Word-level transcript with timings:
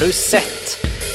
Har? 0.00 0.44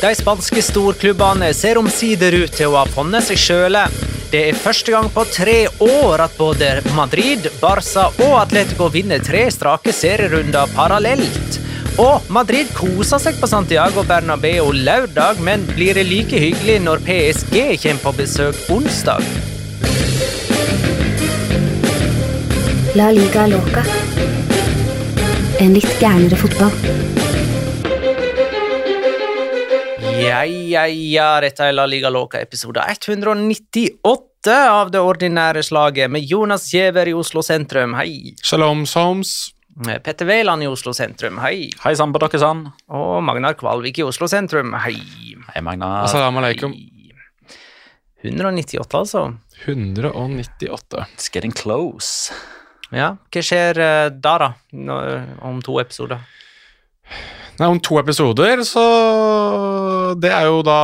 De 0.02 0.12
spanske 0.14 0.62
storklubbene 0.62 1.48
ser 1.58 1.80
omsider 1.82 2.36
ut 2.38 2.52
til 2.54 2.70
å 2.70 2.84
ha 2.84 2.90
funnet 2.94 3.26
seg 3.26 3.40
sjøle. 3.42 3.82
Det 4.30 4.44
er 4.52 4.60
første 4.62 4.94
gang 4.94 5.08
på 5.10 5.24
tre 5.34 5.56
år 5.82 6.22
at 6.22 6.36
både 6.38 6.68
Madrid, 6.94 7.48
Barca 7.58 8.12
og 8.12 8.36
Atletico 8.44 8.92
vinner 8.94 9.24
tre 9.26 9.48
strake 9.50 9.90
serierunder 9.96 10.70
parallelt. 10.76 11.58
Og 11.98 12.30
Madrid 12.30 12.70
koser 12.78 13.24
seg 13.24 13.40
på 13.42 13.50
Santiago 13.50 14.04
Bernabeu 14.06 14.70
lørdag, 14.76 15.42
men 15.42 15.66
blir 15.72 15.98
det 15.98 16.06
like 16.06 16.44
hyggelig 16.46 16.78
når 16.86 17.02
PSG 17.08 17.58
kommer 17.88 18.04
på 18.06 18.16
besøk 18.20 18.62
onsdag? 18.76 19.26
La 22.94 23.10
liga 23.18 23.50
loca. 23.50 23.82
En 25.58 25.74
litt 25.74 25.98
gærnere 25.98 26.38
fotball. 26.38 27.05
Ja, 30.36 30.44
ja, 30.46 30.82
ja, 30.90 31.26
dette 31.40 31.64
er 31.64 31.72
La 31.72 31.86
Liga 31.88 32.10
Loca 32.12 32.42
episode 32.44 32.84
198 32.84 34.52
av 34.52 34.90
det 34.92 35.00
ordinære 35.00 35.62
slaget 35.64 36.12
med 36.12 36.26
Jonas 36.28 36.66
Giæver 36.74 37.08
i 37.08 37.14
Oslo 37.16 37.40
sentrum, 37.46 37.94
hei. 37.96 38.34
Shalom 38.44 38.82
Soms. 38.90 39.54
Petter 40.04 40.28
Wæland 40.28 40.66
i 40.66 40.68
Oslo 40.68 40.92
sentrum, 40.98 41.40
hei. 41.40 41.70
Hei 41.86 41.94
sann 41.96 42.12
på 42.12 42.20
dere 42.20 42.42
sann. 42.42 42.66
Og 42.92 43.22
Magnar 43.24 43.56
Kvalvik 43.56 44.02
i 44.02 44.08
Oslo 44.10 44.28
sentrum, 44.28 44.76
hei. 44.84 44.98
Hei, 45.54 45.64
Magnar. 45.64 46.02
Assalamu 46.10 46.44
alaikum. 46.44 46.76
198, 48.26 49.00
altså. 49.06 49.24
198. 49.64 51.06
It's 51.16 51.32
getting 51.32 51.56
close. 51.56 52.36
Ja, 52.92 53.14
hva 53.32 53.48
skjer 53.54 53.80
eh, 53.80 54.12
da, 54.12 54.36
da? 54.44 54.52
Nå, 54.76 55.00
om 55.48 55.64
to 55.64 55.80
episoder? 55.80 56.28
Nei, 57.56 57.68
om 57.72 57.80
to 57.80 58.00
episoder, 58.02 58.64
så 58.68 58.86
Det 60.20 60.32
er 60.32 60.50
jo 60.50 60.62
da 60.66 60.80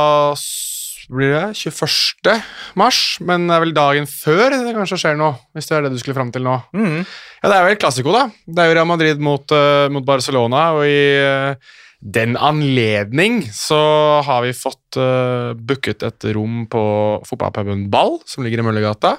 blir 1.12 1.34
det 1.34 1.58
21. 1.58 2.40
mars, 2.78 3.18
men 3.20 3.44
det 3.48 3.56
er 3.56 3.62
vel 3.66 3.74
dagen 3.76 4.06
før 4.08 4.54
det 4.54 4.72
kanskje 4.72 5.00
skjer 5.02 5.18
noe, 5.20 5.34
hvis 5.52 5.68
det 5.68 5.76
er 5.76 5.84
det 5.84 5.90
du 5.92 5.98
skulle 6.00 6.16
fram 6.16 6.30
til 6.32 6.46
nå. 6.46 6.54
Mm. 6.72 7.02
Ja, 7.42 7.50
Det 7.50 7.52
er 7.52 7.60
jo 7.60 7.72
helt 7.72 7.82
klassiko, 7.82 8.14
da. 8.14 8.22
Det 8.46 8.62
er 8.62 8.70
jo 8.70 8.76
Real 8.78 8.88
Madrid 8.88 9.20
mot, 9.20 9.44
uh, 9.52 9.90
mot 9.92 10.06
Barcelona, 10.06 10.62
og 10.78 10.86
i 10.88 11.02
uh, 11.20 11.74
den 12.00 12.38
anledning 12.40 13.42
så 13.52 13.82
har 14.24 14.46
vi 14.46 14.54
fått 14.56 14.96
uh, 14.96 15.52
booket 15.58 16.06
et 16.06 16.30
rom 16.32 16.64
på 16.70 16.84
fotballpuben 17.28 17.90
Ball, 17.92 18.16
som 18.24 18.46
ligger 18.46 18.62
i 18.62 18.66
Møllergata. 18.70 19.18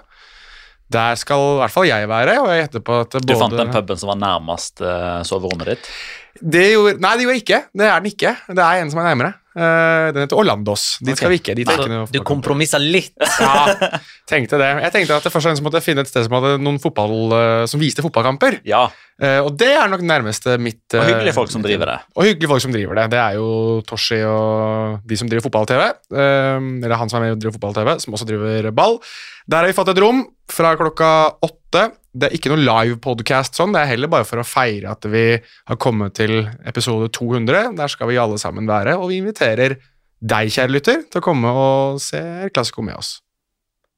Der 0.93 1.15
skal 1.19 1.41
i 1.41 1.61
hvert 1.61 1.73
fall 1.73 1.87
jeg 1.87 2.09
være, 2.09 2.39
og 2.41 2.49
jeg 2.51 2.65
gjetter 2.65 2.83
på 2.85 2.97
at 3.05 3.15
både 3.15 3.29
Du 3.29 3.37
fant 3.39 3.55
den 3.57 3.71
puben 3.73 4.01
som 4.01 4.11
var 4.11 4.19
nærmest 4.23 4.81
uh, 4.81 5.21
soverommet 5.27 5.75
ditt? 5.75 5.93
Det 6.41 6.65
gjorde, 6.71 6.97
nei, 6.97 7.13
det 7.13 7.25
gjorde 7.25 7.37
jeg 7.37 7.43
ikke. 7.43 7.61
Det 7.77 7.85
er 7.85 8.01
den 8.01 8.09
ikke. 8.09 8.31
Det 8.49 8.63
er 8.65 8.81
en 8.81 8.91
som 8.91 9.01
er 9.03 9.09
nærmere. 9.11 9.33
Uh, 9.53 10.09
den 10.15 10.23
heter 10.23 10.39
Orlandos. 10.41 10.83
Dit 11.05 11.19
skal 11.19 11.29
vi 11.29 11.37
ikke. 11.37 11.53
Dit 11.53 11.69
ikke 11.69 12.05
Du 12.09 12.19
kompromissa 12.25 12.79
litt. 12.81 13.13
Ja, 13.43 13.99
tenkte 14.29 14.57
det. 14.57 14.69
Jeg 14.85 14.93
tenkte 14.95 15.17
at 15.19 15.25
det 15.25 15.31
først 15.33 15.45
og 15.45 15.51
fremst 15.51 15.63
måtte 15.65 15.77
jeg 15.81 15.85
finne 15.85 16.03
et 16.05 16.09
sted 16.09 16.25
som 16.25 16.33
hadde 16.37 16.55
noen 16.63 16.79
fotball, 16.81 17.13
uh, 17.35 17.63
som 17.69 17.81
viste 17.81 18.01
fotballkamper. 18.05 18.61
Ja. 18.65 18.87
Uh, 19.21 19.43
og 19.45 19.53
det 19.61 19.69
er 19.77 19.91
nok 19.91 20.01
nærmeste 20.09 20.57
mitt 20.57 20.95
Og 20.97 21.05
hyggelige 21.05 21.35
folk 21.37 21.53
som 21.53 21.65
driver 21.65 21.91
det. 21.91 21.97
Og 22.17 22.25
hyggelige 22.31 22.49
folk 22.49 22.65
som 22.65 22.73
driver 22.73 22.97
det. 22.97 23.07
Det 23.13 23.21
er 23.21 23.37
jo 23.37 23.49
Toshi 23.85 24.23
og 24.25 25.05
de 25.05 25.19
som 25.19 25.29
driver 25.29 25.45
fotball-TV. 25.45 25.83
eller 26.17 26.97
han 26.97 27.11
som 27.11 27.19
er 27.19 27.27
med 27.27 27.37
og 27.37 27.43
driver 27.43 27.59
fotball-TV, 27.59 27.93
som 28.01 28.17
også 28.17 28.29
driver 28.29 28.71
ball. 28.73 28.97
Der 29.45 29.61
har 29.61 29.69
vi 29.69 29.77
fått 29.77 29.93
et 29.93 30.01
rom 30.01 30.25
fra 30.49 30.73
klokka 30.79 31.11
åtte. 31.45 31.91
Det 32.13 32.27
er 32.27 32.35
ikke 32.37 32.51
noe 32.51 32.61
live-podcast 32.61 33.57
sånn, 33.57 33.71
det 33.73 33.81
er 33.81 33.89
heller 33.95 34.09
bare 34.11 34.25
for 34.27 34.37
å 34.37 34.45
feire 34.45 34.91
at 34.93 35.05
vi 35.09 35.23
har 35.41 35.77
kommet 35.81 36.13
til 36.19 36.43
episode 36.69 37.07
200. 37.15 37.71
Der 37.79 37.89
skal 37.89 38.11
vi 38.11 38.19
alle 38.21 38.37
sammen 38.41 38.69
være, 38.69 38.93
og 39.01 39.09
vi 39.09 39.17
inviterer 39.23 39.79
deg, 40.21 40.51
kjære 40.53 40.75
lytter, 40.75 41.01
til 41.09 41.19
å 41.19 41.25
komme 41.25 41.49
og 41.57 41.97
se 42.03 42.21
Klassiko 42.53 42.85
med 42.85 42.99
oss. 42.99 43.15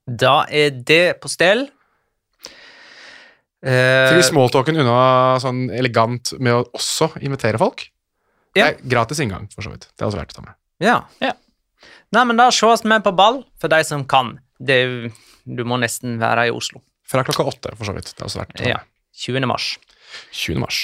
Da 0.07 0.45
er 0.47 0.71
det 0.87 1.17
på 1.19 1.27
stell. 1.33 1.65
Eh, 3.65 4.07
Skal 4.07 4.21
vi 4.21 4.27
smalltalken 4.29 4.79
unna 4.79 4.95
sånn 5.41 5.65
elegant 5.73 6.35
med 6.39 6.53
å 6.55 6.63
også 6.77 7.11
invitere 7.25 7.59
folk? 7.59 7.87
Ja. 8.55 8.69
Det 8.69 8.69
er 8.69 8.89
gratis 8.95 9.19
inngang, 9.19 9.49
for 9.51 9.65
så 9.65 9.73
vidt. 9.73 9.89
Det 9.91 10.05
er 10.05 10.07
også 10.07 10.21
verdt 10.21 10.35
å 10.35 10.39
ta 10.39 10.47
med. 10.47 10.55
Ja. 10.83 10.97
Ja. 11.19 11.33
Nei, 12.15 12.23
men 12.29 12.39
da 12.39 12.47
sees 12.53 12.85
vi 12.85 12.99
på 13.03 13.11
ball, 13.17 13.43
for 13.59 13.71
de 13.73 13.83
som 13.83 14.05
kan. 14.07 14.37
Det, 14.55 14.79
du 15.43 15.63
må 15.67 15.81
nesten 15.81 16.15
være 16.21 16.47
i 16.47 16.53
Oslo. 16.55 16.79
Fra 17.05 17.23
klokka 17.25 17.45
åtte, 17.51 17.75
for 17.77 17.87
så 17.87 17.95
vidt. 17.95 18.11
Det 18.13 18.23
er 18.23 18.29
også 18.29 18.41
verdt 18.41 18.55
å 18.55 18.57
ta 18.57 18.65
med. 18.65 18.73
Ja. 18.73 18.81
20. 19.25 19.47
mars. 19.49 19.69
20. 20.31 20.59
mars. 20.63 20.81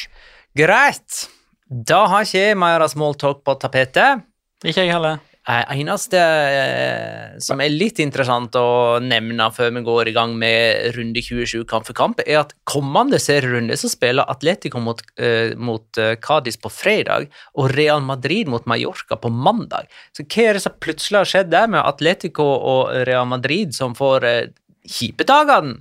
Greit. 0.57 1.25
Da 1.71 2.05
har 2.11 2.27
ikke 2.27 2.45
jeg 2.45 2.59
mer 2.59 2.83
smalltalk 2.91 3.43
på 3.47 3.57
tapetet. 3.59 4.23
Ikke 4.61 4.83
jeg 4.83 4.93
heller. 4.93 5.21
Eh, 5.49 5.71
eneste 5.81 6.19
eh, 6.21 7.37
som 7.41 7.61
er 7.63 7.71
litt 7.73 7.97
interessant 8.03 8.53
å 8.59 8.99
nevne 9.01 9.47
før 9.55 9.71
vi 9.73 9.81
går 9.87 10.11
i 10.11 10.13
gang 10.13 10.35
med 10.37 10.91
runde 10.93 11.23
27 11.25 11.63
kamp 11.69 11.87
for 11.87 11.97
kamp, 11.97 12.21
er 12.27 12.43
at 12.43 12.53
kommende 12.69 13.17
serierunde 13.17 13.73
så 13.79 13.89
spiller 13.89 14.29
Atletico 14.29 14.77
mot, 14.83 15.01
eh, 15.17 15.55
mot 15.57 15.97
eh, 15.97 16.13
Cádiz 16.21 16.59
på 16.61 16.69
fredag 16.69 17.25
og 17.57 17.73
Real 17.73 18.05
Madrid 18.05 18.51
mot 18.53 18.69
Mallorca 18.69 19.17
på 19.17 19.33
mandag. 19.33 19.89
Så 20.13 20.27
hva 20.27 20.45
er 20.45 20.59
det 20.59 20.65
som 20.67 20.77
plutselig 20.77 21.23
har 21.23 21.31
skjedd 21.33 21.49
der 21.55 21.73
med 21.73 21.81
Atletico 21.81 22.45
og 22.45 22.93
Real 23.09 23.25
Madrid 23.31 23.73
som 23.73 23.97
får 23.97 24.29
eh, 24.29 24.51
kjipe 24.85 25.25
dagene? 25.25 25.79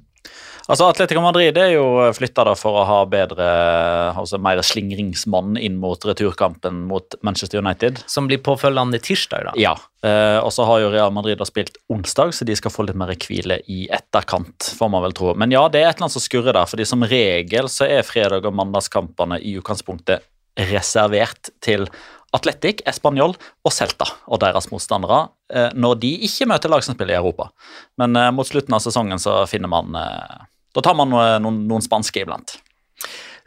Altså, 0.70 0.87
Atletico 0.87 1.22
Madrid 1.25 1.56
er 1.58 1.72
jo 1.75 1.84
flytta 2.14 2.44
for 2.55 2.78
å 2.78 2.84
ha 2.87 2.99
bedre, 3.11 3.46
altså 4.14 4.38
mer 4.38 4.61
slingringsmann 4.62 5.58
inn 5.58 5.81
mot 5.82 6.05
returkampen 6.06 6.84
mot 6.87 7.17
Manchester 7.26 7.58
United. 7.58 8.05
Som 8.11 8.28
blir 8.31 8.38
påfølgende 8.44 9.00
tirsdag, 9.02 9.49
da. 9.49 9.55
Ja, 9.58 9.75
eh, 10.06 10.38
og 10.38 10.52
så 10.55 10.69
har 10.69 10.84
jo 10.84 10.93
Real 10.94 11.11
Madrid 11.17 11.43
spilt 11.49 11.81
onsdag, 11.90 12.37
så 12.37 12.46
de 12.46 12.55
skal 12.58 12.70
få 12.70 12.87
litt 12.87 12.99
mer 12.99 13.11
hvile 13.19 13.58
i 13.67 13.82
etterkant, 13.90 14.70
får 14.78 14.93
man 14.94 15.02
vel 15.08 15.17
tro. 15.19 15.34
Men 15.34 15.50
ja, 15.50 15.64
det 15.67 15.82
er 15.82 15.90
et 15.90 15.99
eller 15.99 16.06
annet 16.06 16.19
som 16.20 16.26
skurrer 16.28 16.55
der, 16.55 16.70
fordi 16.70 16.87
som 16.87 17.02
regel 17.02 17.70
så 17.72 17.90
er 17.90 18.06
fredag- 18.06 18.46
og 18.46 18.55
mandagskampene 18.62 19.43
i 19.43 19.56
utgangspunktet 19.58 20.22
reservert 20.70 21.50
til 21.64 21.87
Atletic, 22.37 22.84
Español 22.87 23.34
og 23.67 23.72
Celta 23.75 24.06
og 24.31 24.38
deres 24.43 24.69
motstandere 24.70 25.25
eh, 25.50 25.72
når 25.75 25.99
de 26.05 26.12
ikke 26.28 26.46
møter 26.50 26.70
lag 26.70 26.84
som 26.87 26.94
spiller 26.94 27.17
i 27.17 27.19
Europa. 27.19 27.49
Men 27.99 28.14
eh, 28.19 28.31
mot 28.34 28.46
slutten 28.46 28.76
av 28.76 28.82
sesongen 28.84 29.19
så 29.22 29.40
finner 29.50 29.70
man 29.72 29.99
eh, 29.99 30.46
Da 30.75 30.82
tar 30.84 30.96
man 30.99 31.11
noen, 31.12 31.62
noen 31.69 31.84
spanske 31.84 32.22
iblant. 32.22 32.58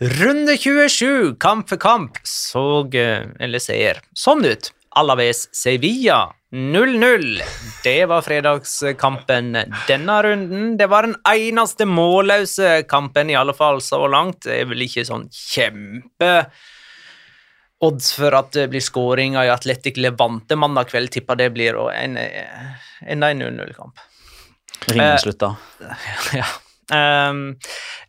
Runde 0.03 0.57
27, 0.57 1.35
kamp 1.39 1.69
for 1.69 1.79
kamp, 1.79 2.17
så 2.27 2.83
eh, 2.97 3.27
eller 3.39 3.61
ser 3.63 4.01
sånn 4.17 4.43
ut. 4.45 4.71
Alaves 4.99 5.47
Sevilla 5.55 6.33
0-0. 6.53 7.41
Det 7.83 8.05
var 8.05 8.21
fredagskampen 8.21 9.55
denne 9.87 10.17
runden. 10.23 10.75
Det 10.77 10.85
var 10.91 11.07
den 11.07 11.15
eneste 11.25 11.87
målløse 11.89 12.83
kampen, 12.89 13.31
i 13.31 13.37
alle 13.37 13.55
fall 13.57 13.81
så 13.81 14.03
langt. 14.07 14.43
Det 14.45 14.59
er 14.59 14.69
vel 14.69 14.85
ikke 14.85 15.05
sånn 15.07 15.25
kjempe 15.33 16.33
odds 17.83 18.13
for 18.15 18.37
at 18.37 18.53
det 18.55 18.67
blir 18.71 18.83
skåringer 18.85 19.47
i 19.47 19.51
Atletic 19.51 19.97
Levante 19.97 20.55
mandag 20.59 20.91
kveld. 20.91 21.11
Tipper 21.15 21.39
det 21.41 21.49
blir 21.55 21.79
og 21.79 21.89
en, 21.95 22.19
en 22.19 23.25
0-0-kamp. 23.25 24.05
Ringen 24.91 25.09
Eh, 25.09 25.17
slutta. 25.25 25.55
ja. 26.37 26.45
Um, 26.93 27.55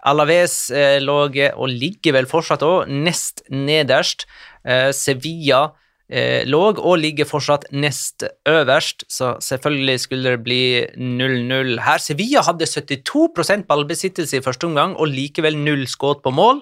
Alaves 0.04 0.68
eh, 0.74 0.98
lå 1.00 1.16
og 1.24 1.70
ligger 1.70 2.18
vel 2.18 2.28
fortsatt 2.28 2.64
òg 2.66 2.90
nest 2.92 3.42
nederst. 3.48 4.26
Eh, 4.64 4.90
Sevilla 4.92 5.62
eh, 6.08 6.44
lå 6.44 6.60
og 6.74 6.98
ligger 7.00 7.28
fortsatt 7.28 7.66
nest 7.72 8.26
øverst, 8.48 9.06
så 9.08 9.34
selvfølgelig 9.40 10.00
skulle 10.04 10.36
det 10.36 10.44
bli 10.44 10.64
0-0 10.98 11.78
her. 11.86 12.02
Sevilla 12.02 12.44
hadde 12.44 12.68
72% 12.68 13.66
ballbesittelse 13.70 14.38
i 14.38 14.44
første 14.44 14.68
omgang 14.68 14.96
og 14.98 15.12
likevel 15.12 15.56
null 15.56 15.86
skudd 15.88 16.20
på 16.24 16.34
mål, 16.34 16.60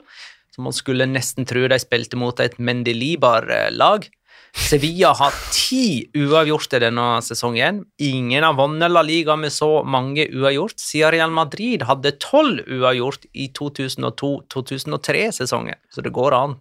så 0.53 0.63
man 0.63 0.77
skulle 0.77 1.09
nesten 1.09 1.49
tro 1.49 1.65
de 1.67 1.79
spilte 1.81 2.19
mot 2.21 2.39
et 2.45 2.59
Mendelibar-lag. 2.61 4.07
Sevilla 4.53 5.15
har 5.17 5.33
ti 5.53 6.11
uavgjorte 6.13 6.79
denne 6.83 7.23
sesongen. 7.25 7.85
Ingen 8.05 8.45
har 8.45 8.53
vunnet 8.59 8.91
La 8.93 9.03
Liga 9.05 9.37
med 9.41 9.53
så 9.53 9.83
mange 9.85 10.27
uavgjort 10.29 10.81
siden 10.81 11.11
Real 11.15 11.31
Madrid 11.33 11.83
hadde 11.89 12.13
tolv 12.21 12.61
uavgjort 12.69 13.25
i 13.33 13.49
2002-2003-sesongen, 13.57 15.77
så 15.89 16.01
det 16.05 16.13
går 16.13 16.33
an. 16.37 16.57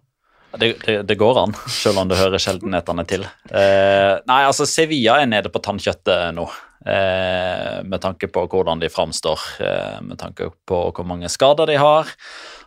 Det, 0.56 0.76
det, 0.84 1.02
det 1.08 1.16
går 1.20 1.38
an, 1.46 1.54
selv 1.72 1.98
om 2.02 2.08
det 2.08 2.20
hører 2.20 2.38
sjeldenhetene 2.40 3.04
til. 3.08 3.22
Eh, 3.48 4.20
nei, 4.28 4.42
altså 4.44 4.66
Sevilla 4.68 5.20
er 5.20 5.26
nede 5.28 5.48
på 5.52 5.60
tannkjøttet 5.64 6.34
nå. 6.36 6.46
Eh, 6.82 7.78
med 7.86 8.00
tanke 8.02 8.26
på 8.32 8.42
hvordan 8.50 8.80
de 8.82 8.90
framstår, 8.90 9.40
eh, 9.62 10.00
med 10.02 10.18
tanke 10.18 10.48
på 10.66 10.80
hvor 10.90 11.06
mange 11.06 11.30
skader 11.30 11.70
de 11.70 11.76
har. 11.78 12.10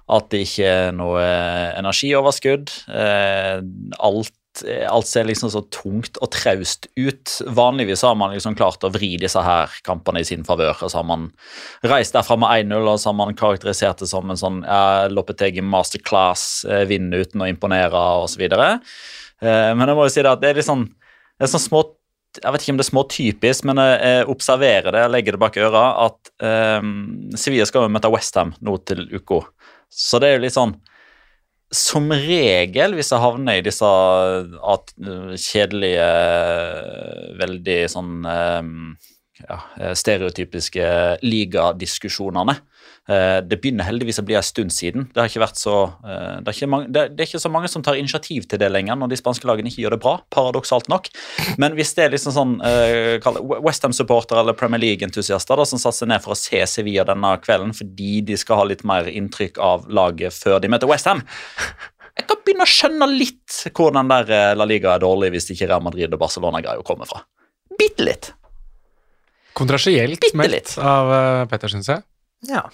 At 0.10 0.30
det 0.30 0.46
ikke 0.46 0.70
er 0.70 0.92
noe 0.96 1.22
energioverskudd. 1.76 2.72
Eh, 2.94 3.60
alt, 4.00 4.32
alt 4.64 5.08
ser 5.10 5.28
liksom 5.28 5.52
så 5.52 5.62
tungt 5.74 6.20
og 6.24 6.32
traust 6.36 6.88
ut. 6.96 7.32
Vanligvis 7.58 8.04
har 8.06 8.16
man 8.20 8.34
liksom 8.34 8.56
klart 8.58 8.84
å 8.86 8.92
vri 8.94 9.16
disse 9.22 9.42
her 9.44 9.74
kampene 9.88 10.22
i 10.22 10.28
sin 10.28 10.46
favør. 10.48 10.78
Og 10.86 10.92
så 10.92 11.02
har 11.02 11.08
man 11.10 11.28
reist 11.86 12.16
derfra 12.16 12.38
med 12.40 12.68
1-0, 12.68 12.88
og 12.92 13.02
så 13.02 13.12
har 13.12 13.18
man 13.20 13.36
karakterisert 13.38 14.04
det 14.04 14.10
som 14.12 14.32
en 14.32 14.40
sånn 14.40 14.62
eh, 14.64 15.08
Loppetegi 15.12 15.64
masterclass, 15.66 16.66
eh, 16.70 16.86
vinne 16.90 17.24
uten 17.26 17.44
å 17.44 17.50
imponere 17.52 18.06
osv. 18.24 18.46
Eh, 18.48 18.80
men 19.42 19.86
jeg 19.86 19.98
må 19.98 20.08
jo 20.08 20.16
si 20.16 20.24
det 20.24 20.32
at 20.32 20.44
det 20.44 20.54
er 20.54 20.62
litt 20.62 20.70
sånn, 20.70 20.88
det 21.36 21.48
er 21.48 21.56
sånn 21.58 21.68
små 21.68 21.86
jeg 22.36 22.52
vet 22.52 22.64
ikke 22.66 22.74
om 22.74 22.80
det 22.80 22.84
er 22.84 22.90
småtypisk, 22.90 23.68
men 23.70 23.80
jeg 23.80 24.26
observerer 24.28 24.92
det, 24.92 25.04
jeg 25.06 25.12
legger 25.14 25.36
det 25.38 25.40
bak 25.40 25.56
øra, 25.56 25.84
at 26.04 26.32
eh, 26.44 26.90
Sevilla 27.40 27.68
skal 27.70 27.86
jo 27.86 27.94
møte 27.96 28.12
Westham 28.12 28.52
nå 28.60 28.76
til 28.84 29.06
uka. 29.14 29.40
Så 29.88 30.20
det 30.20 30.28
er 30.28 30.36
jo 30.36 30.44
litt 30.44 30.58
sånn 30.58 30.76
Som 31.76 32.12
regel, 32.12 32.96
hvis 32.96 33.12
jeg 33.12 33.24
havner 33.24 33.60
i 33.60 33.66
disse 33.66 33.88
at, 34.76 34.94
kjedelige, 35.42 36.08
veldig 37.42 37.80
sånn 37.92 38.14
eh, 38.32 38.70
ja, 39.44 39.60
stereotypiske 39.98 40.88
ligadiskusjonene 41.26 42.56
eh, 42.56 42.75
Det 43.06 43.60
begynner 43.62 43.86
heldigvis 43.86 44.18
å 44.18 44.24
bli 44.26 44.34
en 44.34 44.46
stund 44.46 44.74
siden. 44.74 45.04
Det, 45.12 45.20
har 45.20 45.30
ikke 45.30 45.44
vært 45.44 45.60
så, 45.62 45.76
eh, 46.02 46.40
det, 46.42 46.50
er 46.50 46.56
ikke 46.56 46.70
mange, 46.74 46.88
det, 46.90 47.04
det 47.14 47.22
er 47.22 47.30
ikke 47.30 47.42
så 47.44 47.52
mange 47.54 47.70
som 47.70 47.84
tar 47.86 48.00
initiativ 48.00 48.48
til 48.50 48.62
det 48.62 48.70
lenger 48.74 48.98
når 48.98 49.12
de 49.12 49.20
spanske 49.20 49.46
lagene 49.46 49.70
ikke 49.70 49.84
gjør 49.84 49.94
det 49.96 50.02
bra, 50.02 50.14
paradoksalt 50.34 50.90
nok. 50.90 51.12
Men 51.62 51.78
hvis 51.78 51.94
det 51.98 52.08
er 52.08 52.16
liksom 52.16 52.34
sånn 52.34 52.56
uh, 52.66 53.60
Westham-supportere 53.62 54.42
eller 54.42 54.58
Premier 54.58 54.82
League-entusiaster 54.82 55.62
som 55.70 55.82
satser 55.82 56.10
ned 56.10 56.24
for 56.24 56.34
å 56.34 56.40
se 56.40 56.64
Sevilla 56.70 57.06
denne 57.06 57.36
kvelden 57.44 57.76
fordi 57.78 58.24
de 58.26 58.40
skal 58.42 58.64
ha 58.64 58.66
litt 58.72 58.82
mer 58.88 59.10
inntrykk 59.12 59.62
av 59.62 59.86
laget 59.94 60.34
før 60.34 60.58
de 60.64 60.72
møter 60.72 60.90
Westham 60.90 61.22
Jeg 62.16 62.26
kan 62.30 62.42
begynne 62.42 62.66
å 62.66 62.72
skjønne 62.72 63.10
litt 63.12 63.60
hvor 63.76 63.94
den 63.94 64.10
der 64.10 64.34
eh, 64.34 64.56
La 64.58 64.66
Liga 64.70 64.96
er 64.96 65.04
dårlig 65.04 65.34
hvis 65.36 65.52
ikke 65.54 65.70
Real 65.70 65.86
Madrid 65.86 66.14
og 66.16 66.22
Barcelona 66.22 66.62
greier 66.64 66.82
å 66.82 66.88
komme 66.88 67.06
fra. 67.10 67.22
Bitte 67.76 68.08
litt. 68.08 68.32
Kontrasielt 69.56 70.26
meldt 70.36 70.76
av 70.80 71.12
Petter, 71.52 71.72
syns 71.72 71.92
jeg. 71.92 72.06
Ja. 72.50 72.66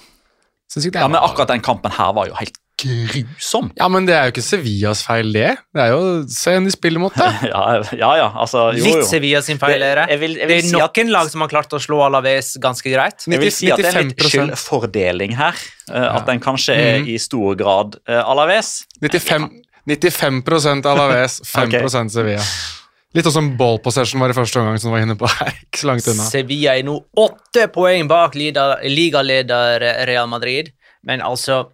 Synes 0.71 0.85
ikke 0.87 0.95
det 0.99 1.01
Ja, 1.03 1.07
Men 1.11 1.21
akkurat 1.21 1.51
den 1.51 1.61
kampen 1.65 1.91
her 1.91 2.13
var 2.15 2.29
jo 2.31 2.35
helt 2.39 2.57
grusom. 2.81 3.67
Ja, 3.77 3.85
men 3.93 4.07
det 4.07 4.15
er 4.17 4.23
jo 4.25 4.31
ikke 4.33 4.41
Sevillas 4.41 5.03
feil, 5.05 5.27
det. 5.35 5.51
Det 5.75 5.81
er 5.83 5.91
jo 5.93 5.99
Se 6.33 6.55
de 6.65 6.71
spiller 6.73 7.03
mot, 7.03 7.13
da. 7.13 7.27
Ja, 7.51 7.59
ja, 7.93 8.09
ja 8.17 8.29
altså 8.41 8.71
jo, 8.73 8.81
Litt 8.87 8.95
jo. 9.03 9.05
Sevilla 9.05 9.41
sin 9.45 9.59
feil, 9.61 9.77
dere. 9.83 10.07
det. 10.07 10.15
Jeg 10.15 10.19
vil- 10.23 10.37
jeg 10.39 10.47
det 10.49 10.57
er 10.57 10.65
si 10.69 10.79
at- 10.81 10.97
noen 10.97 11.11
lag 11.13 11.29
som 11.29 11.41
har 11.45 11.51
klart 11.51 11.75
å 11.77 11.81
slå 11.83 11.99
Alaves 12.07 12.55
ganske 12.63 12.89
greit. 12.89 13.27
Jeg 13.27 13.39
vil 13.43 13.51
si 13.53 13.69
at 13.69 13.77
det 13.83 13.91
er 13.91 14.01
litt 14.07 14.15
95%. 14.17 14.31
skyldfordeling 14.31 15.35
her. 15.37 15.53
eh, 15.93 16.07
At 16.15 16.25
den 16.25 16.39
kanskje 16.41 16.73
er 16.75 17.05
i 17.05 17.17
stor 17.21 17.53
grad 17.59 17.99
uh, 18.09 18.23
Alaves. 18.33 18.85
95, 19.01 19.49
95% 19.87 20.85
Alaves, 20.89 21.41
5 21.45 21.67
okay. 21.75 21.87
Sevilla. 22.09 22.41
Litt 23.11 23.27
sånn 23.27 23.35
som 23.35 23.49
ball 23.59 23.81
possession 23.83 24.21
var 24.23 24.31
i 24.31 24.35
første 24.37 24.61
omgang, 24.61 24.79
som 24.79 24.91
du 24.91 24.95
var 24.95 25.03
inne 25.03 25.17
på 25.19 25.27
her. 25.39 25.51
Ikke 25.65 25.83
så 25.83 25.89
langt 25.89 26.07
unna. 26.07 26.29
Sevilla 26.29 26.77
er 26.79 26.87
nå 26.87 26.95
åtte 27.19 27.67
poeng 27.73 28.07
bak 28.11 28.37
ligaleder 28.37 29.87
Real 30.07 30.31
Madrid, 30.31 30.71
men 31.07 31.23
altså 31.25 31.65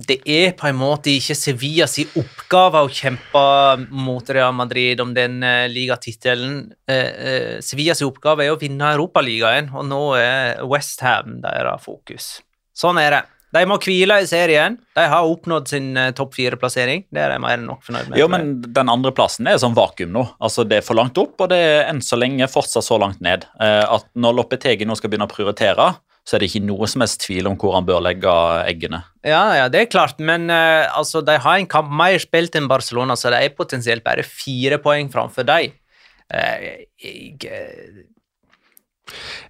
det 0.00 0.20
er 0.28 0.52
på 0.56 0.68
en 0.70 0.78
måte 0.78 1.12
ikke 1.12 1.34
Sevilla 1.36 1.86
sin 1.90 2.08
oppgave 2.16 2.80
å 2.80 2.90
kjempe 2.92 3.42
mot 3.90 4.30
Real 4.32 4.54
Madrid 4.56 5.00
om 5.02 5.12
den 5.16 5.40
uh, 5.44 5.66
ligatittelen. 5.68 6.62
Uh, 6.88 6.94
uh, 6.94 7.56
Sevilla 7.64 7.96
sin 7.98 8.08
oppgave 8.08 8.46
er 8.46 8.54
å 8.54 8.60
vinne 8.60 8.94
Europaligaen, 8.94 9.68
og 9.74 9.84
nå 9.90 10.00
er 10.20 10.62
Westham 10.70 11.40
deres 11.44 11.84
fokus. 11.84 12.30
Sånn 12.76 13.00
er 13.02 13.18
det. 13.18 13.22
De 13.54 13.62
må 13.66 13.76
hvile 13.82 14.20
i 14.22 14.28
serien. 14.30 14.76
De 14.94 15.04
har 15.10 15.26
oppnådd 15.26 15.70
sin 15.72 15.88
uh, 15.98 16.10
topp 16.16 16.36
fire-plassering. 16.36 17.06
Det 17.10 17.22
er 17.22 17.32
de 17.34 17.40
mer 17.42 17.56
enn 17.58 17.66
nok 17.66 17.82
fornøyd 17.86 18.12
med. 18.12 18.18
Jo, 18.20 18.28
men 18.30 18.52
den 18.62 18.92
andre 18.92 19.10
plassen 19.14 19.48
er 19.50 19.58
sånn 19.62 19.74
vakuum 19.74 20.12
nå. 20.14 20.22
Altså, 20.38 20.62
Det 20.68 20.78
er 20.78 20.86
for 20.86 20.98
langt 20.98 21.18
opp, 21.18 21.34
og 21.42 21.50
det 21.50 21.58
er 21.58 21.88
enn 21.88 22.02
så 22.04 22.18
lenge 22.20 22.46
fortsatt 22.50 22.86
så 22.86 23.00
langt 23.02 23.22
ned. 23.24 23.48
Uh, 23.58 23.98
At 23.98 24.06
når 24.14 24.38
Loppetegi 24.38 24.86
nå 24.86 24.94
skal 24.98 25.10
begynne 25.10 25.26
å 25.26 25.32
prioritere, 25.32 25.88
så 26.22 26.36
er 26.36 26.44
det 26.44 26.50
ikke 26.52 26.62
noe 26.68 26.86
som 26.90 27.02
helst 27.02 27.24
tvil 27.24 27.48
om 27.50 27.56
hvor 27.58 27.74
han 27.74 27.88
bør 27.88 28.04
legge 28.04 28.32
eggene. 28.68 29.02
Ja, 29.26 29.42
ja, 29.56 29.66
det 29.72 29.82
er 29.82 29.90
klart, 29.90 30.20
men 30.22 30.46
uh, 30.52 30.86
altså, 30.94 31.24
de 31.26 31.34
har 31.42 31.58
en 31.58 31.70
kamp 31.70 31.90
mer 31.90 32.20
spilt 32.22 32.54
enn 32.58 32.70
Barcelona, 32.70 33.18
så 33.18 33.34
de 33.34 33.42
er 33.42 33.56
potensielt 33.56 34.06
bare 34.06 34.22
fire 34.26 34.78
poeng 34.84 35.10
framfor 35.10 35.48
dem. 35.48 35.74
Uh, 36.30 36.86
jeg 37.02 37.34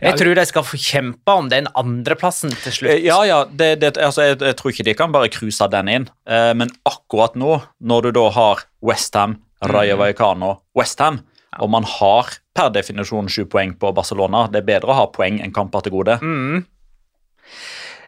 jeg 0.00 0.18
tror 0.20 0.38
de 0.38 0.44
skal 0.48 0.64
få 0.66 0.80
kjempe 0.80 1.36
om 1.36 1.48
den 1.52 1.68
andreplassen 1.78 2.52
til 2.62 2.76
slutt. 2.76 2.92
Eh, 2.94 3.04
Ja, 3.06 3.20
ja, 3.28 3.40
det, 3.44 3.70
det, 3.82 3.94
altså, 3.98 4.30
jeg, 4.30 4.40
jeg 4.40 4.58
tror 4.58 4.74
ikke 4.74 4.86
de 4.88 4.96
kan 4.98 5.12
bare 5.14 5.30
cruise 5.32 5.70
den 5.72 5.90
inn. 5.92 6.08
Eh, 6.28 6.52
men 6.56 6.72
akkurat 6.88 7.36
nå, 7.38 7.60
når 7.80 8.08
du 8.08 8.12
da 8.20 8.26
har 8.36 8.64
Westham, 8.84 9.38
Raya 9.70 9.96
Vallecano, 10.00 10.58
Westham, 10.76 11.20
og 11.60 11.70
man 11.72 11.84
har 11.84 12.30
per 12.56 12.70
definisjon 12.72 13.28
sju 13.30 13.44
poeng 13.50 13.74
på 13.78 13.90
Barcelona, 13.96 14.46
det 14.52 14.62
er 14.62 14.68
bedre 14.68 14.92
å 14.94 15.00
ha 15.02 15.08
poeng 15.12 15.40
enn 15.42 15.54
kamper 15.54 15.84
til 15.84 15.96
gode. 15.98 16.16
Mm. 16.22 16.62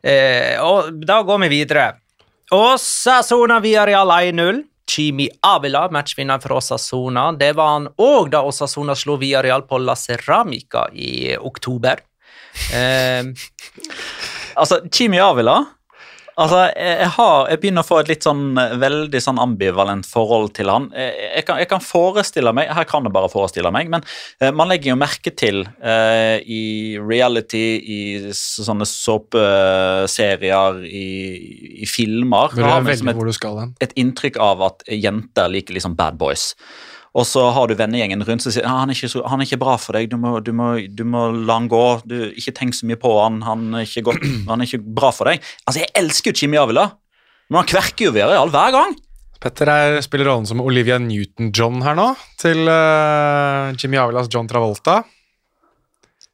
Eh, 0.03 0.57
og 0.63 0.93
da 1.07 1.21
går 1.27 1.45
vi 1.45 1.51
videre. 1.53 1.89
Osasona 2.53 3.61
Villarreal 3.65 4.13
1-0. 4.13 4.63
Chimi 4.91 5.29
Avila, 5.43 5.89
matchvinner 5.91 6.41
for 6.43 6.57
Osasona. 6.59 7.31
Det 7.39 7.53
var 7.57 7.73
han 7.73 7.89
òg 7.99 8.31
da 8.35 8.43
Osasona 8.47 8.97
slo 8.99 9.17
Villarreal 9.21 9.63
på 9.69 9.79
La 9.79 9.97
Ceramica 9.97 10.89
i 10.93 11.37
oktober. 11.37 12.03
Eh, 12.77 13.25
Altså, 14.55 14.83
Chimi 14.93 15.17
Avila 15.21 15.65
Altså, 16.41 16.63
jeg, 16.73 17.09
har, 17.17 17.49
jeg 17.53 17.61
begynner 17.61 17.85
å 17.85 17.87
få 17.87 17.99
et 18.01 18.09
litt 18.09 18.25
sånn 18.25 18.57
eh, 18.61 18.75
veldig 18.81 19.21
sånn 19.21 19.41
ambivalent 19.43 20.07
forhold 20.09 20.55
til 20.57 20.71
han. 20.73 20.89
Jeg, 20.97 21.13
jeg, 21.27 21.45
kan, 21.49 21.61
jeg 21.61 21.69
kan 21.69 21.83
forestille 21.85 22.55
meg 22.57 22.71
Her 22.73 22.87
kan 22.89 23.05
jeg 23.05 23.13
bare 23.15 23.31
forestille 23.33 23.73
meg, 23.75 23.91
men 23.93 24.05
eh, 24.41 24.53
man 24.55 24.71
legger 24.73 24.95
jo 24.95 25.01
merke 25.01 25.35
til 25.37 25.63
eh, 25.83 26.39
i 26.41 26.63
reality, 27.01 27.65
i 27.83 27.99
sånne 28.37 28.89
såpeserier, 28.89 30.81
i, 30.89 31.09
i 31.85 31.91
filmer 31.91 32.57
Bør 32.57 32.71
jeg 32.71 32.89
velge 32.89 33.13
et, 33.13 33.19
hvor 33.19 33.29
du 33.29 33.37
skal 33.37 33.61
hen? 33.61 33.77
et 33.85 33.93
inntrykk 34.01 34.41
av 34.43 34.65
at 34.71 34.87
jenter 34.89 35.53
liker 35.53 35.77
liksom 35.77 35.97
bad 35.99 36.17
boys. 36.21 36.53
Og 37.13 37.27
så 37.29 37.43
har 37.53 37.69
du 37.69 37.77
vennegjengen 37.77 38.25
rundt 38.25 38.45
som 38.45 38.55
sier 38.55 38.65
«Ah, 38.65 38.79
han 38.81 38.93
er, 38.93 38.97
ikke 38.97 39.11
så, 39.13 39.21
han 39.29 39.43
er 39.43 39.49
ikke 39.49 39.61
bra 39.61 39.75
for 39.81 39.99
deg, 39.99 40.09
du 40.09 40.17
må, 40.17 40.39
du 40.41 40.53
må, 40.57 40.71
du 40.89 41.03
må 41.05 41.27
la 41.45 41.59
han 41.59 41.69
gå. 41.69 41.85
Du, 42.09 42.17
ikke 42.33 42.55
tenk 42.57 42.77
så 42.79 42.89
mye 42.89 42.97
på 43.01 43.11
han, 43.19 43.43
han 43.45 43.67
er, 43.77 43.85
ikke 43.85 44.07
godt, 44.09 44.25
han 44.51 44.65
er 44.65 44.71
ikke 44.71 44.81
bra 44.97 45.11
for 45.13 45.29
deg. 45.29 45.45
Altså, 45.67 45.83
Jeg 45.85 45.93
elsker 46.01 46.33
jo 46.33 46.41
Jimmy 46.41 46.61
Avila, 46.63 46.87
men 47.53 47.61
han 47.61 47.69
kverker 47.69 48.09
jo 48.09 48.15
Villarreal 48.17 48.53
hver 48.55 48.77
gang. 48.79 48.97
Petter 49.43 49.69
er, 49.69 49.99
spiller 50.07 50.31
rollen 50.31 50.47
som 50.49 50.63
Olivia 50.63 50.97
Newton-John 51.03 51.83
her 51.85 51.99
nå, 51.99 52.13
til 52.41 52.63
uh, 52.71 53.75
Jimmy 53.75 53.99
Avilas 54.01 54.31
John 54.33 54.49
Travolta. 54.49 55.03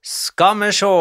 skal 0.04 0.60
vi 0.60 0.70
se 0.76 0.92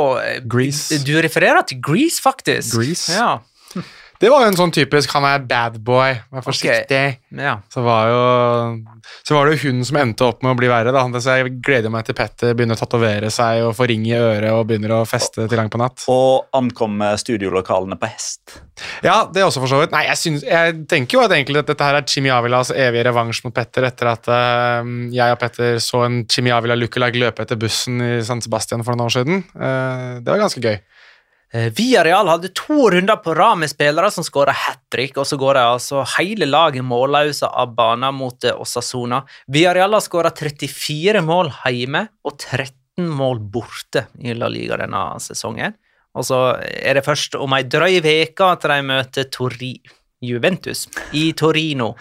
Grease. 0.48 1.02
Du 1.06 1.14
refererer 1.22 1.62
til 1.68 1.82
Grease, 1.84 2.22
faktisk. 2.24 2.80
Grease. 2.80 3.14
Ja. 3.14 3.38
Det 4.18 4.30
var 4.34 4.44
jo 4.44 4.52
en 4.52 4.58
sånn 4.58 4.74
typisk 4.74 5.12
han 5.14 5.26
er 5.30 5.44
bad 5.46 5.78
boy, 5.86 6.16
vær 6.34 6.46
forsiktig. 6.46 7.02
ja. 7.38 7.58
Så 7.74 7.84
var, 7.86 8.10
jo, 8.10 9.02
så 9.28 9.38
var 9.38 9.46
det 9.46 9.58
jo 9.58 9.70
hun 9.70 9.84
som 9.86 10.00
endte 10.02 10.26
opp 10.26 10.42
med 10.46 10.56
å 10.56 10.58
bli 10.58 10.70
verre. 10.72 10.94
da. 10.96 11.04
Så 11.22 11.38
jeg 11.38 11.58
gleder 11.64 11.94
meg 11.94 12.08
til 12.08 12.18
Petter 12.18 12.56
begynner 12.58 12.78
å 12.78 12.82
tatovere 12.82 13.30
seg 13.34 13.66
og 13.68 13.76
få 13.78 13.88
ring 13.92 14.08
i 14.10 14.16
øret 14.18 14.50
og 14.56 14.66
begynner 14.70 14.96
å 14.98 15.04
feste 15.08 15.46
til 15.46 15.62
langt 15.62 15.74
på 15.74 15.82
natt. 15.82 16.08
Og 16.12 16.50
ankommer 16.58 17.20
studiolokalene 17.22 18.00
på 18.00 18.10
hest. 18.10 18.58
Ja, 19.06 19.24
det 19.30 19.44
er 19.44 19.48
også 19.50 19.62
for 19.62 19.72
så 19.72 19.84
vidt. 19.84 19.94
Nei, 19.94 20.08
jeg, 20.10 20.22
synes, 20.24 20.46
jeg 20.48 20.82
tenker 20.90 21.20
jo 21.20 21.24
at 21.26 21.38
egentlig 21.38 21.62
at 21.62 21.70
dette 21.70 21.86
her 21.86 22.00
er 22.00 22.10
Jimmy 22.10 22.34
Avilas 22.34 22.74
evige 22.74 23.06
revansj 23.10 23.44
mot 23.46 23.56
Petter 23.56 23.86
etter 23.90 24.12
at 24.16 24.30
uh, 24.34 24.82
jeg 25.14 25.38
og 25.38 25.42
Petter 25.42 25.82
så 25.84 26.06
en 26.08 26.24
Jimmy 26.26 26.54
Avila 26.56 26.78
lookalike 26.78 27.22
løpe 27.22 27.46
etter 27.46 27.60
bussen 27.62 28.02
i 28.02 28.14
San 28.26 28.42
Sebastian 28.42 28.86
for 28.86 28.98
noen 28.98 29.12
år 29.12 29.18
siden. 29.20 29.44
Uh, 29.54 30.18
det 30.24 30.34
var 30.34 30.48
ganske 30.48 30.64
gøy. 30.64 30.80
Eh, 31.54 31.72
Real 32.04 32.28
hadde 32.28 32.50
to 32.54 32.90
runder 32.92 33.16
på 33.24 33.34
rad 33.36 33.58
med 33.62 33.70
spillere 33.72 34.12
som 34.12 34.24
skåra 34.24 34.52
hat 34.52 34.82
trick, 34.92 35.18
og 35.18 35.26
så 35.28 35.38
går 35.40 35.54
de 35.56 35.64
altså 35.64 36.04
hele 36.18 36.46
laget 36.46 36.84
målløse 36.84 37.48
av 37.48 37.74
banen 37.76 38.16
mot 38.16 38.44
Osasona. 38.52 39.22
Via 39.48 39.74
Real 39.74 39.94
har 39.96 40.04
skåra 40.04 40.32
34 40.36 41.22
mål 41.24 41.54
hjemme 41.66 42.08
og 42.28 42.36
13 42.38 43.08
mål 43.08 43.40
borte 43.40 44.08
i 44.20 44.34
La 44.36 44.50
Liga 44.52 44.78
denne 44.82 45.06
sesongen. 45.24 45.78
Og 46.18 46.26
så 46.26 46.58
er 46.60 46.98
det 46.98 47.06
først 47.06 47.36
om 47.40 47.54
ei 47.54 47.64
drøy 47.64 48.00
uke 48.02 48.44
at 48.52 48.66
de 48.68 48.82
møter 48.82 49.30
Tori 49.32 49.76
Juventus 50.26 50.88
i 51.14 51.32
Torino. 51.38 51.94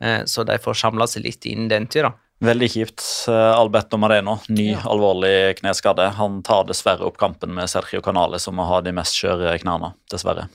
Eh, 0.00 0.22
Så 0.24 0.44
de 0.46 0.56
får 0.58 0.74
samla 0.80 1.06
seg 1.10 1.26
litt 1.26 1.44
innen 1.44 1.68
den 1.68 1.86
tid. 1.90 2.06
Veldig 2.40 2.70
kjipt. 2.72 3.04
Eh, 3.28 3.52
Alberto 3.52 3.98
Mareno, 4.00 4.38
ny 4.48 4.72
alvorlig 4.88 5.58
kneskade. 5.58 6.06
Han 6.16 6.40
tar 6.46 6.64
dessverre 6.70 7.04
opp 7.04 7.18
kampen 7.20 7.52
med 7.52 7.68
Sergio 7.68 8.00
Canale, 8.04 8.40
som 8.40 8.56
må 8.56 8.64
ha 8.64 8.80
de 8.80 8.94
mest 8.96 9.18
skjøre 9.18 9.58
knærne. 9.60 9.92
Dessverre. 10.12 10.48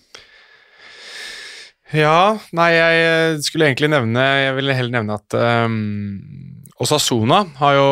Ja, 1.93 2.39
nei, 2.57 2.71
jeg 2.73 3.41
skulle 3.45 3.67
egentlig 3.69 3.91
nevne 3.93 4.17
Jeg 4.17 4.55
ville 4.57 4.73
heller 4.73 4.95
nevne 4.95 5.19
at 5.19 5.35
um, 5.37 5.75
Osasuna 6.81 7.43
har 7.59 7.75
jo 7.77 7.89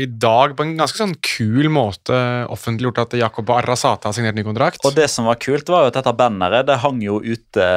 i 0.00 0.06
dag 0.08 0.56
på 0.56 0.64
en 0.64 0.72
ganske 0.80 0.98
sånn 0.98 1.12
kul 1.22 1.68
måte 1.70 2.16
offentliggjort 2.50 3.02
at 3.04 3.18
Jakob 3.20 3.52
Arrasate 3.54 4.08
har 4.08 4.16
signert 4.16 4.34
ny 4.34 4.42
kontrakt. 4.48 4.80
Og 4.88 4.96
det 4.96 5.06
som 5.12 5.28
var 5.28 5.38
kult, 5.38 5.68
var 5.70 5.84
jo 5.84 5.92
at 5.92 6.00
dette 6.00 6.16
banneret 6.18 6.66
det 6.66 6.80
hang 6.82 6.98
jo 7.04 7.20
ute 7.22 7.68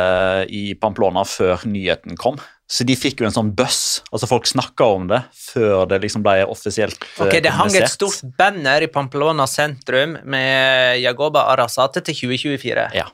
i 0.47 0.71
Pamplona 0.79 1.27
før 1.27 1.67
nyheten 1.69 2.17
kom. 2.17 2.39
Så 2.71 2.85
de 2.87 2.95
fikk 2.95 3.19
jo 3.19 3.27
en 3.27 3.35
sånn 3.35 3.49
buzz. 3.55 3.99
Altså 4.15 4.29
Folk 4.31 4.47
snakka 4.47 4.85
om 4.95 5.09
det 5.09 5.19
før 5.35 5.83
det 5.91 5.99
liksom 6.05 6.23
ble 6.23 6.45
offisielt 6.47 6.95
eh, 7.03 7.25
Ok, 7.25 7.35
Det 7.43 7.51
hang 7.51 7.73
et 7.75 7.91
stort 7.91 8.21
banner 8.39 8.85
i 8.85 8.89
Pamplona 8.91 9.47
sentrum 9.49 10.15
med 10.23 11.01
Jagoba 11.03 11.49
Arasate 11.51 12.03
til 12.07 12.21
2024. 12.31 12.87
Ja. 12.95 13.09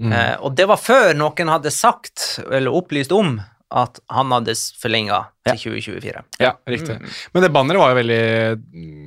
Eh, 0.00 0.36
og 0.40 0.56
det 0.56 0.64
var 0.70 0.80
før 0.80 1.12
noen 1.18 1.52
hadde 1.52 1.72
sagt, 1.74 2.40
eller 2.48 2.72
opplyst 2.72 3.12
om, 3.12 3.36
at 3.70 4.00
han 4.10 4.32
hadde 4.34 4.56
forlenga 4.80 5.20
til 5.46 5.60
2024. 5.76 6.24
Ja, 6.42 6.54
riktig. 6.66 6.96
Men 7.34 7.44
det 7.44 7.52
banneret 7.54 7.84
var 7.84 7.92
jo 7.92 7.98
veldig, 8.00 8.24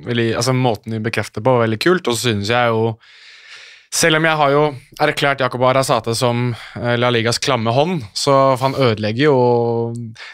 veldig 0.06 0.28
Altså 0.38 0.54
Måten 0.56 0.94
de 0.94 1.02
bekrefter 1.04 1.44
på, 1.44 1.58
var 1.58 1.66
veldig 1.66 1.80
kult. 1.82 2.08
Og 2.08 2.16
så 2.16 2.30
synes 2.30 2.52
jeg 2.54 2.70
jo 2.72 2.94
Selv 3.94 4.18
om 4.18 4.24
jeg 4.26 4.38
har 4.40 4.50
jo 4.50 4.62
erklært 5.04 5.42
Jakob 5.44 5.62
Arasate 5.68 6.16
som 6.18 6.48
eh, 6.80 6.94
La 6.98 7.12
Ligas 7.14 7.38
klamme 7.42 7.70
hånd, 7.76 8.00
så 8.18 8.56
han 8.58 8.74
ødelegger 8.74 9.28
jo 9.28 9.36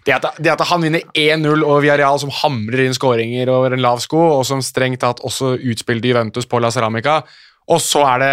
Det 0.06 0.14
at, 0.16 0.30
det 0.40 0.54
at 0.54 0.64
han 0.70 0.80
vinner 0.86 1.04
1-0 1.12 1.60
over 1.66 1.82
Villarreal, 1.84 2.16
som 2.22 2.32
hamrer 2.40 2.86
inn 2.86 2.96
skåringer 2.96 3.50
over 3.52 3.76
en 3.76 3.84
lav 3.84 4.00
sko, 4.00 4.22
og 4.38 4.46
som 4.48 4.62
strengt 4.64 5.02
tatt 5.04 5.20
også 5.26 5.58
utspilte 5.60 6.08
Juventus 6.08 6.48
på 6.48 6.60
La 6.62 6.72
Ceramica, 6.72 7.18
og 7.70 7.82
så 7.84 8.06
er 8.14 8.24
det 8.24 8.32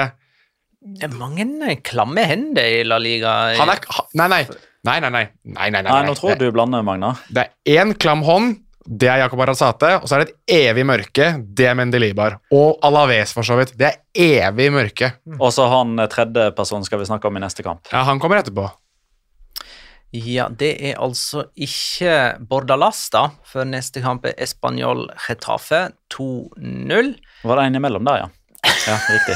Det 0.96 1.10
er 1.10 1.20
mange 1.20 1.44
eh, 1.68 1.82
klamme 1.84 2.24
hender 2.30 2.80
i 2.80 2.86
La 2.88 3.02
Liga. 3.02 3.36
han 3.60 3.74
er, 3.76 3.84
nei, 4.16 4.28
Nei, 4.28 4.30
nei. 4.32 4.44
Nei, 4.88 5.00
nei, 5.04 5.10
nei. 5.12 5.26
nei, 5.44 5.70
nei, 5.74 5.82
nei, 5.82 5.92
Nei, 5.92 6.04
nå 6.08 6.14
tror 6.16 6.32
jeg 6.32 6.40
du 6.40 6.52
blander, 6.56 6.86
Magna. 6.88 7.10
Det 7.28 7.44
er 7.44 7.82
én 7.82 7.92
klam 8.00 8.22
hånd, 8.24 8.62
det 8.88 9.10
er 9.12 9.22
Jakob 9.26 9.42
Arrazate, 9.44 9.90
og 10.00 10.08
så 10.08 10.16
er 10.16 10.24
det 10.24 10.32
et 10.32 10.56
evig 10.70 10.86
mørke, 10.88 11.30
det 11.44 11.68
er 11.68 11.76
Mendelibar. 11.76 12.38
Og 12.56 12.80
Alaves, 12.88 13.34
for 13.36 13.44
så 13.48 13.58
vidt. 13.60 13.74
Det 13.78 13.90
er 13.92 14.48
evig 14.48 14.70
mørke. 14.72 15.12
Og 15.38 15.52
så 15.54 15.68
han 15.72 15.98
eh, 16.00 16.10
tredje 16.12 16.50
personen 16.56 16.88
skal 16.88 17.02
vi 17.02 17.10
snakke 17.10 17.28
om 17.28 17.40
i 17.40 17.44
neste 17.44 17.66
kamp. 17.66 17.90
Ja, 17.92 18.06
han 18.08 18.22
kommer 18.24 18.40
etterpå. 18.40 18.70
Ja, 20.16 20.48
det 20.48 20.72
er 20.88 21.02
altså 21.04 21.50
ikke 21.60 22.38
Bordalas, 22.48 23.04
da, 23.12 23.28
for 23.46 23.68
neste 23.68 24.02
kamp 24.06 24.26
er 24.26 24.38
Español 24.40 25.10
Getafe 25.28 25.90
2-0. 26.16 27.14
Var 27.44 27.60
det 27.60 27.68
en 27.68 27.80
imellom 27.82 28.08
der, 28.08 28.24
ja? 28.24 28.34
Ja, 28.88 28.98
riktig. 29.12 29.36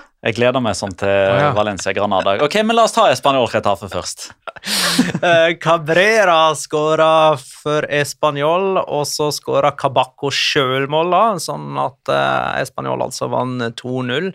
Jeg 0.26 0.34
gleder 0.40 0.62
meg 0.62 0.74
sånn 0.74 0.94
til 0.98 1.10
ja. 1.10 1.52
Valencia 1.54 1.92
Granada. 1.94 2.34
Ok, 2.42 2.58
men 2.66 2.74
La 2.74 2.86
oss 2.88 2.94
ta 2.96 3.06
Espanol 3.12 3.48
Retafe 3.52 3.90
først. 3.92 4.30
Eh, 4.96 5.54
Cabrera 5.60 6.54
skåra 6.56 7.36
for 7.38 7.84
Español, 7.92 8.78
og 8.80 9.04
så 9.08 9.28
skåra 9.32 9.70
Cabaco 9.76 10.30
sjølmål, 10.32 11.12
sånn 11.40 11.76
at 11.80 12.10
eh, 12.12 12.62
Español 12.64 13.04
altså 13.04 13.28
vant 13.32 13.64
2-0. 13.78 14.30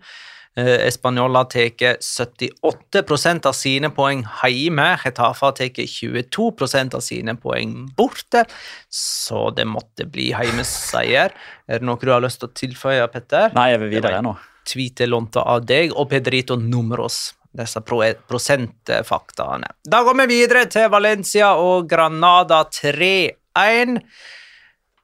Eh, 0.59 0.87
Español 0.87 1.35
har 1.35 1.49
tatt 1.51 1.83
78% 2.05 3.49
av 3.49 3.57
sine 3.57 3.91
poeng 3.95 4.23
hjemme. 4.41 4.87
Getafe 5.03 5.47
har 5.47 5.57
tatt 5.57 5.81
22% 5.81 6.97
av 6.97 7.05
sine 7.05 7.35
poeng 7.39 7.75
borte, 7.97 8.45
så 8.91 9.49
det 9.55 9.67
måtte 9.69 10.07
bli 10.11 10.31
hjemmeseier. 10.31 11.35
Er 11.67 11.81
det 11.81 11.87
noe 11.87 12.01
du 12.01 12.13
har 12.13 12.23
lyst 12.23 12.43
til 12.43 12.51
å 12.51 12.55
tilføye, 12.63 13.11
Petter? 13.13 13.51
Nei, 13.57 13.71
jeg 13.73 13.83
vil 13.85 13.95
videre 13.97 14.23
nå. 14.25 14.37
Tweete 14.71 15.07
lånte 15.09 15.43
av 15.43 15.65
deg 15.67 15.93
og 15.95 16.09
Pedrito 16.11 16.57
Numeros. 16.59 17.31
Disse 17.51 17.81
pro 17.83 17.99
prosentfaktaene. 18.29 19.73
Da 19.83 20.03
går 20.07 20.15
vi 20.21 20.27
videre 20.31 20.63
til 20.71 20.87
Valencia 20.93 21.51
og 21.59 21.89
Granada 21.91 22.63
3-1. 22.71 23.97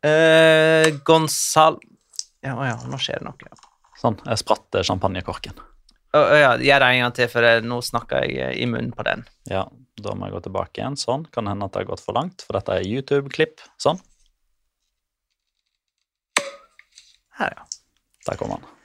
Uh, 0.08 0.94
Gonzal... 1.04 1.82
Ja, 2.46 2.56
ja, 2.64 2.78
nå 2.88 3.00
skjer 3.02 3.20
det 3.20 3.28
noe. 3.28 3.58
Sånn, 3.98 4.20
jeg 4.24 4.44
spratt 4.44 4.78
eh, 4.78 4.86
champagnekorken. 4.86 5.58
Å 6.16 6.22
ja, 6.38 6.52
Gjør 6.62 6.84
det 6.84 6.90
en 6.94 7.02
gang 7.02 7.16
til, 7.18 7.30
for 7.32 7.48
eh, 7.48 7.64
nå 7.66 7.80
snakker 7.84 8.28
jeg 8.28 8.38
eh, 8.46 8.54
i 8.62 8.70
munnen 8.70 8.94
på 8.96 9.06
den. 9.08 9.26
Ja, 9.50 9.66
da 9.98 10.14
må 10.14 10.30
jeg 10.30 10.38
gå 10.38 10.44
tilbake 10.46 10.82
igjen. 10.82 11.00
Sånn. 11.02 11.26
Kan 11.34 11.50
hende 11.50 11.68
at 11.68 11.74
det 11.74 11.84
har 11.84 11.90
gått 11.90 12.06
for 12.06 12.18
langt, 12.18 12.46
for 12.46 12.60
dette 12.60 12.78
er 12.78 12.86
YouTube-klipp. 12.86 13.66
Sånn. 13.82 14.00
Her, 17.42 17.58
ja. 17.58 17.68
Der 18.30 18.38
kommer 18.40 18.62
han. 18.62 18.77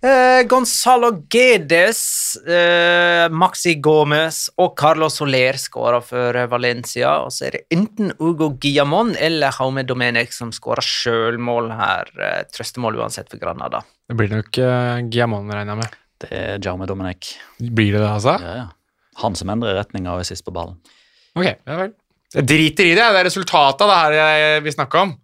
Eh, 0.00 0.46
Gonzalo 0.48 1.10
Gedes, 1.28 2.36
eh, 2.48 3.26
Maxi 3.28 3.74
Gomez 3.84 4.46
og 4.56 4.72
Carlos 4.80 5.18
Soler 5.20 5.58
skårer 5.60 6.00
for 6.00 6.38
eh, 6.40 6.48
Valencia. 6.48 7.18
Og 7.26 7.34
så 7.36 7.50
er 7.50 7.58
det 7.58 7.76
enten 7.76 8.14
Ugo 8.16 8.48
Guillamon 8.56 9.12
eller 9.20 9.52
Jaume 9.52 9.84
Domenech 9.84 10.32
som 10.32 10.54
skårer 10.56 10.86
sjølmål 10.86 11.68
her. 11.76 12.12
Eh, 12.16 12.40
trøstemål 12.48 12.96
uansett 13.02 13.28
for 13.28 13.42
Granada. 13.42 13.82
Det 14.08 14.16
blir 14.16 14.32
nok 14.32 14.56
uh, 14.56 15.04
Guillamon, 15.04 15.52
regner 15.52 15.76
jeg 15.76 15.82
med. 15.82 16.00
Det 16.24 16.32
er 16.32 16.64
Jaume 16.64 16.88
Domenech. 16.88 17.34
Blir 17.60 17.92
det 17.92 18.00
det, 18.00 18.08
altså? 18.08 18.38
Ja, 18.40 18.56
ja. 18.62 18.66
Han 19.20 19.36
som 19.36 19.52
endrer 19.52 19.76
retninga 19.76 20.16
og 20.16 20.24
er 20.24 20.30
sist 20.32 20.46
på 20.46 20.54
ballen. 20.56 20.80
Ok, 21.36 21.44
ja 21.44 21.76
vel. 21.76 21.92
Jeg 22.32 22.48
driter 22.48 22.88
i 22.88 22.96
det. 22.96 23.04
Det 23.04 23.20
er 23.20 23.28
resultatet 23.28 23.84
av 23.84 23.92
det 23.92 24.00
her 24.24 24.40
jeg 24.40 24.64
vil 24.64 24.78
snakke 24.78 25.04
om. 25.04 25.16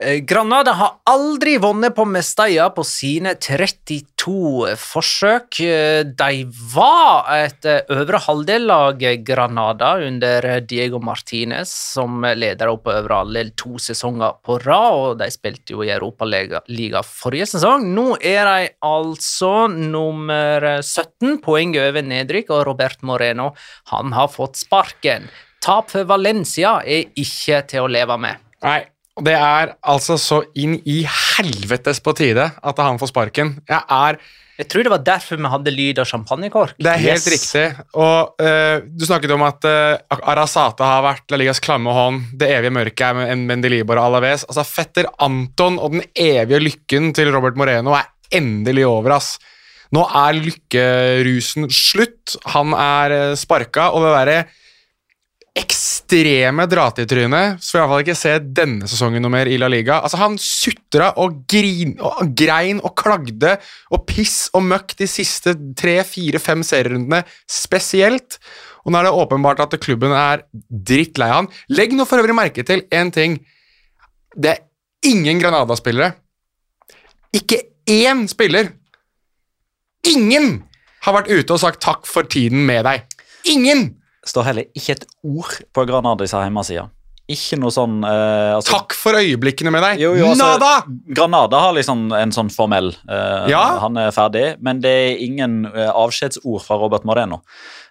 Eh, 0.00 0.22
Granada 0.24 0.72
har 0.72 0.92
aldri 1.04 1.58
vunnet 1.60 1.94
på 1.96 2.06
Mestalla 2.08 2.70
på 2.72 2.84
sine 2.88 3.34
32 3.36 3.98
forsøk. 4.24 5.60
Eh, 5.60 6.02
De 6.04 6.44
var 6.74 7.26
et 7.34 7.64
eh, 7.64 7.80
øvre 7.90 8.18
halvdel-lag, 8.20 9.00
Granada, 9.24 9.96
under 10.06 10.60
Diego 10.60 10.98
Martinez, 10.98 11.70
som 11.70 12.22
leder 12.22 12.68
opp 12.68 12.84
på 12.84 12.92
øvre 12.92 13.22
halvdel 13.22 13.52
to 13.56 13.78
sesonger 13.78 14.36
på 14.44 14.58
rad, 14.64 14.98
og 15.00 15.18
de 15.18 15.30
spilte 15.30 15.72
jo 15.72 15.82
i 15.82 15.90
Europaliga 15.94 17.02
forrige 17.02 17.46
sesong. 17.46 17.88
Nå 17.94 18.18
er 18.20 18.44
de 18.44 18.68
altså 18.82 19.68
nummer 19.70 20.82
17, 20.82 21.40
poeng 21.40 21.76
over 21.78 22.02
nedrykk, 22.02 22.50
og 22.50 22.66
Robert 22.66 23.02
Moreno 23.02 23.54
han 23.90 24.12
har 24.12 24.28
fått 24.28 24.56
sparken. 24.56 25.28
Tap 25.60 25.90
for 25.92 26.04
Valencia 26.08 26.80
er 26.84 27.10
ikke 27.20 27.64
til 27.68 27.84
å 27.84 27.90
leve 27.92 28.16
med. 28.20 28.40
Nei, 28.64 28.80
og 29.18 29.24
det 29.26 29.34
er 29.36 29.74
altså 29.82 30.16
så 30.20 30.42
inn 30.58 30.78
i 30.88 31.00
helvetes 31.06 31.98
på 32.04 32.14
tide 32.16 32.46
at 32.62 32.78
han 32.84 32.98
får 33.00 33.10
sparken. 33.12 33.56
Jeg 33.68 33.82
er 33.90 34.20
Jeg 34.60 34.68
tror 34.68 34.82
det 34.84 34.90
var 34.92 35.00
derfor 35.04 35.36
vi 35.40 35.48
hadde 35.48 35.72
lyd 35.72 35.98
av 36.02 36.04
champagnekork. 36.04 36.74
Det 36.76 36.90
er 36.92 36.98
helt 37.00 37.24
Yes. 37.26 37.28
riktig. 37.32 37.84
Og 37.96 38.34
uh, 38.44 38.80
Du 38.92 39.06
snakket 39.08 39.30
om 39.32 39.40
at 39.46 39.64
uh, 39.64 40.18
Arasata 40.28 40.84
har 40.84 41.02
vært 41.06 41.30
La 41.32 41.38
Ligas 41.40 41.60
klamme 41.64 41.88
hånd, 41.96 42.26
det 42.36 42.50
evige 42.58 42.70
mørket 42.76 43.00
er 43.06 43.14
med 43.16 43.30
en 43.32 43.46
Mendelibor 43.48 43.96
og 43.96 44.10
Alaves. 44.10 44.44
Altså, 44.44 44.64
Fetter 44.68 45.08
Anton 45.18 45.78
og 45.80 45.92
den 45.96 46.02
evige 46.14 46.60
lykken 46.60 47.14
til 47.16 47.32
Robert 47.32 47.56
Moreno 47.56 47.96
er 47.96 48.10
endelig 48.36 48.84
over. 48.86 49.16
ass. 49.16 49.38
Nå 49.96 50.04
er 50.06 50.36
lykkerusen 50.38 51.66
slutt. 51.72 52.36
Han 52.54 52.74
er 52.76 53.16
uh, 53.32 53.36
sparka, 53.40 53.88
og 53.96 54.04
det 54.04 54.12
derre 54.18 54.38
ekstreme 55.58 56.66
dra-til-trynet 56.70 57.58
så 57.62 57.72
får 57.72 57.78
jeg 57.78 57.80
i 57.80 57.82
hvert 57.82 57.92
fall 57.92 58.04
ikke 58.04 58.18
se 58.18 58.32
denne 58.60 58.88
sesongen 58.90 59.24
noe 59.24 59.32
mer 59.34 59.50
i 59.50 59.58
La 59.58 59.68
Liga. 59.70 59.98
Altså, 59.98 60.20
Han 60.22 60.38
sutra 60.40 61.10
og, 61.22 61.42
grin, 61.50 61.96
og 61.98 62.32
grein 62.38 62.80
og 62.84 62.94
klagde 62.98 63.56
og 63.90 64.04
piss 64.08 64.48
og 64.54 64.64
møkk 64.70 64.94
de 65.00 65.08
siste 65.10 65.56
tre, 65.78 65.98
fire, 66.06 66.38
fem 66.42 66.62
serierundene 66.66 67.22
spesielt. 67.50 68.38
Og 68.84 68.92
nå 68.92 69.00
er 69.00 69.08
det 69.08 69.14
åpenbart 69.22 69.62
at 69.66 69.76
klubben 69.82 70.14
er 70.16 70.46
drittlei 70.70 71.30
han. 71.32 71.50
Legg 71.68 71.94
nå 71.96 72.06
for 72.08 72.22
øvrig 72.22 72.36
merke 72.38 72.64
til 72.66 72.86
én 72.94 73.12
ting. 73.14 73.40
Det 74.36 74.54
er 74.54 74.64
ingen 75.10 75.42
Granada-spillere. 75.42 76.14
Ikke 77.36 77.62
én 77.90 78.26
spiller. 78.30 78.72
Ingen 80.06 80.62
har 81.04 81.16
vært 81.16 81.30
ute 81.30 81.54
og 81.54 81.60
sagt 81.62 81.82
takk 81.82 82.06
for 82.08 82.28
tiden 82.28 82.64
med 82.68 82.86
deg. 82.86 83.04
Ingen! 83.50 83.99
Står 84.26 84.48
heller 84.50 84.70
ikke 84.76 84.98
et 84.98 85.06
ord 85.26 85.60
på 85.74 85.84
Granadis 85.88 86.34
hjemmeside. 86.36 86.88
Ikke 87.30 87.58
noe 87.60 87.70
sånn 87.70 88.00
eh, 88.02 88.56
altså, 88.56 88.72
Takk 88.74 88.94
for 88.98 89.14
øyeblikkene 89.20 89.70
med 89.70 89.84
deg. 89.86 90.00
Jo, 90.02 90.14
jo, 90.18 90.32
altså, 90.32 90.48
Nada! 90.56 90.70
Granada 91.14 91.60
har 91.62 91.76
liksom 91.76 92.08
en 92.16 92.32
sånn 92.34 92.50
formell 92.50 92.90
eh, 93.06 93.50
Ja. 93.52 93.62
Han 93.84 93.98
er 94.00 94.10
ferdig, 94.14 94.46
men 94.64 94.82
det 94.82 94.90
er 94.90 95.22
ingen 95.22 95.62
eh, 95.70 95.92
avskjedsord 95.92 96.64
fra 96.64 96.80
Robert 96.80 97.06
Moreno. 97.06 97.44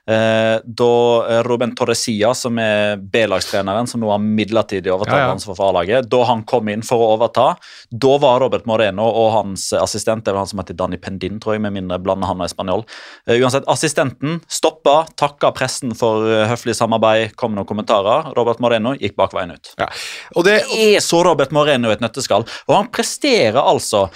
Eh, 0.09 0.59
da 0.65 0.93
eh, 1.29 1.43
Ruben 1.45 1.75
Torresia, 1.77 2.31
som 2.33 2.57
er 2.57 2.97
B-lagstreneren, 2.97 3.85
som 3.87 4.01
nå 4.01 4.09
har 4.09 4.21
midlertidig 4.23 4.89
overtatt 4.89 5.19
Ja, 5.19 5.27
ja. 5.27 5.33
ansvar 5.35 5.57
for 5.59 5.69
A-laget, 5.69 6.07
da 6.09 6.23
han 6.25 6.41
kom 6.49 6.71
inn 6.73 6.81
for 6.85 7.03
å 7.03 7.11
overta, 7.13 7.51
da 7.91 8.15
var 8.21 8.39
Robert 8.41 8.65
Moreno 8.69 9.05
og 9.05 9.29
hans 9.35 9.67
assistent 9.77 10.25
det 10.25 10.33
var 10.33 10.41
han 10.41 10.49
som 10.49 10.63
heter 10.63 10.77
Dani 10.79 10.97
Pendin, 10.97 11.37
tror 11.43 11.57
jeg, 11.57 11.63
med 11.67 11.75
mindre 11.77 11.99
blander 12.01 12.31
han 12.31 12.41
og 12.41 12.49
spanjol. 12.49 12.85
Eh, 13.27 13.37
uansett, 13.37 13.67
assistenten 13.69 14.39
stoppa, 14.49 15.03
takka 15.19 15.53
pressen 15.53 15.93
for 15.97 16.25
høflig 16.49 16.73
samarbeid, 16.79 17.35
kom 17.37 17.53
med 17.53 17.61
noen 17.61 17.69
kommentarer. 17.69 18.31
Robert 18.39 18.63
Moreno 18.63 18.95
gikk 18.97 19.13
bakveien 19.19 19.53
ut. 19.53 19.73
Ja. 19.77 19.91
Og 20.35 20.47
det, 20.47 20.63
Det 20.69 20.95
er 20.95 21.05
så 21.05 21.21
Robert 21.25 21.53
Moreno 21.53 21.91
et 21.93 22.01
nøtteskall. 22.01 22.47
Og 22.67 22.75
han 22.75 22.89
presterer 22.93 23.61
altså 23.61 24.07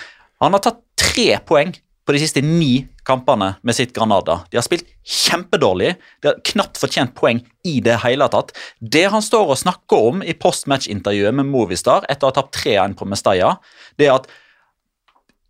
Han 0.42 0.56
har 0.58 0.60
tatt 0.66 0.82
tre 1.00 1.38
poeng 1.46 1.72
på 2.04 2.16
de 2.16 2.20
siste 2.20 2.44
ni 2.44 2.86
kampene 3.08 3.54
med 3.64 3.76
sitt 3.76 3.94
Granada. 3.96 4.42
De 4.52 4.60
har 4.60 4.66
spilt 4.66 4.88
kjempedårlig. 5.08 5.94
De 6.22 6.32
har 6.32 6.40
knapt 6.52 6.80
fortjent 6.80 7.14
poeng 7.16 7.42
i 7.68 7.78
det 7.84 7.98
hele 8.04 8.28
tatt. 8.32 8.54
Det 8.80 9.06
han 9.12 9.24
står 9.24 9.54
og 9.54 9.60
snakker 9.60 10.10
om 10.12 10.24
i 10.24 10.36
postmatch-intervjuet 10.36 11.36
med 11.36 11.50
Movistar 11.52 12.08
etter 12.12 12.28
å 12.28 12.32
ha 12.32 12.38
tapt 12.40 12.56
3-1 12.60 12.98
på 13.00 13.08
Mestalla, 13.10 13.56
det 14.00 14.10
er 14.10 14.18
at 14.18 14.32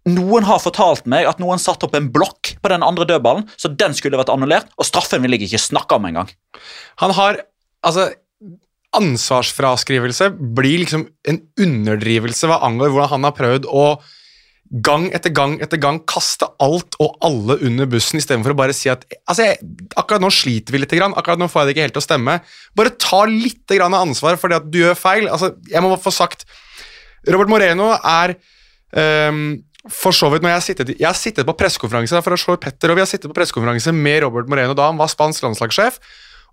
noen 0.09 0.43
har 0.43 0.59
fortalt 0.59 1.05
meg 1.07 1.29
at 1.29 1.39
noen 1.39 1.61
satte 1.61 1.87
opp 1.87 1.95
en 1.95 2.09
blokk 2.11 2.57
på 2.59 2.71
den 2.71 2.83
andre 2.83 3.07
dødballen, 3.07 3.45
så 3.55 3.71
den 3.71 3.95
skulle 3.95 4.19
vært 4.19 4.33
annullert, 4.33 4.67
og 4.75 4.87
straffen 4.87 5.23
vil 5.23 5.37
jeg 5.37 5.47
ikke 5.47 5.63
snakke 5.63 5.99
om 5.99 6.11
engang. 6.11 6.31
Han 7.01 7.15
har 7.15 7.43
Altså, 7.83 8.13
ansvarsfraskrivelse 8.95 10.29
blir 10.55 10.83
liksom 10.85 11.01
en 11.27 11.39
underdrivelse 11.59 12.47
hva 12.47 12.61
angår 12.63 12.93
hvordan 12.93 13.11
han 13.11 13.27
har 13.27 13.33
prøvd 13.35 13.65
å 13.67 13.87
gang 14.81 15.09
etter 15.13 15.29
gang 15.29 15.59
etter 15.61 15.77
gang 15.77 15.99
kaste 16.09 16.47
alt 16.63 16.95
og 17.03 17.19
alle 17.25 17.59
under 17.67 17.89
bussen 17.89 18.17
istedenfor 18.17 18.55
å 18.55 18.57
bare 18.57 18.73
si 18.73 18.89
at 18.89 19.03
altså 19.29 19.45
jeg, 19.51 19.59
akkurat 19.99 20.23
nå 20.23 20.31
sliter 20.33 20.73
vi 20.73 20.81
litt, 20.81 20.95
akkurat 21.05 21.41
nå 21.41 21.49
får 21.51 21.61
jeg 21.61 21.69
det 21.69 21.75
ikke 21.75 21.85
helt 21.87 21.97
til 21.99 22.01
å 22.01 22.07
stemme. 22.07 22.39
Bare 22.77 22.95
ta 22.97 23.21
litt 23.29 23.69
grann 23.69 23.93
ansvar 23.97 24.39
for 24.41 24.49
det 24.49 24.61
at 24.63 24.71
du 24.73 24.79
gjør 24.81 24.97
feil. 24.97 25.29
Altså, 25.29 25.53
jeg 25.69 25.85
må 25.85 25.93
få 26.01 26.13
sagt 26.15 26.47
Robert 27.29 27.51
Moreno 27.51 27.91
er 27.93 28.33
um, 28.97 29.61
for 29.91 30.15
så 30.15 30.29
vidt 30.31 30.43
når 30.43 30.53
jeg 30.53 30.57
har 30.57 30.65
sittet, 30.65 30.91
jeg 30.95 31.09
har 31.09 31.17
sittet 31.17 31.47
på 31.47 31.55
pressekonferanse 31.59 32.21
for 32.23 32.35
å 32.35 32.39
slå 32.39 32.55
Petter, 32.61 32.91
og 32.91 32.97
vi 32.97 33.03
har 33.03 33.09
sittet 33.09 33.29
på 33.29 33.35
pressekonferanse 33.35 33.91
med 33.95 34.23
Robert 34.23 34.49
Moreno 34.51 34.75
da 34.77 34.87
han 34.89 34.99
var 34.99 35.11
spansk 35.11 35.43
landslagssjef. 35.43 35.99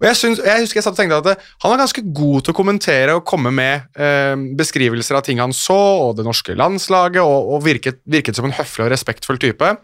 Og 0.00 0.06
jeg, 0.08 0.16
synes, 0.16 0.40
jeg 0.40 0.64
husker 0.64 0.80
jeg 0.80 0.84
satt 0.86 0.96
og 0.96 1.00
tenkte 1.02 1.18
at 1.20 1.26
det, 1.28 1.34
Han 1.60 1.74
var 1.74 1.82
ganske 1.82 2.04
god 2.16 2.44
til 2.44 2.54
å 2.54 2.56
kommentere 2.56 3.16
og 3.18 3.26
komme 3.28 3.52
med 3.52 4.00
eh, 4.00 4.32
beskrivelser 4.56 5.18
av 5.18 5.26
ting 5.26 5.42
han 5.42 5.52
så, 5.56 5.76
og 6.06 6.16
det 6.16 6.24
norske 6.24 6.56
landslaget, 6.56 7.20
og, 7.20 7.52
og 7.52 7.66
virket, 7.66 8.00
virket 8.08 8.38
som 8.38 8.48
en 8.48 8.56
høflig 8.56 8.86
og 8.86 8.94
respektfull 8.94 9.40
type. 9.42 9.74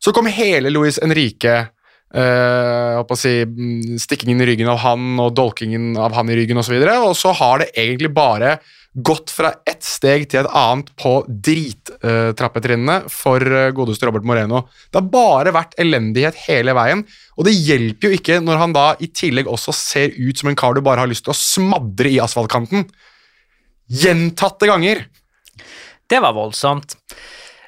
Så 0.00 0.14
kom 0.16 0.30
hele 0.30 0.70
Luis 0.70 1.00
Henrique, 1.02 1.56
eh, 2.14 3.16
si, 3.18 3.34
mm, 3.44 3.98
stikkingen 4.00 4.40
i 4.40 4.50
ryggen 4.52 4.70
av 4.70 4.80
han 4.84 5.18
og 5.18 5.34
dolkingen 5.36 5.96
av 5.98 6.14
han 6.14 6.30
i 6.30 6.38
ryggen 6.38 6.62
osv., 6.62 6.78
og, 6.78 6.86
så 6.86 7.10
og 7.10 7.18
så 7.18 7.34
har 7.42 7.64
det 7.64 7.72
egentlig 7.74 8.14
bare 8.14 8.60
gått 8.90 9.30
fra 9.30 9.52
ett 9.68 9.84
steg 9.86 10.24
til 10.30 10.42
et 10.42 10.50
annet 10.56 10.88
på 10.98 11.12
drittrappetrinnene 11.28 13.04
for 13.12 13.44
uh, 13.44 13.68
godeste 13.74 14.08
Robert 14.08 14.26
Moreno. 14.26 14.64
Det 14.90 14.98
har 14.98 15.12
bare 15.12 15.54
vært 15.54 15.76
elendighet 15.80 16.40
hele 16.48 16.74
veien, 16.74 17.04
og 17.38 17.46
det 17.46 17.54
hjelper 17.54 18.10
jo 18.10 18.18
ikke 18.18 18.40
når 18.42 18.62
han 18.64 18.74
da 18.74 18.86
i 18.98 19.10
tillegg 19.14 19.50
også 19.50 19.74
ser 19.76 20.16
ut 20.18 20.42
som 20.42 20.50
en 20.50 20.58
kar 20.58 20.74
du 20.74 20.82
bare 20.82 21.04
har 21.04 21.10
lyst 21.10 21.28
til 21.28 21.34
å 21.34 21.38
smadre 21.38 22.10
i 22.10 22.18
asfaltkanten. 22.22 22.88
Gjentatte 23.90 24.66
ganger. 24.70 25.06
Det 26.10 26.18
var 26.22 26.34
voldsomt. 26.34 26.98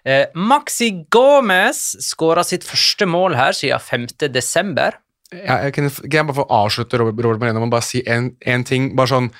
Eh, 0.02 0.26
Maxi 0.34 0.90
Gomez 1.14 1.92
skåra 2.02 2.42
sitt 2.46 2.66
første 2.66 3.06
mål 3.06 3.38
her 3.38 3.54
siden 3.54 3.78
5. 3.78 4.08
desember. 4.34 4.98
Jeg, 5.32 5.46
jeg, 5.46 5.72
kan, 5.76 5.86
jeg 5.88 6.26
bare 6.26 6.40
få 6.42 6.50
avslutte 6.50 6.98
Robert, 7.00 7.22
Robert 7.24 7.40
Moreno 7.40 7.62
med 7.62 7.70
å 7.70 7.76
bare 7.78 7.86
si 7.86 8.02
én 8.04 8.66
ting? 8.68 8.90
Bare 8.98 9.14
sånn 9.14 9.30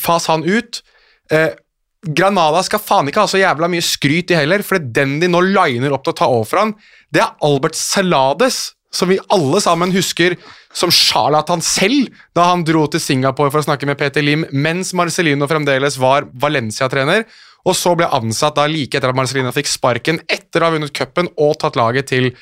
Fas 0.00 0.26
han 0.30 0.44
ut. 0.46 0.82
Eh, 1.30 1.52
Granada 2.00 2.62
skal 2.64 2.80
faen 2.80 3.10
ikke 3.10 3.26
ha 3.26 3.28
så 3.28 3.40
jævla 3.40 3.68
mye 3.68 3.84
skryt 3.84 4.32
i 4.32 4.38
heller, 4.38 4.64
for 4.64 4.80
den 4.80 5.18
de 5.20 5.28
nå 5.28 5.42
liner 5.44 5.92
opp 5.92 6.06
til 6.06 6.14
å 6.14 6.20
ta 6.22 6.28
over 6.32 6.48
for 6.48 6.62
han, 6.62 6.74
det 7.12 7.20
er 7.20 7.34
Albert 7.44 7.76
Salades, 7.76 8.70
som 8.90 9.10
vi 9.10 9.20
alle 9.30 9.60
sammen 9.62 9.92
husker 9.94 10.34
som 10.74 10.90
charlatan 10.90 11.62
selv 11.62 12.08
da 12.34 12.48
han 12.48 12.64
dro 12.66 12.86
til 12.90 13.02
Singapore 13.02 13.52
for 13.52 13.62
å 13.62 13.66
snakke 13.68 13.86
med 13.86 13.98
Peter 14.00 14.24
Lim 14.24 14.46
mens 14.50 14.90
Marcelino 14.98 15.46
fremdeles 15.50 15.98
var 16.00 16.26
Valencia-trener, 16.42 17.26
og 17.68 17.76
så 17.76 17.92
ble 17.98 18.08
ansatt 18.16 18.56
da 18.56 18.64
like 18.70 18.96
etter 18.96 19.12
at 19.12 19.18
Marcelino 19.18 19.52
fikk 19.54 19.68
sparken 19.68 20.22
etter 20.26 20.62
å 20.62 20.70
ha 20.70 20.74
vunnet 20.74 20.94
cupen 20.96 21.28
og 21.36 21.58
tatt 21.60 21.76
laget 21.78 22.08
til 22.10 22.32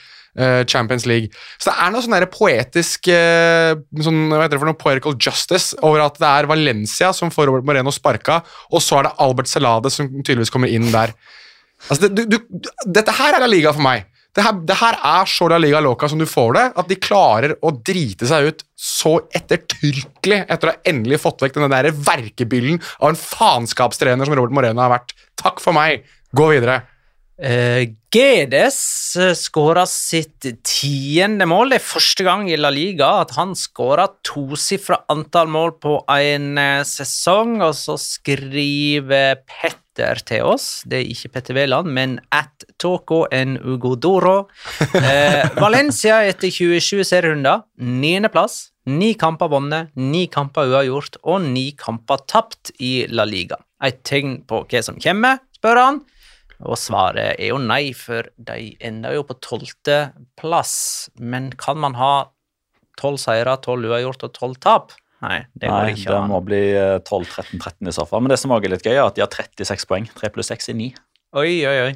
Champions 0.68 1.06
League. 1.08 1.32
Så 1.58 1.70
det 1.70 1.76
er 1.82 1.94
noe 1.94 2.04
sånn 2.04 2.28
poetisk 2.32 3.10
eh, 3.12 3.72
sånn, 4.04 4.20
hva 4.30 4.44
heter 4.44 4.56
det 4.56 4.62
for 4.62 4.70
noe 4.70 4.78
poetical 4.78 5.16
justice 5.18 5.78
over 5.82 6.04
at 6.04 6.20
det 6.20 6.28
er 6.28 6.50
Valencia 6.50 7.10
som 7.16 7.32
får 7.34 7.50
Robert 7.50 7.66
Moreno 7.68 7.94
sparka, 7.94 8.42
og 8.72 8.84
så 8.84 9.00
er 9.00 9.08
det 9.08 9.16
Albert 9.24 9.50
Salade 9.50 9.92
som 9.94 10.10
tydeligvis 10.20 10.54
kommer 10.54 10.70
inn 10.72 10.90
der. 10.94 11.14
Altså, 11.88 12.08
det, 12.08 12.26
du, 12.26 12.38
du, 12.38 12.70
dette 12.86 13.14
her 13.18 13.36
er 13.36 13.44
La 13.44 13.50
Liga 13.50 13.74
for 13.74 13.84
meg. 13.84 14.06
Det 14.36 14.44
her, 14.44 14.58
det 14.68 14.76
her 14.78 14.98
er 15.08 15.30
så 15.30 15.48
La 15.50 15.56
Liga 15.58 15.80
Loca 15.82 16.06
som 16.10 16.20
du 16.20 16.26
får 16.28 16.52
det, 16.54 16.64
at 16.78 16.90
de 16.90 16.98
klarer 17.00 17.56
å 17.64 17.72
drite 17.74 18.28
seg 18.28 18.50
ut 18.50 18.62
så 18.78 19.16
ettertrykkelig 19.34 20.44
etter 20.44 20.70
å 20.70 20.74
ha 20.74 20.90
endelig 20.90 21.18
fått 21.24 21.42
vekk 21.42 21.56
den 21.56 21.72
der 21.72 21.90
verkebyllen 21.90 22.78
av 23.00 23.10
en 23.10 23.18
faenskapstrener 23.18 24.28
som 24.28 24.36
Robert 24.38 24.54
Moreno 24.54 24.84
har 24.84 24.94
vært. 24.94 25.16
Takk 25.40 25.62
for 25.64 25.74
meg. 25.74 26.06
Gå 26.36 26.50
videre. 26.52 26.82
Eh, 27.38 27.94
Gedes 28.10 28.78
uh, 29.20 29.30
skåra 29.36 29.84
sitt 29.86 30.46
tiende 30.66 31.46
mål. 31.46 31.70
Det 31.70 31.76
er 31.78 31.84
første 31.86 32.24
gang 32.26 32.48
i 32.50 32.56
La 32.58 32.72
Liga 32.74 33.12
at 33.20 33.36
han 33.36 33.52
skåra 33.54 34.08
tosifra 34.26 35.04
antall 35.12 35.50
mål 35.54 35.76
på 35.78 35.92
en 36.10 36.58
eh, 36.58 36.80
sesong, 36.88 37.60
og 37.62 37.76
så 37.78 37.94
skriver 38.00 39.44
Petter 39.46 40.24
til 40.26 40.50
oss, 40.50 40.82
det 40.88 40.98
er 40.98 41.12
ikke 41.12 41.30
Petter 41.36 41.58
Wæland, 41.58 41.92
men 41.94 42.18
at 42.34 42.66
Toko 42.80 43.24
en 43.30 43.54
Ugodoro. 43.60 44.48
Uh, 44.96 45.46
Valencia 45.62 46.24
etter 46.26 46.50
27 46.50 47.06
serierunder, 47.06 47.62
niendeplass. 47.78 48.72
Ni 48.90 49.12
kamper 49.20 49.52
vunnet, 49.52 49.94
ni 49.94 50.26
kamper 50.32 50.72
uavgjort 50.72 51.20
og 51.22 51.42
ni 51.46 51.68
kamper 51.78 52.24
tapt 52.26 52.72
i 52.82 53.04
La 53.12 53.28
Liga. 53.28 53.62
et 53.84 54.02
tegn 54.02 54.40
på 54.42 54.64
hva 54.66 54.80
som 54.82 54.96
kommer, 54.98 55.38
spør 55.54 55.78
han. 55.78 56.06
Og 56.66 56.78
svaret 56.80 57.36
er 57.38 57.52
jo 57.52 57.58
nei, 57.62 57.92
for 57.94 58.26
de 58.34 58.72
ender 58.84 59.14
jo 59.14 59.26
på 59.28 59.36
tolvte 59.44 59.98
plass. 60.40 61.08
Men 61.18 61.52
kan 61.58 61.78
man 61.78 61.94
ha 61.98 62.30
tolv 62.98 63.20
seire, 63.22 63.54
tolv 63.62 63.86
uavgjort 63.86 64.26
og 64.26 64.34
tolv 64.34 64.58
tap? 64.64 64.96
Nei, 65.22 65.42
det 65.58 65.70
går 65.70 65.86
Nei, 65.86 65.94
ikke 65.94 66.14
det 66.14 66.18
må 66.30 66.38
bli 66.46 66.60
eh, 66.78 66.96
12-13-13 67.02 67.90
i 67.90 67.94
så 67.94 68.04
fall. 68.06 68.22
Men 68.22 68.34
det 68.34 68.38
som 68.42 68.54
også 68.54 68.68
er 68.68 68.74
litt 68.74 68.86
gøy, 68.86 68.94
er 68.94 69.06
at 69.06 69.16
de 69.16 69.24
har 69.24 69.32
36 69.34 69.88
poeng. 69.90 70.06
3 70.18 70.30
pluss 70.34 70.50
6 70.52 70.70
er 70.74 70.78
9. 70.78 70.92
Oi, 71.38 71.50
oi, 71.66 71.78
oi. 71.88 71.94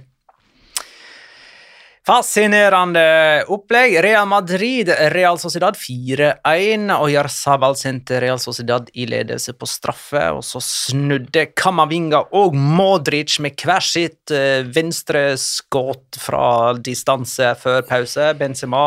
Fascinerende 2.03 3.45
opplegg. 3.47 4.01
Real 4.03 4.27
Madrid, 4.27 4.89
Real 5.15 5.39
Sociedad 5.39 5.77
4-1. 5.79 6.89
Og 6.97 7.13
Jarzabal 7.13 7.77
sendte 7.79 8.19
Real 8.19 8.41
Sociedad 8.43 8.89
i 8.99 9.05
ledelse 9.07 9.55
på 9.55 9.69
straffe. 9.71 10.25
Og 10.35 10.43
så 10.43 10.59
snudde 10.67 11.45
Kamavinga 11.55 12.25
og 12.35 12.57
Modric 12.59 13.39
med 13.39 13.55
hver 13.55 13.87
sitt 13.87 14.35
venstre 14.75 15.37
skudd 15.39 16.19
fra 16.19 16.73
distanse 16.75 17.53
før 17.63 17.87
pause. 17.87 18.33
Benzema 18.35 18.83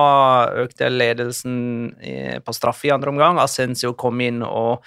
økte 0.65 0.91
ledelsen 0.91 1.57
eh, 2.03 2.37
på 2.43 2.57
straffe 2.59 2.89
i 2.89 2.93
andre 2.97 3.15
omgang. 3.15 3.39
Ascencio 3.39 3.95
kom 3.95 4.19
inn 4.27 4.43
og 4.43 4.83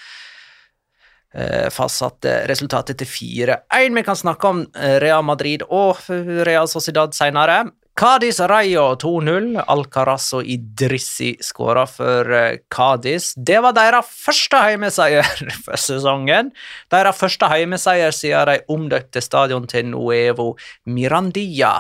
eh, 1.33 1.73
fastsatte 1.73 2.43
resultatet 2.53 3.01
til 3.01 3.09
4-1. 3.09 3.97
Vi 4.03 4.07
kan 4.13 4.21
snakke 4.21 4.53
om 4.53 4.67
eh, 4.77 5.01
Real 5.01 5.25
Madrid 5.25 5.65
og 5.65 6.05
Real 6.45 6.69
Sociedad 6.69 7.17
senere. 7.17 7.63
Cádiz 7.99 8.39
Rayo 8.39 8.95
2-0. 8.95 9.57
Alcaraz 9.67 10.29
og 10.39 10.47
Idrissi 10.47 11.33
skåra 11.43 11.83
for 11.91 12.31
eh, 12.31 12.61
Cádiz. 12.71 13.33
Det 13.35 13.59
var 13.59 13.75
deres 13.75 14.07
første 14.07 14.61
heimeseier 14.63 15.27
for 15.65 15.83
sesongen. 15.83 16.53
Deres 16.95 17.19
første 17.19 17.49
heimeseier 17.51 18.15
siden 18.15 18.53
de 18.53 18.61
omdøpte 18.71 19.19
stadion 19.25 19.67
til 19.67 19.91
Nuevo 19.91 20.53
Mirandia. 20.87 21.73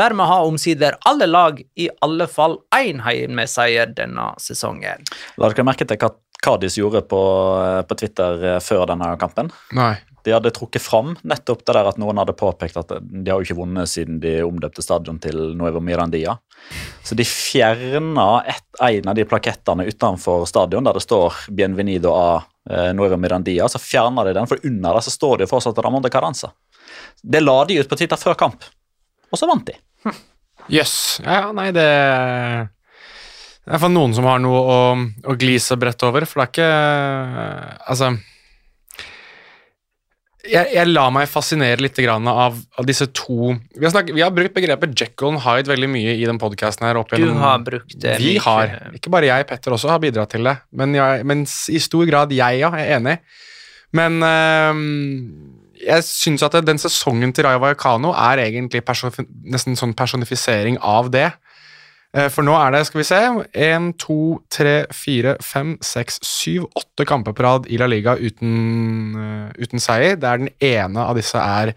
Dermed 0.00 0.32
har 0.32 0.48
omsider 0.48 0.96
alle 1.04 1.28
lag 1.28 1.60
i 1.76 1.90
alle 2.00 2.24
fall 2.24 2.56
én 2.72 3.04
heimeseier 3.04 3.92
denne 3.92 4.30
sesongen. 4.40 5.04
La 5.36 5.52
dere 5.52 5.68
merke 5.68 5.84
til 5.84 6.00
hva 6.00 6.14
Kadis 6.40 6.80
gjorde 6.80 7.04
på, 7.04 7.20
eh, 7.60 7.82
på 7.84 8.00
Twitter 8.00 8.48
eh, 8.54 8.60
før 8.64 8.88
denne 8.88 9.12
kampen? 9.20 9.52
Nei. 9.76 9.98
De 10.26 10.32
hadde 10.34 10.50
trukket 10.50 10.82
fram 10.82 11.12
nettopp 11.22 11.60
det 11.62 11.74
der 11.76 11.86
at 11.86 11.98
noen 12.02 12.18
hadde 12.18 12.34
påpekt 12.34 12.74
at 12.80 12.96
de 12.98 13.30
har 13.30 13.38
jo 13.38 13.46
ikke 13.46 13.60
vunnet 13.60 13.86
siden 13.86 14.18
de 14.18 14.40
omdøpte 14.42 14.82
stadion 14.82 15.20
til 15.22 15.38
Nuevo 15.54 15.78
Mirandia. 15.78 16.34
Så 17.06 17.14
de 17.14 17.22
fjerna 17.22 18.42
en 18.42 19.06
av 19.06 19.14
de 19.14 19.26
plakettene 19.28 19.86
utenfor 19.86 20.48
stadion 20.50 20.82
der 20.82 20.98
det 20.98 21.04
står 21.06 21.46
'Bienvenido 21.46 22.16
a 22.18 22.42
eh, 22.42 22.90
Nuevo 22.90 23.14
Mirandia'. 23.22 23.70
Så 23.70 23.78
fjerna 23.78 24.26
de 24.26 24.34
den, 24.34 24.50
for 24.50 24.58
under 24.66 24.98
der 24.98 25.06
så 25.06 25.14
står 25.14 25.38
det 25.38 25.46
jo 25.46 25.54
fortsatt 25.54 25.78
Ramón 25.78 26.02
de 26.02 26.10
Caranza. 26.10 26.50
Det 27.22 27.40
la 27.40 27.64
de 27.64 27.78
ut 27.78 27.88
på 27.88 27.96
Twitter 27.96 28.18
før 28.18 28.34
kamp, 28.34 28.66
og 29.30 29.38
så 29.38 29.46
vant 29.46 29.66
de. 29.70 29.78
Jøss. 30.66 31.20
Ja, 31.22 31.46
ja, 31.46 31.52
nei, 31.54 31.70
det 31.70 31.90
Det 33.62 33.74
er 33.74 33.78
for 33.78 33.94
noen 33.94 34.14
som 34.14 34.26
har 34.26 34.42
noe 34.42 34.58
å, 34.58 34.78
å 35.22 35.38
glise 35.38 35.78
bredt 35.78 36.02
over, 36.02 36.26
for 36.26 36.42
det 36.42 36.46
er 36.46 36.50
ikke 36.50 37.84
Altså 37.86 38.16
jeg, 40.50 40.70
jeg 40.74 40.88
lar 40.90 41.10
meg 41.14 41.28
fascinere 41.30 41.80
litt 41.82 41.98
grann 42.02 42.26
av, 42.30 42.56
av 42.78 42.86
disse 42.88 43.06
to 43.16 43.52
vi 43.56 43.82
har, 43.84 43.92
snakket, 43.92 44.14
vi 44.16 44.24
har 44.24 44.32
brukt 44.34 44.54
begrepet 44.56 44.94
Jekyll 44.98 45.34
and 45.34 45.42
Hyde 45.44 45.70
veldig 45.70 45.88
mye 45.92 46.14
i 46.16 46.24
den 46.28 46.38
podkasten 46.42 46.86
her. 46.88 47.00
opp 47.00 47.10
Du 47.12 47.26
har 47.40 47.58
brukt 47.66 47.96
det 48.02 48.16
Vi 48.22 48.36
mye. 48.36 48.44
har. 48.46 48.74
Ikke 48.96 49.12
bare 49.12 49.28
jeg, 49.30 49.46
Petter 49.48 49.76
også 49.76 49.90
har 49.92 50.00
bidratt 50.02 50.32
til 50.36 50.46
det. 50.48 50.56
Men, 50.72 50.94
jeg, 50.96 51.26
mens 51.28 51.58
i 51.72 51.80
stor 51.82 52.06
grad 52.08 52.34
jeg, 52.34 52.60
ja. 52.62 52.70
Jeg 52.76 52.88
er 52.90 53.00
enig. 53.00 53.18
Men 53.96 54.18
øh, 54.22 54.80
jeg 55.86 56.04
syns 56.08 56.42
at 56.46 56.56
den 56.66 56.80
sesongen 56.80 57.32
til 57.36 57.46
Raya 57.46 57.60
Vallecano 57.62 58.12
er 58.16 58.42
egentlig 58.46 58.82
person, 58.86 59.12
nesten 59.44 59.74
en 59.74 59.80
sånn 59.80 59.94
personifisering 59.96 60.78
av 60.82 61.10
det. 61.14 61.28
Eh, 62.16 62.30
For 62.32 62.46
nå 62.46 62.54
er 62.56 62.72
det, 62.72 62.84
skal 62.88 63.02
vi 63.02 63.06
se, 63.06 63.20
én, 63.66 63.90
to, 64.00 64.38
tre, 64.52 64.76
fire, 64.94 65.36
fem, 65.44 65.74
seks, 65.84 66.18
syv, 66.24 66.68
åtte 66.78 67.04
kamper 67.08 67.36
på 67.36 67.44
rad 67.44 67.68
i 67.68 67.78
La 67.80 67.88
Liga 67.90 68.16
uten, 68.16 69.16
eh, 69.20 69.62
uten 69.62 69.82
seier. 69.82 70.16
Der 70.20 70.40
den 70.40 70.52
ene 70.64 71.04
av 71.04 71.18
disse 71.18 71.36
er 71.36 71.74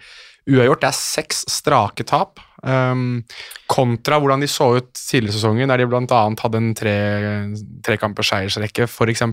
uavgjort. 0.50 0.82
Det 0.86 0.90
er 0.90 0.98
seks 0.98 1.44
strake 1.52 2.06
tap. 2.08 2.40
Um, 2.60 3.22
kontra 3.72 4.18
hvordan 4.20 4.42
de 4.44 4.48
så 4.52 4.66
ut 4.82 4.90
tidligere 4.92 5.38
sesongen, 5.38 5.70
der 5.72 5.80
de 5.80 5.86
bl.a. 5.88 6.24
hadde 6.42 6.60
en 6.60 6.74
tre, 6.76 6.96
trekampers 7.88 8.34
seiersrekke, 8.34 8.88
f.eks. 8.90 9.24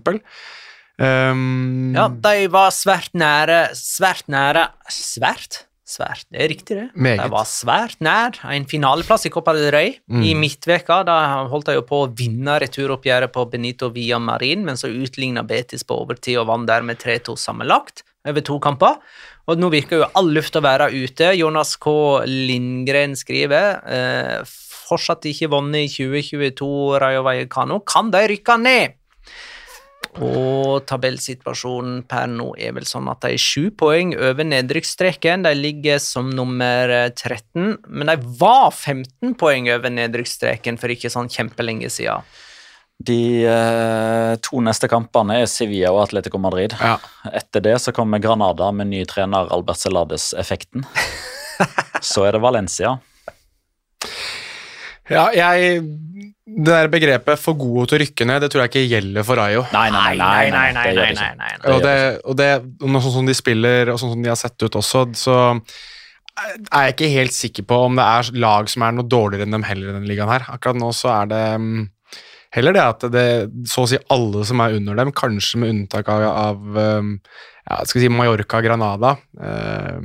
Um, 0.97 1.95
Ja, 1.97 2.07
de 2.09 2.47
var 2.49 2.71
svært 2.73 3.12
nære 3.12 3.66
Svært 3.77 4.31
nære 4.33 4.62
Svært? 4.88 5.65
Svært, 5.87 6.25
det 6.35 6.40
er 6.42 6.49
riktig, 6.51 6.77
det. 6.81 6.87
Meget. 6.99 7.20
De 7.22 7.31
var 7.31 7.44
svært 7.46 8.01
nær 8.03 8.35
en 8.51 8.64
finaleplass 8.66 9.29
i 9.29 9.31
Copa 9.31 9.53
del 9.55 9.68
Rey 9.70 9.92
Mm. 10.11 10.22
i 10.27 10.33
midtveka. 10.35 11.05
Da 11.07 11.46
holdt 11.46 11.66
de 11.66 11.77
jo 11.77 11.83
på 11.87 12.01
å 12.03 12.09
vinne 12.11 12.57
returoppgjøret 12.59 13.31
på 13.33 13.44
Benito 13.53 13.88
Villa 13.94 14.18
Marin, 14.18 14.64
men 14.66 14.75
så 14.75 14.90
utligna 14.90 15.44
Betis 15.46 15.85
på 15.87 15.94
overtid 16.03 16.38
og 16.42 16.49
vant 16.49 16.66
dermed 16.66 16.99
3-2 16.99 17.37
sammenlagt 17.38 18.03
over 18.27 18.40
to 18.42 18.59
kamper. 18.59 18.96
Og 19.46 19.59
nå 19.62 19.70
virker 19.70 20.01
jo 20.03 20.11
all 20.18 20.27
luft 20.35 20.57
å 20.59 20.61
være 20.64 20.90
ute. 20.90 21.31
Jonas 21.38 21.77
K. 21.79 21.94
Lindgren 22.27 23.14
skriver 23.14 23.79
eh, 23.87 24.42
fortsatt 24.88 25.22
ikke 25.31 25.49
vunnet 25.55 25.87
i 25.87 25.88
2022 25.88 26.99
Rayo 26.99 27.22
Vallecano. 27.22 27.79
Kan 27.87 28.11
de 28.11 28.27
rykke 28.35 28.59
ned? 28.61 28.96
Og 30.24 30.87
tabellsituasjonen 30.88 32.02
per 32.09 32.31
nå 32.31 32.48
er 32.61 32.74
vel 32.76 32.87
sånn 32.88 33.09
at 33.12 33.24
de 33.24 33.35
er 33.35 33.42
sju 33.42 33.68
poeng 33.76 34.14
over 34.16 34.46
nedrykksstreken. 34.48 35.44
De 35.44 35.52
ligger 35.57 36.00
som 36.02 36.31
nummer 36.33 36.92
eh, 36.92 37.11
13, 37.12 37.76
men 37.88 38.12
de 38.12 38.16
var 38.40 38.70
15 38.72 39.37
poeng 39.40 39.68
over 39.74 39.92
nedrykksstreken 39.92 40.81
for 40.81 40.92
ikke 40.92 41.12
sånn 41.12 41.31
kjempelenge 41.33 41.90
siden. 41.92 42.24
De 42.96 43.44
eh, 43.44 44.33
to 44.40 44.62
neste 44.64 44.88
kampene 44.88 45.42
er 45.42 45.50
Sevilla 45.52 45.92
og 45.92 46.07
Atletico 46.07 46.40
Madrid. 46.40 46.72
Ja. 46.81 46.96
Etter 47.29 47.64
det 47.66 47.76
så 47.85 47.92
kommer 47.92 48.22
Granada 48.24 48.70
med 48.72 48.88
ny 48.94 49.02
trener 49.09 49.52
Albert 49.52 49.83
Celades-effekten. 49.85 50.87
Så 52.05 52.26
er 52.26 52.37
det 52.37 52.42
Valencia. 52.44 52.98
Ja, 55.11 55.29
jeg 55.35 55.83
Det 56.47 56.66
der 56.73 56.88
begrepet 56.88 57.38
'for 57.38 57.59
gode 57.59 57.88
til 57.88 57.99
å 57.99 58.01
rykke 58.01 58.25
ned', 58.25 58.40
det 58.40 58.51
tror 58.51 58.62
jeg 58.64 58.71
ikke 58.71 58.90
gjelder 58.95 59.25
for 59.27 59.37
Ayo. 59.37 59.66
Nei, 59.73 59.90
nei, 59.90 60.16
nei. 60.16 60.51
nei, 60.51 60.73
nei, 60.73 60.73
nei, 60.73 60.95
nei, 60.95 61.12
nei, 61.12 61.35
nei. 61.37 61.73
Og, 61.75 61.83
det, 61.83 62.21
og, 62.25 62.37
det, 62.37 62.49
sånn 62.81 63.12
som 63.19 63.27
de 63.27 63.35
spiller, 63.35 63.90
og 63.90 63.99
sånn 63.99 64.14
som 64.14 64.23
de 64.23 64.31
har 64.31 64.38
sett 64.38 64.62
ut 64.62 64.79
også, 64.79 65.03
så 65.14 65.37
er 66.37 66.87
jeg 66.87 66.95
ikke 66.95 67.12
helt 67.12 67.35
sikker 67.35 67.66
på 67.69 67.77
om 67.88 67.99
det 67.99 68.05
er 68.05 68.31
lag 68.40 68.69
som 68.69 68.85
er 68.87 68.95
noe 68.97 69.09
dårligere 69.09 69.47
enn 69.47 69.57
dem 69.57 69.66
heller 69.66 69.90
i 69.90 69.92
denne 69.97 70.09
ligaen 70.09 70.33
her. 70.33 70.47
Akkurat 70.53 70.79
nå 70.79 70.92
så 70.97 71.11
er 71.14 71.31
det 71.33 71.45
mm, 71.61 71.85
heller 72.57 72.77
det 72.77 72.85
at 72.85 73.07
det 73.12 73.29
så 73.69 73.85
å 73.85 73.90
si 73.90 74.01
alle 74.12 74.45
som 74.49 74.62
er 74.64 74.77
under 74.79 74.99
dem, 75.01 75.12
kanskje 75.16 75.61
med 75.62 75.75
unntak 75.75 76.09
av, 76.12 76.25
av 76.31 76.81
um, 77.01 77.14
ja, 77.66 77.81
skal 77.85 78.05
si 78.05 78.12
Mallorca 78.12 78.61
og 78.61 78.69
Granada, 78.69 79.16
eh, 79.42 80.01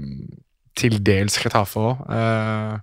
til 0.78 0.98
dels 1.04 1.38
Getafe 1.42 1.84
òg. 1.84 2.06
Uh, 2.10 2.80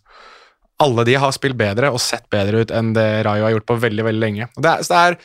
alle 0.83 1.05
de 1.09 1.17
har 1.19 1.35
spilt 1.35 1.59
bedre 1.59 1.91
og 1.91 2.01
sett 2.03 2.29
bedre 2.31 2.63
ut 2.63 2.73
enn 2.75 2.93
det 2.97 3.09
Rayo 3.27 3.47
har 3.49 3.57
gjort 3.57 3.69
på 3.69 3.79
veldig 3.83 4.07
veldig 4.07 4.23
lenge. 4.23 4.49
Det 4.55 4.71
er, 4.71 4.85
så 4.87 4.95
det 4.95 5.01
er, 5.01 5.19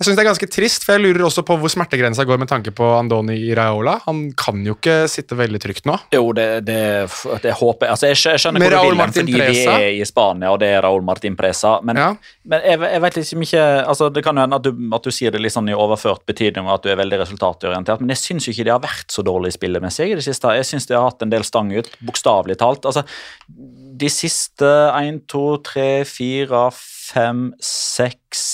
jeg 0.00 0.06
synes 0.06 0.16
det 0.16 0.22
er 0.22 0.28
ganske 0.30 0.46
trist, 0.48 0.84
for 0.86 0.96
jeg 0.96 1.02
lurer 1.04 1.26
også 1.26 1.42
på 1.44 1.58
hvor 1.60 1.68
smertegrensa 1.68 2.24
går 2.24 2.38
med 2.40 2.48
tanke 2.48 2.72
på 2.72 2.86
Andoni 2.96 3.34
Iraola. 3.50 3.98
Han 4.06 4.30
kan 4.32 4.62
jo 4.64 4.72
ikke 4.78 4.94
sitte 5.12 5.36
veldig 5.36 5.58
trygt 5.60 5.84
nå. 5.84 5.98
Jo, 6.16 6.22
det, 6.32 6.46
det, 6.64 6.78
det 7.44 7.52
håper 7.58 7.84
jeg. 7.90 7.92
Altså, 7.92 8.08
jeg, 8.08 8.40
skjønner 8.40 8.64
Med 8.64 8.72
hvor 8.72 8.86
du 8.86 8.94
vil 8.94 9.02
hen, 9.02 9.12
fordi 9.12 9.34
Presa? 9.36 9.74
vi 9.76 9.84
er 9.90 9.98
i 9.98 10.06
Spania, 10.08 10.54
og 10.54 10.62
det 10.62 10.70
er 10.72 10.80
Raúl 10.86 11.04
Martin 11.04 11.36
Presa. 11.36 11.74
Men, 11.84 12.00
Ja. 12.00 12.06
men 12.48 12.64
jeg, 12.64 12.80
jeg 12.94 13.02
vet 13.04 13.18
liksom 13.20 13.44
ikke 13.44 13.66
altså, 13.92 14.08
Det 14.08 14.24
kan 14.24 14.40
jo 14.40 14.46
hende 14.46 14.56
at 14.62 14.64
du, 14.64 14.72
at 14.96 15.04
du 15.04 15.10
sier 15.12 15.36
det 15.36 15.44
litt 15.44 15.52
sånn 15.58 15.68
i 15.68 15.76
overført 15.76 16.24
betydning, 16.32 16.64
og 16.64 16.78
at 16.78 16.88
du 16.88 16.94
er 16.94 16.98
veldig 17.02 17.20
resultatorientert, 17.26 18.00
men 18.00 18.14
jeg 18.16 18.22
syns 18.24 18.48
jo 18.48 18.56
ikke 18.56 18.70
de 18.70 18.74
har 18.78 18.80
vært 18.88 19.12
så 19.12 19.26
dårlige 19.28 19.58
spillemessig 19.60 20.08
i 20.14 20.16
det 20.16 20.24
siste. 20.24 20.56
Jeg 20.56 20.70
syns 20.72 20.88
de 20.88 20.96
har 20.96 21.10
hatt 21.10 21.28
en 21.28 21.36
del 21.36 21.44
stang 21.44 21.76
ut, 21.76 21.92
bokstavelig 22.00 22.56
talt. 22.64 22.88
Altså, 22.88 23.04
de 24.00 24.08
siste 24.08 24.64
én, 24.96 25.20
to, 25.28 25.58
tre, 25.60 26.06
fire, 26.08 26.70
fem, 26.72 27.50
seks 27.60 28.46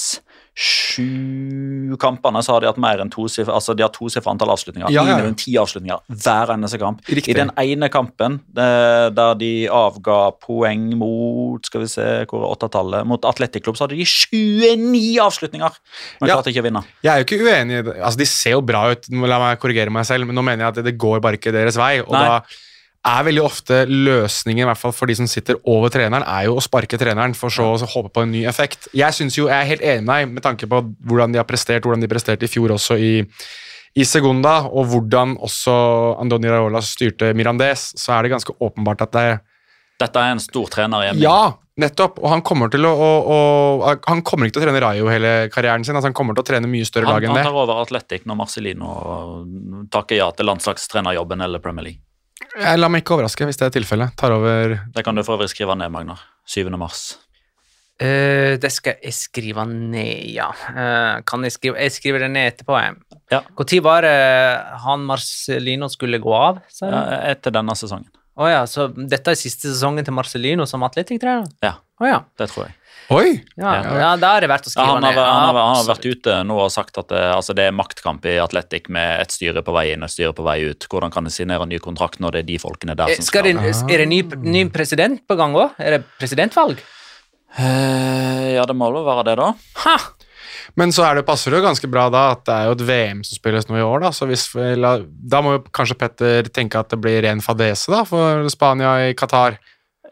Sju 0.57 1.97
kampene 2.01 2.41
så 2.45 2.55
har 2.55 2.65
de 2.65 2.71
hatt 2.71 2.81
mer 2.81 3.03
enn 3.03 3.11
to 3.13 3.27
tosifra 3.27 3.57
altså 3.59 3.75
de 3.77 3.85
har 3.85 3.93
tosifra 3.93 4.33
antall 4.33 4.53
avslutninger. 4.55 4.89
Ja, 4.95 5.05
ja, 5.05 5.19
ti 5.37 5.53
avslutninger 5.61 6.01
hver 6.23 6.53
eneste 6.55 6.79
kamp. 6.81 7.03
Riktig. 7.09 7.35
I 7.35 7.39
den 7.39 7.53
ene 7.61 7.91
kampen 7.93 8.39
der 8.57 9.35
de 9.41 9.51
avga 9.73 10.19
poeng 10.41 10.89
mot 10.99 11.67
skal 11.69 11.85
vi 11.85 11.91
se, 11.91 12.07
hvor 12.31 12.45
er 12.45 12.55
åttetallet, 12.55 13.07
mot 13.09 13.29
Atletic 13.29 13.65
Club, 13.67 13.77
så 13.77 13.87
hadde 13.87 13.99
de 13.99 14.07
29 14.09 15.19
avslutninger, 15.27 15.81
men 16.21 16.29
Ja. 16.29 16.37
klarte 16.37 16.53
ikke 16.53 16.65
å 16.65 16.69
vinne. 16.71 16.85
Jeg 17.05 17.13
er 17.13 17.23
jo 17.23 17.29
ikke 17.29 17.45
uenig. 17.45 17.83
Altså, 18.01 18.17
De 18.19 18.27
ser 18.27 18.51
jo 18.57 18.61
bra 18.63 18.91
ut, 18.93 19.09
la 19.11 19.39
meg 19.39 19.61
korrigere 19.61 19.91
meg 19.91 20.07
selv, 20.07 20.27
men 20.27 20.35
nå 20.37 20.43
mener 20.45 20.65
jeg 20.65 20.69
at 20.69 20.75
det, 20.81 20.85
det 20.85 20.99
går 20.99 21.21
bare 21.21 21.37
ikke 21.37 21.53
deres 21.53 21.77
vei. 21.77 22.01
og 22.01 22.13
Nei. 22.13 22.25
da 22.25 22.41
er 23.07 23.27
veldig 23.29 23.43
ofte 23.45 23.83
løsningen, 23.87 24.65
i 24.65 24.69
hvert 24.69 24.81
fall 24.81 24.95
for 24.95 25.11
de 25.11 25.15
som 25.19 25.29
sitter 25.31 25.59
over 25.71 25.93
treneren, 25.95 26.25
er 26.27 26.49
jo 26.49 26.57
å 26.59 26.65
sparke 26.65 26.99
treneren 27.01 27.37
for 27.39 27.55
så 27.55 27.69
å 27.75 27.91
håpe 27.93 28.11
på 28.17 28.25
en 28.27 28.33
ny 28.35 28.43
effekt. 28.51 28.89
Jeg 28.97 29.15
synes 29.15 29.39
jo, 29.39 29.47
jeg 29.51 29.57
er 29.57 29.71
helt 29.71 29.85
enig 29.87 30.07
med 30.07 30.13
deg 30.13 30.33
med 30.35 30.47
tanke 30.47 30.69
på 30.71 30.83
hvordan 31.07 31.35
de 31.35 31.41
har 31.41 31.49
prestert, 31.49 31.87
hvordan 31.87 32.03
de 32.03 32.11
presterte 32.11 32.49
i 32.49 32.51
fjor 32.51 32.75
også 32.75 32.99
i, 32.99 33.13
i 33.97 34.07
Segunda, 34.09 34.59
og 34.67 34.91
hvordan 34.93 35.37
også 35.47 35.77
Andoni 36.23 36.51
Raola 36.51 36.83
styrte 36.85 37.31
Mirandes, 37.37 37.93
så 38.01 38.17
er 38.17 38.27
det 38.27 38.35
ganske 38.35 38.57
åpenbart 38.59 39.07
at 39.07 39.15
det 39.17 39.29
Dette 39.97 40.21
er 40.21 40.35
en 40.35 40.43
stor 40.43 40.67
trener 40.69 41.07
hjemme. 41.07 41.23
Ja, 41.25 41.55
nettopp. 41.81 42.19
Og 42.21 42.29
han 42.29 42.43
kommer 42.45 42.69
til 42.69 42.85
å, 42.85 42.91
å, 42.93 43.07
å 43.33 43.95
Han 44.11 44.21
kommer 44.21 44.45
ikke 44.45 44.59
til 44.59 44.67
å 44.67 44.67
trene 44.67 44.83
Rayo 44.85 45.07
hele 45.09 45.31
karrieren 45.49 45.87
sin. 45.89 45.97
altså 45.97 46.11
Han 46.11 46.17
kommer 46.19 46.37
til 46.37 46.45
å 46.45 46.49
trene 46.51 46.69
mye 46.69 46.85
større 46.85 47.09
Han, 47.09 47.15
lag 47.17 47.25
enn 47.25 47.33
det. 47.33 47.45
han 47.47 47.49
tar 47.49 47.63
over 47.63 47.81
Atletic 47.81 48.27
når 48.29 48.37
Marcelino 48.43 48.91
takker 49.89 50.21
ja 50.21 50.29
til 50.37 50.51
landslagstrenerjobben 50.51 51.47
eller 51.47 51.65
Premier 51.65 51.89
League. 51.89 52.03
Jeg 52.57 52.81
lar 52.81 52.93
meg 52.93 53.05
ikke 53.05 53.17
overraske 53.19 53.47
hvis 53.49 53.59
det 53.61 53.69
er 53.69 53.77
tilfellet. 53.77 54.17
Tar 54.19 54.33
over 54.33 54.79
Det 54.95 55.05
kan 55.05 55.17
du 55.17 55.23
for 55.27 55.37
øvrig 55.37 55.53
skrive 55.53 55.77
ned, 55.77 55.93
Magnar. 55.93 56.23
7. 56.49 56.71
mars. 56.79 57.17
Uh, 57.97 58.57
det 58.61 58.69
skal 58.75 58.99
jeg 59.01 59.15
skrive 59.17 59.65
ned, 59.69 60.27
ja. 60.35 60.51
Uh, 60.69 61.23
kan 61.25 61.45
jeg 61.47 61.55
skrive 61.55 61.81
Jeg 61.81 61.95
skriver 61.95 62.27
det 62.27 62.31
ned 62.35 62.51
etterpå. 62.53 62.77
jeg. 62.77 62.97
Ja. 63.33 63.41
Når 63.57 63.83
var 63.83 64.05
det 64.05 64.17
han 64.85 65.07
Marcelino 65.09 65.89
skulle 65.89 66.21
gå 66.21 66.33
av? 66.33 66.61
Ja, 66.81 67.03
etter 67.33 67.55
denne 67.57 67.77
sesongen. 67.77 68.11
Å 68.37 68.49
ja, 68.53 68.65
så 68.69 68.91
dette 68.93 69.33
er 69.33 69.39
siste 69.41 69.71
sesongen 69.71 70.05
til 70.05 70.13
Marcelino 70.13 70.67
som 70.69 70.85
atletikktrener? 70.85 71.49
Ja. 71.65 71.79
Oh, 72.01 72.09
ja. 72.09 72.21
Det 72.37 72.51
tror 72.53 72.67
jeg. 72.67 72.77
Oi! 73.15 73.37
Ja, 73.57 73.73
Ja. 73.85 73.99
ja. 74.01 74.09
da 74.19 74.33
har 74.35 74.41
det 74.43 74.49
vært 74.51 74.67
å 74.67 74.73
Ja, 74.75 74.85
han, 74.89 75.03
har, 75.05 75.13
ned. 75.15 75.21
han, 75.23 75.43
har, 75.47 75.59
han 75.63 75.77
har 75.79 75.85
vært 75.95 76.07
ute 76.11 76.37
nå 76.49 76.57
og 76.65 76.73
sagt 76.75 76.99
at 76.99 77.09
det, 77.13 77.21
altså 77.37 77.55
det 77.55 77.69
er 77.69 77.77
maktkamp 77.77 78.25
i 78.27 78.35
Atletic 78.43 78.89
med 78.91 79.21
et 79.23 79.31
styre 79.31 79.63
på 79.63 79.75
vei 79.77 79.93
inn 79.93 80.03
og 80.03 80.09
et 80.11 80.15
styre 80.17 80.33
på 80.35 80.43
vei 80.47 80.57
ut. 80.73 80.89
Hvordan 80.91 81.13
kan 81.15 81.25
de 81.25 81.31
signere 81.31 81.63
en 81.63 81.71
ny 81.71 81.79
kontrakt 81.79 82.19
når 82.19 82.35
det 82.35 82.43
er 82.43 82.49
de 82.51 82.59
folkene 82.59 82.97
der 82.99 83.13
Eh, 83.15 83.21
som 83.21 83.29
Skal 83.31 83.47
skal 83.47 83.63
det, 83.63 83.95
er 83.95 84.03
det 84.03 84.09
ny, 84.11 84.21
ny 84.43 84.65
president 84.75 85.23
på 85.29 85.37
gang 85.39 85.55
òg? 85.55 85.77
Er 85.79 85.99
det 85.99 86.05
presidentvalg? 86.19 86.83
Eh, 87.59 88.55
Ja, 88.57 88.65
det 88.67 88.75
må 88.77 88.89
vel 88.93 89.05
være 89.07 89.25
det, 89.31 89.37
da. 89.41 89.53
Ha! 89.85 89.97
Men 90.77 90.91
så 90.93 91.05
er 91.07 91.17
det, 91.19 91.27
passer 91.29 91.53
det 91.53 91.61
jo 91.61 91.65
ganske 91.67 91.89
bra 91.89 92.09
da 92.13 92.23
at 92.35 92.43
det 92.45 92.53
er 92.55 92.67
jo 92.69 92.75
et 92.77 92.83
VM 92.89 93.23
som 93.25 93.39
spilles 93.39 93.69
nå 93.69 93.79
i 93.79 93.85
år. 93.85 94.03
Da 94.05 94.11
så 94.13 94.27
hvis, 94.29 94.49
vi 94.53 94.75
la- 94.77 94.99
da 95.05 95.41
må 95.45 95.55
jo 95.57 95.63
kanskje 95.73 95.97
Petter 96.01 96.49
tenke 96.53 96.81
at 96.81 96.91
det 96.93 96.99
blir 97.01 97.23
ren 97.25 97.41
fadese 97.45 97.89
da 97.93 98.03
for 98.09 98.45
Spania 98.53 98.97
i 99.09 99.15
Qatar. 99.17 99.57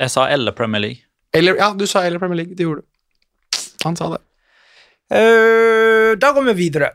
Jeg 0.01 0.11
sa 0.11 0.25
eller 0.33 0.53
Premier 0.57 0.81
League. 0.81 1.04
Eller, 1.35 1.57
ja, 1.59 1.73
du 1.75 1.87
sa 1.91 2.05
eller 2.07 2.23
Premier 2.23 2.43
League. 2.45 2.55
Det 2.57 2.63
gjorde 2.67 2.85
du. 2.85 3.63
Han 3.85 3.97
sa 3.99 4.13
det. 4.15 4.21
Uh, 5.13 6.15
da 6.21 6.31
går 6.33 6.47
vi 6.53 6.55
videre. 6.65 6.93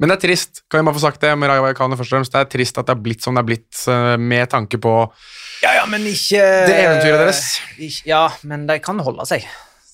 Men 0.00 0.08
det 0.08 0.16
er 0.16 0.22
trist 0.22 0.62
kan 0.72 0.80
jeg 0.80 0.86
bare 0.88 0.96
få 0.96 1.02
sagt 1.02 1.20
det 1.20 1.30
med 1.36 1.50
Rayo 1.50 1.60
Vallecano 1.66 1.96
først 1.98 2.08
og 2.08 2.16
fremst. 2.16 2.32
Det 2.32 2.40
er 2.40 2.48
trist 2.54 2.78
at 2.80 2.88
det 2.88 2.94
er 2.96 3.02
blitt 3.04 3.20
som 3.24 3.36
det 3.36 3.42
er 3.42 3.48
blitt 3.50 3.80
eh, 3.92 4.14
med 4.16 4.48
tanke 4.48 4.78
på 4.80 4.94
Ja, 5.60 5.74
ja, 5.76 5.82
men 5.92 6.06
ikke 6.08 6.40
det 6.70 6.78
eventyret 6.86 7.20
deres. 7.20 7.42
Ikke, 7.76 8.06
ja, 8.08 8.22
men 8.48 8.64
de 8.70 8.78
kan 8.80 9.02
holde 9.04 9.26
seg. 9.28 9.44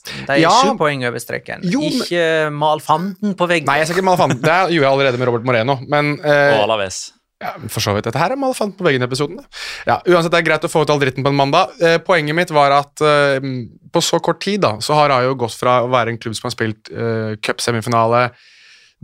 De 0.06 0.36
er 0.36 0.38
Ja. 0.44 0.52
sju 0.62 0.76
poeng 0.78 1.02
over 1.08 1.18
streken. 1.18 1.66
Jo, 1.66 1.82
men- 1.82 1.98
Ikke 2.06 2.22
mal 2.54 2.78
fanden 2.86 3.34
på 3.34 3.48
veggen. 3.50 3.66
Nei, 3.66 3.80
jeg 3.82 3.88
skal 3.90 3.98
ikke 3.98 4.06
male 4.06 4.20
fanden. 4.22 4.38
Det 4.46 4.60
gjorde 4.76 4.86
jeg 4.86 4.92
allerede 4.92 5.18
med 5.18 5.26
Robert 5.32 5.48
Moreno. 5.50 5.74
Men 5.90 6.12
uh, 6.22 6.30
Og 6.54 6.62
Alaves. 6.68 7.00
Ja, 7.42 7.52
for 7.68 7.84
så 7.84 7.92
vidt. 7.92 8.06
Dette 8.08 8.20
her 8.20 8.32
er 8.32 8.40
male 8.40 8.56
fanden 8.56 8.78
på 8.78 8.86
veggen-episoden. 8.86 9.42
Ja, 9.84 9.98
uansett, 10.08 10.32
det 10.32 10.38
er 10.40 10.46
greit 10.46 10.64
å 10.64 10.70
få 10.72 10.86
ut 10.86 10.92
all 10.92 11.02
dritten 11.02 11.24
på 11.26 11.32
en 11.32 11.36
mandag. 11.36 11.74
Eh, 11.84 11.98
poenget 12.04 12.36
mitt 12.38 12.52
var 12.54 12.72
at 12.72 13.02
eh, 13.04 13.44
på 13.92 14.02
så 14.04 14.20
kort 14.24 14.40
tid 14.44 14.62
da, 14.64 14.76
så 14.80 14.96
har 14.96 15.12
Ayo 15.18 15.34
gått 15.36 15.58
fra 15.60 15.82
å 15.84 15.90
være 15.92 16.14
en 16.14 16.20
klubb 16.20 16.36
som 16.38 16.48
har 16.48 16.54
spilt 16.56 16.88
eh, 16.88 17.36
cupsemifinale 17.44 18.30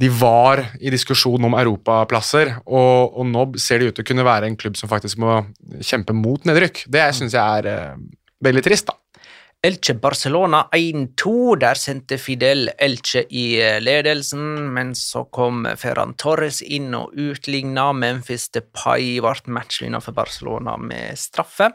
De 0.01 0.09
var 0.17 0.65
i 0.81 0.95
diskusjon 0.95 1.45
om 1.45 1.59
europaplasser, 1.61 2.55
og, 2.65 3.13
og 3.21 3.29
nå 3.29 3.45
ser 3.61 3.83
de 3.83 3.91
ut 3.91 3.99
til 3.99 4.07
å 4.07 4.11
kunne 4.15 4.25
være 4.25 4.49
en 4.49 4.57
klubb 4.57 4.81
som 4.81 4.89
faktisk 4.89 5.21
må 5.21 5.43
kjempe 5.85 6.17
mot 6.17 6.49
nedrykk. 6.49 6.87
Det 6.89 7.05
syns 7.19 7.37
jeg 7.37 7.61
er 7.61 7.69
eh, 7.69 8.03
veldig 8.49 8.65
trist, 8.65 8.89
da. 8.89 8.97
Elche 9.63 9.95
Barcelona 9.95 10.65
1-2. 10.75 11.57
Der 11.63 11.75
sendte 11.79 12.19
Fidel 12.19 12.71
Elche 12.83 13.23
i 13.31 13.61
eh, 13.63 13.79
ledelsen, 13.81 14.73
men 14.75 14.91
så 14.99 15.23
kom 15.31 15.63
Ferran 15.79 16.17
Torres 16.19 16.59
inn 16.67 16.91
og 16.99 17.15
utligna. 17.15 17.93
Memphis 17.95 18.49
Depay 18.51 19.21
ble 19.23 19.55
matchvinner 19.55 20.03
for 20.03 20.17
Barcelona 20.19 20.75
med 20.83 21.15
straffe. 21.21 21.71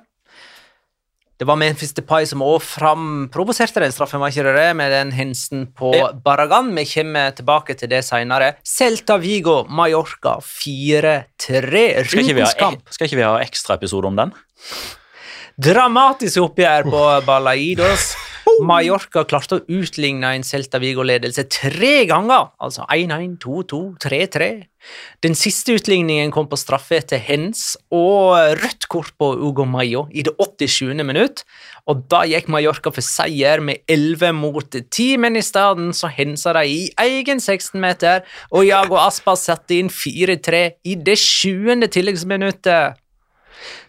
Det 1.38 1.46
var 1.46 1.56
Memphis 1.62 1.94
Depay 1.94 2.26
som 2.26 2.42
òg 2.42 2.60
framprovoserte 2.66 3.80
den 3.84 3.92
straffen, 3.94 4.20
var 4.20 4.34
ikke 4.34 4.44
det 4.50 4.56
det? 4.58 4.70
Med 4.80 4.92
den 4.92 5.12
hensen 5.14 5.68
på 5.78 5.94
Ja. 5.96 6.12
Barragan. 6.12 6.74
Vi 6.76 6.84
kommer 6.92 7.32
tilbake 7.38 7.78
til 7.78 7.92
det 7.94 8.04
seinere. 8.04 8.56
Celta 8.66 9.20
Vigo, 9.22 9.62
Mallorca 9.70 10.40
4-3. 10.42 12.04
Skal 12.10 12.24
Rundens 12.26 12.58
kamp. 12.58 12.82
skal 12.90 13.06
ikke 13.08 13.22
vi 13.22 13.28
ha 13.30 13.38
ekstraepisode 13.46 14.10
om 14.10 14.18
den? 14.18 14.34
Dramatisk 15.58 16.38
oppgjør 16.38 16.84
på 16.86 17.00
Balaidos. 17.26 18.12
Mallorca 18.62 19.24
klarte 19.26 19.58
å 19.58 19.64
utligne 19.80 20.30
en 20.38 20.44
Celta 20.46 20.78
Vigo-ledelse 20.78 21.48
tre 21.50 22.04
ganger. 22.06 22.52
Altså 22.62 22.86
1-1, 22.94 23.40
2-2, 23.42 23.80
3-3. 24.04 24.50
Den 25.26 25.34
siste 25.34 25.74
utligningen 25.80 26.30
kom 26.36 26.46
på 26.52 26.60
straffe 26.62 27.00
etter 27.00 27.18
hens 27.26 27.72
og 27.90 28.38
rødt 28.62 28.86
kort 28.94 29.16
på 29.18 29.32
Ugo 29.48 29.66
Mayo 29.66 30.06
i 30.14 30.22
det 30.28 30.36
87. 30.38 30.94
minutt. 31.02 31.42
Og 31.90 32.06
da 32.14 32.22
gikk 32.30 32.54
Mallorca 32.54 32.94
for 32.94 33.02
seier 33.02 33.58
med 33.58 33.82
11 33.90 34.38
mot 34.38 34.62
10, 34.78 35.18
men 35.26 35.42
i 35.42 35.46
stedet 35.46 35.90
så 35.98 36.14
hensa 36.14 36.54
de 36.60 36.68
i 36.70 36.86
egen 37.08 37.42
16-meter, 37.42 38.22
og 38.54 38.70
Jago 38.70 39.02
Aspas 39.02 39.50
satte 39.50 39.82
inn 39.82 39.90
4-3 39.90 40.64
i 40.86 41.00
det 41.02 41.18
sjuende 41.18 41.90
tilleggsminuttet. 41.90 43.02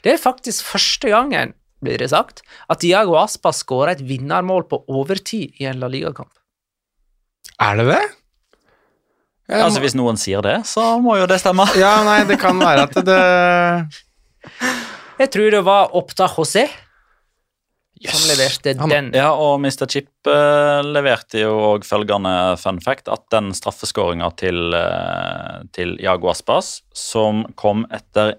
Det 0.02 0.12
er 0.14 0.18
faktisk 0.22 0.64
første 0.64 1.10
gangen, 1.12 1.54
blir 1.82 1.98
det 1.98 2.10
sagt, 2.10 2.42
at 2.68 2.80
Diago 2.82 3.14
Aspas 3.20 3.60
skåra 3.62 3.92
et 3.94 4.00
vinnermål 4.02 4.64
på 4.70 4.80
overtid 4.90 5.54
i 5.60 5.66
en 5.70 5.78
La 5.80 5.86
Liga-kamp. 5.90 6.32
Er 7.60 7.76
det 7.78 7.86
det? 7.92 8.02
Jeg 9.48 9.62
Altså 9.64 9.78
må- 9.78 9.84
Hvis 9.86 9.94
noen 9.96 10.16
sier 10.20 10.42
det, 10.42 10.56
så 10.66 11.00
må 11.00 11.16
jo 11.18 11.26
det 11.26 11.38
stemme. 11.40 11.64
Ja, 11.78 12.02
nei, 12.04 12.24
det 12.28 12.38
kan 12.40 12.58
være 12.60 12.82
at 12.88 12.98
det 13.06 13.22
Jeg 15.18 15.30
tror 15.34 15.50
det 15.50 15.64
var 15.64 15.94
Oppta 15.98 16.28
José 16.28 16.68
som 17.98 18.28
leverte 18.30 18.76
Han- 18.78 18.88
den. 18.92 19.08
Ja, 19.12 19.32
og 19.34 19.58
Mr. 19.60 19.88
Chip 19.90 20.08
uh, 20.28 20.82
leverte 20.86 21.40
jo 21.40 21.56
òg 21.74 21.82
følgende 21.82 22.56
fun 22.60 22.78
fact, 22.80 23.08
at 23.10 23.24
den 23.34 23.50
straffeskåringa 23.52 24.28
til, 24.38 24.72
uh, 24.74 25.64
til 25.74 25.96
Jago 25.98 26.30
Aspas, 26.30 26.82
som 26.94 27.44
kom 27.56 27.86
etter 27.90 28.36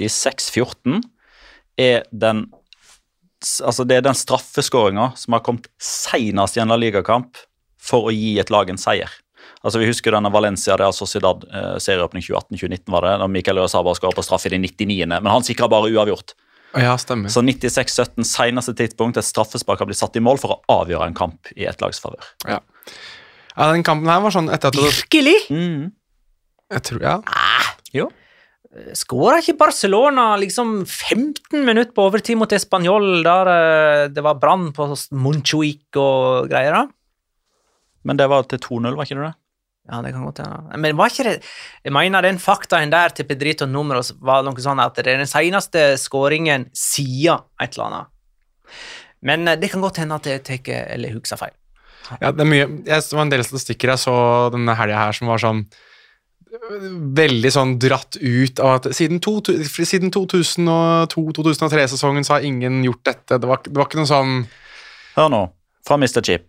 96-14, 0.00 1.02
er 1.80 2.04
den 2.12 2.46
Altså, 3.44 3.84
det 3.84 3.98
er 3.98 4.04
den 4.06 4.16
straffeskåringa 4.16 5.10
som 5.20 5.34
har 5.36 5.42
kommet 5.44 5.66
seinest 5.76 6.56
i 6.56 6.62
en 6.62 6.70
La 6.72 6.78
Liga-kamp 6.80 7.36
for 7.76 8.08
å 8.08 8.14
gi 8.14 8.38
et 8.40 8.48
lag 8.48 8.70
en 8.72 8.80
seier. 8.80 9.10
Altså, 9.60 9.82
Vi 9.82 9.88
husker 9.90 10.14
denne 10.16 10.30
Valencia 10.32 10.78
Real 10.80 10.94
Sociedad 10.96 11.44
eh, 11.50 11.74
serieåpning 11.76 12.24
2018-2019, 12.24 12.88
var 12.94 13.04
det, 13.04 13.12
da 13.20 13.28
Mikael 13.28 13.60
Øyasaba 13.60 13.92
skåra 13.98 14.16
på 14.16 14.24
straff 14.24 14.46
i 14.48 14.54
det 14.54 14.62
99., 14.64 15.04
men 15.12 15.28
han 15.28 15.44
sikra 15.44 15.68
bare 15.68 15.92
uavgjort. 15.92 16.32
Ja, 16.72 16.96
stemmer. 16.98 17.28
Så 17.28 17.44
96-17, 17.44 18.24
seneste 18.26 18.74
tidspunkt 18.80 19.20
et 19.20 19.28
straffespark 19.28 19.84
har 19.84 19.88
blitt 19.92 20.00
satt 20.00 20.16
i 20.16 20.24
mål 20.24 20.40
for 20.42 20.56
å 20.56 20.80
avgjøre 20.80 21.10
en 21.10 21.16
kamp 21.20 21.52
i 21.54 21.68
et 21.68 21.84
lags 21.84 22.00
favør. 22.02 22.32
Ja, 22.48 23.68
den 23.70 23.84
kampen 23.86 24.10
her 24.10 24.24
var 24.24 24.34
sånn 24.34 24.50
etter 24.50 24.72
at 24.72 24.78
det, 24.80 24.88
Virkelig? 24.88 25.36
Mm. 25.52 25.92
Jeg 26.74 26.86
tror, 26.88 27.04
ja. 27.04 27.18
Skåra 28.98 29.38
ikke 29.38 29.54
Barcelona 29.60 30.32
liksom 30.40 30.80
15 30.82 31.62
minutter 31.62 31.92
på 31.94 32.08
overtid 32.08 32.38
mot 32.40 32.50
Español, 32.50 33.22
der 33.22 33.50
eh, 33.52 34.08
det 34.10 34.24
var 34.24 34.40
brann 34.42 34.72
på 34.74 34.88
Munchuic 35.14 35.94
og 36.00 36.50
greier? 36.50 36.74
da? 36.74 36.88
Men 38.04 38.18
det 38.18 38.26
var 38.28 38.48
til 38.50 38.58
2-0, 38.58 38.96
var 38.98 39.06
ikke 39.06 39.20
det 39.20 39.28
det? 39.28 39.36
Ja, 39.84 40.00
det 40.00 40.14
kan 40.14 40.24
godt 40.24 40.40
hende. 40.40 40.78
Men 40.80 40.96
var 40.96 41.12
ikke 41.12 41.26
det 41.28 41.34
Jeg 41.84 41.92
mener 41.92 42.24
den 42.24 42.38
faktaen 42.40 42.90
der 42.90 43.12
til 43.12 43.28
Pedrito 43.28 43.66
Numeros 43.68 44.14
var 44.18 44.42
noe 44.42 44.58
sånn 44.64 44.80
at 44.80 44.96
det 44.96 45.12
er 45.12 45.20
den 45.20 45.28
seneste 45.28 45.94
skåringen 46.00 46.70
siden 46.72 47.44
et 47.60 47.76
eller 47.76 47.86
annet. 47.86 48.12
Men 49.22 49.46
eh, 49.48 49.58
det 49.60 49.70
kan 49.70 49.84
godt 49.84 50.02
hende 50.02 50.18
at 50.18 50.26
jeg 50.26 50.42
tar 50.42 50.72
eller 50.96 51.14
husker 51.14 51.38
feil. 51.38 51.54
ja 52.20 52.32
det, 52.32 52.42
er 52.42 52.48
mye, 52.48 52.68
jeg, 52.84 53.06
det 53.06 53.16
var 53.16 53.22
en 53.22 53.32
del 53.32 53.44
statistikker 53.46 53.94
jeg 53.94 54.02
så 54.02 54.16
denne 54.52 54.74
helga 54.76 55.06
her 55.06 55.16
som 55.16 55.30
var 55.30 55.40
sånn 55.40 55.66
Veldig 57.18 57.50
sånn 57.52 57.78
dratt 57.82 58.16
ut 58.20 58.60
av 58.62 58.70
at 58.78 58.84
siden, 58.96 59.18
to, 59.22 59.32
siden 59.42 60.10
2002-2003-sesongen 60.14 62.24
så 62.26 62.32
har 62.36 62.42
ingen 62.46 62.84
gjort 62.86 63.04
dette. 63.06 63.38
Det 63.38 63.46
var, 63.48 63.58
det 63.64 63.74
var 63.74 63.84
ikke 63.88 64.02
noe 64.02 64.10
sånn 64.10 64.32
Hør 65.14 65.28
nå, 65.30 65.42
fra 65.86 65.96
Mr. 66.00 66.22
Chip. 66.26 66.46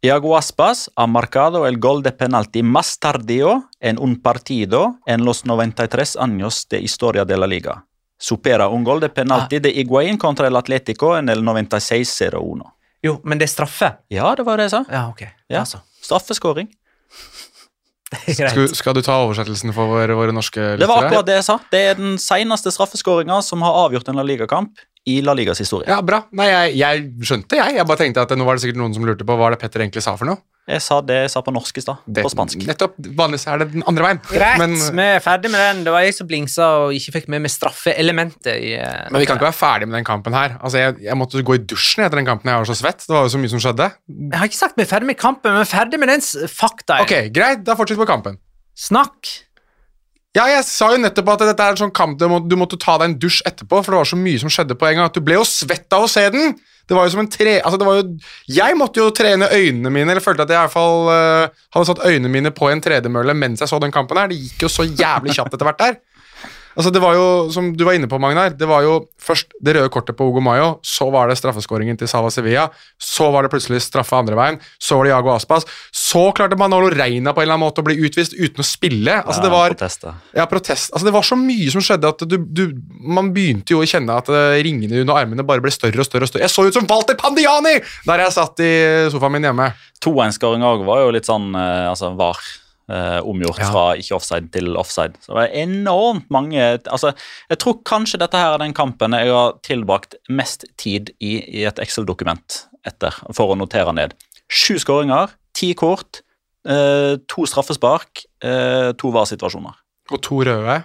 Iago 0.00 0.36
Aspas 0.38 0.86
ha 0.96 1.06
marcado 1.10 1.64
el 1.66 1.76
gol 1.82 2.04
de 2.04 2.12
penalti 2.14 2.62
más 2.62 2.94
tardío 3.02 3.64
en 3.80 3.98
un 3.98 4.20
partido 4.22 4.98
en 5.06 5.24
los 5.24 5.44
93 5.44 6.16
años 6.16 6.66
de 6.70 6.80
historia 6.80 7.24
de 7.24 7.36
la 7.36 7.46
liga. 7.46 7.84
Supera 8.18 8.68
un 8.68 8.84
gol 8.84 9.00
de 9.00 9.08
penalti 9.08 9.58
de 9.58 9.70
Iguain 9.70 10.16
contra 10.16 10.46
el 10.46 10.56
Atletico 10.56 11.16
en 11.16 11.28
el 11.28 11.42
96-01. 11.42 12.62
Jo, 13.02 13.20
men 13.24 13.38
det 13.38 13.46
er 13.46 13.52
straffe. 13.52 13.92
Ja, 14.10 14.34
det 14.34 14.46
var 14.46 14.58
det 14.58 14.68
jeg 14.68 14.76
sa. 14.76 14.84
Ja, 14.90 15.06
ok. 15.10 15.22
Ja. 15.48 15.60
Altså, 15.60 15.82
Straffeskåring. 16.02 16.68
Skal, 18.08 18.68
skal 18.72 18.96
du 18.96 19.02
ta 19.04 19.18
oversettelsen 19.20 19.74
for 19.76 19.90
våre, 19.90 20.14
våre 20.16 20.32
norske 20.32 20.62
Det 20.80 20.86
var 20.88 21.04
akkurat 21.04 21.26
det 21.28 21.34
jeg 21.40 21.46
sa. 21.48 21.58
Det 21.72 21.80
er 21.90 21.98
den 21.98 22.14
seneste 22.22 22.72
straffeskåringa 22.72 23.42
som 23.44 23.64
har 23.66 23.76
avgjort 23.84 24.08
en 24.08 24.16
La 24.16 24.24
Liga-kamp 24.24 24.80
i 25.08 25.18
La 25.24 25.34
Ligas 25.36 25.62
historie. 25.62 25.88
Ja, 25.90 26.02
bra. 26.04 26.24
Nei, 26.36 26.50
jeg, 26.50 26.76
jeg 26.82 27.08
skjønte, 27.24 27.58
jeg. 27.58 27.78
Jeg 27.78 27.88
bare 27.88 28.02
tenkte 28.04 28.26
at 28.26 28.36
nå 28.36 28.46
var 28.46 28.58
det 28.58 28.66
sikkert 28.66 28.80
noen 28.82 28.94
som 28.96 29.06
lurte 29.08 29.26
på 29.26 29.36
hva 29.38 29.52
det 29.54 29.60
Petter 29.62 29.84
egentlig 29.84 30.04
sa 30.04 30.16
for 30.20 30.28
noe. 30.28 30.42
Jeg 30.68 30.82
sa 30.84 30.98
det 31.00 31.14
jeg 31.16 31.30
sa 31.32 31.40
på 31.40 31.52
norsk 31.54 31.78
i 31.80 31.82
stad. 31.82 32.02
På 32.18 32.28
spansk. 32.28 32.60
Nettopp. 32.68 32.98
Vanligvis 33.16 33.46
er 33.48 33.62
det 33.62 33.68
den 33.72 33.84
andre 33.88 34.04
veien. 34.04 34.18
Greit, 34.28 34.58
Men, 34.60 34.74
vi 34.76 35.06
er 35.14 35.22
ferdig 35.24 35.48
med 35.54 35.62
den. 35.64 35.80
Det 35.86 35.94
var 35.94 36.04
jeg 36.04 36.16
som 36.18 36.28
blingsa 36.28 36.66
og 36.82 36.92
ikke 36.96 37.14
fikk 37.14 37.30
med 37.32 37.40
meg 37.46 37.54
straffeelementet 37.54 38.50
i 38.52 38.74
eh, 38.76 39.06
men 39.08 39.22
vi 39.22 39.28
kan 39.30 39.40
ikke 39.40 39.48
være 39.48 39.56
ferdig 39.56 39.88
med 39.88 39.96
den 39.96 40.08
kampen 40.08 40.36
her. 40.36 40.58
Altså, 40.60 40.82
jeg, 40.82 40.98
jeg 41.06 41.16
måtte 41.16 41.40
gå 41.40 41.56
i 41.56 41.62
dusjen 41.64 42.04
etter 42.04 42.20
den 42.20 42.28
kampen. 42.28 42.52
Jeg 42.52 42.60
var 42.60 42.68
så 42.68 42.76
svett. 42.76 43.00
Det 43.06 43.16
var 43.16 43.24
jo 43.24 43.32
så 43.32 43.40
mye 43.40 43.54
som 43.54 43.64
skjedde. 43.64 43.88
Jeg 44.12 44.42
har 44.42 44.52
ikke 44.52 44.60
sagt 44.60 44.76
vi 44.76 44.84
er 44.84 44.92
ferdig 44.92 45.08
med 45.14 45.20
kampen, 45.24 45.54
men 45.54 45.62
vi 45.62 45.64
er 45.64 45.72
ferdig 45.72 46.02
med 46.04 46.12
den 46.12 46.26
faktaen. 46.52 47.06
Ok, 47.06 47.16
greit. 47.32 47.64
Da 47.64 47.78
fortsetter 47.78 48.02
vi 48.02 48.04
på 48.04 48.12
kampen. 48.12 48.36
Snakk. 48.78 49.32
Ja, 50.36 50.44
jeg 50.50 50.64
sa 50.68 50.90
jo 50.92 51.00
nettopp 51.00 51.30
at 51.32 51.44
dette 51.48 51.64
er 51.64 51.74
en 51.74 51.80
sånn 51.80 51.94
kamp 51.94 52.18
du 52.20 52.26
må, 52.30 52.38
du 52.44 52.54
måtte 52.60 52.76
ta 52.80 52.98
deg 53.00 53.08
en 53.08 53.20
dusj 53.20 53.40
etterpå, 53.48 53.80
for 53.80 53.94
det 53.94 54.02
var 54.02 54.10
så 54.10 54.18
mye 54.20 54.40
som 54.42 54.52
skjedde 54.52 54.76
på 54.78 54.88
en 54.88 54.98
gang 54.98 55.08
at 55.08 55.16
du 55.16 55.22
ble 55.24 55.38
jo 55.38 55.46
svett 55.48 55.88
av 55.96 56.04
å 56.04 56.10
se 56.10 56.26
den. 56.34 56.52
Det 56.88 56.96
var 56.96 57.04
jo 57.04 57.12
som 57.12 57.22
en 57.24 57.30
tre... 57.32 57.58
Altså, 57.60 57.78
det 57.80 57.88
var 57.88 57.98
jo... 57.98 58.04
Jeg 58.52 58.76
måtte 58.80 59.00
jo 59.00 59.08
trene 59.16 59.48
øynene 59.52 59.92
mine, 59.92 60.12
eller 60.12 60.24
følte 60.24 60.44
at 60.44 60.52
jeg 60.52 60.56
i 60.56 60.66
hvert 60.66 60.74
fall 60.74 61.08
uh, 61.08 61.64
hadde 61.74 61.88
satt 61.90 62.04
øynene 62.08 62.32
mine 62.32 62.52
på 62.56 62.70
en 62.72 62.80
tredemølle 62.84 63.34
mens 63.36 63.64
jeg 63.64 63.68
så 63.72 63.80
den 63.82 63.92
kampen 63.92 64.20
her. 64.20 64.30
Det 64.30 64.38
gikk 64.40 64.64
jo 64.64 64.72
så 64.72 64.86
jævlig 64.88 65.36
kjapt 65.36 65.56
etter 65.56 65.68
hvert 65.68 65.82
der. 65.82 65.98
Altså, 66.78 66.92
det 66.94 67.00
var 67.02 67.16
jo, 67.16 67.26
som 67.50 67.72
du 67.74 67.82
var 67.82 67.96
inne 67.98 68.06
på, 68.06 68.20
Magnar, 68.22 68.52
det 68.54 68.66
var 68.70 68.84
jo 68.86 69.00
først 69.18 69.56
det 69.64 69.72
røde 69.74 69.90
kortet 69.90 70.14
på 70.14 70.28
Hugo 70.28 70.38
Mayo, 70.44 70.76
så 70.86 71.08
var 71.10 71.26
det 71.26 71.34
straffeskåringen 71.40 71.98
til 71.98 72.06
Salva 72.10 72.30
Sevilla, 72.30 72.68
så 73.02 73.32
var 73.34 73.42
det 73.42 73.50
plutselig 73.50 73.80
straffe 73.82 74.14
andre 74.14 74.38
veien, 74.38 74.60
så 74.78 74.94
var 74.94 75.08
det 75.08 75.10
Jago 75.10 75.32
Aspas, 75.34 75.66
så 75.90 76.28
klarte 76.38 76.58
Manolo 76.60 76.92
Reina 76.94 77.34
på 77.34 77.42
en 77.42 77.48
eller 77.48 77.56
annen 77.56 77.64
måte 77.66 77.82
å 77.82 77.88
bli 77.88 77.98
utvist 78.06 78.36
uten 78.38 78.62
å 78.62 78.66
spille. 78.66 79.16
Altså, 79.24 79.42
det 79.42 79.50
var... 79.50 79.74
Protester. 79.74 80.20
Ja, 80.38 80.46
protest. 80.46 80.92
Altså, 80.92 81.08
det 81.08 81.16
var 81.18 81.26
så 81.26 81.40
mye 81.40 81.74
som 81.74 81.82
skjedde 81.82 82.14
at 82.14 82.22
du, 82.30 82.38
du, 82.46 82.64
man 83.18 83.32
begynte 83.34 83.74
jo 83.74 83.82
å 83.82 83.90
kjenne 83.90 84.20
at 84.22 84.30
eh, 84.30 84.60
ringene 84.62 85.02
under 85.02 85.18
armene 85.18 85.46
bare 85.50 85.64
ble 85.64 85.74
større 85.74 85.98
og 85.98 86.06
større. 86.06 86.28
og 86.28 86.32
større. 86.32 86.46
Jeg 86.46 86.54
så 86.54 86.68
ut 86.68 86.78
som 86.78 86.86
Walter 86.86 87.18
Pandiani 87.18 87.74
der 88.06 88.22
jeg 88.22 88.36
satt 88.38 88.62
i 88.62 88.72
sofaen 89.10 89.34
min 89.34 89.50
hjemme. 89.50 89.72
2-1-skåringa 89.98 90.72
òg 90.76 90.86
var 90.86 91.02
jo 91.02 91.12
litt 91.18 91.26
sånn 91.26 91.50
eh, 91.58 91.90
altså 91.90 92.14
var 92.14 92.38
eh, 92.88 93.20
omgjort 93.20 93.58
Ja. 93.60 93.70
fra 93.70 93.84
ikke 93.96 94.14
offside 94.16 94.50
til 94.52 94.76
offside. 94.76 95.14
Så 95.20 95.32
det 95.32 95.36
var 95.36 95.48
enormt 95.52 96.30
mange 96.30 96.60
altså 96.88 97.14
Jeg 97.50 97.58
tror 97.58 97.82
kanskje 97.84 98.18
dette 98.18 98.36
her 98.36 98.54
er 98.54 98.58
den 98.58 98.74
kampen 98.74 99.12
jeg 99.12 99.28
har 99.32 99.58
tilbrakt 99.62 100.14
mest 100.28 100.64
tid 100.76 101.10
i 101.20 101.38
i 101.60 101.64
et 101.64 101.78
Excel-dokument 101.78 102.66
etter, 102.86 103.12
for 103.34 103.54
å 103.54 103.58
notere 103.58 103.92
ned. 103.94 104.14
Sju 104.48 104.78
skåringer, 104.78 105.28
ti 105.54 105.74
kort, 105.74 106.22
eh, 106.66 107.16
to 107.28 107.44
straffespark, 107.46 108.24
eh, 108.42 108.92
to 108.92 109.10
var-situasjoner. 109.10 109.74
Og 110.10 110.22
to 110.22 110.40
røde. 110.44 110.84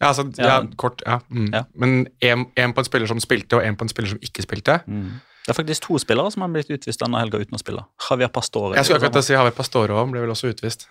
Ja, 0.00 0.08
altså, 0.08 0.24
ja, 0.38 0.62
kort, 0.76 1.02
ja. 1.06 1.18
Mm. 1.30 1.50
Ja. 1.52 1.64
Men 1.76 2.06
én 2.20 2.72
på 2.74 2.78
en 2.78 2.84
spiller 2.84 3.06
som 3.06 3.20
spilte, 3.20 3.56
og 3.56 3.62
én 3.64 3.76
på 3.76 3.82
en 3.82 3.88
spiller 3.88 4.08
som 4.08 4.18
ikke 4.18 4.42
spilte. 4.46 4.80
Det 4.86 5.48
er 5.48 5.56
faktisk 5.62 5.82
to 5.88 5.98
spillere 5.98 6.30
som 6.32 6.42
har 6.44 6.48
blitt 6.52 6.70
utvist 6.70 7.00
denne 7.00 7.18
helga 7.20 7.40
uten 7.40 7.56
å 7.56 7.60
spille. 7.60 7.84
Javier 8.08 8.28
Pastore. 8.28 8.76
Jeg 8.76 8.84
skulle 8.84 9.00
akkurat 9.00 9.24
si 9.24 9.32
Javier 9.32 9.56
Pastore 9.56 9.96
òg, 9.96 10.10
ble 10.12 10.20
vel 10.20 10.30
også 10.30 10.52
utvist. 10.52 10.86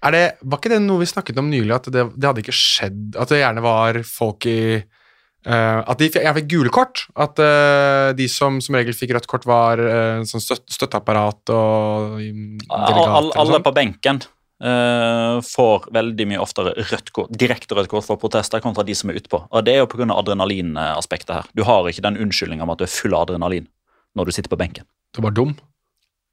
Det, 0.00 0.24
var 0.40 0.60
ikke 0.60 0.72
det 0.72 0.80
noe 0.80 1.02
vi 1.02 1.10
snakket 1.10 1.38
om 1.42 1.50
nylig, 1.52 1.74
at 1.76 1.90
det, 1.92 2.06
det 2.16 2.28
hadde 2.28 2.40
ikke 2.40 2.56
skjedd 2.56 3.18
At 3.20 3.28
det 3.28 3.42
gjerne 3.42 3.60
var 3.64 3.98
folk 4.08 4.46
i 4.48 4.60
uh, 4.80 5.80
At 5.84 6.00
de 6.00 6.08
jeg 6.08 6.36
fikk 6.38 6.48
gule 6.48 6.72
kort. 6.72 7.04
At 7.20 7.36
uh, 7.36 8.16
de 8.16 8.28
som 8.32 8.62
som 8.64 8.78
regel 8.78 8.96
fikk 8.96 9.12
rødt 9.16 9.28
kort, 9.28 9.44
var 9.48 9.82
uh, 9.82 10.24
sånn 10.28 10.40
støtt, 10.40 10.64
støtteapparat 10.72 11.52
og 11.52 12.16
delegat? 12.16 12.68
All, 12.70 12.86
delegater 12.88 13.16
all, 13.18 13.32
alle 13.44 13.58
sånn. 13.58 13.66
på 13.68 13.76
benken 13.76 14.22
Uh, 14.60 15.40
får 15.40 15.86
veldig 15.88 16.26
mye 16.28 16.40
oftere 16.44 16.74
rødt 16.76 17.14
kort, 17.16 17.30
direkte 17.32 17.72
rødt 17.78 17.88
kort 17.88 18.04
for 18.04 18.20
protester 18.20 18.60
kontra 18.60 18.84
de 18.84 18.92
som 18.92 19.08
er 19.08 19.16
utpå. 19.16 19.38
Og 19.48 19.64
Det 19.64 19.72
er 19.72 19.78
jo 19.80 19.86
pga. 19.88 20.04
adrenalinaspektet 20.12 21.32
her. 21.32 21.46
Du 21.56 21.62
har 21.64 21.88
ikke 21.88 22.04
den 22.04 22.18
unnskyldninga 22.20 22.66
om 22.66 22.72
at 22.74 22.82
du 22.82 22.84
er 22.84 22.92
full 22.92 23.14
av 23.16 23.24
adrenalin 23.24 23.64
når 24.12 24.28
du 24.28 24.32
sitter 24.36 24.52
på 24.52 24.60
benken. 24.60 24.84
Du 25.16 25.22
var 25.24 25.32
dum. 25.32 25.56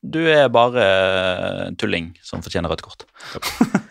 Du 0.08 0.20
er 0.32 0.48
bare 0.54 0.84
en 1.67 1.76
tulling 1.80 2.12
som 2.24 2.41
fortjener 2.46 2.72
rødt 2.72 2.84
kort. 2.86 3.04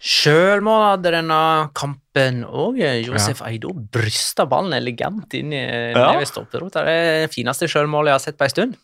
Sjølmål 0.00 0.82
hadde 0.94 1.10
denne 1.12 1.38
kampen 1.76 2.38
òg. 2.48 2.78
Josef 3.04 3.42
Eido 3.44 3.74
brysta 3.76 4.46
ballen 4.48 4.72
elegant 4.78 5.34
inn 5.36 5.52
i 5.52 5.60
Ja. 5.92 6.14
ned 6.16 6.24
stolperota. 6.28 6.84
Det 6.86 6.94
er 6.94 7.26
det 7.26 7.34
fineste 7.34 7.68
sjølmålet 7.68 8.08
jeg 8.08 8.16
har 8.16 8.24
sett 8.24 8.38
på 8.40 8.46
ei 8.48 8.54
stund. 8.54 8.78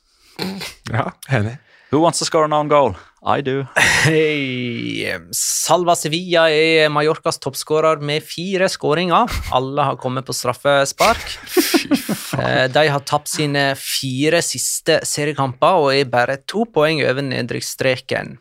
Ja, 0.92 1.06
enig. 1.32 1.56
Who 1.90 2.02
wants 2.02 2.18
to 2.20 2.26
score 2.28 2.44
an 2.44 2.52
own 2.52 2.68
goal? 2.68 2.92
I 3.24 3.40
do. 3.42 3.64
Hey. 4.06 5.08
Salva 5.34 5.96
Sevilla 5.98 6.44
er 6.52 6.90
Mallorcas 6.92 7.40
toppskårer 7.42 7.98
med 8.04 8.22
fire 8.22 8.68
skåringer. 8.70 9.32
Alle 9.56 9.86
har 9.88 9.96
kommet 9.98 10.26
på 10.28 10.36
straffespark. 10.36 11.24
Eh, 12.36 12.66
De 12.70 12.82
har 12.92 13.02
tapt 13.08 13.30
sine 13.32 13.70
fire 13.80 14.42
siste 14.44 15.00
seriekamper 15.06 15.80
og 15.80 15.92
er 15.94 16.10
bare 16.10 16.36
to 16.46 16.66
poeng 16.70 17.00
over 17.06 17.24
nedrykksstreken. 17.24 18.36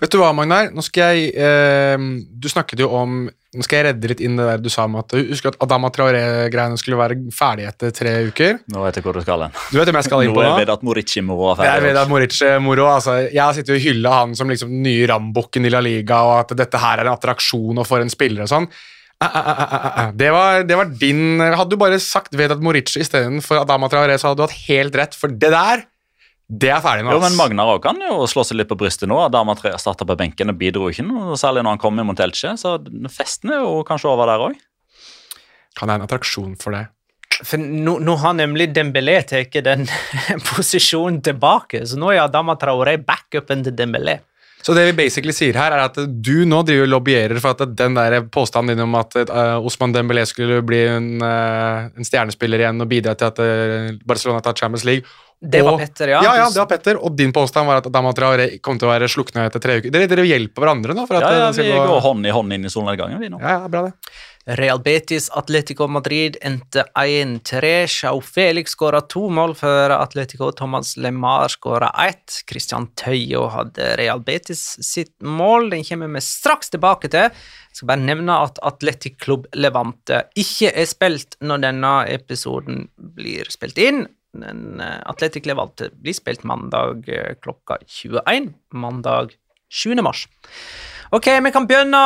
Vet 0.00 0.12
du 0.12 0.18
hva, 0.20 0.34
Magnar? 0.36 0.68
Nå 0.74 0.82
skal 0.84 1.16
jeg 1.16 1.30
eh, 1.32 1.96
Du 2.28 2.48
snakket 2.52 2.82
jo 2.82 2.90
om 2.92 3.22
Nå 3.26 3.64
skal 3.64 3.78
jeg 3.78 3.86
redde 3.86 4.10
litt 4.10 4.20
inn 4.20 4.36
det 4.36 4.44
der 4.44 4.60
du 4.60 4.68
sa 4.72 4.84
om 4.84 4.98
at 5.00 5.14
Husker 5.16 5.54
at 5.54 5.62
Adama 5.64 5.88
Traoré-greiene 5.94 6.76
skulle 6.80 6.98
være 7.00 7.16
ferdig 7.32 7.64
etter 7.70 7.94
tre 7.96 8.12
uker? 8.28 8.58
Nå 8.74 8.82
vet 8.84 8.98
jeg 8.98 9.06
hvor 9.06 9.16
du 9.16 9.22
skal 9.24 9.46
hen. 9.46 9.54
Du 9.70 9.78
vet 9.78 9.88
hvem 9.88 9.98
jeg 10.02 10.08
skal 10.10 10.24
inn 10.26 10.34
på 10.36 10.42
er 10.42 10.50
nå? 10.50 10.58
Vedat 10.60 10.84
Morici 10.84 11.22
moro. 11.24 11.54
Jeg 11.54 11.64
er 11.64 11.78
ferdig. 11.78 11.86
Vedar 11.88 12.10
Moric-moro. 12.10 12.90
Altså, 12.90 13.14
jeg 13.24 13.40
har 13.40 13.56
sittet 13.56 13.72
og 13.78 13.80
hylla 13.80 14.12
han 14.18 14.36
som 14.36 14.52
liksom 14.52 14.74
den 14.74 14.84
nye 14.84 15.08
rambukken 15.08 15.64
i 15.64 15.72
La 15.72 15.80
Liga, 15.80 16.20
og 16.28 16.34
at 16.42 16.52
dette 16.58 16.82
her 16.82 17.00
er 17.00 17.08
en 17.08 17.14
attraksjon 17.14 17.80
og 17.80 17.88
for 17.88 18.04
en 18.04 18.12
spiller 18.12 18.44
og 18.44 18.52
sånn. 18.52 18.68
Ah, 19.16 19.32
ah, 19.32 19.46
ah, 19.48 19.64
eh, 19.64 20.00
eh. 20.02 20.08
Det, 20.20 20.28
var, 20.34 20.62
det 20.68 20.76
var 20.76 20.90
din 21.00 21.40
Hadde 21.40 21.70
du 21.72 21.78
bare 21.80 21.96
sagt 22.04 22.34
Vedat 22.36 22.60
Morici 22.60 23.00
istedenfor 23.00 23.62
Adama 23.62 23.88
Traoré, 23.88 24.18
så 24.20 24.28
hadde 24.28 24.42
du 24.42 24.44
hatt 24.44 24.58
helt 24.66 24.98
rett, 25.00 25.16
for 25.16 25.32
det 25.32 25.54
der, 25.54 25.86
det 26.46 26.68
er 26.70 26.82
ferdig 26.82 27.02
nå. 27.02 27.10
Jo, 27.16 27.20
men 27.24 27.34
Magnar 27.34 27.72
også 27.72 27.82
kan 27.88 28.02
jo 28.04 28.26
slå 28.30 28.44
seg 28.46 28.60
litt 28.60 28.70
på 28.70 28.78
brystet 28.78 29.10
nå. 29.10 29.18
Dama 29.34 29.56
tre 29.58 29.72
starta 29.82 30.06
på 30.06 30.14
benken 30.18 30.52
og 30.52 30.58
bidro 30.60 30.90
ikke 30.92 31.04
noe 31.06 31.38
særlig 31.40 31.64
når 31.66 31.74
han 31.74 31.82
kom 31.82 31.98
mot 32.06 32.22
Elche, 32.22 32.52
så 32.60 32.76
festen 33.10 33.50
er 33.56 33.64
jo 33.64 33.80
kanskje 33.86 34.12
over 34.12 34.30
der 34.30 34.44
òg. 34.46 34.60
Han 35.80 35.90
er 35.90 35.98
en 35.98 36.06
attraksjon 36.06 36.54
for 36.60 36.76
det. 36.76 36.86
For 37.44 37.60
nå, 37.60 37.98
nå 38.00 38.14
har 38.22 38.36
nemlig 38.38 38.70
Dembélé 38.72 39.18
tatt 39.26 39.58
den 39.66 39.84
posisjonen 40.52 41.18
tilbake, 41.26 41.82
så 41.84 41.98
nå 42.00 42.14
er 42.14 42.22
Adama 42.22 42.54
Traoré 42.60 42.94
backupen 43.02 43.66
til 43.66 43.74
Dembélé. 43.76 44.20
Så 44.66 44.74
det 44.74 44.82
vi 44.88 44.94
basically 44.98 45.30
sier 45.30 45.54
her, 45.54 45.70
er 45.76 45.84
at 45.84 45.98
du 46.26 46.40
nå 46.48 46.58
driver 46.66 46.88
og 46.88 46.90
lobbyerer 46.96 47.38
for 47.38 47.54
at 47.54 47.76
den 47.78 47.94
der 47.94 48.16
påstanden 48.34 48.74
din 48.74 48.82
om 48.82 48.96
at 48.98 49.14
uh, 49.28 49.60
Osman 49.62 49.94
Dembélé 49.94 50.24
skulle 50.26 50.58
bli 50.66 50.80
en, 50.90 51.06
uh, 51.22 51.86
en 51.94 52.08
stjernespiller 52.08 52.64
igjen 52.64 52.82
og 52.82 52.90
bidra 52.90 53.14
til 53.14 53.28
at 53.30 53.38
uh, 53.38 53.92
Barcelona 54.08 54.42
tar 54.42 54.58
Champions 54.58 54.82
League 54.88 55.06
Det 55.38 55.62
var 55.62 55.78
Petter, 55.78 56.10
ja. 56.16 56.24
Ja, 56.24 56.34
ja, 56.40 56.48
det 56.50 56.58
var 56.58 56.66
Petter, 56.72 56.98
og 56.98 57.14
din 57.14 57.30
påstand 57.36 57.68
var 57.70 57.78
at 57.78 57.86
Traoré 58.18 58.48
kom 58.58 58.80
til 58.80 58.88
å 58.88 58.94
være 58.94 59.06
slukna 59.12 59.44
etter 59.46 59.62
tre 59.62 59.78
uker. 59.78 59.92
Dere, 59.94 60.08
dere 60.10 60.24
hjelper 60.26 60.64
hverandre 60.64 60.96
nå? 60.96 61.04
For 61.06 61.20
at 61.20 61.28
Ja, 61.28 61.44
ja, 61.44 61.50
vi 61.54 61.68
gå- 61.70 61.86
går 61.86 62.02
hånd 62.08 62.26
i 62.26 62.32
hånd 62.34 62.56
inn 62.56 62.66
i 62.66 62.72
solnedgangen, 62.72 63.20
vi 63.22 63.30
nå. 63.30 63.38
Ja, 63.44 63.60
ja, 63.60 63.68
bra 63.70 63.84
det. 63.86 63.94
Real 64.48 64.78
Betis 64.78 65.30
Atletico 65.30 65.88
Madrid 65.88 66.36
endte 66.40 66.84
1-3. 66.94 67.86
Sjau 67.90 68.20
Felix 68.22 68.76
skåra 68.76 69.00
to 69.10 69.24
mål 69.34 69.56
før 69.58 69.96
Atletico 69.96 70.52
Thomas 70.54 70.92
Lemar 70.96 71.50
skåra 71.50 71.88
ett. 72.04 72.44
Christian 72.46 72.86
Tøyo 72.94 73.48
hadde 73.50 73.88
Real 73.98 74.22
Betis 74.22 74.62
sitt 74.86 75.16
mål. 75.18 75.72
Den 75.74 75.82
kommer 75.88 76.14
vi 76.14 76.22
straks 76.22 76.70
tilbake 76.70 77.10
til. 77.10 77.26
Jeg 77.26 77.80
skal 77.80 77.90
bare 77.90 78.06
nevne 78.06 78.38
at 78.46 78.62
Atletic 78.62 79.18
Klubb 79.24 79.50
Levante 79.58 80.22
ikke 80.38 80.70
er 80.70 80.86
spilt 80.86 81.34
når 81.42 81.66
denne 81.66 81.94
episoden 82.14 82.86
blir 83.18 83.50
spilt 83.50 83.82
inn. 83.82 84.04
Men 84.38 84.78
eh, 84.78 85.00
Atletic 85.10 85.48
Levante 85.50 85.90
blir 85.90 86.14
spilt 86.14 86.46
mandag 86.46 87.08
eh, 87.10 87.34
klokka 87.42 87.80
21. 87.82 88.52
Mandag 88.78 89.34
7. 89.74 89.96
mars. 90.06 90.28
Ok, 91.14 91.26
vi 91.44 91.50
kan 91.54 91.66
begynne 91.68 91.98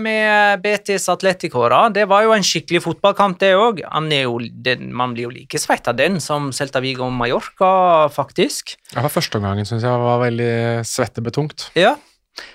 med 0.00 0.62
Betis 0.64 1.08
Atletico. 1.12 1.66
da. 1.68 1.88
Det 1.92 2.06
var 2.08 2.24
jo 2.24 2.32
en 2.32 2.44
skikkelig 2.46 2.80
fotballkamp, 2.86 3.38
det 3.38 3.52
òg. 3.52 3.82
Man 3.92 5.12
blir 5.12 5.26
jo 5.26 5.32
like 5.34 5.58
svett 5.60 5.88
av 5.88 5.98
den 5.98 6.20
som 6.24 6.48
Celta 6.52 6.80
Vigo 6.80 7.04
og 7.04 7.12
Mallorca, 7.12 8.08
faktisk. 8.08 8.76
Ja, 8.94 9.02
var 9.02 9.12
første 9.12 9.36
omgangen 9.36 9.68
syns 9.68 9.84
jeg 9.84 9.92
var 9.92 10.22
veldig 10.24 10.86
svettebetungt. 10.88 11.68
Ja. 11.76 11.96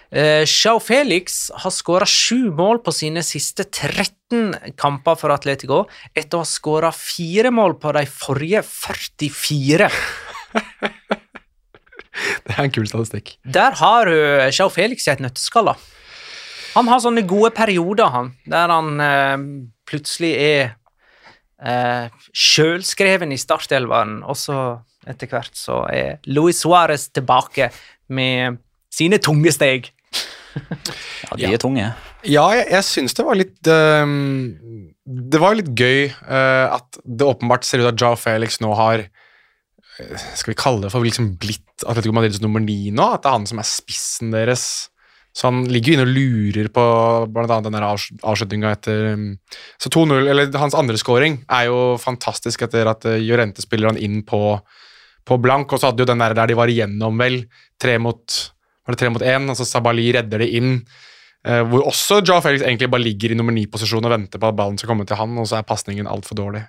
Eh, 0.09 0.45
Felix 0.81 1.51
har 1.53 1.71
skåra 1.71 2.05
sju 2.07 2.49
mål 2.55 2.79
på 2.81 2.93
sine 2.95 3.21
siste 3.21 3.65
13 3.67 4.73
kamper 4.79 5.17
for 5.19 5.29
Atletico, 5.35 5.83
etter 6.15 6.39
å 6.39 6.45
ha 6.45 6.49
skåra 6.49 6.91
fire 6.95 7.51
mål 7.53 7.77
på 7.77 7.93
de 7.93 8.05
forrige 8.09 8.63
44. 8.65 9.91
Det 12.45 12.55
er 12.55 12.63
en 12.63 12.73
kul 12.73 12.87
statistikk. 12.89 13.35
Der 13.43 13.75
har 13.79 14.09
du 14.09 14.15
Joao 14.49 14.71
Felix 14.73 15.07
i 15.07 15.13
et 15.13 15.23
nøtteskall. 15.23 15.73
Han 16.75 16.89
har 16.91 17.03
sånne 17.03 17.23
gode 17.27 17.53
perioder, 17.55 18.11
han, 18.11 18.33
der 18.51 18.71
han 18.71 19.03
eh, 19.03 19.45
plutselig 19.87 20.33
er 20.35 20.73
eh, 21.63 22.11
sjølskreven 22.35 23.31
i 23.31 23.39
startelveren, 23.39 24.19
og 24.27 24.39
så 24.39 24.59
etter 25.07 25.29
hvert 25.31 25.55
så 25.55 25.83
er 25.91 26.17
Luis 26.27 26.59
Suárez 26.63 27.07
tilbake 27.13 27.69
med 28.11 28.59
sine 28.93 29.19
tunge 29.23 29.53
steg. 29.55 29.91
Ja, 30.55 31.35
de 31.35 31.47
er 31.51 31.59
tunge. 31.59 31.89
Ja, 32.25 32.45
jeg, 32.55 32.67
jeg 32.71 32.87
syns 32.87 33.15
det 33.17 33.25
var 33.27 33.37
litt 33.37 33.67
um, 33.67 34.13
Det 35.03 35.41
var 35.41 35.57
litt 35.57 35.67
gøy 35.77 36.07
uh, 36.07 36.77
at 36.77 36.99
det 37.03 37.27
åpenbart 37.27 37.67
ser 37.67 37.83
ut 37.83 37.89
at 37.89 37.99
Jao 37.99 38.15
Felix 38.17 38.61
nå 38.63 38.71
har 38.79 39.03
eh, 39.03 40.23
Skal 40.39 40.53
vi 40.53 40.57
kalle 40.57 40.85
det 40.85 40.93
for 40.93 41.05
liksom 41.05 41.33
blitt 41.41 41.64
Atletico 41.83 42.15
Madrids 42.15 42.41
nummer 42.43 42.63
ni 42.63 42.91
nå. 42.95 43.09
At 43.15 43.25
det 43.25 43.31
er 43.31 43.37
han 43.39 43.49
som 43.49 43.59
er 43.61 43.67
spissen 43.67 44.31
deres. 44.35 44.65
Så 45.35 45.49
han 45.49 45.65
ligger 45.67 45.91
jo 45.91 45.97
inne 45.97 46.05
og 46.07 46.13
lurer 46.15 46.69
på 46.71 46.83
annet 47.27 47.67
den 47.67 47.75
avslutninga 47.83 48.69
etter 48.71 49.09
um, 49.17 49.25
Så 49.83 49.91
2-0, 49.91 50.29
eller 50.31 50.53
hans 50.61 50.77
andre 50.79 50.95
scoring, 51.01 51.41
er 51.51 51.67
jo 51.67 51.79
fantastisk 51.99 52.63
etter 52.63 52.87
at 52.87 53.03
Jorente 53.19 53.65
spiller 53.65 53.91
han 53.91 53.99
inn 53.99 54.21
på, 54.27 54.39
på 55.27 55.39
blank. 55.43 55.75
Og 55.75 55.81
så 55.81 55.91
hadde 55.91 56.05
jo 56.05 56.07
den 56.07 56.23
der 56.23 56.37
der 56.37 56.53
de 56.53 56.55
var 56.55 56.71
igjennom, 56.71 57.19
vel, 57.19 57.41
tre 57.81 57.97
mot 57.99 58.43
var 58.85 58.93
det 58.93 59.01
tre 59.01 59.09
mot 59.09 59.25
én, 59.25 59.49
altså 59.49 59.65
Sabali 59.65 60.11
redder 60.13 60.43
det 60.43 60.51
inn. 60.59 60.77
Uh, 61.45 61.61
hvor 61.69 61.83
også 61.89 62.21
Joe 62.25 62.41
Felix 62.41 62.63
egentlig 62.65 62.89
bare 62.93 63.05
ligger 63.05 63.33
i 63.33 63.37
nummer 63.37 63.53
ni-posisjon 63.53 64.05
og 64.05 64.13
venter 64.13 64.41
på 64.41 64.49
at 64.49 64.57
ballen 64.57 64.77
skal 64.79 64.93
komme 64.93 65.05
til 65.09 65.17
han, 65.19 65.35
og 65.41 65.49
så 65.49 65.59
er 65.59 65.67
pasningen 65.67 66.09
altfor 66.09 66.37
dårlig. 66.37 66.63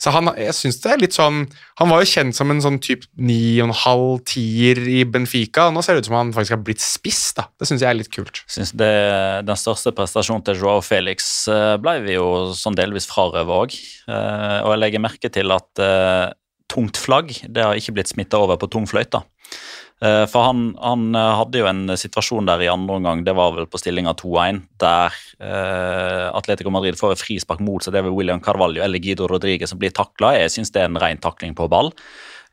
Så 0.00 0.12
han, 0.14 0.30
jeg 0.40 0.56
synes 0.56 0.78
det 0.80 0.92
er 0.94 1.00
litt 1.02 1.16
sånn, 1.16 1.42
han 1.76 1.90
var 1.90 2.00
jo 2.00 2.08
kjent 2.08 2.36
som 2.36 2.48
en 2.52 2.62
sånn 2.64 2.78
type 2.80 3.04
ni 3.20 3.58
og 3.60 3.68
en 3.68 3.76
halv 3.82 4.22
tier 4.30 4.80
i 4.88 5.02
Benfica. 5.04 5.66
og 5.68 5.76
Nå 5.76 5.82
ser 5.84 5.98
det 5.98 6.06
ut 6.06 6.08
som 6.08 6.16
han 6.16 6.32
faktisk 6.32 6.56
har 6.56 6.62
blitt 6.64 6.80
spiss. 6.80 7.22
da. 7.36 7.44
Det 7.60 7.68
syns 7.68 7.84
jeg 7.84 7.90
er 7.90 7.98
litt 7.98 8.12
kult. 8.14 8.40
Synes 8.48 8.72
det, 8.72 8.90
Den 9.44 9.60
største 9.60 9.92
prestasjonen 9.96 10.46
til 10.46 10.62
Joao 10.62 10.80
Felix 10.84 11.28
eh, 11.52 11.76
ble 11.82 11.98
vi 12.06 12.16
jo 12.16 12.48
sånn 12.56 12.78
delvis 12.78 13.10
frarøvet 13.10 13.58
òg. 13.60 13.76
Og 14.10 14.72
jeg 14.72 14.80
legger 14.80 15.04
merke 15.04 15.28
til 15.32 15.52
at 15.54 15.82
uh, 15.84 16.32
tungt 16.70 16.98
flagg 17.00 17.34
det 17.48 17.62
har 17.64 17.78
ikke 17.78 17.94
blitt 17.98 18.10
smitta 18.10 18.40
over 18.40 18.58
på 18.60 18.70
tung 18.72 18.88
fløyte. 18.88 19.22
Eh, 20.00 20.26
for 20.32 20.46
han, 20.48 20.60
han, 20.80 21.14
eh, 21.14 21.34
hadde 21.36 21.60
jo 21.60 21.66
en 21.68 21.92
situasjon 21.98 22.46
der 22.48 22.62
i 22.64 22.70
andre 22.72 22.96
omgang, 22.96 23.20
det 23.24 23.34
var 23.36 23.52
vel 23.52 23.66
på 23.68 23.80
stillinga 23.80 24.14
2-1, 24.16 24.62
der 24.80 25.16
uh, 25.44 26.30
Atletico 26.38 26.72
Madrid 26.72 26.96
får 26.96 27.12
et 27.12 27.20
frispark 27.20 27.60
mot 27.64 27.84
seg. 27.84 27.92
Det 27.92 28.00
er 28.00 28.06
vel 28.06 28.16
William 28.16 28.40
Carvalho 28.40 28.80
eller 28.80 29.02
Guido 29.02 29.28
Rodriguez 29.28 29.68
som 29.72 29.80
blir 29.80 29.92
takla. 29.92 30.32
Jeg 30.38 30.54
syns 30.54 30.72
det 30.72 30.80
er 30.80 30.88
en 30.88 30.96
ren 31.00 31.20
takling 31.20 31.52
på 31.56 31.68
ball. 31.68 31.92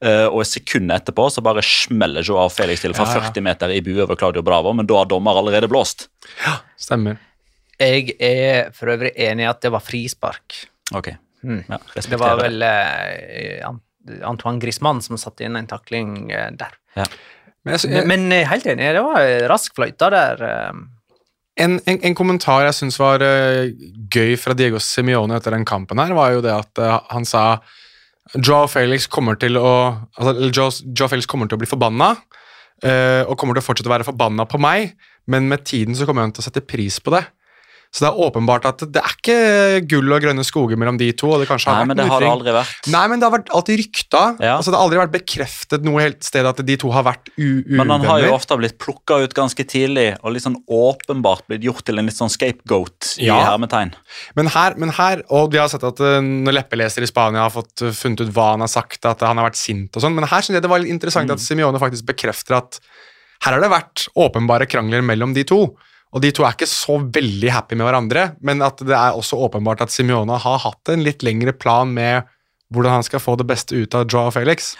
Uh, 0.03 0.27
og 0.27 0.43
sekundet 0.45 1.05
etterpå 1.05 1.29
så 1.33 1.41
bare 1.41 1.63
smeller 1.65 2.25
Joao 2.27 2.51
Felix 2.53 2.83
til 2.83 2.93
fra 2.97 3.07
ja, 3.07 3.21
ja. 3.23 3.29
40 3.31 3.45
meter 3.47 3.71
i 3.73 3.79
bue 3.85 4.03
over 4.03 4.19
Claudio 4.19 4.43
Bravo, 4.45 4.75
men 4.75 4.89
da 4.89 4.99
har 4.99 5.07
dommer 5.09 5.39
allerede 5.39 5.69
blåst. 5.71 6.09
Ja, 6.43 6.57
stemmer. 6.75 7.15
Jeg 7.79 8.11
er 8.19 8.75
for 8.75 8.91
øvrig 8.91 9.13
enig 9.15 9.45
i 9.45 9.49
at 9.49 9.63
det 9.63 9.71
var 9.71 9.85
frispark. 9.85 10.65
Ok. 10.97 11.13
Mm. 11.47 11.63
Ja, 11.69 11.79
det 11.95 12.19
var 12.19 12.41
vel 12.41 12.59
uh, 12.59 13.71
Antoine 14.27 14.59
Griezmann 14.59 14.99
som 15.05 15.15
satte 15.21 15.47
inn 15.47 15.55
en 15.55 15.71
takling 15.71 16.27
der. 16.59 16.75
Ja. 16.97 17.07
Men, 17.67 17.75
jeg, 17.75 17.91
jeg, 17.91 18.07
men, 18.07 18.27
men 18.31 18.47
helt 18.49 18.69
enig, 18.71 18.93
det 18.95 19.03
var 19.05 19.33
rask 19.51 19.75
fløyte 19.75 20.09
der. 20.13 20.43
Eh. 20.47 20.79
En, 21.65 21.79
en, 21.89 21.99
en, 21.99 22.15
kommentar 22.17 22.67
jeg 22.67 22.77
syns 22.77 22.99
var 23.01 23.23
uh, 23.25 23.67
gøy 24.13 24.35
fra 24.39 24.55
Diego 24.57 24.79
Simione 24.83 25.37
etter 25.37 25.55
den 25.55 25.67
kampen, 25.67 25.99
her, 25.99 26.15
var 26.17 26.35
jo 26.35 26.43
det 26.45 26.53
at 26.53 26.83
han 27.11 27.25
sa 27.27 27.59
Joe 28.35 28.67
Felix 28.69 29.07
kommer 29.09 29.39
til 29.39 29.57
å 29.59 29.69
altså, 30.19 30.49
Joe, 30.51 30.71
Joe 30.91 31.09
Felix 31.11 31.29
kommer 31.29 31.49
til 31.49 31.57
å 31.57 31.61
bli 31.63 31.69
forbanna, 31.69 32.11
og 33.25 33.31
kommer 33.39 33.57
til 33.57 33.63
å 33.63 33.65
fortsette 33.65 33.89
å 33.89 33.93
være 33.95 34.05
forbanna 34.05 34.43
på 34.45 34.59
meg, 34.61 34.91
men 35.31 35.47
med 35.49 35.63
tiden 35.65 35.95
så 35.97 36.05
kommer 36.05 36.27
han 36.27 36.33
til 36.35 36.43
å 36.43 36.45
sette 36.45 36.61
pris 36.61 36.99
på 37.01 37.15
det. 37.15 37.23
Så 37.91 38.03
det 38.03 38.09
er 38.09 38.19
åpenbart 38.27 38.65
at 38.67 38.81
det 38.93 38.99
er 39.01 39.13
ikke 39.15 39.35
gull 39.89 40.11
og 40.13 40.21
grønne 40.21 40.43
skoger 40.45 40.77
mellom 40.77 40.97
de 40.99 41.07
to. 41.17 41.29
og 41.33 41.39
det 41.41 41.47
kanskje 41.49 41.71
har 41.71 41.79
Nei, 41.79 41.85
har 41.85 41.87
men 41.87 41.97
det 41.97 42.05
har 42.11 42.21
det 42.21 42.29
aldri 42.29 42.53
vært. 42.57 42.89
Nei, 42.93 43.03
men 43.07 43.21
det 43.21 43.25
har 43.27 43.33
vært 43.37 43.51
alltid 43.57 43.79
rykta. 43.81 44.23
Ja. 44.43 44.57
Altså, 44.57 44.73
det 44.73 44.77
har 44.77 44.85
aldri 44.85 44.99
vært 44.99 45.13
bekreftet 45.15 45.87
noe 45.87 46.03
helt 46.03 46.27
sted 46.27 46.45
at 46.49 46.59
de 46.67 46.77
to 46.77 46.91
har 46.93 47.05
vært 47.07 47.31
uvenner. 47.37 47.79
Men 47.79 47.93
han 47.95 48.05
har 48.09 48.25
jo 48.25 48.33
ofte 48.35 48.57
blitt 48.59 48.77
plukka 48.83 49.21
ut 49.23 49.33
ganske 49.37 49.65
tidlig 49.71 50.09
og 50.21 50.35
litt 50.35 50.45
sånn 50.45 50.59
åpenbart 50.67 51.47
blitt 51.47 51.65
gjort 51.65 51.85
til 51.87 51.97
en 52.01 52.11
litt 52.11 52.19
sånn 52.19 52.31
scapegoat 52.33 53.15
i 53.23 53.29
Ja. 53.31 53.39
hermetegn. 53.53 53.95
Men 54.35 54.51
her, 54.53 54.75
men 54.77 54.89
her, 54.99 55.23
og 55.31 55.51
vi 55.55 55.57
har 55.63 55.71
sett 55.71 55.83
at 55.87 55.99
uh, 56.03 56.19
når 56.21 56.59
leppeleser 56.61 57.03
i 57.07 57.09
Spania 57.09 57.47
har 57.47 57.55
fått 57.55 57.81
uh, 57.87 57.91
funnet 57.95 58.21
ut 58.27 58.33
hva 58.35 58.51
han 58.53 58.65
har 58.65 58.71
sagt, 58.71 59.03
at 59.05 59.23
han 59.25 59.39
har 59.39 59.49
vært 59.49 59.59
sint 59.59 59.95
og 59.95 60.03
sånn, 60.03 60.13
men 60.17 60.27
her 60.27 60.43
synes 60.43 60.59
jeg 60.59 60.67
det 60.67 60.71
var 60.75 60.83
litt 60.83 60.93
interessant 60.93 61.31
at 61.33 61.41
Simione 61.43 61.79
faktisk 61.81 62.05
bekrefter 62.11 62.59
at 62.59 62.79
her 63.45 63.53
har 63.53 63.61
det 63.61 63.69
vært 63.69 64.07
åpenbare 64.17 64.65
krangler 64.69 65.03
mellom 65.05 65.33
de 65.35 65.43
to. 65.47 65.59
Og 66.15 66.23
de 66.23 66.31
to 66.31 66.45
er 66.47 66.55
ikke 66.55 66.69
så 66.69 66.97
veldig 67.03 67.49
happy 67.51 67.75
med 67.75 67.87
hverandre, 67.89 68.29
men 68.39 68.63
at 68.65 68.79
det 68.79 68.95
er 68.95 69.17
også 69.17 69.39
åpenbart 69.47 69.83
at 69.83 69.93
Simione 69.93 70.37
har 70.39 70.61
hatt 70.63 70.93
en 70.93 71.03
litt 71.03 71.25
lengre 71.25 71.53
plan 71.53 71.91
med 71.93 72.29
hvordan 72.73 72.99
han 72.99 73.07
skal 73.07 73.23
få 73.23 73.35
det 73.39 73.47
beste 73.47 73.75
ut 73.75 73.95
av 73.95 74.07
Joe 74.07 74.29
og 74.29 74.35
Felix. 74.35 74.73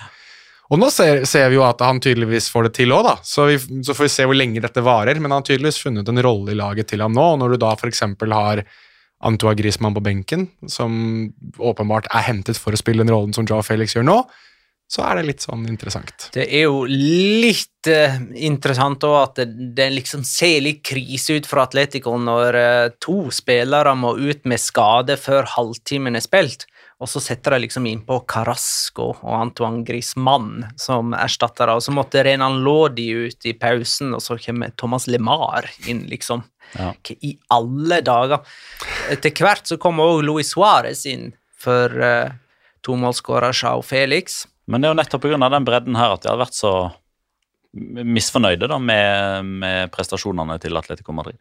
Og 0.68 0.80
nå 0.82 0.90
ser, 0.92 1.22
ser 1.30 1.48
vi 1.52 1.56
jo 1.56 1.64
at 1.64 1.80
han 1.84 2.02
tydeligvis 2.04 2.50
får 2.52 2.68
det 2.68 2.74
til 2.82 2.92
òg, 2.96 3.06
da. 3.08 3.14
Så, 3.24 3.46
vi, 3.48 3.56
så 3.88 3.96
får 3.96 4.08
vi 4.08 4.12
se 4.12 4.26
hvor 4.28 4.36
lenge 4.36 4.64
dette 4.64 4.84
varer. 4.84 5.20
Men 5.20 5.32
han 5.32 5.40
har 5.40 5.48
tydeligvis 5.48 5.80
funnet 5.80 6.10
en 6.12 6.24
rolle 6.24 6.52
i 6.52 6.60
laget 6.60 6.90
til 6.92 7.04
ham 7.04 7.16
nå. 7.16 7.24
Og 7.36 7.40
når 7.40 7.56
du 7.56 7.62
da 7.64 7.72
f.eks. 7.78 8.04
har 8.34 8.64
Antoine 9.28 9.58
Griezmann 9.58 9.96
på 9.96 10.04
benken, 10.04 10.50
som 10.70 10.92
åpenbart 11.58 12.12
er 12.12 12.28
hentet 12.28 12.60
for 12.60 12.76
å 12.76 12.80
spille 12.80 13.06
den 13.06 13.14
rollen 13.14 13.32
som 13.36 13.48
Joao 13.48 13.64
Felix 13.66 13.96
gjør 13.96 14.06
nå, 14.10 14.18
så 14.88 15.04
er 15.04 15.20
det 15.20 15.26
litt 15.28 15.44
sånn 15.44 15.66
interessant. 15.68 16.30
Det 16.32 16.46
er 16.48 16.64
jo 16.70 16.86
litt 16.88 17.90
uh, 17.92 18.16
interessant 18.40 19.04
òg 19.04 19.18
at 19.20 19.42
det, 19.42 19.74
det, 19.76 19.90
liksom 19.98 20.24
ser 20.28 20.62
litt 20.64 20.80
krise 20.88 21.36
ut 21.36 21.50
for 21.50 21.66
Atletico 21.66 22.16
når 22.16 22.58
uh, 22.58 22.88
to 23.04 23.28
spillere 23.36 23.92
må 24.00 24.16
ut 24.16 24.48
med 24.48 24.64
skade 24.64 25.20
før 25.20 25.50
halvtimen 25.58 26.16
er 26.16 26.24
spilt, 26.24 26.66
og 27.04 27.12
så 27.12 27.22
setter 27.22 27.58
de 27.58 27.66
liksom 27.66 27.86
innpå 27.92 28.22
Carasco 28.32 29.12
og 29.12 29.36
Antoine 29.36 29.84
Griezmann 29.86 30.64
som 30.80 31.12
erstattere, 31.20 31.76
og 31.76 31.84
så 31.84 31.92
måtte 31.94 32.24
Renan 32.24 32.62
Lodi 32.64 33.12
ut 33.28 33.46
i 33.46 33.58
pausen, 33.60 34.16
og 34.16 34.24
så 34.24 34.40
kommer 34.42 34.72
Thomas 34.80 35.12
LeMar 35.12 35.68
inn, 35.92 36.06
liksom. 36.08 36.48
Ja. 36.80 36.94
I 37.24 37.36
alle 37.54 38.02
dager? 38.04 38.40
Etter 39.12 39.36
hvert 39.36 39.68
så 39.68 39.78
kommer 39.80 40.16
òg 40.16 40.26
Luis 40.26 40.56
Suárez 40.56 41.06
inn 41.12 41.34
for 41.60 41.92
uh, 41.92 42.32
tomålsskårer 42.88 43.56
Sjao 43.56 43.84
Felix. 43.84 44.46
Men 44.68 44.84
det 44.84 44.88
er 44.88 44.94
jo 44.94 45.00
nettopp 45.00 45.24
pga. 45.24 45.50
den 45.50 45.68
bredden 45.68 46.00
her 46.00 46.16
at 46.16 46.24
de 46.24 46.32
har 46.32 46.42
vært 46.42 46.58
så 46.58 46.74
misfornøyde 47.78 48.70
da, 48.70 48.80
med, 48.80 49.52
med 49.64 49.92
prestasjonene 49.94 50.58
til 50.64 50.78
Atletico 50.80 51.16
Madrid. 51.16 51.40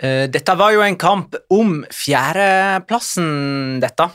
Uh, 0.00 0.26
dette 0.32 0.56
var 0.56 0.72
jo 0.74 0.82
en 0.84 0.98
kamp 1.00 1.36
om 1.52 1.80
fjerdeplassen, 1.92 3.80
dette. 3.82 4.08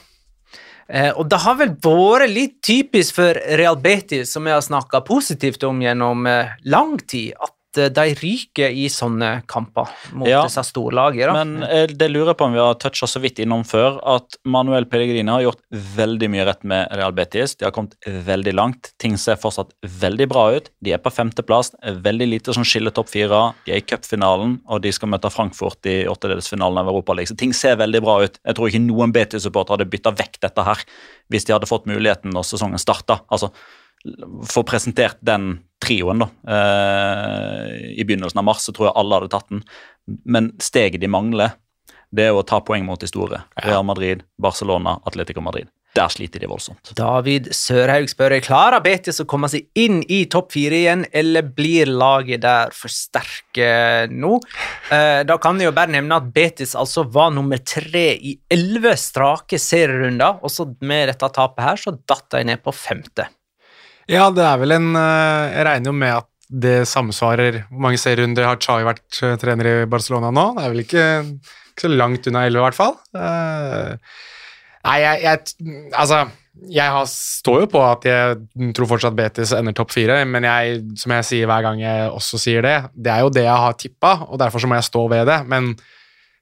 Uh, 0.86 1.12
og 1.18 1.28
det 1.30 1.42
har 1.44 1.60
vel 1.60 1.76
vært 1.82 2.32
litt 2.32 2.58
typisk 2.66 3.20
for 3.20 3.38
Real 3.60 3.78
Betis, 3.82 4.32
som 4.34 4.46
vi 4.46 4.54
har 4.54 4.64
snakka 4.66 5.04
positivt 5.06 5.66
om 5.68 5.82
gjennom 5.84 6.26
uh, 6.30 6.56
lang 6.70 6.98
tid, 7.06 7.36
at 7.38 7.54
de 7.76 8.06
ryker 8.20 8.74
i 8.74 8.88
sånne 8.92 9.42
kamper 9.52 9.92
mot 10.16 10.30
Ja, 10.30 10.44
disse 10.48 10.64
storlagene. 10.68 11.34
Men 11.36 11.68
eh, 11.68 11.86
det 11.92 12.08
lurer 12.12 12.34
jeg 12.34 12.40
på 12.40 12.48
om 12.48 12.56
vi 12.56 12.62
har 12.64 12.78
toucha 12.82 13.08
så 13.10 13.22
vidt 13.24 13.42
innom 13.44 13.66
før, 13.68 14.00
at 14.16 14.38
Manuel 14.48 14.88
Pellegrini 14.90 15.32
har 15.32 15.44
gjort 15.46 15.62
veldig 15.98 16.30
mye 16.34 16.48
rett 16.50 16.66
med 16.68 16.90
Real 16.96 17.16
Betis. 17.16 17.58
De 17.60 17.68
har 17.68 17.76
kommet 17.76 17.96
veldig 18.06 18.56
langt. 18.56 18.92
Ting 19.02 19.18
ser 19.22 19.40
fortsatt 19.42 19.74
veldig 20.02 20.30
bra 20.32 20.48
ut. 20.58 20.72
De 20.86 20.96
er 20.96 21.04
på 21.04 21.14
femteplass. 21.14 21.74
Veldig 22.06 22.30
lite 22.32 22.56
som 22.56 22.66
skiller 22.68 22.96
topp 22.96 23.12
fire. 23.14 23.42
De 23.68 23.76
er 23.76 23.84
i 23.84 23.86
cupfinalen, 23.86 24.60
og 24.70 24.84
de 24.86 24.94
skal 24.96 25.12
møte 25.14 25.32
Frankfurt 25.34 25.92
i 25.92 25.98
åttedelsfinalen 26.12 26.84
av 26.84 26.92
Europaligaen. 26.94 27.40
Ting 27.40 27.56
ser 27.56 27.80
veldig 27.82 28.04
bra 28.06 28.20
ut. 28.26 28.40
Jeg 28.42 28.58
tror 28.58 28.72
ikke 28.72 28.86
noen 28.86 29.16
Betis-supportere 29.16 29.80
hadde 29.80 29.92
bytta 29.92 30.16
vekk 30.16 30.42
dette 30.46 30.66
her 30.68 30.86
hvis 31.34 31.48
de 31.48 31.56
hadde 31.56 31.70
fått 31.70 31.88
muligheten 31.90 32.34
når 32.36 32.46
sesongen 32.52 32.82
starta. 32.82 33.22
Altså, 33.34 33.50
få 34.52 34.64
presentert 34.68 35.18
den 35.26 35.60
trioen 35.84 36.24
da, 36.24 36.30
eh, 36.48 38.00
i 38.00 38.06
begynnelsen 38.08 38.42
av 38.42 38.48
mars, 38.48 38.66
så 38.66 38.74
tror 38.74 38.90
jeg 38.90 38.98
alle 39.02 39.20
hadde 39.20 39.32
tatt 39.34 39.50
den. 39.50 39.64
Men 40.26 40.52
steget 40.64 41.02
de 41.02 41.12
mangler, 41.12 41.56
det 42.16 42.30
er 42.30 42.36
å 42.38 42.46
ta 42.48 42.62
poeng 42.64 42.86
mot 42.88 43.00
de 43.02 43.10
store. 43.10 43.44
Real 43.66 43.84
Madrid, 43.84 44.24
Barcelona, 44.42 45.00
Atletico 45.06 45.44
Madrid. 45.44 45.68
Der 45.96 46.12
sliter 46.12 46.42
de 46.44 46.48
voldsomt. 46.52 46.92
David 46.98 47.48
Sørhaug 47.56 48.10
spør 48.12 48.36
klarer 48.44 48.84
Betis 48.84 49.22
å 49.24 49.28
komme 49.32 49.48
seg 49.52 49.70
inn 49.80 50.02
i 50.12 50.26
topp 50.32 50.52
fire 50.52 50.76
igjen, 50.82 51.06
eller 51.16 51.46
blir 51.56 51.88
laget 51.88 52.44
der 52.44 52.74
for 52.76 52.92
sterke 52.92 53.70
nå? 54.12 54.34
Eh, 54.92 55.22
da 55.28 55.40
kan 55.42 55.56
vi 55.56 55.68
jo 55.68 55.72
bare 55.76 55.94
nevne 55.96 56.20
at 56.20 56.28
Betis 56.36 56.76
altså 56.76 57.06
var 57.08 57.32
nummer 57.36 57.64
tre 57.64 58.10
i 58.16 58.36
elleve 58.52 58.98
strake 59.00 59.60
serierunder, 59.62 60.42
og 60.44 60.52
så 60.52 60.68
med 60.84 61.14
dette 61.14 61.32
tapet 61.40 61.64
her 61.64 61.80
så 61.80 61.96
datt 61.96 62.28
de 62.36 62.44
ned 62.52 62.64
på 62.66 62.76
femte. 62.76 63.30
Ja, 64.12 64.30
det 64.34 64.46
er 64.46 64.62
vel 64.62 64.76
en 64.76 64.94
eh, 65.00 65.56
Jeg 65.56 65.68
regner 65.70 65.92
jo 65.92 65.98
med 65.98 66.14
at 66.22 66.30
det 66.46 66.78
samsvarer 66.86 67.64
Hvor 67.72 67.82
mange 67.88 67.98
serierunder 67.98 68.46
har 68.46 68.62
Chai 68.62 68.84
vært 68.86 69.22
eh, 69.26 69.36
trener 69.42 69.72
i 69.72 69.76
Barcelona 69.90 70.30
nå? 70.34 70.48
Det 70.58 70.66
er 70.66 70.74
vel 70.74 70.84
ikke, 70.84 71.06
ikke 71.74 71.88
så 71.88 71.92
langt 71.92 72.30
unna 72.30 72.46
elleve, 72.46 72.62
i 72.62 72.68
hvert 72.68 72.78
fall. 72.78 72.98
Eh, 73.18 74.18
nei, 74.86 74.98
jeg, 75.02 75.24
jeg 75.26 75.90
Altså, 75.98 76.22
jeg 76.72 76.94
har, 76.94 77.10
står 77.10 77.66
jo 77.66 77.72
på 77.74 77.82
at 77.84 78.06
jeg 78.08 78.70
tror 78.78 78.92
fortsatt 78.94 79.18
Betis 79.18 79.52
ender 79.58 79.76
topp 79.76 79.92
fire, 79.92 80.22
men 80.30 80.46
jeg, 80.48 80.78
som 81.02 81.12
jeg 81.18 81.28
sier 81.28 81.50
hver 81.50 81.66
gang 81.66 81.82
jeg 81.82 82.14
også 82.14 82.40
sier 82.40 82.64
det, 82.64 82.78
det 82.94 83.12
er 83.12 83.26
jo 83.26 83.34
det 83.34 83.44
jeg 83.44 83.64
har 83.66 83.76
tippa, 83.82 84.14
og 84.30 84.40
derfor 84.40 84.64
så 84.64 84.70
må 84.70 84.78
jeg 84.78 84.88
stå 84.88 85.04
ved 85.12 85.26
det. 85.28 85.42
Men 85.52 85.74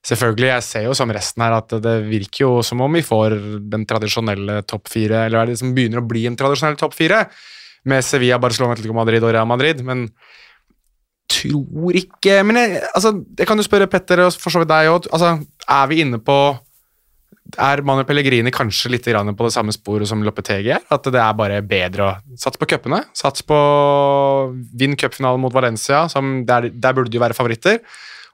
selvfølgelig, 0.04 0.50
jeg 0.50 0.66
ser 0.68 0.86
jo 0.90 0.96
som 0.98 1.12
resten 1.16 1.44
her 1.46 1.56
at 1.56 1.76
det 1.84 1.96
virker 2.10 2.44
jo 2.46 2.54
som 2.66 2.82
om 2.84 3.00
vi 3.00 3.04
får 3.06 3.38
den 3.72 3.86
tradisjonelle 3.90 4.62
topp 4.70 4.92
fire, 4.92 5.26
eller 5.28 5.52
det 5.52 5.60
som 5.62 5.74
begynner 5.76 6.02
å 6.02 6.08
bli 6.08 6.26
en 6.28 6.38
tradisjonell 6.40 6.80
topp 6.80 6.96
fire, 6.98 7.26
med 7.88 8.04
Sevilla, 8.06 8.40
Barcelona, 8.40 8.78
Atletico 8.78 8.96
Madrid 8.96 9.24
og 9.24 9.34
Real 9.36 9.48
Madrid, 9.50 9.82
men 9.84 10.08
tror 11.34 11.96
ikke 11.98 12.42
Men 12.46 12.60
jeg, 12.60 12.84
altså, 12.94 13.14
jeg 13.40 13.48
kan 13.50 13.60
jo 13.60 13.66
spørre 13.66 13.90
Petter 13.92 14.22
og 14.26 14.36
for 14.38 14.54
så 14.54 14.62
vidt 14.62 14.70
deg 14.72 14.92
òg. 14.92 15.08
Altså, 15.16 15.34
er 15.72 15.90
vi 15.90 16.04
inne 16.04 16.20
på 16.24 16.38
er 17.60 17.84
Manuel 17.86 18.08
Pellegrini 18.08 18.52
kanskje 18.54 18.90
litt 18.94 19.06
på 19.06 19.46
det 19.46 19.54
samme 19.54 19.74
sporet 19.76 20.10
som 20.10 20.24
Lopetegi 20.26 20.72
er? 20.74 20.82
At 20.90 21.06
det 21.06 21.20
er 21.20 21.36
bare 21.38 21.62
bedre 21.62 22.06
å 22.06 22.38
satse 22.40 22.58
på 22.58 22.70
cupene? 22.72 23.04
Sats 23.14 23.46
på 23.46 23.58
vinn 24.74 24.96
cupfinalen 24.98 25.42
mot 25.42 25.54
Valencia, 25.54 26.08
som 26.10 26.46
der, 26.48 26.70
der 26.72 26.96
burde 26.96 27.12
de 27.12 27.20
jo 27.20 27.24
være 27.24 27.38
favoritter. 27.38 27.82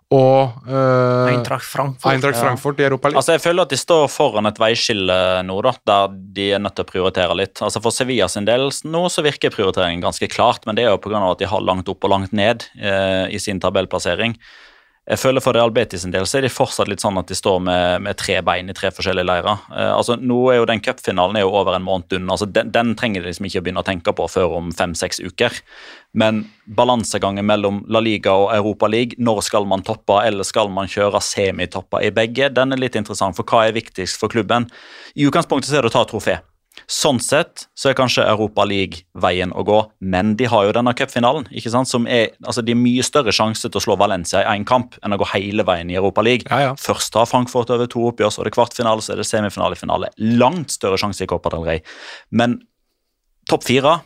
Og 0.10 0.64
uh, 0.66 1.30
Eintracht 1.30 1.68
Frankfurt. 1.70 2.10
Eintracht 2.10 2.40
Frankfurt 2.42 2.80
i 2.82 2.86
Europa 2.88 3.12
League. 3.12 3.20
Altså, 3.22 3.36
Jeg 3.36 3.44
føler 3.44 3.68
at 3.68 3.74
de 3.74 3.78
står 3.78 4.08
foran 4.10 4.50
et 4.50 4.58
veiskille 4.58 5.18
nå, 5.46 5.58
da, 5.62 5.76
der 5.86 6.16
de 6.38 6.48
er 6.58 6.64
nødt 6.64 6.74
til 6.80 6.88
å 6.88 6.90
prioritere 6.90 7.36
litt. 7.38 7.62
Altså 7.62 7.82
For 7.84 7.94
Sevilla 7.94 8.26
sin 8.32 8.48
del 8.50 8.72
nå 8.90 9.04
så 9.14 9.22
virker 9.26 9.54
prioriteringen 9.54 10.02
ganske 10.02 10.32
klart, 10.34 10.66
men 10.66 10.80
det 10.80 10.88
er 10.88 10.96
jo 10.96 11.04
pga. 11.04 11.22
at 11.30 11.44
de 11.44 11.52
har 11.52 11.62
langt 11.62 11.92
opp 11.94 12.10
og 12.10 12.14
langt 12.16 12.34
ned 12.34 12.66
eh, 12.82 13.30
i 13.30 13.38
sin 13.38 13.62
tabellplassering. 13.62 14.34
Jeg 15.10 15.18
føler 15.18 15.42
For 15.42 15.58
Real 15.58 15.72
Betis 15.74 16.04
en 16.06 16.12
del 16.14 16.28
så 16.30 16.38
er 16.38 16.46
de 16.46 16.52
fortsatt 16.54 16.90
litt 16.90 17.02
sånn 17.02 17.18
at 17.18 17.32
de 17.32 17.38
står 17.38 17.58
med, 17.66 18.04
med 18.06 18.18
tre 18.20 18.36
bein 18.46 18.68
i 18.70 18.76
tre 18.78 18.92
forskjellige 18.94 19.26
leirer. 19.26 19.64
Eh, 19.74 19.94
altså 19.96 20.20
nå 20.22 20.38
er 20.52 20.60
jo 20.60 20.68
Den 20.70 20.84
cupfinalen 20.86 21.40
er 21.40 21.48
jo 21.48 21.56
over 21.58 21.74
en 21.74 21.86
måned 21.88 22.14
unna. 22.20 22.36
altså 22.36 22.46
den, 22.46 22.70
den, 22.76 22.94
trenger 23.00 23.24
de 23.26 23.32
liksom 23.32 23.48
ikke 23.50 23.64
å 23.64 23.66
begynne 23.66 23.82
å 23.82 23.88
tenke 23.88 24.14
på 24.14 24.28
før 24.30 24.54
om 24.60 24.70
fem-seks 24.70 25.24
uker. 25.26 25.58
Men 26.14 26.44
balansegangen 26.78 27.48
mellom 27.50 27.82
La 27.90 28.04
Liga 28.06 28.36
og 28.38 28.54
Europa 28.54 28.92
League, 28.92 29.18
når 29.18 29.42
skal 29.50 29.66
man 29.70 29.82
toppe, 29.88 30.20
eller 30.22 30.46
skal 30.46 30.70
man 30.74 30.90
kjøre 30.90 31.24
semitopper 31.26 32.06
i 32.06 32.14
begge, 32.14 32.52
den 32.54 32.78
er 32.78 32.82
litt 32.82 32.98
interessant. 33.00 33.38
For 33.38 33.50
hva 33.50 33.66
er 33.66 33.78
viktigst 33.80 34.22
for 34.22 34.30
klubben? 34.30 34.70
I 35.18 35.26
utgangspunktet 35.26 35.72
så 35.72 35.80
er 35.80 35.88
det 35.88 35.94
å 35.94 35.98
ta 35.98 36.06
trofé. 36.10 36.38
Sånn 36.88 37.20
sett 37.24 37.66
så 37.78 37.90
er 37.90 37.98
kanskje 37.98 38.26
Europa 38.28 38.64
League 38.68 39.04
veien 39.20 39.52
å 39.52 39.64
gå, 39.68 39.80
men 40.00 40.36
de 40.40 40.48
har 40.52 40.68
jo 40.68 40.76
denne 40.76 40.94
cupfinalen. 40.98 41.48
ikke 41.52 41.72
sant? 41.74 41.90
Som 41.90 42.08
er, 42.08 42.36
altså 42.46 42.64
De 42.66 42.76
har 42.76 42.82
mye 42.82 43.06
større 43.06 43.34
sjanse 43.36 43.68
til 43.68 43.80
å 43.80 43.84
slå 43.84 43.98
Valencia 44.00 44.44
i 44.44 44.58
én 44.58 44.66
kamp 44.68 44.98
enn 45.04 45.16
å 45.16 45.20
gå 45.20 45.28
hele 45.34 45.66
veien 45.68 45.92
i 45.92 45.98
Europa 46.00 46.24
League. 46.26 46.48
Ja, 46.50 46.70
ja. 46.70 46.74
Først 46.80 47.16
har 47.18 47.30
Frankfurt 47.30 47.74
over 47.74 47.90
to 47.90 48.08
oppgjør, 48.12 48.34
så 48.34 48.44
er 48.44 48.50
det 48.50 48.56
kvartfinale, 48.58 49.04
så 49.04 49.14
er 49.14 49.22
det 49.24 49.28
semifinale, 49.30 49.80
finale. 49.80 50.12
Langt 50.18 50.74
større 50.76 51.00
sjanse 51.02 51.26
i 51.26 51.30
Copa 51.30 51.52
del 51.54 51.66
Rey. 51.68 51.84
Men 52.32 52.60
topp 53.50 53.66
fire, 53.68 54.00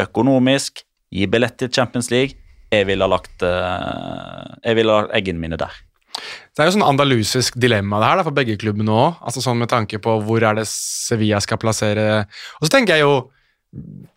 økonomisk, 0.00 0.84
gi 1.14 1.28
billett 1.30 1.58
til 1.60 1.72
Champions 1.72 2.10
League. 2.12 2.38
Jeg 2.72 2.88
ville 2.88 3.04
ha 3.04 3.10
lagt, 3.10 3.42
uh, 3.46 4.56
jeg 4.64 4.78
ville 4.78 4.92
ha 4.92 5.04
lagt 5.04 5.14
eggene 5.18 5.42
mine 5.42 5.58
der. 5.60 5.85
Det 6.16 6.62
er 6.62 6.70
jo 6.70 6.76
sånn 6.78 6.86
andalusisk 6.86 7.56
dilemma 7.60 8.00
det 8.00 8.10
her 8.10 8.22
for 8.26 8.36
begge 8.36 8.56
klubbene 8.60 8.92
òg. 8.92 9.22
Altså 9.28 9.42
sånn 9.44 9.60
med 9.60 9.70
tanke 9.72 10.00
på 10.02 10.18
hvor 10.24 10.44
er 10.44 10.58
det 10.58 10.66
Sevilla 10.70 11.40
skal 11.44 11.60
plassere 11.60 12.24
Og 12.60 12.66
så 12.66 12.72
tenker 12.78 12.96
jeg 12.96 13.06
jo 13.06 13.16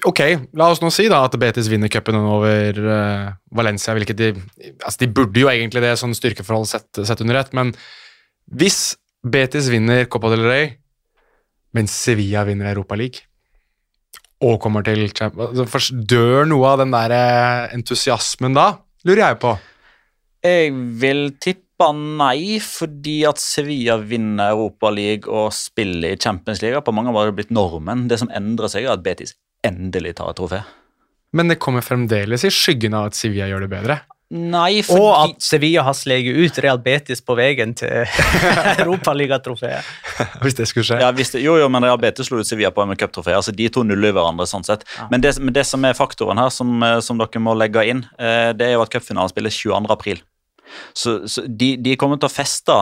Ok, 0.07 0.21
la 0.55 0.69
oss 0.71 0.79
nå 0.79 0.87
si 0.93 1.09
da 1.11 1.25
at 1.25 1.33
Betis 1.41 1.67
vinner 1.67 1.91
cupen 1.91 2.15
over 2.15 2.77
uh, 2.79 3.31
Valencia. 3.51 3.91
hvilket 3.97 4.15
de, 4.15 4.29
altså 4.77 5.01
de 5.01 5.09
burde 5.11 5.41
jo 5.41 5.49
egentlig 5.51 5.81
det, 5.83 5.97
sånn 5.99 6.15
styrkeforhold 6.15 6.69
sett, 6.69 6.87
sett 7.03 7.19
under 7.25 7.41
ett. 7.41 7.51
Men 7.57 7.73
hvis 8.55 8.95
Betis 9.19 9.67
vinner 9.73 10.05
Copa 10.07 10.31
del 10.31 10.45
Rey, 10.47 10.69
men 11.75 11.89
Sevilla 11.91 12.45
vinner 12.47 12.71
Europa 12.71 12.95
League 12.95 13.25
og 14.39 14.61
kommer 14.63 14.85
til 14.87 15.09
altså, 15.11 15.65
Dør 15.91 16.47
noe 16.47 16.69
av 16.71 16.79
den 16.85 16.93
der 16.95 17.13
eh, 17.15 17.73
entusiasmen 17.75 18.55
da? 18.55 18.69
Lurer 19.07 19.25
jeg 19.25 19.39
på. 19.41 19.57
Jeg 20.45 20.71
vil 21.01 21.25
tippe 21.43 21.68
nei, 21.95 22.59
fordi 22.59 23.21
at 23.29 23.39
Sevilla 23.39 23.95
vinner 24.03 24.51
Europa 24.51 24.91
League 24.91 25.31
og 25.31 25.53
spiller 25.55 26.15
i 26.15 26.19
Champions 26.19 26.61
League. 26.61 26.81
På 26.83 26.91
mange 26.95 27.13
måter 27.13 27.29
har 27.29 27.31
det 27.31 27.39
blitt 27.39 27.55
normen. 27.55 28.07
Det 28.11 28.19
som 28.19 28.31
endrer 28.35 28.71
seg, 28.71 28.83
er 28.83 28.97
at 28.97 29.05
Betis 29.05 29.37
endelig 29.65 30.17
tar 30.19 30.33
et 30.33 30.39
trofé. 30.39 30.61
Men 31.31 31.51
det 31.51 31.59
kommer 31.61 31.85
fremdeles 31.85 32.43
i 32.43 32.51
skyggen 32.51 32.95
av 32.97 33.11
at 33.11 33.17
Sevilla 33.17 33.47
gjør 33.47 33.67
det 33.67 33.71
bedre. 33.71 33.99
Nei, 34.29 34.83
fordi... 34.85 35.01
Og 35.01 35.13
at 35.17 35.41
Sevilla 35.41 35.81
har 35.87 35.95
sleget 35.97 36.37
ut 36.37 36.57
Real 36.61 36.77
Betis 36.85 37.23
på 37.25 37.33
veien 37.37 37.71
til 37.77 38.03
Europaligatrofeet. 38.83 39.87
hvis 40.43 40.57
det 40.59 40.67
skulle 40.69 40.85
skje. 40.85 40.99
Ja, 41.01 41.09
hvis 41.15 41.33
det, 41.33 41.41
jo, 41.41 41.55
jo, 41.57 41.69
men 41.73 41.87
Real 41.87 41.97
Betis 42.01 42.29
slo 42.29 42.43
ut 42.43 42.49
Sevilla 42.49 42.69
på 42.75 42.85
med 42.85 42.99
cuptrofé. 43.01 43.33
Altså, 43.39 43.55
de 43.55 43.71
to 43.73 43.81
nuller 43.87 44.13
hverandre. 44.13 44.45
sånn 44.49 44.67
sett. 44.67 44.85
Ja. 44.99 45.07
Men, 45.09 45.25
det, 45.25 45.33
men 45.41 45.55
det 45.55 45.65
som 45.65 45.85
er 45.87 45.97
faktoren 45.97 46.41
her, 46.41 46.53
som, 46.53 46.75
eh, 46.85 46.99
som 47.05 47.17
dere 47.17 47.41
må 47.41 47.55
legge 47.57 47.87
inn, 47.89 48.03
eh, 48.21 48.51
det 48.53 48.67
er 48.67 48.77
jo 48.77 48.85
at 48.85 48.93
cupfinalen 48.93 49.33
spilles 49.33 49.57
22. 49.63 50.19
Så, 50.93 51.21
så 51.27 51.45
de, 51.47 51.75
de 51.81 51.97
kommer 51.99 52.19
til 52.21 52.29
å 52.29 52.33
feste 52.33 52.79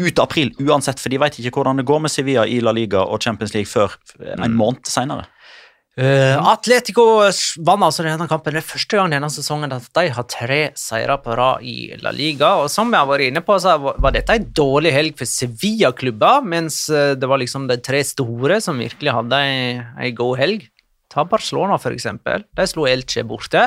ut 0.00 0.22
april 0.22 0.54
uansett, 0.62 1.00
for 1.00 1.12
de 1.12 1.20
vet 1.20 1.36
ikke 1.40 1.60
hvordan 1.60 1.80
det 1.80 1.88
går 1.88 2.06
med 2.06 2.12
Sevilla 2.12 2.46
i 2.48 2.60
La 2.64 2.72
Liga 2.72 3.04
og 3.04 3.20
Champions 3.22 3.52
League 3.56 3.68
før 3.68 3.98
en 4.38 4.56
måned 4.56 4.88
senere. 4.88 5.28
Uh, 6.00 6.38
Atletico 6.48 7.02
vant 7.66 7.84
altså 7.84 8.04
denne 8.06 8.28
kampen. 8.30 8.54
Det 8.54 8.62
er 8.62 8.68
første 8.68 8.96
gang 8.96 9.10
denne 9.12 9.28
sesongen 9.32 9.74
at 9.74 9.88
de 9.98 10.04
har 10.14 10.26
tre 10.30 10.60
seire 10.78 11.16
på 11.20 11.34
rad 11.36 11.66
i 11.66 11.90
La 12.00 12.12
Liga. 12.14 12.54
og 12.62 12.70
Som 12.72 12.92
vi 12.92 12.96
har 12.96 13.08
vært 13.10 13.26
inne 13.26 13.42
på, 13.44 13.58
så 13.60 13.74
var 13.82 14.14
dette 14.14 14.38
en 14.38 14.46
dårlig 14.56 14.94
helg 14.94 15.18
for 15.18 15.28
Sevilla-klubber, 15.28 16.46
mens 16.46 16.84
eh, 16.88 17.16
det 17.18 17.28
var 17.28 17.42
liksom 17.42 17.66
de 17.68 17.76
tre 17.84 18.00
store 18.06 18.60
som 18.64 18.80
virkelig 18.80 19.16
hadde 19.18 19.42
ei 20.00 20.12
god 20.16 20.40
helg. 20.40 20.64
Ta 21.10 21.26
Barcelona, 21.26 21.76
for 21.82 21.92
eksempel. 21.92 22.46
De 22.56 22.68
slo 22.70 22.86
Elche 22.88 23.26
borte. 23.26 23.66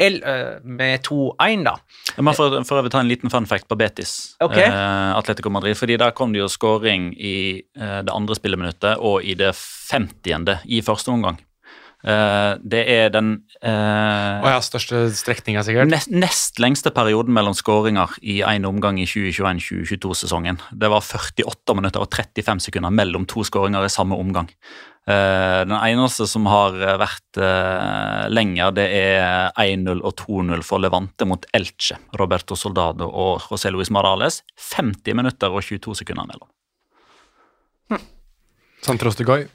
El, 0.00 0.20
uh, 0.24 0.58
med 0.64 1.02
2-1, 1.04 1.64
da. 1.66 1.74
Jeg 2.16 2.24
må 2.24 2.32
for, 2.36 2.60
for 2.64 2.80
øvrig 2.80 2.92
ta 2.94 3.02
en 3.02 3.10
liten 3.10 3.30
fun 3.32 3.46
fact 3.46 3.68
på 3.68 3.76
Betis. 3.76 4.36
okay. 4.40 4.64
Eh, 4.64 5.16
Atletico 5.18 5.50
Madrid, 5.50 5.76
fordi 5.76 5.98
Der 6.00 6.10
kom 6.16 6.32
det 6.32 6.40
jo 6.40 6.48
skåring 6.48 7.12
i 7.14 7.62
eh, 7.76 8.00
det 8.02 8.14
andre 8.14 8.34
spilleminuttet 8.38 8.96
og 8.98 9.22
i 9.22 9.34
det 9.34 9.52
50. 9.54 10.64
i 10.64 10.80
første 10.80 11.12
omgang. 11.12 11.38
Eh, 12.06 12.52
det 12.62 12.84
er 12.86 13.08
den 13.10 13.32
eh, 13.58 14.38
Å 14.38 14.50
ja, 14.52 14.58
største 14.62 15.08
strekninga, 15.18 15.64
sikkert. 15.66 15.90
nest, 15.90 16.12
nest 16.14 16.60
lengste 16.62 16.92
perioden 16.94 17.34
mellom 17.34 17.56
skåringer 17.58 18.14
i 18.22 18.38
én 18.46 18.66
omgang 18.68 19.00
i 19.02 19.06
2021-2022-sesongen. 19.10 20.60
Det 20.70 20.90
var 20.92 21.02
48 21.02 21.74
minutter 21.74 22.04
og 22.04 22.14
35 22.14 22.62
sekunder 22.68 22.94
mellom 22.94 23.26
to 23.26 23.42
skåringer 23.42 23.82
i 23.82 23.90
samme 23.90 24.14
omgang. 24.14 24.46
Eh, 25.08 25.60
den 25.64 25.76
eneste 25.76 26.26
som 26.28 26.46
har 26.50 26.74
vært 27.00 27.40
eh, 27.40 28.24
lenger, 28.32 28.74
det 28.76 28.86
er 28.98 29.52
1-0 29.54 30.02
og 30.02 30.14
2-0 30.20 30.64
for 30.66 30.82
Levante 30.82 31.28
mot 31.28 31.46
Elche. 31.56 32.00
Roberto 32.18 32.56
Soldado 32.58 33.08
og 33.08 33.46
José 33.46 33.72
Luis 33.72 33.92
Morales. 33.94 34.42
50 34.74 35.16
minutter 35.16 35.52
og 35.52 35.62
22 35.64 36.00
sekunder 36.02 36.28
mellom. 36.28 36.48
Santos 38.84 39.16
de 39.18 39.24
Goy. 39.26 39.46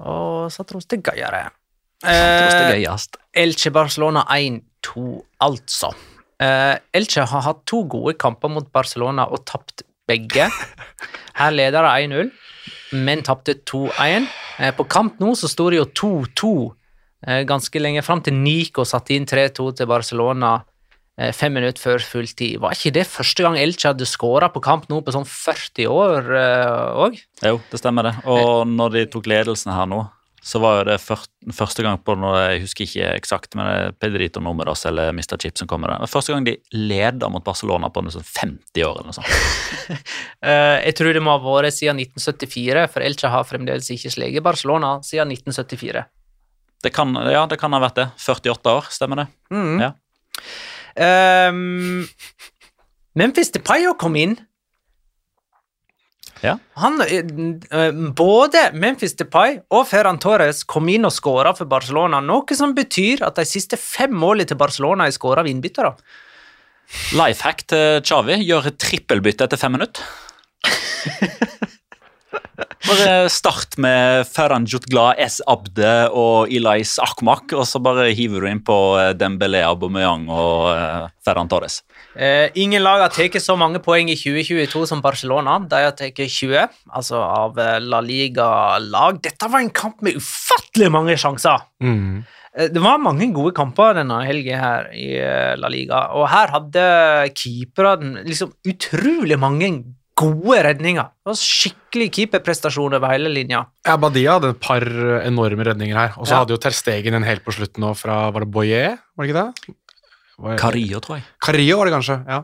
Og 0.00 0.50
Santros. 0.52 0.86
Santos 0.86 0.88
det 0.88 2.80
Eh. 2.80 3.42
Elche 3.42 3.70
Barcelona 3.70 4.24
1-2, 4.32 5.22
altså. 5.44 5.92
Eh, 6.40 6.78
Elche 6.96 7.26
har 7.28 7.42
hatt 7.44 7.66
to 7.68 7.82
gode 7.84 8.16
kamper 8.18 8.48
mot 8.48 8.70
Barcelona 8.72 9.26
og 9.28 9.44
tapt 9.44 9.84
begge. 10.08 10.48
Her 11.40 11.50
leder 11.52 11.84
de 11.84 12.06
1-0, 12.08 12.30
men 12.92 13.22
tapte 13.26 13.56
2-1. 13.68 14.28
Eh, 14.58 14.74
på 14.76 14.86
kamp 14.90 15.20
nå 15.22 15.34
så 15.38 15.50
sto 15.50 15.68
det 15.70 15.80
jo 15.80 15.86
2-2 16.02 16.50
eh, 17.26 17.42
ganske 17.48 17.82
lenge 17.82 18.02
fram 18.06 18.22
til 18.24 18.36
Nico 18.36 18.86
satte 18.88 19.16
inn 19.16 19.28
3-2 19.28 19.70
til 19.80 19.90
Barcelona 19.90 20.56
eh, 21.18 21.32
fem 21.36 21.54
minutter 21.56 21.80
før 21.82 22.04
fulltid. 22.04 22.58
Var 22.62 22.76
ikke 22.76 22.94
det 22.98 23.06
første 23.10 23.46
gang 23.46 23.58
Elche 23.60 23.92
hadde 23.92 24.08
skåra 24.08 24.50
på 24.52 24.62
kamp 24.64 24.88
nå 24.90 25.02
på 25.04 25.14
sånn 25.14 25.28
40 25.28 25.90
år 25.90 26.32
òg? 27.08 27.20
Jo, 27.46 27.60
det 27.70 27.82
stemmer 27.82 28.10
det. 28.10 28.16
Og 28.30 28.66
når 28.68 28.96
de 28.98 29.06
tok 29.14 29.30
ledelsen 29.30 29.74
her 29.74 29.90
nå, 29.90 30.04
så 30.42 30.60
var 30.62 30.86
det 30.88 30.96
første 31.04 31.84
gang 31.84 31.98
på 32.00 32.14
noe, 32.16 32.38
Jeg 32.40 32.62
husker 32.62 32.86
ikke 32.86 33.08
eksakt, 33.18 33.54
men 33.58 33.66
det 33.66 33.74
er 33.76 33.96
Pedrito 34.00 34.40
Numeros 34.40 34.86
eller 34.88 35.12
Mr. 35.12 35.36
Chip 35.36 35.58
som 35.60 35.68
kommer 35.68 35.92
der. 35.92 36.00
Det 36.04 36.12
Første 36.12 36.32
gang 36.32 36.46
de 36.46 36.56
leda 36.72 37.28
mot 37.28 37.44
Barcelona 37.44 37.90
på 37.92 38.00
noe 38.04 38.14
sånn 38.14 38.24
50 38.24 38.86
år 38.86 39.00
eller 39.00 39.10
noe 39.10 39.18
sånt. 39.18 39.36
Eh, 40.40 40.78
jeg 40.86 40.94
tror 40.96 41.12
det 41.12 41.20
må 41.20 41.34
ha 41.34 41.40
vært 41.42 41.74
siden 41.76 41.98
1974, 42.00 42.86
for 42.94 43.04
Elche 43.04 43.28
har 43.28 43.44
fremdeles 43.44 43.90
ikke 43.92 44.12
sleget 44.14 44.44
Barcelona 44.44 44.94
siden 45.04 45.34
1974. 45.34 46.04
Det 46.80 46.92
kan, 46.96 47.12
ja, 47.28 47.42
det 47.50 47.58
kan 47.60 47.74
ha 47.76 47.80
vært 47.82 47.98
det. 47.98 48.06
48 48.24 48.72
år, 48.72 48.88
stemmer 48.94 49.20
det? 49.20 49.26
Mm. 49.52 49.82
Ja. 49.82 49.90
Um, 51.50 52.06
Memphis 53.20 53.52
Depayo 53.52 53.92
kom 54.00 54.16
inn. 54.16 54.38
Ja. 56.40 56.56
Han, 56.80 57.00
eh, 57.04 57.90
både 58.16 58.70
Memphis 58.72 59.16
Depay 59.18 59.58
og 59.68 59.86
Ferran 59.90 60.20
Torres 60.22 60.62
kom 60.64 60.88
inn 60.88 61.04
og 61.08 61.12
skåra 61.12 61.52
for 61.56 61.68
Barcelona, 61.70 62.22
noe 62.24 62.56
som 62.56 62.74
betyr 62.76 63.24
at 63.26 63.36
de 63.40 63.46
siste 63.48 63.76
fem 63.80 64.14
målene 64.14 64.48
til 64.48 64.60
Barcelona 64.60 65.06
er 65.06 65.16
skåra 65.16 65.44
av 65.44 65.50
innbyttere. 65.50 65.92
Life 67.14 67.44
hack 67.46 67.66
til 67.70 68.00
Chavi. 68.06 68.40
Gjør 68.42 68.72
trippelbytte 68.80 69.46
etter 69.46 69.60
fem 69.60 69.76
minutter. 69.76 70.02
Bare 72.90 73.28
start 73.30 73.76
med 73.78 74.26
Ferran 74.26 74.64
Jutgla, 74.66 75.12
S. 75.22 75.36
Abde 75.46 75.90
og 76.10 76.50
Elias 76.50 76.96
Akmak, 76.98 77.52
og 77.54 77.62
så 77.68 77.78
bare 77.82 78.08
hiver 78.18 78.42
du 78.42 78.48
inn 78.50 78.62
på 78.66 78.78
eh, 78.98 79.12
Dembélé, 79.14 79.60
Aubameyang 79.62 80.24
og 80.26 80.64
eh, 80.72 81.04
Ferran 81.22 81.50
Torres. 81.50 81.84
Eh, 82.18 82.48
ingen 82.58 82.82
lag 82.82 83.04
har 83.04 83.12
tatt 83.14 83.38
så 83.44 83.54
mange 83.60 83.78
poeng 83.84 84.10
i 84.10 84.16
2022 84.18 84.82
som 84.90 85.04
Barcelona. 85.04 85.60
De 85.70 85.84
har 85.84 85.94
tatt 85.94 86.18
20, 86.18 86.66
altså 86.90 87.22
av 87.22 87.62
eh, 87.62 87.78
La 87.84 88.02
Liga-lag. 88.02 89.22
Dette 89.22 89.52
var 89.52 89.62
en 89.62 89.70
kamp 89.70 90.02
med 90.02 90.18
ufattelig 90.18 90.90
mange 90.90 91.14
sjanser. 91.20 91.62
Mm. 91.84 92.26
Det 92.74 92.82
var 92.82 92.98
mange 92.98 93.30
gode 93.30 93.54
kamper 93.54 94.00
denne 94.00 94.18
helgen 94.26 94.58
her 94.58 94.90
i 94.90 95.12
La 95.62 95.70
Liga, 95.70 96.08
og 96.18 96.26
her 96.32 96.50
hadde 96.56 96.82
keeperne 97.38 98.26
liksom 98.26 98.50
utrolig 98.66 99.38
mange 99.38 99.70
gode 100.20 100.60
redninger. 100.68 101.08
Det 101.16 101.30
var 101.32 101.38
skikkelig 101.40 102.08
keeperprestasjon 102.18 102.96
over 102.98 103.12
hele 103.14 103.32
linja. 103.32 103.64
Ja, 103.88 103.96
Badia 104.00 104.36
hadde 104.38 104.52
et 104.54 104.60
par 104.62 104.84
enorme 105.24 105.64
redninger 105.70 105.96
her. 105.96 106.14
Og 106.18 106.26
så 106.28 106.34
Ja. 106.36 106.44
hadde 106.44 106.54
jo 106.56 106.60
Ter 106.60 106.76
Stegen 106.76 107.14
en 107.16 107.24
helt 107.26 107.44
på 107.44 107.52
slutten 107.56 107.80
nå 107.84 107.94
fra 107.96 108.30
Var 108.30 108.40
det 108.44 108.50
Boyer? 108.50 108.98
Var 109.16 109.26
det 109.26 109.30
ikke 109.34 109.42
det? 109.42 109.76
Var- 110.40 110.58
Carillo, 110.58 111.00
tror 111.00 111.16
jeg. 111.18 111.24
Carillo 111.40 111.76
var 111.78 111.84
det 111.90 111.94
kanskje. 111.98 112.24
ja. 112.28 112.42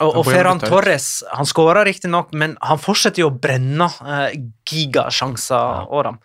Og, 0.00 0.16
og 0.20 0.24
Ferran. 0.28 0.60
Torres 0.60 1.24
han 1.32 1.44
skåra 1.48 1.82
riktignok, 1.84 2.28
men 2.32 2.56
han 2.62 2.78
fortsetter 2.78 3.24
jo 3.24 3.30
å 3.32 3.38
brenne 3.40 3.88
eh, 4.06 4.36
gigasjanser 4.68 5.88
dem. 6.06 6.18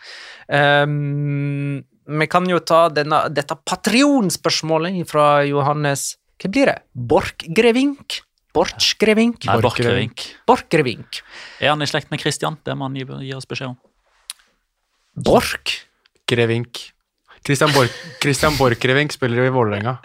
Ehm, 0.53 1.83
vi 2.19 2.27
kan 2.27 2.45
jo 2.49 2.59
ta 2.59 2.89
denne, 2.93 3.23
dette 3.33 3.55
patronspørsmålet 3.65 4.99
fra 5.09 5.41
Johannes 5.47 6.17
Hva 6.43 6.49
blir 6.51 6.65
det? 6.67 6.79
Borchgrevink? 6.93 8.19
Borchgrevink? 8.53 9.45
Nei, 9.49 9.57
Borchgrevink. 9.61 10.27
Borchgrevink. 10.49 11.23
Er 11.59 11.73
han 11.73 11.81
i 11.81 11.89
slekt 11.89 12.11
med 12.13 12.21
Christian? 12.21 12.59
Det 12.65 12.75
må 12.77 12.85
han 12.85 12.97
gi, 12.97 13.07
gi 13.25 13.33
oss 13.33 13.49
beskjed 13.49 13.73
om. 13.73 13.79
Borch? 15.25 15.79
Grevink. 16.29 16.93
Christian, 17.43 17.73
Borch, 17.75 17.95
Christian 18.23 18.55
Borchgrevink 18.57 19.13
spiller 19.13 19.43
jo 19.43 19.49
i 19.49 19.53
Vålerenga. 19.53 19.97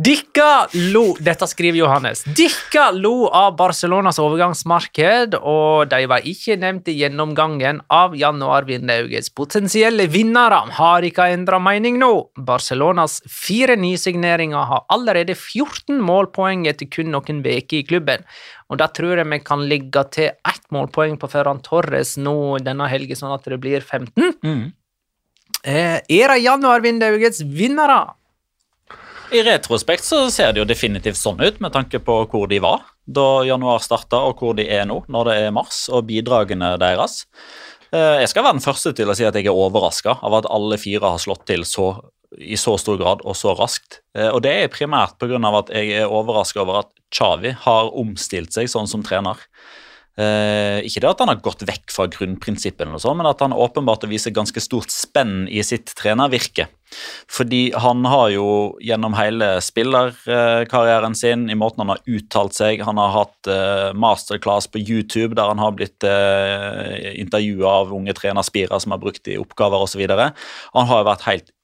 Dikka 0.00 0.68
lo 0.92 1.02
Dette 1.20 1.44
skriver 1.50 1.78
Johannes. 1.78 2.22
Dikka 2.24 2.86
lo 2.96 3.26
av 3.36 3.56
Barcelonas 3.58 4.16
overgangsmarked, 4.22 5.34
og 5.36 5.90
de 5.90 6.06
var 6.08 6.24
ikke 6.24 6.56
nevnt 6.60 6.88
i 6.88 6.94
gjennomgangen 7.02 7.82
av 7.92 8.14
januarvinduets 8.16 9.28
potensielle 9.36 10.06
vinnere. 10.08 10.62
Har 10.78 11.04
ikke 11.04 11.26
endra 11.34 11.58
mening 11.60 11.98
nå. 12.00 12.10
Barcelonas 12.46 13.18
fire 13.28 13.76
nysigneringer 13.76 14.70
har 14.70 14.86
allerede 14.94 15.36
14 15.36 16.00
målpoeng 16.00 16.64
etter 16.70 16.88
kun 16.88 17.12
noen 17.12 17.42
uker 17.44 17.82
i 17.82 17.84
klubben. 17.84 18.24
Og 18.72 18.80
da 18.80 18.88
tror 18.88 19.20
jeg 19.20 19.28
vi 19.28 19.40
kan 19.44 19.66
ligge 19.68 20.04
til 20.14 20.30
ett 20.30 20.64
målpoeng 20.72 21.18
på 21.20 21.28
Ferran 21.28 21.60
Torres 21.66 22.14
nå 22.16 22.56
denne 22.64 22.88
helgen, 22.88 23.20
sånn 23.20 23.36
at 23.36 23.44
det 23.44 23.60
blir 23.60 23.84
15. 23.84 24.32
Mm. 24.40 24.64
Eh, 25.60 25.98
er 26.00 26.32
det 26.32 26.40
januarvinduets 26.46 27.44
vinnere? 27.44 28.00
I 29.30 29.42
retrospekt 29.46 30.04
så 30.04 30.24
ser 30.32 30.52
det 30.52 30.62
jo 30.62 30.66
definitivt 30.68 31.18
sånn 31.18 31.40
ut, 31.42 31.60
med 31.62 31.72
tanke 31.74 32.00
på 32.02 32.16
hvor 32.30 32.48
de 32.50 32.58
var 32.62 32.82
da 33.10 33.42
januar 33.46 33.82
starta, 33.82 34.18
og 34.26 34.38
hvor 34.42 34.56
de 34.58 34.66
er 34.70 34.86
nå 34.90 35.00
når 35.10 35.28
det 35.28 35.36
er 35.44 35.54
mars, 35.54 35.84
og 35.90 36.06
bidragene 36.08 36.72
deres. 36.82 37.24
Eh, 37.92 38.20
Jeg 38.22 38.28
skal 38.32 38.44
være 38.46 38.58
den 38.58 38.64
første 38.66 38.92
til 38.94 39.10
å 39.10 39.14
si 39.18 39.26
at 39.26 39.34
jeg 39.34 39.46
er 39.46 39.54
overraska 39.54 40.18
av 40.22 40.34
at 40.40 40.50
alle 40.50 40.78
fire 40.78 41.14
har 41.14 41.22
slått 41.22 41.46
til 41.50 41.62
så, 41.66 41.92
i 42.38 42.58
så 42.58 42.76
stor 42.78 42.98
grad 42.98 43.22
og 43.24 43.34
så 43.38 43.54
raskt. 43.58 44.00
Eh, 44.14 44.28
Og 44.30 44.42
det 44.42 44.52
er 44.64 44.68
primært 44.74 45.18
pga. 45.18 45.38
at 45.58 45.70
jeg 45.74 45.90
er 46.02 46.10
overraska 46.10 46.62
over 46.62 46.80
at 46.84 46.90
Chavi 47.12 47.50
har 47.50 47.90
omstilt 47.94 48.52
seg 48.52 48.66
sånn 48.70 48.86
som 48.86 49.02
trener. 49.02 49.36
Eh, 50.18 50.82
ikke 50.84 51.04
det 51.04 51.10
at 51.12 51.20
han 51.22 51.30
har 51.30 51.38
gått 51.44 51.62
vekk 51.68 51.92
fra 51.94 52.08
grunnprinsippene, 52.10 52.98
men 53.14 53.28
at 53.30 53.40
han 53.44 53.54
åpenbart 53.54 54.08
viser 54.10 54.34
ganske 54.34 54.60
stort 54.60 54.90
spenn 54.92 55.46
i 55.48 55.62
sitt 55.64 55.94
trenervirke. 55.96 56.66
Fordi 57.30 57.70
han 57.78 58.02
har 58.10 58.32
jo 58.34 58.46
gjennom 58.82 59.14
hele 59.14 59.52
spillerkarrieren 59.62 61.14
sin, 61.14 61.46
i 61.46 61.54
måten 61.54 61.84
han 61.84 61.92
har 61.94 62.00
uttalt 62.02 62.56
seg 62.56 62.82
Han 62.82 62.98
har 62.98 63.12
hatt 63.14 63.50
eh, 63.50 63.92
masterclass 63.94 64.66
på 64.66 64.82
YouTube 64.82 65.38
der 65.38 65.52
han 65.52 65.62
har 65.62 65.76
blitt 65.78 66.02
eh, 66.02 67.14
intervjua 67.22 67.76
av 67.84 67.94
unge 67.94 68.16
trenerspirer 68.18 68.82
som 68.82 68.96
har 68.96 69.02
brukt 69.02 69.22
det 69.24 69.36
i 69.36 69.40
oppgaver 69.40 69.86
osv. 69.86 70.02
Han 70.10 70.90
har 70.90 71.04
jo 71.04 71.10
vært 71.12 71.28
helt 71.28 71.54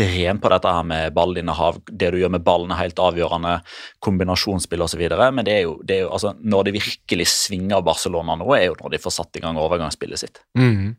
ekstrem 0.00 0.40
på 0.40 0.50
dette 0.52 0.72
her 0.74 0.86
med 0.86 1.14
ballinnehav. 1.16 1.80
Det 1.86 2.10
du 2.12 2.18
gjør 2.20 2.32
med 2.36 2.44
ballen 2.46 2.72
er 2.74 2.82
helt 2.82 3.02
avgjørende, 3.02 3.58
kombinasjonsspill 4.04 4.84
osv. 4.86 5.04
Men 5.20 5.46
det 5.46 5.54
er 5.58 5.62
jo, 5.66 5.76
det 5.84 5.98
er 5.98 6.02
jo 6.06 6.12
altså, 6.16 6.34
når 6.40 6.68
det 6.68 6.76
virkelig 6.78 7.28
svinger 7.32 7.84
Barcelona 7.86 8.36
nå, 8.40 8.48
er 8.56 8.68
jo 8.70 8.78
når 8.80 8.94
de 8.94 9.02
får 9.02 9.16
satt 9.18 9.40
i 9.40 9.44
gang 9.44 9.60
overgangsspillet 9.60 10.22
sitt. 10.22 10.42
Mm. 10.58 10.94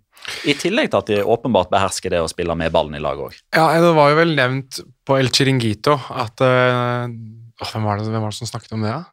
I 0.45 0.53
tillegg 0.57 0.91
til 0.91 0.99
at 0.99 1.09
de 1.09 1.21
åpenbart 1.23 1.71
behersker 1.71 2.13
det 2.13 2.21
å 2.21 2.29
spille 2.29 2.55
med 2.57 2.73
ballen 2.73 2.97
i 2.97 3.01
lag 3.01 3.19
òg. 3.19 3.37
Ja, 3.55 3.71
det 3.81 3.95
var 3.97 4.11
jo 4.11 4.19
vel 4.19 4.35
nevnt 4.37 4.83
på 5.07 5.17
El 5.17 5.31
Chiringuito 5.33 5.97
at 6.13 6.43
øh, 6.45 7.09
hvem, 7.09 7.87
var 7.87 7.97
det, 7.97 8.11
hvem 8.11 8.21
var 8.21 8.29
det 8.29 8.37
som 8.37 8.49
snakket 8.49 8.77
om 8.77 8.85
det, 8.85 8.93
da? 8.93 9.09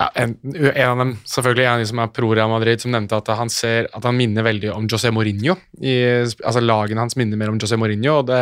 Ja, 0.00 0.06
en, 0.16 0.30
en 0.56 0.90
av 0.90 1.00
dem, 1.02 1.10
selvfølgelig 1.28 1.64
en 1.66 1.74
av 1.74 1.82
de 1.82 1.88
som 1.90 1.98
er 2.00 2.12
pro 2.16 2.30
Real 2.32 2.48
Madrid, 2.48 2.80
som 2.80 2.92
nevnte 2.94 3.18
at 3.20 3.26
han 3.36 3.50
ser 3.52 3.88
at 3.92 4.06
han 4.08 4.16
minner 4.16 4.46
veldig 4.46 4.70
om 4.72 4.86
José 4.88 5.10
Mourinho. 5.12 5.58
I, 5.76 5.96
altså 6.24 6.62
Lagene 6.64 7.04
hans 7.04 7.18
minner 7.20 7.36
mer 7.40 7.52
om 7.52 7.58
José 7.60 7.76
Mourinho, 7.76 8.22
og 8.22 8.30
det 8.30 8.40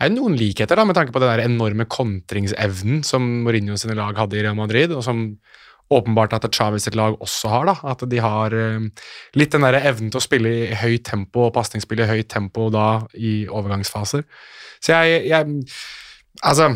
er 0.00 0.12
noen 0.14 0.36
likheter 0.38 0.78
da, 0.78 0.84
med 0.88 0.96
tanke 0.96 1.14
på 1.14 1.22
den 1.22 1.32
der 1.32 1.44
enorme 1.44 1.86
kontringsevnen 1.90 3.02
som 3.06 3.26
Mourinho 3.44 3.78
sine 3.80 3.96
lag 3.98 4.18
hadde 4.18 4.38
i 4.38 4.44
Real 4.44 4.58
Madrid, 4.58 4.94
og 4.96 5.04
som 5.06 5.24
åpenbart 5.90 6.36
at 6.36 6.46
Chávez 6.54 6.86
sitt 6.86 6.94
lag 6.98 7.16
også 7.18 7.50
har. 7.50 7.66
da, 7.66 7.74
At 7.92 8.04
de 8.08 8.20
har 8.22 8.54
eh, 8.54 8.86
litt 9.34 9.52
den 9.52 9.66
der 9.66 9.80
evnen 9.80 10.12
til 10.12 10.20
å 10.20 10.24
spille 10.24 10.52
i 10.68 10.78
høyt 10.78 11.08
tempo 11.08 11.48
og 11.48 11.54
pasningsspill 11.56 12.04
i 12.04 12.10
høyt 12.10 12.30
tempo 12.30 12.68
da 12.70 13.02
i 13.18 13.42
overgangsfaser. 13.50 14.24
Så 14.80 14.94
jeg, 14.94 15.26
jeg 15.32 15.60
Altså 16.46 16.70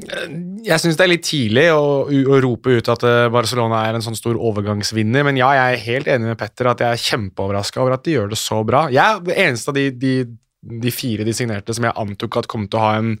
jeg 0.00 0.80
syns 0.80 0.96
det 0.98 1.04
er 1.04 1.10
litt 1.10 1.24
tidlig 1.26 1.64
å, 1.74 2.06
å 2.08 2.36
rope 2.42 2.76
ut 2.78 2.90
at 2.92 3.02
eh, 3.04 3.26
Barcelona 3.32 3.82
er 3.86 3.96
en 3.96 4.04
sånn 4.04 4.18
stor 4.18 4.38
overgangsvinner, 4.38 5.24
men 5.26 5.40
ja, 5.40 5.50
jeg 5.56 5.74
er 5.74 5.84
helt 5.86 6.10
enig 6.14 6.30
med 6.30 6.38
Petter 6.40 6.70
at 6.70 6.80
jeg 6.84 6.96
er 6.96 7.02
kjempeoverraska 7.04 7.82
over 7.82 7.96
at 7.96 8.04
de 8.06 8.14
gjør 8.16 8.30
det 8.32 8.38
så 8.40 8.62
bra. 8.66 8.86
Jeg 8.92 9.20
er 9.20 9.42
eneste 9.48 9.72
av 9.72 9.76
de, 9.76 9.86
de, 9.92 10.14
de 10.60 10.92
fire 10.92 11.24
de 11.26 11.34
signerte 11.36 11.74
som 11.76 11.86
jeg 11.86 11.96
antok 12.00 12.40
at 12.40 12.50
kom 12.50 12.66
til 12.68 12.80
å 12.80 12.84
ha 12.84 12.98
en 12.98 13.14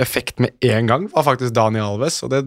effekt 0.00 0.40
med 0.42 0.54
en 0.64 0.88
gang, 0.88 1.06
var 1.12 1.26
faktisk 1.26 1.54
Dani 1.54 1.80
Alves, 1.82 2.20
og 2.24 2.32
det 2.32 2.44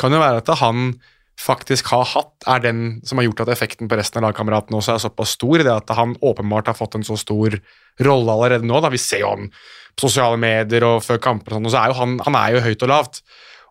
kan 0.00 0.14
jo 0.14 0.20
være 0.22 0.42
at 0.42 0.52
han 0.60 0.92
faktisk 1.38 1.92
har 1.92 2.06
hatt, 2.16 2.32
er 2.50 2.62
den 2.64 2.78
som 3.06 3.20
har 3.20 3.28
gjort 3.28 3.44
at 3.44 3.52
effekten 3.54 3.90
på 3.90 3.98
resten 3.98 4.20
av 4.20 4.28
lagkameratene 4.28 4.78
også 4.78 4.96
er 4.96 5.02
såpass 5.04 5.36
stor. 5.36 5.62
Det 5.62 5.70
at 5.70 5.92
han 5.94 6.16
åpenbart 6.18 6.72
har 6.72 6.78
fått 6.78 6.96
en 6.98 7.06
så 7.06 7.14
stor 7.20 7.54
rolle 8.02 8.34
allerede 8.34 8.66
nå. 8.66 8.80
da 8.82 8.90
Vi 8.90 8.98
ser 8.98 9.22
jo 9.22 9.30
han 9.30 9.52
på 9.94 10.08
sosiale 10.08 10.38
medier 10.40 10.86
og 10.86 11.04
før 11.06 11.20
kamper, 11.22 11.54
og 11.54 11.60
sånn, 11.60 11.68
og 11.70 11.74
så 11.74 11.82
er 11.82 11.92
jo 11.92 11.98
han, 12.00 12.16
han 12.26 12.38
er 12.40 12.56
jo 12.56 12.64
høyt 12.66 12.84
og 12.86 12.90
lavt. 12.90 13.22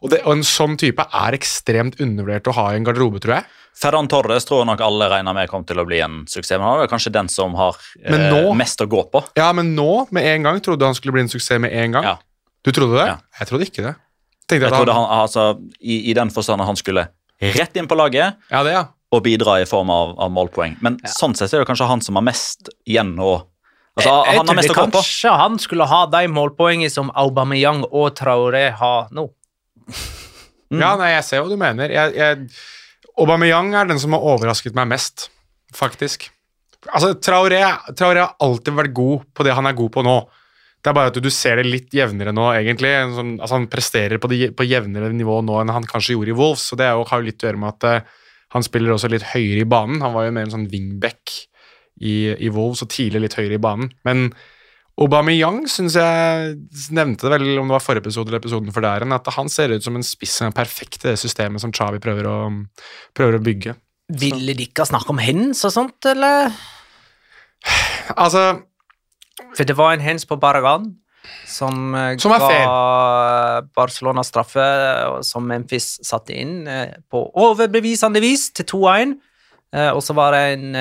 Og, 0.02 0.10
det, 0.14 0.20
og 0.26 0.36
En 0.38 0.44
sånn 0.46 0.76
type 0.78 1.02
er 1.02 1.34
ekstremt 1.38 1.98
undervurdert 2.04 2.48
å 2.52 2.54
ha 2.58 2.66
i 2.74 2.78
en 2.78 2.86
garderobe, 2.86 3.20
tror 3.24 3.40
jeg. 3.40 3.46
Ferran 3.78 4.08
Torres 4.10 4.46
tror 4.46 4.64
jeg 4.64 4.70
nok 4.72 4.82
alle 4.82 5.08
regner 5.12 5.34
med 5.38 5.50
kom 5.50 5.64
til 5.66 5.78
å 5.82 5.86
bli 5.86 6.00
en 6.02 6.20
suksess. 6.30 6.58
Men 6.58 6.66
han 6.68 6.80
er 6.84 6.90
kanskje 6.90 7.12
den 7.14 7.28
som 7.30 7.54
har 7.58 7.76
eh, 8.04 8.18
nå- 8.32 8.54
mest 8.58 8.82
å 8.82 8.88
gå 8.90 9.04
på. 9.14 9.22
Ja, 9.38 9.52
men 9.54 9.76
nå, 9.78 10.08
med 10.14 10.26
en 10.26 10.48
gang, 10.48 10.60
trodde 10.66 10.86
han 10.86 10.98
skulle 10.98 11.14
bli 11.18 11.22
en 11.26 11.30
suksess 11.30 11.60
med 11.62 11.74
en 11.78 11.92
gang? 11.98 12.04
Ja. 12.12 12.16
Du 12.66 12.72
trodde 12.74 12.98
det? 12.98 13.06
Ja. 13.10 13.18
Jeg 13.40 13.48
trodde 13.52 13.68
ikke 13.70 13.86
det. 13.86 13.96
Jeg, 14.50 14.62
Jeg 14.64 14.72
trodde 14.72 14.94
han, 14.96 15.06
altså, 15.22 15.48
i, 15.82 16.00
I 16.10 16.14
den 16.18 16.30
forstand 16.34 16.62
at 16.64 16.68
han 16.70 16.78
skulle 16.80 17.08
rett 17.42 17.76
inn 17.78 17.86
på 17.90 17.98
laget 18.00 18.38
Ja, 18.50 18.62
det, 18.66 18.72
ja. 18.74 18.86
og 19.14 19.22
bidra 19.26 19.60
i 19.62 19.66
form 19.70 19.90
av, 19.94 20.16
av 20.24 20.32
målpoeng. 20.34 20.78
Men 20.82 20.98
sånn 21.14 21.36
sett 21.38 21.54
er 21.54 21.62
det 21.62 21.68
kanskje 21.70 21.86
han 21.90 22.02
som 22.02 22.16
har 22.18 22.24
mest 22.26 22.70
igjen 22.88 23.12
å 23.20 23.34
altså, 23.98 24.08
jeg, 24.10 24.24
jeg 24.32 24.40
Han 24.40 24.48
har 24.54 24.58
mest 24.58 24.72
å 24.72 24.78
gå 24.80 24.86
på. 24.88 24.96
kanskje 25.02 25.34
han 25.44 25.60
skulle 25.62 25.86
ha 25.92 26.00
de 26.16 26.24
målpoengene 26.32 26.90
som 26.90 27.12
Aubameyang 27.14 27.84
og 27.92 28.16
Traoré 28.18 28.72
har 28.80 29.12
nå. 29.14 29.28
Mm. 29.88 30.82
Ja, 30.82 30.96
nei, 31.00 31.14
jeg 31.14 31.24
ser 31.24 31.44
hva 31.44 31.52
du 31.52 31.60
mener. 31.60 31.92
Jeg, 31.94 32.16
jeg, 32.18 32.50
Aubameyang 33.18 33.72
er 33.78 33.88
den 33.90 34.02
som 34.02 34.16
har 34.18 34.26
overrasket 34.34 34.76
meg 34.78 34.90
mest, 34.92 35.30
faktisk. 35.76 36.28
Altså, 36.94 37.14
Traoré, 37.24 37.62
Traoré 37.98 38.26
har 38.26 38.36
alltid 38.44 38.76
vært 38.78 38.96
god 38.96 39.24
på 39.36 39.46
det 39.48 39.56
han 39.58 39.70
er 39.70 39.78
god 39.78 39.94
på 39.96 40.04
nå. 40.06 40.18
Det 40.78 40.92
er 40.92 40.96
bare 40.96 41.12
at 41.12 41.18
du 41.24 41.30
ser 41.34 41.58
det 41.60 41.66
litt 41.68 41.96
jevnere 41.96 42.32
nå, 42.36 42.46
egentlig. 42.56 42.92
En 42.94 43.16
Sånn, 43.16 43.32
altså, 43.40 43.58
han 43.58 43.70
presterer 43.72 44.22
på, 44.22 44.30
det, 44.32 44.52
på 44.56 44.68
jevnere 44.68 45.10
nivå 45.16 45.40
nå 45.44 45.58
enn 45.62 45.74
han 45.74 45.88
kanskje 45.90 46.14
gjorde 46.16 46.32
i 46.32 46.38
Wolves, 46.38 46.68
så 46.70 46.78
det 46.80 46.92
jo, 46.92 47.08
har 47.10 47.24
jo 47.24 47.28
litt 47.28 47.44
å 47.44 47.50
gjøre 47.50 47.62
med 47.64 47.74
at 47.74 47.88
uh, 47.88 48.28
han 48.56 48.66
spiller 48.66 48.94
også 48.94 49.10
litt 49.12 49.26
høyere 49.34 49.66
i 49.66 49.70
banen. 49.70 50.04
Han 50.06 50.16
var 50.16 50.28
jo 50.28 50.36
mer 50.38 50.48
en 50.48 50.54
sånn 50.54 50.70
wingback 50.72 51.34
i, 51.98 52.36
i 52.38 52.52
Wolves, 52.54 52.86
og 52.86 52.94
tidlig 52.94 53.26
litt 53.26 53.40
høyere 53.40 53.58
i 53.58 53.64
banen. 53.64 53.90
Men 54.08 54.30
Aubameyang 54.98 55.68
syns 55.70 55.94
jeg 55.94 56.56
nevnte 56.96 57.28
det 57.28 57.36
vel 57.36 57.60
om 57.62 57.70
det 57.70 57.76
var 57.76 57.84
forrige 57.86 58.08
episode 58.08 58.32
eller 58.32 58.42
episoden 58.42 58.74
for 58.74 58.82
der, 58.82 59.06
at 59.14 59.28
han 59.36 59.50
ser 59.54 59.76
ut 59.76 59.86
som 59.86 59.96
en 59.96 60.06
spiss 60.06 60.40
som 60.40 60.50
er 60.50 60.56
perfekt 60.58 61.04
i 61.04 61.12
det 61.12 61.20
systemet 61.22 61.62
som 61.62 61.74
Chavi 61.76 62.00
prøver 62.02 62.26
å, 62.26 62.38
prøver 63.14 63.38
å 63.38 63.44
bygge. 63.46 63.76
Ville 64.18 64.56
de 64.58 64.66
ikke 64.66 64.88
snakke 64.88 65.14
om 65.14 65.22
hens 65.22 65.62
og 65.68 65.76
sånt, 65.76 66.10
eller? 66.10 66.50
Altså, 68.16 68.64
For 69.54 69.68
det 69.68 69.76
var 69.78 69.94
en 69.94 70.02
hens 70.02 70.26
på 70.26 70.38
Baragan 70.40 70.96
som, 71.46 71.94
eh, 71.94 72.18
Som 72.18 72.32
ga 72.32 72.40
ga 72.40 73.62
Barcelona 73.76 74.24
straffe, 74.24 74.66
som 75.22 75.46
Memphis 75.46 76.00
satte 76.02 76.34
inn 76.34 76.68
eh, 76.68 76.96
på 77.12 77.22
overbevisende 77.36 78.22
vis 78.24 78.50
til 78.52 78.66
2-1. 78.66 79.18
Eh, 79.74 79.92
Og 79.92 80.02
så 80.02 80.16
var 80.16 80.32
det 80.32 80.44
en 80.58 80.76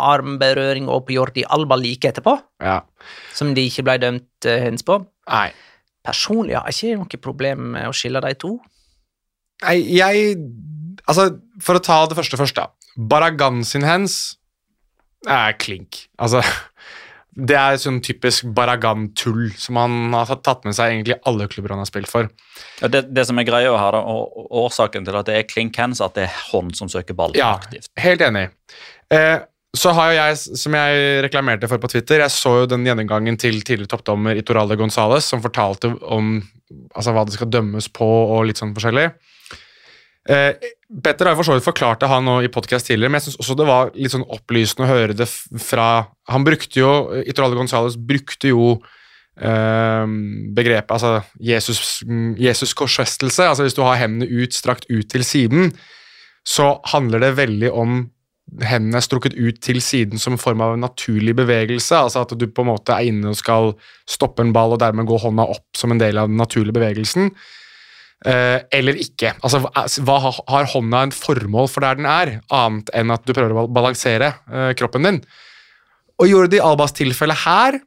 armberøring 0.00 0.88
og 0.88 1.06
på 1.06 1.16
Jordi 1.16 1.44
Alba 1.52 1.76
like 1.76 2.08
etterpå, 2.08 2.36
ja. 2.62 2.80
som 3.36 3.52
de 3.56 3.66
ikke 3.68 3.84
ble 3.86 3.98
dømt 4.02 4.48
eh, 4.48 4.62
hens 4.66 4.84
på. 4.86 5.00
Nei. 5.28 5.50
Personlig 6.02 6.56
har 6.58 6.66
jeg 6.70 6.96
ikke 6.96 7.00
noe 7.02 7.22
problem 7.22 7.66
med 7.76 7.88
å 7.90 7.94
skille 7.96 8.22
de 8.24 8.34
to. 8.40 8.56
Nei, 9.66 9.78
jeg 9.98 10.36
Altså, 11.08 11.24
for 11.64 11.78
å 11.78 11.82
ta 11.82 11.94
det 12.06 12.14
første 12.14 12.38
først, 12.38 12.54
da. 12.54 12.68
Baragan 13.10 13.62
sin 13.66 13.82
hands 13.82 14.36
er 15.26 15.56
klink. 15.58 16.04
Altså, 16.20 16.42
Det 17.32 17.56
er 17.56 17.78
sånn 17.80 18.02
typisk 18.04 18.44
Baragan-tull 18.52 19.54
som 19.56 19.78
han 19.80 20.12
har 20.12 20.28
tatt 20.44 20.66
med 20.68 20.76
seg 20.76 20.90
egentlig 20.92 21.14
alle 21.28 21.46
klubber 21.48 21.72
han 21.72 21.80
har 21.80 21.88
spilt 21.88 22.10
for. 22.10 22.28
Ja, 22.82 22.90
Det, 22.92 23.06
det 23.16 23.24
som 23.24 23.40
er 23.40 23.46
greia 23.48 23.70
her, 23.72 23.96
da, 23.96 24.02
og 24.04 24.36
og 24.42 24.50
årsaken 24.66 25.06
til 25.06 25.16
at 25.16 25.30
det 25.30 25.38
er 25.38 25.46
klink 25.48 25.78
hands, 25.80 26.02
at 26.04 26.12
det 26.18 26.26
er 26.26 26.34
hånd 26.50 26.76
som 26.76 26.90
søker 26.92 27.16
ball 27.16 27.32
Ja, 27.38 27.54
aktivt. 27.56 27.88
helt 27.96 28.20
enig. 28.20 28.50
Eh, 29.08 29.38
så 29.72 29.92
har 29.96 30.10
jo 30.10 30.16
jeg, 30.18 30.58
som 30.60 30.74
jeg 30.76 31.20
reklamerte 31.24 31.68
for 31.70 31.80
på 31.80 31.88
Twitter, 31.88 32.20
jeg 32.20 32.34
så 32.34 32.50
jo 32.60 32.68
den 32.68 32.84
gjennomgangen 32.84 33.38
til 33.40 33.62
tidligere 33.64 33.94
toppdommer 33.94 34.36
Itoralde 34.36 34.76
Gonzales, 34.76 35.24
som 35.24 35.40
fortalte 35.44 35.94
om 36.04 36.34
altså, 36.92 37.14
hva 37.16 37.24
det 37.24 37.38
skal 37.38 37.48
dømmes 37.52 37.88
på 37.96 38.04
og 38.04 38.44
litt 38.48 38.60
sånn 38.60 38.74
forskjellig. 38.76 39.08
Eh, 40.28 40.68
Petter 41.02 41.26
har 41.26 41.34
jo 41.34 41.40
for 41.40 41.48
så 41.48 41.56
vidt 41.56 41.66
forklart 41.66 42.02
det 42.04 42.10
han 42.12 42.28
i 42.44 42.50
podcast 42.52 42.86
tidligere, 42.86 43.10
men 43.10 43.18
jeg 43.18 43.30
synes 43.30 43.40
også 43.40 43.56
det 43.58 43.68
var 43.70 43.94
litt 43.96 44.12
sånn 44.12 44.28
opplysende 44.28 44.84
å 44.86 44.92
høre 44.92 45.16
det 45.18 45.26
fra 45.26 45.86
Han 46.30 46.44
brukte 46.46 46.78
jo 46.78 46.92
Itoralde 47.26 47.58
Gonzales 47.58 47.96
brukte 47.96 48.52
jo 48.52 48.76
eh, 49.40 50.04
begrepet 50.54 50.94
altså 50.94 51.16
Jesus, 51.40 52.02
Jesus 52.38 52.76
korsfestelse. 52.78 53.48
Altså 53.48 53.66
hvis 53.66 53.78
du 53.78 53.82
har 53.82 53.98
hendene 53.98 54.28
ut, 54.28 54.54
strakt 54.54 54.84
ut 54.92 55.08
til 55.10 55.24
siden, 55.26 55.72
så 56.46 56.76
handler 56.92 57.24
det 57.24 57.38
veldig 57.40 57.72
om 57.72 58.02
hendene 58.60 59.00
strukket 59.00 59.32
ut 59.38 59.60
til 59.64 59.78
siden 59.80 60.20
som 60.20 60.34
en 60.34 60.40
form 60.42 60.60
av 60.64 60.74
en 60.74 60.82
naturlig 60.84 61.32
bevegelse. 61.38 61.96
Altså 61.96 62.24
at 62.26 62.34
du 62.36 62.46
på 62.52 62.64
en 62.64 62.72
måte 62.74 62.92
er 62.92 63.08
inne 63.08 63.32
og 63.32 63.38
skal 63.38 63.72
stoppe 64.08 64.44
en 64.44 64.52
ball 64.52 64.74
og 64.76 64.82
dermed 64.82 65.08
gå 65.08 65.16
hånda 65.22 65.46
opp 65.54 65.78
som 65.78 65.94
en 65.94 66.02
del 66.02 66.20
av 66.20 66.28
den 66.28 66.36
naturlige 66.40 66.76
bevegelsen. 66.76 67.30
Eh, 68.26 68.58
eller 68.78 68.98
ikke. 69.02 69.32
Altså, 69.42 69.58
hva- 70.04 70.20
har- 70.48 70.68
hånda 70.74 71.02
en 71.02 71.10
formål 71.16 71.68
for 71.68 71.80
der 71.82 71.96
den 71.98 72.06
er, 72.06 72.40
annet 72.50 72.90
enn 72.94 73.10
at 73.10 73.24
du 73.26 73.32
prøver 73.34 73.64
å 73.64 73.70
balansere 73.72 74.34
eh, 74.52 74.74
kroppen 74.78 75.02
din? 75.08 75.22
Og 76.20 76.28
gjorde 76.28 76.50
det 76.52 76.60
i 76.60 76.62
Albas 76.62 76.92
tilfelle 76.94 77.34
her, 77.34 77.80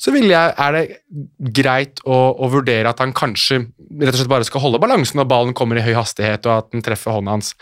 så 0.00 0.10
jeg, 0.14 0.54
er 0.58 0.72
det 0.72 1.52
greit 1.54 2.00
å, 2.04 2.16
å 2.40 2.48
vurdere 2.50 2.88
at 2.90 2.98
han 2.98 3.12
kanskje 3.12 3.60
rett 4.00 4.14
og 4.14 4.18
slett 4.18 4.28
bare 4.32 4.44
skal 4.48 4.60
holde 4.64 4.80
balansen 4.82 5.20
når 5.20 5.28
ballen 5.30 5.54
kommer 5.54 5.76
i 5.78 5.84
høy 5.84 5.92
hastighet, 5.94 6.46
og 6.46 6.56
at 6.64 6.72
den 6.72 6.82
treffer 6.82 7.12
hånda 7.14 7.30
hans. 7.36 7.52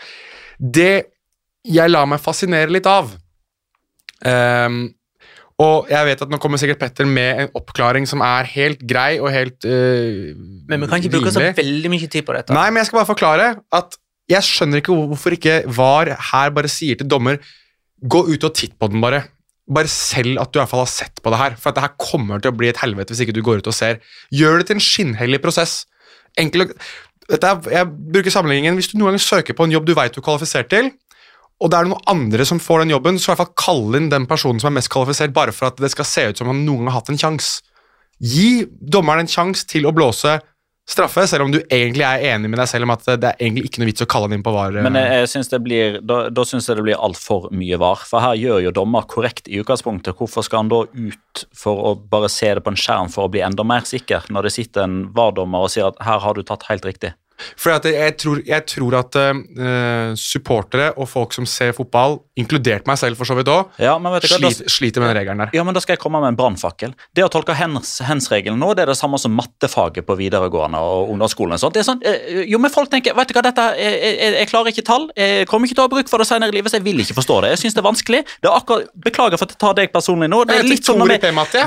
Det 0.57 1.12
jeg 1.63 1.91
lar 1.91 2.07
meg 2.09 2.23
fascinere 2.23 2.71
litt 2.73 2.89
av 2.89 3.13
Um, 4.23 4.93
Og 5.59 5.89
jeg 5.91 6.07
vet 6.07 6.21
at 6.23 6.29
nå 6.31 6.37
kommer 6.39 6.59
sikkert 6.61 6.79
Petter 6.79 7.07
med 7.07 7.41
en 7.43 7.49
oppklaring 7.59 8.05
som 8.07 8.23
er 8.23 8.47
helt 8.53 8.85
grei 8.87 9.17
og 9.19 9.27
helt 9.33 9.67
uh, 9.67 10.31
Men 10.69 10.79
vi 10.79 10.87
kan 10.87 11.01
ikke 11.03 11.11
bruke 11.17 11.33
så 11.35 11.43
veldig 11.57 11.91
mye 11.91 12.07
tid 12.07 12.23
på 12.23 12.35
dette. 12.37 12.55
Nei, 12.55 12.69
men 12.71 12.79
jeg 12.81 12.87
skal 12.87 13.01
bare 13.01 13.09
forklare 13.11 13.49
at 13.75 13.97
jeg 14.31 14.47
skjønner 14.47 14.79
ikke 14.79 14.95
hvorfor 14.95 15.35
ikke 15.35 15.57
VAR 15.75 16.13
her 16.31 16.55
bare 16.55 16.71
sier 16.71 16.95
til 16.99 17.09
dommer 17.11 17.41
Gå 17.99 18.23
ut 18.31 18.43
og 18.47 18.55
titt 18.55 18.73
på 18.79 18.87
den, 18.91 18.99
bare. 19.03 19.21
Bare 19.71 19.87
selv 19.91 20.39
at 20.41 20.51
du 20.51 20.57
i 20.57 20.61
hvert 20.61 20.71
fall 20.71 20.81
har 20.83 20.91
sett 20.91 21.21
på 21.23 21.31
det 21.31 21.37
her. 21.39 21.53
For 21.59 21.71
at 21.71 21.77
det 21.77 21.83
her 21.85 21.93
kommer 21.99 22.41
til 22.43 22.51
å 22.51 22.57
bli 22.59 22.67
et 22.71 22.79
helvete 22.81 23.13
hvis 23.13 23.21
ikke 23.23 23.35
du 23.37 23.43
går 23.43 23.61
ut 23.61 23.69
og 23.71 23.75
ser. 23.77 24.01
Gjør 24.31 24.59
det 24.59 24.65
til 24.67 24.75
en 24.75 24.83
skinnhellig 24.83 25.39
prosess. 25.43 25.85
Enkel, 26.39 26.65
og- 26.67 26.75
er, 27.31 27.61
jeg 27.71 27.87
bruker 27.87 28.33
sammenligningen 28.33 28.75
Hvis 28.75 28.89
du 28.91 28.97
noen 28.97 29.13
gang 29.13 29.21
søker 29.23 29.55
på 29.55 29.63
en 29.67 29.71
jobb 29.71 29.85
du 29.87 29.93
vet 29.95 30.11
du 30.15 30.19
er 30.19 30.25
kvalifisert 30.25 30.67
til, 30.71 30.89
og 31.63 31.71
det 31.71 31.79
er 31.79 31.87
noen 31.87 32.09
andre 32.11 32.45
som 32.47 32.59
får 32.59 32.83
den 32.83 32.91
jobben, 32.91 33.17
så 33.17 33.29
i 33.29 33.33
hvert 33.33 33.45
fall 33.45 33.53
kall 33.59 33.99
inn 33.99 34.09
den 34.11 34.27
personen 34.27 34.59
som 34.59 34.73
er 34.73 34.77
mest 34.81 34.91
kvalifisert, 34.91 35.31
bare 35.35 35.55
for 35.55 35.71
at 35.71 35.79
det 35.79 35.93
skal 35.93 36.07
se 36.07 36.25
ut 36.29 36.41
som 36.41 36.49
han 36.51 36.65
noen 36.67 36.89
har 36.89 36.99
hatt 36.99 37.13
en 37.13 37.19
sjanse. 37.19 37.63
Gi 38.23 38.65
dommeren 38.69 39.23
en 39.23 39.31
sjanse 39.31 39.65
til 39.71 39.87
å 39.87 39.93
blåse 39.95 40.37
straffe, 40.89 41.23
selv 41.27 41.45
om 41.45 41.51
du 41.53 41.61
egentlig 41.61 42.03
er 42.03 42.25
enig 42.33 42.49
med 42.51 42.59
deg 42.59 42.67
selv 42.67 42.87
om 42.87 42.91
at 42.91 43.05
det 43.07 43.29
er 43.29 43.39
egentlig 43.39 43.69
ikke 43.69 43.81
noe 43.81 43.87
vits 43.87 44.03
å 44.03 44.07
kalle 44.11 44.27
han 44.27 44.35
inn 44.35 44.43
på 44.43 44.51
VAR. 44.51 44.75
Men 44.83 44.99
jeg, 44.99 45.19
jeg 45.21 45.29
synes 45.31 45.51
det 45.53 45.59
blir, 45.63 45.97
da, 46.03 46.17
da 46.27 46.45
syns 46.47 46.67
jeg 46.67 46.79
det 46.79 46.85
blir 46.89 46.99
altfor 47.07 47.47
mye 47.55 47.79
var. 47.79 48.03
For 48.09 48.23
her 48.23 48.35
gjør 48.39 48.65
jo 48.65 48.75
dommer 48.75 49.07
korrekt 49.09 49.47
i 49.47 49.61
utgangspunktet. 49.63 50.17
Hvorfor 50.19 50.43
skal 50.45 50.65
han 50.65 50.73
da 50.73 50.83
ut 50.83 51.45
for 51.55 51.87
å 51.87 51.95
bare 51.95 52.31
se 52.31 52.51
det 52.51 52.65
på 52.65 52.73
en 52.73 52.79
skjerm 52.79 53.11
for 53.13 53.27
å 53.27 53.31
bli 53.31 53.45
enda 53.45 53.63
mer 53.67 53.87
sikker, 53.87 54.27
når 54.33 54.49
det 54.49 54.55
sitter 54.57 54.83
en 54.83 54.99
VAR-dommer 55.15 55.63
og 55.63 55.71
sier 55.71 55.87
at 55.87 56.03
her 56.03 56.19
har 56.25 56.35
du 56.35 56.43
tatt 56.47 56.67
helt 56.67 56.87
riktig? 56.89 57.15
For 57.57 57.73
jeg, 57.73 58.15
tror, 58.21 58.41
jeg 58.45 58.65
tror 58.69 58.95
at 58.99 59.17
uh, 59.17 60.13
supportere 60.19 60.91
og 60.97 61.07
folk 61.09 61.33
som 61.35 61.47
ser 61.49 61.73
fotball, 61.75 62.19
inkludert 62.39 62.87
meg 62.89 62.97
selv 63.01 63.19
for 63.19 63.29
så 63.29 63.35
vidt 63.37 63.49
òg, 63.51 63.73
Ja, 63.81 63.95
sliter, 64.21 64.69
sliter 64.71 65.03
med 65.03 65.11
den 65.11 65.17
regelen 65.19 65.43
der. 65.43 65.51
Ja, 65.53 65.63
men 65.65 65.75
Da 65.75 65.81
skal 65.83 65.95
jeg 65.97 66.01
komme 66.03 66.21
med 66.23 66.33
en 66.33 66.37
brannfakkel. 66.39 66.93
Det 67.15 67.25
å 67.25 67.29
tolke 67.33 67.55
hens- 67.57 67.99
hens-regelen 68.05 68.59
nå, 68.61 68.73
det 68.77 68.85
er 68.85 68.93
det 68.93 68.97
samme 68.99 69.19
som 69.21 69.35
mattefaget 69.35 70.05
på 70.07 70.17
videregående 70.17 70.79
og 70.79 71.11
ungdomsskolen. 71.13 71.53
og 71.57 71.59
sånt. 71.59 71.73
Det 71.73 71.83
er 71.83 71.89
sånn, 71.89 72.01
eh, 72.05 72.43
jo, 72.49 72.59
men 72.59 72.71
folk 72.71 72.89
tenker 72.89 73.15
vet 73.17 73.27
du 73.27 73.33
hva, 73.33 73.43
dette, 73.43 73.67
jeg, 73.77 73.99
jeg, 74.01 74.33
jeg 74.39 74.49
klarer 74.49 74.73
ikke 74.73 74.85
tall, 74.85 75.09
jeg 75.17 75.47
kommer 75.47 75.67
ikke 75.67 75.75
til 75.75 75.83
å 75.83 75.89
ha 75.89 75.93
bruk 75.95 76.09
for 76.09 76.17
det 76.23 76.27
senere 76.29 76.53
i 76.53 76.57
livet, 76.57 76.71
så 76.71 76.79
jeg 76.79 76.87
vil 76.87 77.03
ikke 77.03 77.17
forstå 77.19 77.41
det. 77.43 77.53
Jeg 77.55 77.63
synes 77.65 77.73
det 77.77 77.83
er 77.83 77.89
vanskelig. 77.89 78.23
Det 78.41 78.49
er 78.49 78.57
akkurat, 78.57 78.89
Beklager 79.03 79.37
for 79.37 79.49
at 79.49 79.55
jeg 79.55 79.59
tar 79.59 79.73
deg 79.77 79.91
personlig 79.93 80.29
nå. 80.29 80.43
Det 80.47 80.57
er 80.61 80.63
litt 80.63 80.85
sånn 80.85 81.01
når 81.01 81.07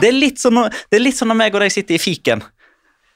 det 0.00 0.08
er 0.08 0.16
litt 0.16 0.38
sånn 0.40 0.62
det 0.66 0.98
er 0.98 1.02
litt 1.02 1.18
sånn 1.18 1.28
når 1.28 1.36
meg 1.36 1.54
og 1.54 1.60
deg 1.60 1.72
sitter 1.74 1.96
i 1.96 1.98
fiken. 2.00 2.42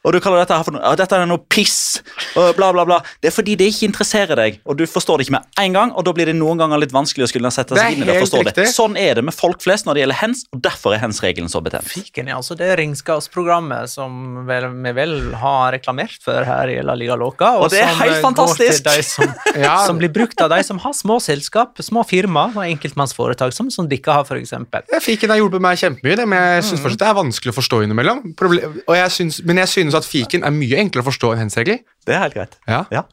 Og 0.01 0.15
du 0.15 0.21
kaller 0.25 0.41
dette 0.41 0.57
her 0.57 0.65
for 0.65 0.73
noe, 0.73 0.81
ja, 0.81 0.95
dette 0.97 1.13
er 1.13 1.27
noe 1.29 1.43
piss, 1.53 2.01
og 2.39 2.55
bla, 2.57 2.71
bla, 2.73 2.87
bla. 2.89 2.97
Det 3.21 3.29
er 3.29 3.35
fordi 3.37 3.53
det 3.61 3.67
ikke 3.69 3.85
interesserer 3.91 4.39
deg, 4.39 4.55
og 4.65 4.79
du 4.81 4.87
forstår 4.89 5.21
det 5.21 5.27
ikke 5.27 5.35
med 5.37 5.61
en 5.61 5.75
gang, 5.77 5.91
og 5.93 6.07
da 6.09 6.15
blir 6.17 6.31
det 6.31 6.37
noen 6.39 6.57
ganger 6.63 6.81
litt 6.81 6.95
vanskelig 6.95 7.27
å 7.27 7.29
skulle 7.29 7.51
sette 7.53 7.77
seg 7.77 7.99
inn 7.99 8.07
i 8.07 8.09
det 8.09 8.15
og 8.17 8.25
forstå 8.25 8.41
det. 8.49 8.65
Sånn 8.73 8.97
er 8.97 9.21
det 9.21 9.25
med 9.29 9.37
folk 9.37 9.61
flest 9.61 9.85
når 9.85 9.99
det 9.99 10.05
gjelder 10.07 10.21
hens, 10.23 10.45
og 10.57 10.63
derfor 10.65 10.97
er 10.97 11.03
hens-regelen 11.05 11.53
så 11.53 11.61
betent. 11.65 11.85
Fiken 11.91 12.31
er 12.33 12.39
altså 12.39 12.57
det 12.57 12.71
regnskapsprogrammet 12.81 13.93
som 13.93 14.41
vel, 14.49 14.71
vi 14.87 14.95
vel 14.97 15.15
har 15.43 15.75
reklamert 15.77 16.17
for 16.25 16.49
her 16.49 16.73
i 16.73 16.79
La 16.87 16.97
Liga 16.97 17.19
Loca. 17.21 17.53
Og 17.61 17.69
det 17.73 17.83
er 17.85 17.93
som, 17.93 18.01
helt 18.01 18.17
går 18.17 18.25
fantastisk! 18.25 18.81
til 18.87 18.97
de 18.97 19.05
som, 19.05 19.37
Ja. 19.67 19.75
som 19.85 20.01
blir 20.01 20.13
brukt 20.15 20.41
av 20.41 20.49
de 20.55 20.63
som 20.65 20.81
har 20.81 20.97
små 20.97 21.19
selskap, 21.21 21.77
små 21.85 22.07
firma 22.09 22.47
og 22.55 22.63
enkeltmannsforetak, 22.65 23.53
som, 23.53 23.69
som 23.75 23.89
dere 23.91 24.17
har, 24.17 24.25
f.eks. 24.25 24.57
Fiken 25.05 25.33
har 25.35 25.43
hjulpet 25.43 25.61
meg 25.65 25.77
kjempemye, 25.81 26.17
det, 26.23 26.27
men 26.31 26.41
jeg 26.57 26.71
syns 26.71 26.85
fortsatt 26.85 27.05
det 27.05 27.11
er 27.13 27.21
vanskelig 27.21 27.53
å 27.53 27.59
forstå 27.61 27.83
innimellom. 27.85 28.25
Problem, 28.41 28.81
og 28.87 28.97
jeg 28.97 29.13
synes, 29.19 29.41
men 29.45 29.61
jeg 29.61 29.69
synes 29.77 29.90
at 29.99 30.07
fiken 30.07 30.45
er 30.47 30.55
mye 30.55 30.79
enklere 30.83 31.05
å 31.05 31.09
forstå 31.11 31.33
enn 31.35 31.43
hens-regler. 31.45 31.81
Det 32.07 32.15
er 32.17 32.23
helt 32.25 32.37
greit. 32.37 32.59
Ja. 32.69 32.85
Ja. 32.95 33.05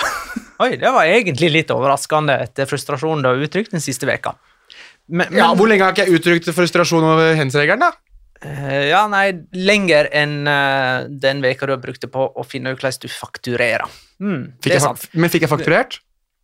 Oi, 0.64 0.74
det 0.80 0.90
var 0.94 1.06
egentlig 1.06 1.50
litt 1.54 1.70
overraskende 1.74 2.36
etter 2.46 2.68
frustrasjonen 2.70 3.22
du 3.24 3.30
har 3.30 3.42
uttrykt 3.46 3.74
den 3.74 3.82
siste 3.84 4.08
veka. 4.10 4.34
Men, 5.06 5.28
men, 5.28 5.38
Ja, 5.38 5.50
Hvor 5.54 5.68
lenge 5.70 5.84
har 5.86 5.94
ikke 5.94 6.06
jeg 6.08 6.18
uttrykt 6.20 6.50
frustrasjon 6.56 7.04
over 7.04 7.34
hens-regelen, 7.38 7.84
da? 7.84 7.92
Uh, 8.44 8.84
ja, 8.90 9.04
nei, 9.08 9.28
lenger 9.56 10.08
enn 10.12 10.42
uh, 10.48 11.06
den 11.08 11.40
veka 11.44 11.68
du 11.68 11.74
har 11.76 11.80
brukt 11.80 12.02
det 12.04 12.10
på 12.12 12.26
å 12.28 12.44
finne 12.44 12.74
ut 12.74 12.80
hvordan 12.80 13.04
du 13.04 13.08
fakturerer. 13.12 13.86
Mm, 14.20 14.42
Fikk 14.58 14.66
det 14.68 14.72
er 14.74 14.80
jeg, 14.80 14.84
sant. 14.84 15.06
men 15.16 15.32
fikk 15.32 15.46
jeg 15.46 15.52
fakturert? 15.52 16.00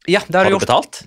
Ja, 0.08 0.22
det 0.26 0.38
har 0.38 0.46
Har 0.46 0.48
du 0.48 0.54
du 0.54 0.58
gjort. 0.58 0.68
betalt? 0.68 1.02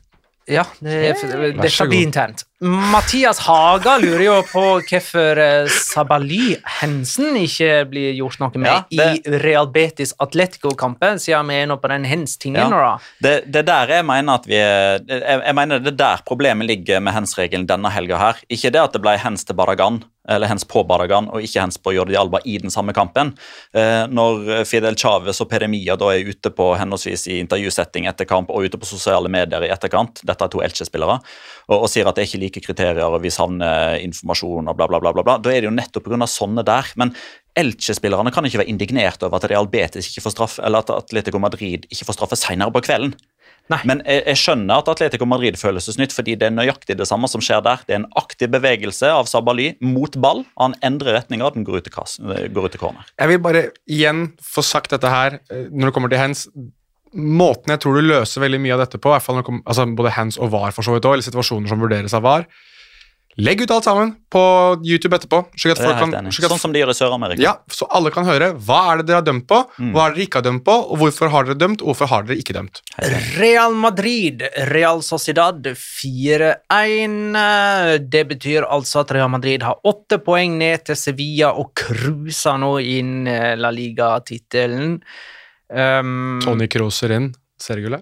Ja, 0.51 0.65
det, 0.83 0.91
det, 0.91 1.29
det, 1.31 1.51
det 1.55 1.71
god. 1.79 1.93
internt. 1.95 2.43
Mathias 2.63 3.39
Haga 3.43 3.97
lurer 3.99 4.23
jo 4.23 4.35
på 4.47 4.61
hvorfor 4.87 5.39
eh, 5.43 5.65
Sabali 5.67 6.53
Hensen 6.79 7.35
ikke 7.41 7.81
blir 7.91 8.13
gjort 8.15 8.39
noe 8.39 8.61
med 8.61 8.69
Ja, 8.71 9.09
det- 9.11 9.27
i 9.27 9.41
Real 9.43 9.67
Betis 9.67 10.13
Atletico-kampen, 10.23 11.19
siden 11.19 11.49
vi 11.51 11.59
er 11.59 11.67
nå 11.67 11.75
på 11.81 11.91
den 11.91 12.05
hens-tingen 12.07 12.71
Ja. 12.71 12.93
Det, 13.21 13.51
det 13.51 13.63
er 13.65 13.67
der 13.67 13.93
jeg 13.97 14.05
mener 14.07 14.39
at 14.39 14.47
vi 14.47 14.55
er, 14.55 15.03
jeg, 15.07 15.41
jeg 15.43 15.55
mener 15.59 15.79
det 15.83 15.93
er 15.93 15.99
der 16.05 16.23
problemet 16.25 16.67
ligger 16.69 17.03
med 17.03 17.13
hens-regelen 17.17 17.67
denne 17.67 17.91
helga 17.91 18.17
her. 18.17 18.39
Ikke 18.49 18.71
det 18.71 18.79
at 18.81 18.93
det 18.95 19.01
ble 19.03 19.17
hens 19.19 19.43
til 19.43 19.55
Baragan, 19.59 20.03
eller 20.29 20.47
hens 20.47 20.63
på 20.63 20.85
Baragan 20.87 21.27
og 21.35 21.43
ikke 21.43 21.59
hens 21.65 21.75
på 21.83 21.91
Jordi 21.97 22.15
Alba 22.15 22.39
i 22.47 22.57
den 22.63 22.71
samme 22.71 22.93
kampen. 22.95 23.33
Eh, 23.75 24.05
når 24.07 24.63
Fidel 24.69 24.95
Chávez 24.95 25.41
og 25.43 25.49
Peremia 25.51 25.97
da 25.99 26.13
er 26.15 26.23
ute 26.31 26.49
på 26.55 26.69
henholdsvis 26.79 27.27
i 27.27 27.41
intervjusetting 27.43 28.07
etter 28.07 28.25
kamp 28.29 28.49
og 28.53 28.63
ute 28.69 28.79
på 28.79 28.87
sosiale 28.87 29.27
medier 29.27 29.65
i 29.67 29.71
etterkant, 29.73 30.23
dette 30.23 30.47
er 30.47 30.53
to 30.53 30.63
Elche-spillere, 30.63 31.19
og, 31.69 31.77
og 31.77 31.87
sier 31.91 32.07
at 32.09 32.17
det 32.17 32.25
er 32.25 32.31
ikke 32.31 32.41
like 32.43 32.63
kriterier 32.65 33.05
og 33.05 33.21
vi 33.23 33.31
savner 33.33 33.97
informasjon 34.03 34.69
og 34.69 34.77
bla, 34.79 34.89
bla, 34.89 34.99
bla, 35.03 35.13
bla, 35.15 35.25
bla. 35.25 35.37
da 35.41 35.53
er 35.53 35.63
det 35.63 35.69
jo 35.69 35.75
nettopp 35.75 36.07
pga. 36.07 36.27
sånne 36.29 36.65
der. 36.67 36.89
Men 36.99 37.13
Elche-spillerne 37.59 38.33
kan 38.33 38.45
ikke 38.47 38.63
være 38.63 38.71
indignert 38.71 39.23
over 39.23 39.37
at 39.37 39.49
Real 39.51 39.69
Betis 39.69 40.09
ikke 40.09 40.25
får 40.25 40.35
straff, 40.35 40.57
eller 40.59 40.81
at 40.81 40.91
Atletico 40.93 41.41
Madrid 41.41 41.85
ikke 41.91 42.07
får 42.09 42.17
straffe 42.17 42.39
senere 42.39 42.73
på 42.73 42.81
kvelden. 42.85 43.13
Nei. 43.71 43.79
Men 43.87 44.01
jeg, 44.03 44.23
jeg 44.27 44.39
skjønner 44.41 44.81
at 44.81 44.89
Atletico 44.91 45.27
Madrid 45.29 45.55
føles 45.59 45.85
seg 45.87 45.95
snytt, 45.95 46.15
fordi 46.15 46.35
det 46.39 46.49
er 46.49 46.55
nøyaktig 46.55 46.97
det 46.99 47.07
samme 47.07 47.29
som 47.31 47.43
skjer 47.43 47.61
der. 47.63 47.83
Det 47.87 47.95
er 47.95 48.01
en 48.01 48.09
aktiv 48.19 48.51
bevegelse 48.51 49.07
av 49.13 49.29
Sabali 49.31 49.69
mot 49.85 50.17
ball. 50.23 50.43
Han 50.59 50.75
endrer 50.83 51.15
retninga, 51.15 51.53
den 51.55 51.63
går 51.67 51.79
ut 51.79 51.87
til, 51.87 51.95
kass, 51.95 52.17
går 52.19 52.67
ut 52.67 52.75
til 52.75 52.81
corner. 52.81 53.07
Jeg 53.21 53.31
vil 53.31 53.43
bare 53.45 53.67
igjen 53.87 54.25
få 54.43 54.65
sagt 54.67 54.91
dette 54.95 55.11
her 55.11 55.39
eh, 55.47 55.69
når 55.71 55.89
det 55.89 55.95
kommer 55.95 56.11
til 56.11 56.19
hands. 56.19 56.47
Måten 57.15 57.69
jeg 57.75 57.79
tror 57.83 57.93
du 57.99 58.07
løser 58.09 58.41
veldig 58.41 58.59
mye 58.63 58.73
av 58.73 58.79
dette 58.85 58.97
på, 58.97 59.09
i 59.09 59.11
hvert 59.17 59.23
fall 59.25 59.35
når 59.41 59.61
altså 59.65 59.85
både 59.95 60.11
hands 60.17 60.37
og 60.41 60.49
var, 60.51 60.71
for 60.71 60.81
så 60.85 60.93
vidt 60.95 61.05
også, 61.05 61.13
eller 61.13 61.23
situasjoner 61.31 61.67
som 61.69 61.79
vurderes 61.83 62.13
av 62.17 62.21
var, 62.25 62.45
legg 63.41 63.61
ut 63.63 63.71
alt 63.73 63.83
sammen 63.87 64.11
på 64.29 64.41
YouTube 64.85 65.15
etterpå. 65.17 65.39
slik 65.57 65.71
at 65.73 65.79
folk 65.81 65.97
kan, 65.97 66.11
slik 66.29 66.45
at, 66.45 66.51
Sånn 66.53 66.59
som 66.67 66.73
de 66.73 66.79
gjør 66.83 66.91
i 66.91 66.93
Sør-Amerika. 66.93 67.41
ja, 67.41 67.55
Så 67.67 67.87
alle 67.89 68.11
kan 68.13 68.25
høre 68.25 68.51
hva 68.53 68.91
er 68.93 68.97
det 69.01 69.07
dere 69.07 69.15
har 69.21 69.25
dømt 69.25 69.47
på, 69.49 69.57
Mm. 69.79 69.89
hva 69.93 70.05
er 70.05 70.09
det 70.13 70.17
dere 70.19 70.25
ikke 70.27 70.37
har 70.37 70.45
dømt 70.51 70.63
på, 70.67 70.75
og 70.91 70.97
hvorfor 71.01 71.29
har 71.33 71.43
dere 71.45 71.57
dømt, 71.57 71.81
og 71.81 71.87
hvorfor 71.95 72.07
har 72.13 72.23
dere 72.29 72.37
ikke 72.37 72.53
dømt. 72.53 72.81
Real 73.39 73.73
Madrid, 73.73 74.43
Real 74.69 75.01
Sociedad 75.01 75.63
4-1. 75.65 77.33
Det 78.09 78.23
betyr 78.29 78.67
altså 78.69 78.99
at 79.01 79.11
Real 79.15 79.29
Madrid 79.33 79.63
har 79.65 79.79
åtte 79.83 80.19
poeng 80.23 80.57
ned 80.59 80.85
til 80.85 80.95
Sevilla 80.99 81.53
og 81.57 81.73
cruiser 81.75 82.57
nå 82.61 82.75
inn 82.83 83.25
eh, 83.27 83.55
La 83.57 83.71
Liga-tittelen. 83.73 84.99
Um, 85.69 86.41
Tony 86.43 86.67
Crosser 86.71 87.13
inn 87.15 87.31
Sergule. 87.61 88.01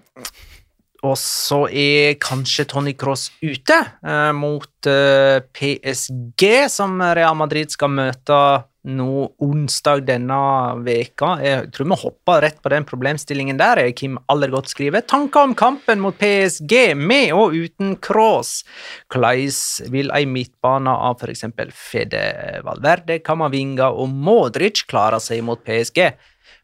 Og 1.02 1.16
så 1.18 1.64
er 1.66 2.18
kanskje 2.22 2.68
Tony 2.70 2.92
Cross 2.94 3.32
ute 3.42 3.74
eh, 3.74 4.30
mot 4.38 4.86
eh, 4.86 5.42
PSG, 5.50 6.44
som 6.70 6.94
Real 7.02 7.34
Madrid 7.34 7.74
skal 7.74 7.90
møte 7.90 8.38
nå 8.82 9.24
onsdag 9.42 10.04
denne 10.06 10.38
veka. 10.82 11.36
Jeg 11.42 11.68
tror 11.74 11.88
vi 11.90 11.98
hopper 12.04 12.40
rett 12.42 12.62
på 12.62 12.70
den 12.70 12.86
problemstillingen 12.86 13.58
der. 13.58 13.82
er 13.82 13.94
Kim 13.98 14.16
Allergodt 14.30 14.70
skriver 14.70 15.02
tanker 15.06 15.46
om 15.46 15.54
kampen 15.58 16.02
mot 16.02 16.18
PSG, 16.18 16.94
med 16.98 17.34
og 17.34 17.54
uten 17.54 17.96
Cross. 18.02 18.62
Hvordan 19.10 19.90
vil 19.94 20.10
ei 20.14 20.24
midtbane 20.26 20.90
av 20.90 21.18
f.eks. 21.22 21.46
Fede 21.74 22.22
Valverde, 22.66 23.18
Camavinga 23.26 23.90
og 23.90 24.10
Modric 24.10 24.86
klare 24.90 25.18
seg 25.22 25.42
mot 25.46 25.62
PSG? 25.66 26.12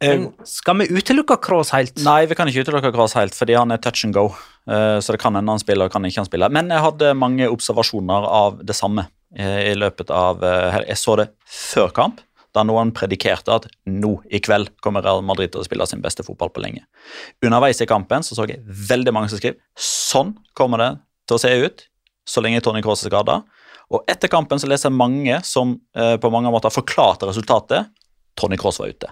Men 0.04 0.28
skal 0.46 0.78
vi 0.78 0.86
utelukke 0.94 1.36
Cross 1.42 1.72
helt? 1.74 1.96
Nei, 2.06 2.20
vi 2.30 2.36
kan 2.38 2.46
ikke 2.50 2.62
utelukke 2.62 2.92
Cross 2.94 3.16
helt, 3.18 3.34
fordi 3.34 3.56
han 3.58 3.74
er 3.74 3.80
touch 3.82 4.04
and 4.06 4.14
go. 4.14 4.28
Eh, 4.70 5.00
Så 5.02 5.12
det 5.14 5.20
kan 5.20 5.34
hende 5.34 5.50
han 5.50 5.58
spiller, 5.58 5.88
og 5.88 5.92
kan 5.92 6.04
ikke 6.06 6.22
han 6.22 6.28
spille. 6.28 6.48
Men 6.54 6.70
jeg 6.70 6.84
hadde 6.84 7.14
mange 7.18 7.48
observasjoner 7.50 8.28
av 8.30 8.60
det 8.62 8.76
samme 8.78 9.08
eh, 9.34 9.72
i 9.72 9.74
løpet 9.74 10.12
av 10.14 10.44
eh. 10.44 10.78
Jeg 10.92 11.00
så 11.02 11.16
det 11.18 11.28
før 11.44 11.90
kamp, 11.96 12.22
da 12.54 12.62
noen 12.64 12.92
predikerte 12.96 13.52
at 13.58 13.66
nå 13.90 14.14
i 14.30 14.38
kveld 14.40 14.70
kommer 14.80 15.02
Real 15.04 15.20
Madrid 15.26 15.52
til 15.52 15.60
å 15.60 15.66
spille 15.66 15.86
sin 15.90 16.00
beste 16.04 16.24
fotball 16.24 16.50
på 16.54 16.62
lenge. 16.64 16.86
Underveis 17.44 17.82
i 17.82 17.86
kampen 17.90 18.22
så, 18.24 18.38
så 18.38 18.46
jeg 18.48 18.62
veldig 18.64 19.12
mange 19.12 19.28
som 19.28 19.40
skrev 19.42 19.58
sånn 19.78 20.32
kommer 20.56 20.80
det 20.80 20.90
til 21.28 21.36
å 21.36 21.42
se 21.42 21.52
ut 21.66 21.84
så 22.28 22.40
lenge 22.44 22.62
Tony 22.64 22.80
Cross 22.84 23.04
er 23.06 23.12
skada. 23.12 23.42
Og 23.90 24.04
etter 24.10 24.28
kampen 24.32 24.60
så 24.60 24.68
leser 24.68 24.90
jeg 24.90 24.96
mange 25.00 25.38
som 25.48 25.76
eh, 25.96 26.16
på 26.20 26.30
mange 26.32 26.50
måter 26.52 26.72
forklarte 26.72 27.28
resultatet. 27.28 27.88
Tony 28.38 28.58
Cross 28.60 28.78
var 28.82 28.92
ute. 28.92 29.08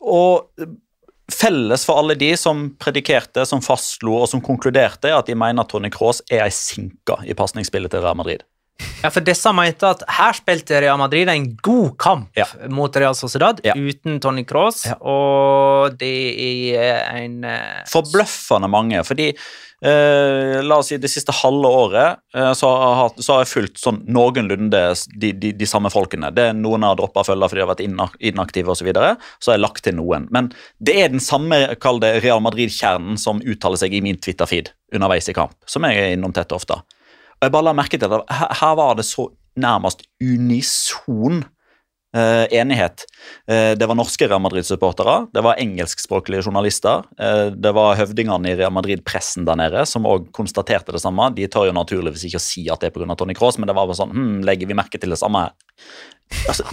Og 0.00 0.48
felles 1.32 1.84
for 1.84 2.00
alle 2.00 2.16
de 2.18 2.30
som 2.40 2.68
predikerte, 2.80 3.44
som 3.46 3.62
fastslo 3.64 4.14
og 4.22 4.28
som 4.30 4.42
konkluderte, 4.44 5.10
er 5.10 5.18
at 5.18 5.28
de 5.28 5.36
mener 5.38 5.64
at 5.64 5.72
Tony 5.72 5.90
Cross 5.92 6.22
er 6.30 6.46
ei 6.46 6.54
sinke 6.54 7.18
i 7.28 7.36
pasningsspillet 7.36 7.92
til 7.92 8.04
Real 8.04 8.16
Madrid. 8.18 8.46
Ja, 9.02 9.10
for 9.14 9.22
disse 9.26 9.50
mente 9.54 9.86
at 9.90 10.02
her 10.18 10.34
spilte 10.34 10.80
Real 10.82 10.98
Madrid 10.98 11.28
en 11.30 11.52
god 11.62 11.96
kamp 12.02 12.28
Ja. 12.38 12.46
mot 12.70 12.94
Real 12.96 13.14
Sociedad 13.14 13.60
Ja. 13.64 13.74
uten 13.74 14.20
Tony 14.20 14.44
Cross, 14.44 14.86
Ja. 14.86 14.94
og 15.00 15.96
det 15.98 16.74
er 16.74 17.04
en 17.16 17.44
eh, 17.44 17.84
Forbløffende 17.90 18.68
mange. 18.70 19.04
fordi 19.04 19.28
eh, 19.82 20.60
La 20.62 20.78
oss 20.78 20.88
si 20.90 20.96
det 20.98 21.10
siste 21.10 21.32
halve 21.32 21.68
året 21.70 22.18
eh, 22.34 22.52
så, 22.58 22.66
har, 22.68 23.10
så 23.22 23.36
har 23.36 23.44
jeg 23.44 23.52
fulgt 23.52 23.78
sånn 23.78 24.00
noenlunde 24.10 24.82
de, 25.14 25.32
de, 25.32 25.52
de 25.52 25.66
samme 25.66 25.90
folkene. 25.94 26.32
Det 26.34 26.48
er 26.50 26.52
Noen 26.58 26.82
har 26.86 26.96
droppa 26.98 27.22
følger 27.26 27.48
fordi 27.52 27.62
de 27.62 27.66
har 27.66 27.74
vært 27.74 28.18
inaktive 28.32 28.72
osv. 28.74 28.82
Så, 28.82 28.84
videre, 28.88 29.16
så 29.38 29.52
har 29.52 29.58
jeg 29.58 29.62
lagt 29.66 29.84
til 29.86 29.94
noen. 29.98 30.26
Men 30.34 30.52
det 30.82 30.96
er 31.02 31.08
den 31.14 31.20
samme 31.22 31.76
kall 31.82 31.98
det 32.02 32.16
Real 32.24 32.40
Madrid-kjernen 32.42 33.18
som 33.18 33.38
uttaler 33.42 33.78
seg 33.78 33.94
i 33.94 34.00
min 34.02 34.18
Twitter-feed 34.18 34.70
underveis 34.94 35.28
i 35.28 35.34
kamp, 35.36 35.54
som 35.66 35.84
jeg 35.86 35.98
er 35.98 36.14
innom 36.16 36.32
tett 36.34 36.50
og 36.54 36.62
ofte. 36.62 36.82
Og 37.38 37.46
jeg 37.46 37.54
bare 37.54 37.68
la 37.68 37.76
merke 37.76 38.00
til 38.00 38.16
at 38.16 38.34
her, 38.58 38.74
var 38.78 38.98
det 38.98 39.06
så 39.06 39.28
nærmest 39.58 40.02
unison 40.22 41.44
eh, 42.16 42.46
enighet. 42.58 43.04
Eh, 43.50 43.72
det 43.78 43.86
var 43.86 43.98
norske 43.98 44.26
Real 44.26 44.42
Madrid-supportere, 44.42 45.28
det 45.34 45.42
var 45.46 45.60
engelskspråklige 45.62 46.46
journalister, 46.46 47.06
eh, 47.18 47.46
det 47.54 47.72
var 47.76 47.98
høvdingene 47.98 48.52
i 48.52 48.56
Real 48.58 48.74
Madrid-pressen 48.74 49.46
der 49.48 49.58
nede 49.60 49.84
som 49.86 50.06
også 50.08 50.32
konstaterte 50.34 50.94
det 50.94 51.02
samme. 51.04 51.30
De 51.36 51.46
tør 51.50 51.70
jo 51.70 51.76
naturligvis 51.76 52.26
ikke 52.28 52.42
å 52.42 52.46
si 52.48 52.66
at 52.72 52.82
det 52.82 52.90
er 52.90 52.96
pga. 52.96 53.14
Tony 53.18 53.38
Cross, 53.38 53.58
men 53.58 53.70
det 53.70 53.78
var 53.78 53.86
bare 53.86 53.98
sånn 53.98 54.14
hm, 54.14 54.34
Legger 54.46 54.70
vi 54.70 54.78
merke 54.78 55.00
til 55.00 55.14
det 55.14 55.20
samme 55.20 55.46
her? 55.46 55.56
Altså, 56.50 56.66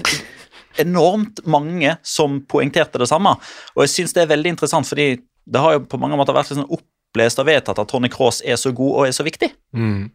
enormt 0.82 1.46
mange 1.48 1.96
som 2.04 2.42
poengterte 2.50 3.00
det 3.02 3.10
samme. 3.10 3.38
Og 3.76 3.86
jeg 3.86 3.94
syns 3.94 4.18
det 4.18 4.26
er 4.26 4.34
veldig 4.34 4.56
interessant, 4.56 4.90
fordi 4.90 5.14
det 5.46 5.62
har 5.62 5.78
jo 5.78 5.86
på 5.88 6.00
mange 6.02 6.18
måter 6.20 6.36
vært 6.36 6.52
litt 6.52 6.60
sånn 6.60 6.74
opplest 6.74 7.40
og 7.42 7.48
vedtatt 7.48 7.80
at 7.82 7.90
Tony 7.90 8.10
Cross 8.12 8.42
er 8.46 8.58
så 8.60 8.74
god 8.76 8.94
og 9.00 9.08
er 9.08 9.16
så 9.16 9.26
viktig. 9.26 9.52
Mm. 9.78 10.10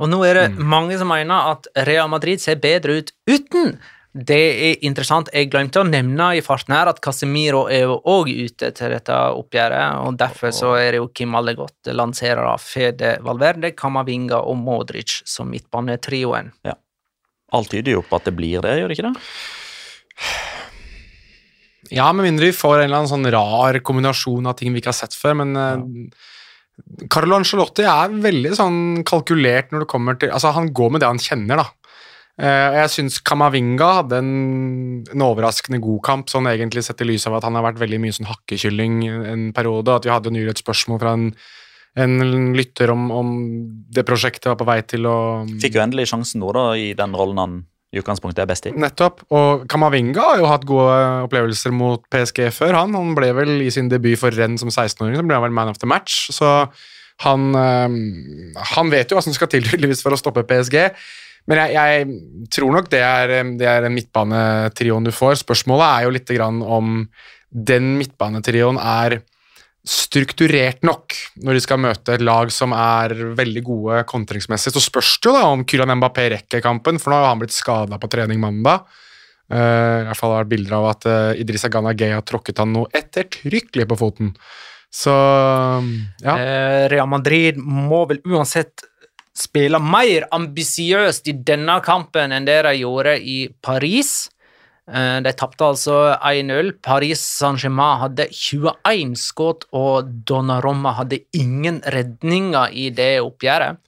Og 0.00 0.08
nå 0.08 0.20
er 0.24 0.38
det 0.38 0.64
mange 0.64 0.96
som 0.98 1.10
mener 1.12 1.52
at 1.52 1.68
Real 1.86 2.08
Madrid 2.08 2.40
ser 2.40 2.60
bedre 2.60 3.00
ut 3.00 3.12
uten. 3.28 3.74
Det 4.10 4.38
er 4.66 4.84
interessant. 4.88 5.28
Jeg 5.30 5.50
glemte 5.52 5.84
å 5.84 5.86
nevne 5.86 6.32
i 6.34 6.42
farten 6.42 6.74
her 6.74 6.88
at 6.90 6.98
Casemiro 7.04 7.66
er 7.70 7.84
jo 7.84 8.00
òg 8.10 8.32
ute 8.32 8.72
til 8.74 8.90
dette 8.90 9.14
oppgjøret, 9.38 10.00
og 10.02 10.16
derfor 10.18 10.54
så 10.56 10.72
er 10.80 10.96
det 10.96 11.02
jo 11.02 11.10
Kim 11.14 11.36
Allegot 11.38 11.92
lanserer 11.94 12.42
av 12.50 12.64
Fede 12.64 13.18
Valverde, 13.22 13.70
Camavinga 13.78 14.40
og 14.40 14.58
Modric 14.58 15.20
som 15.30 15.52
midtbanetrioen. 15.52 16.50
Alt 17.54 17.70
tyder 17.70 17.98
jo 17.98 18.02
på 18.06 18.18
at 18.18 18.26
det 18.26 18.34
blir 18.38 18.66
det, 18.66 18.80
gjør 18.80 18.90
det 18.90 18.98
ikke 18.98 19.12
det? 19.12 19.14
Ja, 21.94 22.10
med 22.14 22.26
mindre 22.26 22.50
vi 22.50 22.54
får 22.54 22.80
en 22.80 22.84
eller 22.88 23.02
annen 23.02 23.10
sånn 23.10 23.30
rar 23.34 23.78
kombinasjon 23.86 24.46
av 24.46 24.58
ting 24.58 24.74
vi 24.74 24.82
ikke 24.82 24.92
har 24.92 25.00
sett 25.00 25.16
før, 25.16 25.38
men 25.42 25.54
eh, 25.58 26.20
Carlo 27.12 27.38
Ancelotti 27.38 27.84
er 27.88 28.12
veldig 28.22 28.54
sånn 28.58 28.80
kalkulert 29.08 29.70
når 29.72 29.84
det 29.84 29.90
kommer 29.90 30.18
til 30.20 30.32
Altså, 30.34 30.52
han 30.56 30.72
går 30.74 30.94
med 30.94 31.02
det 31.02 31.10
han 31.10 31.22
kjenner, 31.22 31.62
da. 31.62 31.68
Eh, 32.40 32.66
og 32.70 32.76
jeg 32.78 32.92
syns 32.94 33.18
Kamavinga 33.26 33.88
hadde 33.98 34.20
en, 34.22 34.34
en 35.12 35.24
overraskende 35.26 35.80
god 35.82 36.00
kamp, 36.06 36.30
sånn 36.32 36.48
egentlig 36.48 36.84
sett 36.86 37.02
i 37.04 37.08
lys 37.10 37.26
av 37.28 37.36
at 37.36 37.48
han 37.48 37.58
har 37.58 37.66
vært 37.66 37.80
veldig 37.82 37.98
mye 38.00 38.16
sånn 38.16 38.30
hakkekylling 38.30 39.02
en 39.08 39.50
periode, 39.56 39.96
at 39.96 40.06
vi 40.08 40.14
hadde 40.14 40.32
nylig 40.32 40.54
et 40.54 40.62
spørsmål 40.62 41.02
fra 41.02 41.16
en, 41.18 41.26
en 42.00 42.54
lytter 42.56 42.94
om, 42.94 43.10
om 43.12 43.34
det 43.92 44.06
prosjektet 44.08 44.48
var 44.52 44.56
på 44.60 44.68
vei 44.70 44.78
til 44.88 45.10
å 45.10 45.18
Fikk 45.60 45.76
jo 45.76 45.84
endelig 45.84 46.08
sjansen 46.14 46.40
nå, 46.40 46.54
da, 46.56 46.70
i 46.80 46.94
den 46.96 47.18
rollen 47.18 47.42
han 47.42 47.60
i 47.90 47.98
utgangspunktet 47.98 48.44
er 48.44 48.50
best 48.50 48.68
i. 48.70 48.72
Nettopp. 48.78 49.24
Og 49.34 49.64
Kamavinga 49.70 50.22
har 50.22 50.38
jo 50.38 50.50
hatt 50.50 50.66
gode 50.68 50.98
opplevelser 51.26 51.74
mot 51.74 52.04
PSG 52.12 52.46
før, 52.54 52.76
han. 52.78 52.94
Han 52.94 53.16
ble 53.18 53.32
vel 53.34 53.56
i 53.64 53.70
sin 53.74 53.90
debut 53.90 54.18
for 54.20 54.34
renn 54.34 54.58
som 54.60 54.70
16-åring, 54.70 55.18
så 55.18 55.26
ble 55.26 55.38
han 55.38 55.46
vel 55.48 55.56
man 55.56 55.72
of 55.72 55.80
the 55.82 55.90
match. 55.90 56.28
Så 56.34 56.52
han, 57.24 57.50
eh, 57.58 57.96
han 58.76 58.92
vet 58.94 59.10
jo 59.10 59.18
hva 59.18 59.24
som 59.26 59.34
skal 59.36 59.50
til 59.50 59.66
tydeligvis 59.68 60.04
for 60.06 60.14
å 60.14 60.20
stoppe 60.20 60.46
PSG. 60.46 60.78
Men 61.50 61.64
jeg, 61.64 61.74
jeg 61.74 62.46
tror 62.54 62.76
nok 62.76 62.92
det 62.92 63.02
er, 63.02 63.34
eh, 63.40 63.52
det 63.58 63.68
er 63.68 63.88
en 63.88 63.96
midtbanetrioen 63.96 65.10
du 65.10 65.12
får. 65.14 65.40
Spørsmålet 65.42 65.86
er 65.88 66.06
jo 66.06 66.14
litt 66.14 66.34
om 66.46 66.94
den 67.50 67.94
midtbanetrioen 67.98 68.78
er 68.78 69.18
strukturert 69.86 70.82
nok 70.84 71.14
når 71.40 71.56
de 71.56 71.62
skal 71.64 71.80
møte 71.80 72.14
et 72.14 72.24
lag 72.24 72.50
som 72.52 72.74
er 72.76 73.14
veldig 73.38 73.62
gode 73.64 74.02
kontringsmessig. 74.10 74.74
Så 74.74 74.82
spørs 74.84 75.14
det 75.18 75.30
jo 75.30 75.36
da 75.36 75.46
om 75.48 75.64
Kylian 75.64 75.96
Mbappé 75.96 76.26
rekker 76.34 76.64
kampen, 76.64 77.00
for 77.00 77.12
nå 77.12 77.20
har 77.22 77.32
han 77.32 77.40
blitt 77.40 77.56
skada 77.56 78.00
på 78.00 78.10
trening 78.12 78.42
mandag. 78.42 78.84
Uh, 79.50 80.04
I 80.04 80.06
hvert 80.06 80.20
fall 80.20 80.34
har 80.34 80.44
det 80.44 80.44
vært 80.44 80.52
bilder 80.52 80.76
av 80.76 80.84
at 80.92 81.06
uh, 81.08 81.40
Idrissa 81.40 81.70
Gana 81.72 81.94
Gay 81.96 82.12
har 82.14 82.22
tråkket 82.26 82.60
han 82.62 82.70
noe 82.76 82.90
ettertrykkelig 82.94 83.88
på 83.90 83.98
foten. 83.98 84.34
Så 84.90 85.14
ja. 86.22 86.34
Uh, 86.36 86.84
Real 86.92 87.08
Madrid 87.10 87.58
må 87.58 88.04
vel 88.10 88.20
uansett 88.28 88.84
spille 89.34 89.80
mer 89.82 90.26
ambisiøst 90.34 91.30
i 91.30 91.34
denne 91.46 91.78
kampen 91.82 92.34
enn 92.34 92.46
det 92.46 92.60
de 92.66 92.76
gjorde 92.82 93.16
i 93.18 93.40
Paris. 93.64 94.28
Eh, 94.90 95.18
De 95.22 95.32
tapte 95.38 95.66
altså 95.66 95.98
1-0. 96.16 96.72
Paris 96.82 97.22
Saint-Germain 97.38 98.00
hadde 98.02 98.26
21 98.30 99.14
skudd, 99.18 99.68
og 99.76 100.10
Donnarumma 100.26 100.96
hadde 100.98 101.22
ingen 101.36 101.80
redninger 101.94 102.74
i 102.74 102.90
det 102.94 103.14
oppgjøret. 103.22 103.78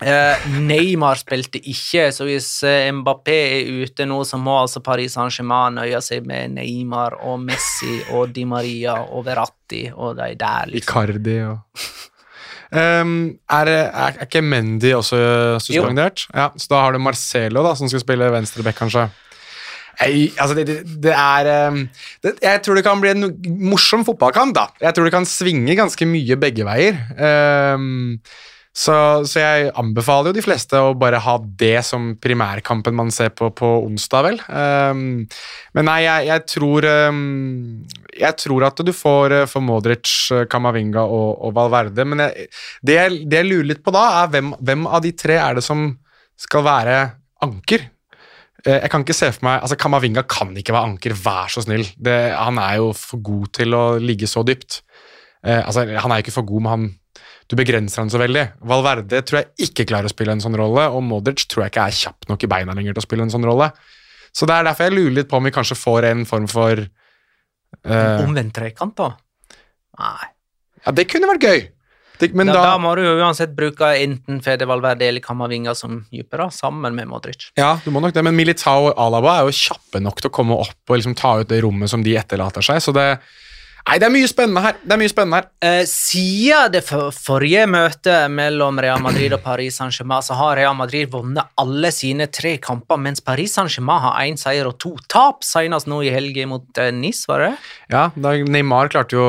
Eh, 0.00 0.44
Neymar 0.64 1.18
spilte 1.20 1.60
ikke, 1.60 2.06
så 2.16 2.24
hvis 2.24 2.48
eh, 2.64 2.88
Mbappé 2.96 3.36
er 3.36 3.82
ute 3.82 4.06
nå, 4.08 4.22
så 4.24 4.38
må 4.40 4.54
altså 4.62 4.80
Paris 4.80 5.12
Saint-Germain 5.18 5.76
nøye 5.76 6.00
seg 6.00 6.24
med 6.28 6.54
Neymar 6.56 7.18
og 7.20 7.42
Messi 7.44 7.98
og 8.16 8.32
Di 8.32 8.46
Maria 8.48 8.96
og 9.02 9.26
Verratti 9.28 9.90
og 9.92 10.16
de 10.16 10.30
der, 10.40 10.72
liksom. 10.72 10.88
Icardi 10.88 11.36
og 11.44 11.58
um, 12.72 13.12
er, 13.52 13.72
er, 13.74 13.90
er 14.06 14.24
ikke 14.24 14.40
Mendy 14.40 14.94
også 14.96 15.20
suspendert? 15.60 16.24
Ja, 16.32 16.48
så 16.56 16.72
da 16.72 16.84
har 16.86 16.96
du 16.96 17.02
Marcelo, 17.04 17.66
da, 17.66 17.74
som 17.76 17.92
skal 17.92 18.00
spille 18.00 18.32
venstreback, 18.32 18.80
kanskje. 18.80 19.10
Nei, 20.00 20.30
altså 20.40 20.56
det, 20.56 20.78
det, 21.04 21.12
er 21.12 21.68
um, 21.68 21.82
det, 22.24 22.38
Jeg 22.40 22.62
tror 22.64 22.78
det 22.78 22.84
kan 22.86 23.02
bli 23.02 23.10
en 23.12 23.26
morsom 23.68 24.04
fotballkamp, 24.06 24.54
da. 24.56 24.70
Jeg 24.80 24.96
tror 24.96 25.06
det 25.06 25.12
kan 25.12 25.28
svinge 25.28 25.76
ganske 25.76 26.08
mye 26.08 26.38
begge 26.40 26.64
veier. 26.64 26.96
Um, 27.20 28.16
så, 28.70 28.94
så 29.26 29.42
jeg 29.42 29.70
anbefaler 29.76 30.30
jo 30.30 30.36
de 30.38 30.44
fleste 30.44 30.78
å 30.78 30.94
bare 30.96 31.18
ha 31.20 31.34
det 31.58 31.82
som 31.84 32.12
primærkampen 32.22 32.94
man 32.96 33.10
ser 33.12 33.32
på 33.34 33.50
på 33.52 33.70
onsdag, 33.82 34.28
vel. 34.28 34.40
Um, 34.46 35.02
men 35.76 35.88
nei, 35.90 35.98
jeg, 36.06 36.28
jeg 36.30 36.46
tror 36.54 36.86
um, 37.10 37.22
Jeg 38.14 38.38
tror 38.38 38.68
at 38.70 38.80
du 38.86 38.94
får, 38.94 39.36
uh, 39.42 39.46
får 39.50 39.66
Modric, 39.66 40.14
uh, 40.32 40.46
Kamavinga 40.48 41.02
og, 41.02 41.30
og 41.44 41.56
Valverde, 41.58 42.06
men 42.08 42.24
jeg, 42.24 42.48
det, 42.80 42.96
jeg, 42.96 43.22
det 43.26 43.42
jeg 43.42 43.50
lurer 43.50 43.72
litt 43.74 43.84
på 43.84 43.94
da, 43.94 44.06
er 44.22 44.32
hvem, 44.36 44.54
hvem 44.62 44.86
av 44.88 45.04
de 45.04 45.16
tre 45.18 45.40
er 45.42 45.58
det 45.58 45.66
som 45.66 45.90
skal 46.40 46.64
være 46.64 47.00
anker? 47.44 47.90
Eh, 48.66 48.80
Jeg 48.82 48.90
kan 48.92 49.04
ikke 49.04 49.16
se 49.16 49.30
for 49.32 49.46
meg, 49.46 49.60
altså 49.64 49.76
Kamavinga 49.80 50.22
kan 50.28 50.50
ikke 50.56 50.74
være 50.74 50.90
anker, 50.92 51.14
vær 51.16 51.48
så 51.52 51.62
snill. 51.64 51.86
Det, 51.96 52.16
han 52.36 52.58
er 52.60 52.76
jo 52.80 52.90
for 52.96 53.22
god 53.24 53.52
til 53.60 53.76
å 53.76 53.84
ligge 54.00 54.28
så 54.28 54.42
dypt. 54.46 54.82
Eh, 55.44 55.60
altså, 55.64 55.86
Han 55.86 56.12
er 56.12 56.20
jo 56.20 56.26
ikke 56.26 56.36
for 56.36 56.48
god, 56.48 56.62
men 56.66 56.70
han, 56.74 56.88
du 57.48 57.56
begrenser 57.56 58.02
han 58.04 58.10
så 58.12 58.20
veldig. 58.20 58.44
Valverde 58.68 59.22
tror 59.26 59.40
jeg 59.40 59.70
ikke 59.70 59.86
klarer 59.90 60.10
å 60.10 60.12
spille 60.12 60.32
en 60.36 60.44
sånn 60.44 60.58
rolle, 60.60 60.88
og 60.92 61.02
Modric 61.06 61.46
tror 61.48 61.64
jeg 61.64 61.72
ikke 61.74 61.86
er 61.88 61.96
kjapp 62.02 62.28
nok 62.28 62.44
i 62.44 62.50
beina 62.52 62.76
lenger 62.76 62.94
til 62.94 63.02
å 63.02 63.06
spille 63.08 63.24
en 63.26 63.32
sånn 63.32 63.48
rolle. 63.48 63.70
Så 64.36 64.46
det 64.46 64.54
er 64.60 64.68
derfor 64.68 64.86
jeg 64.86 64.94
lurer 64.94 65.16
litt 65.16 65.30
på 65.30 65.40
om 65.40 65.48
vi 65.48 65.50
kanskje 65.56 65.74
får 65.80 66.06
en 66.12 66.20
form 66.28 66.46
for 66.50 66.78
eh, 66.84 68.20
Omvendt 68.22 68.54
trekant, 68.54 68.94
da. 69.00 69.08
Nei. 69.98 70.28
Ja, 70.84 70.92
Det 70.96 71.08
kunne 71.10 71.28
vært 71.32 71.48
gøy. 71.48 71.64
Det, 72.20 72.30
men 72.36 72.50
da, 72.50 72.58
da, 72.58 72.64
da 72.72 72.78
må 72.82 72.92
du 72.98 73.04
jo 73.04 73.16
uansett 73.18 73.54
bruke 73.56 73.90
enten 73.96 74.42
Fede 74.44 74.68
Valverde 74.68 75.08
eller 75.08 75.24
Kamavinga 75.24 75.74
som 75.78 76.02
dypere, 76.12 76.50
sammen 76.54 76.96
med 76.96 77.08
Modric. 77.08 77.48
Ja, 77.58 77.74
du 77.84 77.90
må 77.94 78.02
nok 78.04 78.14
det, 78.16 78.24
men 78.26 78.36
Militao 78.36 78.90
og 78.90 78.98
Alaba 79.00 79.38
er 79.38 79.48
jo 79.48 79.56
kjappe 79.56 80.02
nok 80.04 80.20
til 80.20 80.30
å 80.30 80.34
komme 80.40 80.58
opp 80.60 80.92
og 80.92 81.00
liksom 81.00 81.16
ta 81.18 81.38
ut 81.40 81.48
det 81.50 81.62
rommet 81.64 81.92
som 81.92 82.04
de 82.04 82.16
etterlater 82.20 82.64
seg. 82.64 82.82
Så 82.84 82.94
det 82.96 83.08
Nei, 83.88 83.96
det 83.98 84.06
er 84.06 84.12
mye 84.12 84.28
spennende 84.30 84.62
her. 84.64 84.76
Det 84.82 84.94
er 84.94 85.00
mye 85.00 85.10
spennende 85.10 85.38
her. 85.40 85.46
Eh, 85.66 85.82
siden 85.88 86.74
det 86.74 86.82
for, 86.86 87.14
forrige 87.14 87.64
møtet 87.70 88.30
mellom 88.32 88.78
Real 88.82 89.00
Madrid 89.02 89.32
og 89.34 89.42
Paris 89.44 89.80
Saint-Germain, 89.80 90.24
så 90.24 90.36
har 90.38 90.58
Real 90.60 90.76
Madrid 90.78 91.10
vunnet 91.12 91.54
alle 91.60 91.90
sine 91.94 92.28
tre 92.30 92.56
kamper, 92.62 93.00
mens 93.00 93.24
Paris 93.24 93.56
Saint-Germain 93.56 94.04
har 94.04 94.20
én 94.26 94.38
seier 94.40 94.68
og 94.68 94.76
to 94.82 94.94
tap, 95.10 95.44
senest 95.46 95.88
nå 95.90 96.02
i 96.04 96.12
helgen 96.14 96.52
mot 96.52 96.82
eh, 96.82 96.92
Nis, 96.94 97.24
var 97.30 97.46
det? 97.46 97.50
Ja, 97.92 98.04
Neymar 98.16 98.92
klarte 98.92 99.16
jo 99.16 99.26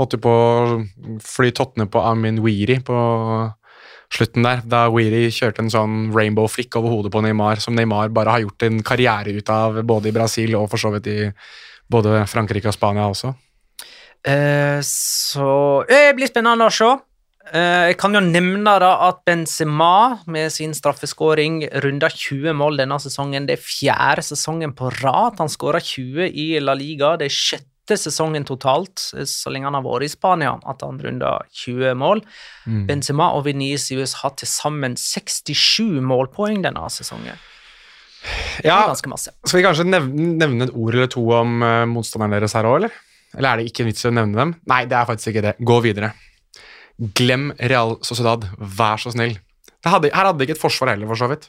Holdt 0.00 0.14
jo 0.16 0.20
på 0.24 0.30
å 0.32 0.76
fly 1.20 1.50
tottene 1.52 1.84
på 1.92 2.00
Amin 2.00 2.38
Weiri 2.40 2.78
på 2.80 2.96
slutten 4.10 4.46
der. 4.46 4.62
Da 4.64 4.86
Weiri 4.88 5.26
kjørte 5.34 5.60
en 5.60 5.72
sånn 5.72 5.98
rainbow 6.14 6.48
flick 6.48 6.76
over 6.78 6.94
hodet 6.94 7.12
på 7.12 7.20
Neymar, 7.24 7.60
som 7.60 7.76
Neymar 7.76 8.08
bare 8.16 8.32
har 8.32 8.44
gjort 8.46 8.64
en 8.64 8.80
karriere 8.86 9.34
ut 9.36 9.52
av 9.52 9.82
både 9.86 10.08
i 10.08 10.14
Brasil 10.16 10.56
og 10.58 10.70
for 10.72 10.80
så 10.80 10.94
vidt 10.94 11.10
i 11.12 11.18
både 11.90 12.24
Frankrike 12.30 12.70
og 12.70 12.76
Spania 12.76 13.10
også. 13.10 13.34
Eh, 14.26 14.80
så 14.84 15.84
Det 15.88 16.02
blir 16.16 16.28
spennende 16.28 16.68
å 16.68 16.74
se. 16.74 16.90
Uh, 17.50 17.88
jeg 17.90 17.96
kan 17.98 18.14
jo 18.14 18.20
nevne 18.22 18.76
da 18.78 18.90
at 19.08 19.24
Benzema 19.26 20.20
med 20.30 20.52
sin 20.54 20.74
straffeskåring 20.76 21.64
runda 21.82 22.10
20 22.12 22.54
mål 22.54 22.78
denne 22.78 22.98
sesongen. 23.02 23.48
Det 23.48 23.56
er 23.56 23.64
fjerde 23.64 24.22
sesongen 24.22 24.74
på 24.76 24.90
rad 25.00 25.40
han 25.40 25.50
skåra 25.50 25.80
20 25.82 26.28
i 26.30 26.52
La 26.62 26.76
Liga. 26.78 27.16
Det 27.18 27.26
er 27.26 27.34
sjette 27.34 27.98
sesongen 27.98 28.46
totalt 28.46 29.08
eh, 29.16 29.26
så 29.26 29.50
lenge 29.50 29.66
han 29.66 29.78
har 29.80 29.86
vært 29.88 30.06
i 30.06 30.12
Spania 30.12 30.52
at 30.62 30.84
han 30.86 31.00
runda 31.02 31.38
20 31.64 31.98
mål. 31.98 32.22
Mm. 32.70 32.84
Benzema 32.92 33.32
og 33.34 33.48
Venicius 33.48 34.20
har 34.20 34.36
til 34.38 34.50
sammen 34.50 34.94
67 35.00 35.98
målpoeng 36.06 36.62
denne 36.68 36.86
sesongen. 36.92 37.40
Ja. 38.62 38.84
Skal 38.94 39.58
vi 39.58 39.64
kanskje 39.64 39.88
nevne, 39.88 40.34
nevne 40.36 40.68
et 40.68 40.74
ord 40.76 40.94
eller 40.94 41.10
to 41.10 41.24
om 41.34 41.62
uh, 41.64 41.86
motstanderen 41.88 42.36
deres 42.36 42.54
her 42.54 42.68
òg, 42.68 42.82
eller? 42.82 42.98
Eller 43.36 43.52
er 43.52 43.60
det 43.60 43.70
ikke 43.70 43.84
en 43.84 43.90
vits 43.90 44.04
i 44.04 44.10
å 44.10 44.14
nevne 44.14 44.38
dem? 44.38 44.56
Nei, 44.70 44.82
det 44.90 44.98
er 44.98 45.06
faktisk 45.08 45.32
ikke 45.32 45.44
det. 45.46 45.54
Gå 45.62 45.78
videre. 45.84 46.12
Glem 47.16 47.50
Real 47.70 47.96
Sociedad, 48.04 48.44
vær 48.58 49.00
så 49.00 49.12
snill. 49.14 49.38
Det 49.80 49.92
hadde, 49.92 50.10
her 50.12 50.28
hadde 50.28 50.42
de 50.42 50.48
ikke 50.48 50.58
et 50.58 50.62
forsvar 50.62 50.92
heller, 50.92 51.08
for 51.08 51.20
så 51.20 51.30
vidt. 51.30 51.48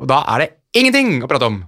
Og 0.00 0.08
da 0.10 0.24
er 0.34 0.42
det 0.42 0.50
ingenting 0.80 1.20
å 1.22 1.30
prate 1.30 1.50
om. 1.52 1.60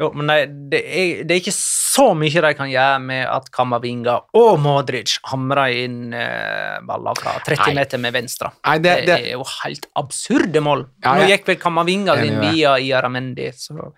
Jo, 0.00 0.08
men 0.16 0.26
det, 0.26 0.38
det, 0.72 0.80
er, 0.90 1.10
det 1.22 1.36
er 1.36 1.42
ikke 1.42 1.54
så 1.54 2.08
mye 2.18 2.42
de 2.42 2.50
kan 2.58 2.70
gjøre 2.70 3.02
med 3.04 3.22
at 3.30 3.46
Kamavinga 3.54 4.16
og 4.40 4.56
Modric 4.62 5.18
hamrer 5.30 5.76
inn 5.84 6.16
eh, 6.18 6.80
baller 6.86 7.20
fra 7.20 7.36
30 7.46 7.60
Nei. 7.62 7.74
meter 7.78 8.02
med 8.02 8.16
venstre. 8.16 8.50
Nei, 8.64 8.78
Det, 8.82 8.94
det, 9.04 9.04
det, 9.12 9.18
er 9.20 9.36
jo 9.36 9.46
helt 9.60 9.86
absurde 10.00 10.64
mål. 10.64 10.88
Ja, 11.04 11.14
Nå 11.20 11.28
gikk 11.30 11.46
vel 11.52 11.60
Kamavinga 11.62 12.18
din 12.22 12.40
via 12.42 12.74
Iaramendi, 12.82 13.52
så 13.54 13.92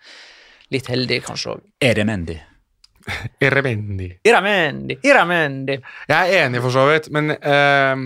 litt 0.74 0.92
heldig 0.92 1.22
kanskje 1.30 1.54
òg. 1.54 1.64
Er 1.80 1.96
det 3.40 3.50
Mendy? 3.50 3.50
Irrevendi. 3.50 4.08
Iramendi, 4.26 4.98
Iramendi. 5.04 5.78
Jeg 6.08 6.32
er 6.32 6.46
enig, 6.46 6.62
for 6.64 6.74
så 6.74 6.86
vidt, 6.90 7.10
men 7.14 7.36
uh, 7.36 7.96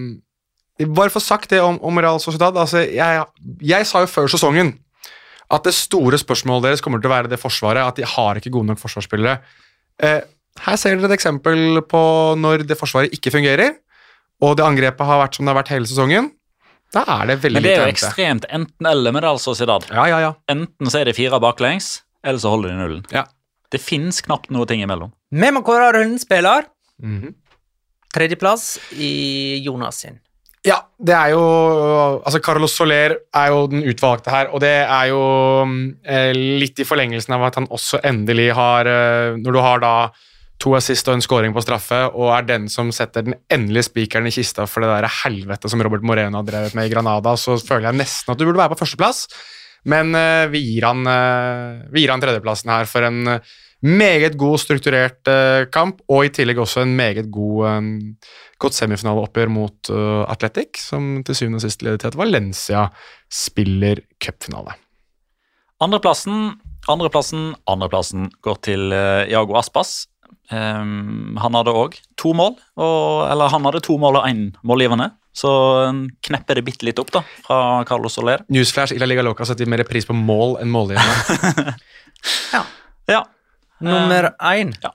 Bare 0.80 1.12
få 1.12 1.20
sagt 1.20 1.51
det 1.53 1.61
om, 1.61 1.76
om 1.84 1.98
Real 2.01 2.20
Sociedad. 2.22 2.57
Altså, 2.57 2.80
jeg, 2.88 3.24
jeg 3.61 3.86
sa 3.88 4.01
jo 4.01 4.09
før 4.09 4.30
sesongen 4.32 4.78
at 5.51 5.66
det 5.66 5.74
store 5.76 6.18
spørsmålet 6.20 6.68
deres 6.68 6.82
kommer 6.84 7.03
til 7.03 7.11
å 7.11 7.12
være 7.12 7.30
det 7.30 7.40
forsvaret, 7.40 7.82
at 7.82 7.98
de 7.98 8.07
har 8.07 8.38
ikke 8.38 8.53
gode 8.55 8.70
nok 8.70 8.80
forsvarsspillere. 8.80 9.40
Eh, 10.01 10.20
her 10.64 10.76
ser 10.78 10.96
dere 10.96 11.11
et 11.11 11.16
eksempel 11.16 11.82
på 11.90 12.03
når 12.38 12.64
det 12.68 12.78
forsvaret 12.78 13.12
ikke 13.16 13.32
fungerer, 13.34 13.74
og 14.40 14.55
det 14.57 14.64
angrepet 14.64 15.09
har 15.09 15.20
vært 15.24 15.36
som 15.36 15.44
det 15.44 15.53
har 15.53 15.59
vært 15.59 15.72
hele 15.74 15.90
sesongen. 15.90 16.30
Da 16.94 17.03
er 17.18 17.28
det 17.30 17.36
veldig 17.42 17.59
Men 17.59 17.66
det 17.66 17.74
er 17.74 17.84
jo 17.84 17.92
ekstremt 17.92 18.46
enten-eller 18.51 19.14
med 19.14 19.26
Real 19.26 19.42
Sociedad. 19.42 19.84
Ja, 19.94 20.07
ja, 20.11 20.22
ja. 20.22 20.30
Enten 20.51 20.90
så 20.90 21.03
er 21.03 21.11
det 21.11 21.18
fire 21.18 21.38
baklengs, 21.42 22.01
eller 22.24 22.42
så 22.42 22.55
holder 22.55 22.72
de 22.72 22.78
nullen. 22.80 23.05
Ja. 23.14 23.26
Det 23.71 23.81
fins 23.83 24.21
knapt 24.27 24.51
noe 24.51 24.66
ting 24.66 24.83
imellom. 24.83 25.12
Vi 25.31 25.51
må 25.55 25.62
kåre 25.66 25.93
rundens 25.95 26.27
spiller. 26.27 26.66
-hmm. 27.03 27.35
Tredjeplass 28.14 28.79
i 28.99 29.62
Jonas 29.64 30.03
sin. 30.03 30.18
Ja, 30.66 30.77
det 31.01 31.14
er 31.16 31.31
jo 31.33 31.41
Altså, 32.21 32.41
Carlos 32.45 32.75
Soler 32.77 33.14
er 33.33 33.47
jo 33.49 33.66
den 33.71 33.85
utvalgte 33.89 34.33
her, 34.33 34.51
og 34.53 34.61
det 34.61 34.75
er 34.83 35.07
jo 35.09 35.23
eh, 36.05 36.33
litt 36.35 36.83
i 36.83 36.85
forlengelsen 36.85 37.33
av 37.37 37.47
at 37.49 37.57
han 37.57 37.68
også 37.71 38.03
endelig 38.05 38.51
har 38.59 38.91
eh, 38.91 39.39
Når 39.41 39.57
du 39.57 39.61
har 39.64 39.81
da 39.81 39.95
to 40.61 40.75
assist 40.77 41.09
og 41.09 41.16
en 41.16 41.25
scoring 41.25 41.55
på 41.57 41.62
straffe, 41.64 42.03
og 42.12 42.35
er 42.37 42.43
den 42.45 42.66
som 42.68 42.91
setter 42.93 43.25
den 43.25 43.39
endelige 43.49 43.87
spikeren 43.89 44.29
i 44.29 44.35
kista 44.35 44.66
for 44.68 44.85
det 44.85 44.91
der 44.93 45.09
helvete 45.23 45.71
som 45.73 45.81
Robert 45.81 46.05
Moreno 46.05 46.43
har 46.43 46.45
drevet 46.51 46.77
med 46.77 46.85
i 46.85 46.93
Granada, 46.93 47.33
så 47.41 47.57
føler 47.57 47.89
jeg 47.89 47.97
nesten 48.03 48.35
at 48.35 48.37
du 48.37 48.45
burde 48.45 48.61
være 48.61 48.75
på 48.75 48.83
førsteplass. 48.83 49.23
Men 49.89 50.14
eh, 50.14 50.47
vi, 50.53 50.61
gir 50.61 50.87
han, 50.89 51.07
eh, 51.09 51.89
vi 51.93 52.05
gir 52.05 52.12
han 52.12 52.22
tredjeplassen 52.22 52.72
her 52.72 52.89
for 52.91 53.07
en 53.07 53.37
eh, 53.37 53.53
meget 53.81 54.37
god 54.41 54.61
strukturert 54.61 55.31
kamp, 55.72 56.03
og 56.12 56.26
i 56.26 56.33
tillegg 56.37 56.59
også 56.61 56.83
en 56.85 56.93
meget 56.99 57.31
god 57.33 57.87
godt 58.61 58.76
semifinaleoppgjør 58.76 59.49
mot 59.49 59.89
Atletic, 60.28 60.83
som 60.85 61.22
til 61.24 61.39
syvende 61.39 61.57
og 61.57 61.64
sist 61.64 61.81
leder 61.87 61.97
til 62.03 62.11
at 62.11 62.18
Valencia 62.20 62.83
spiller 63.33 64.03
cupfinale. 64.20 64.76
Andreplassen, 65.81 66.61
andreplassen, 66.93 67.55
andreplassen 67.64 68.28
går 68.45 68.61
til 68.68 68.93
Iago 68.93 69.57
Aspas. 69.57 70.03
Um, 70.53 71.39
han 71.41 71.57
hadde 71.57 71.72
òg 71.72 71.97
to 72.20 72.35
mål, 72.37 72.59
og, 72.76 73.31
eller 73.33 73.49
han 73.49 73.64
hadde 73.64 73.81
to 73.87 73.97
mål 74.03 74.20
og 74.20 74.28
én 74.28 74.51
målgivende. 74.61 75.09
Så 75.41 75.51
um, 75.88 76.03
knepper 76.26 76.59
det 76.59 76.66
bitte 76.66 76.84
litt 76.84 76.99
opp 77.01 77.12
da, 77.14 77.22
fra 77.47 77.61
Carlos 77.88 78.18
Soler. 78.18 78.43
Newsflash, 78.53 78.93
Ila 78.97 79.09
Liga 79.09 79.24
Loca 79.24 79.47
setter 79.49 79.68
mer 79.70 79.86
pris 79.88 80.05
på 80.09 80.16
mål 80.16 80.59
enn 80.61 80.72
målgivende. 80.72 81.76
Ja, 82.51 82.61
Nummer 83.80 84.34
én 84.45 84.74
ja. 84.82 84.91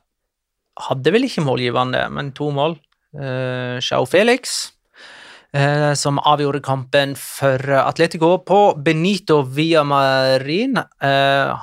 hadde 0.87 1.13
vel 1.13 1.25
ikke 1.27 1.43
målgivende, 1.45 2.03
men 2.13 2.31
to 2.37 2.51
mål. 2.53 2.77
Uh, 3.15 3.81
Sjau 3.81 4.03
Felix, 4.09 4.53
eh, 4.67 4.74
som 5.95 6.17
avgjorde 6.19 6.59
kampen 6.59 7.13
for 7.15 7.61
Atletico 7.79 8.33
på 8.43 8.59
Benito 8.83 9.41
Villamarin. 9.41 10.75
Marin 10.75 10.79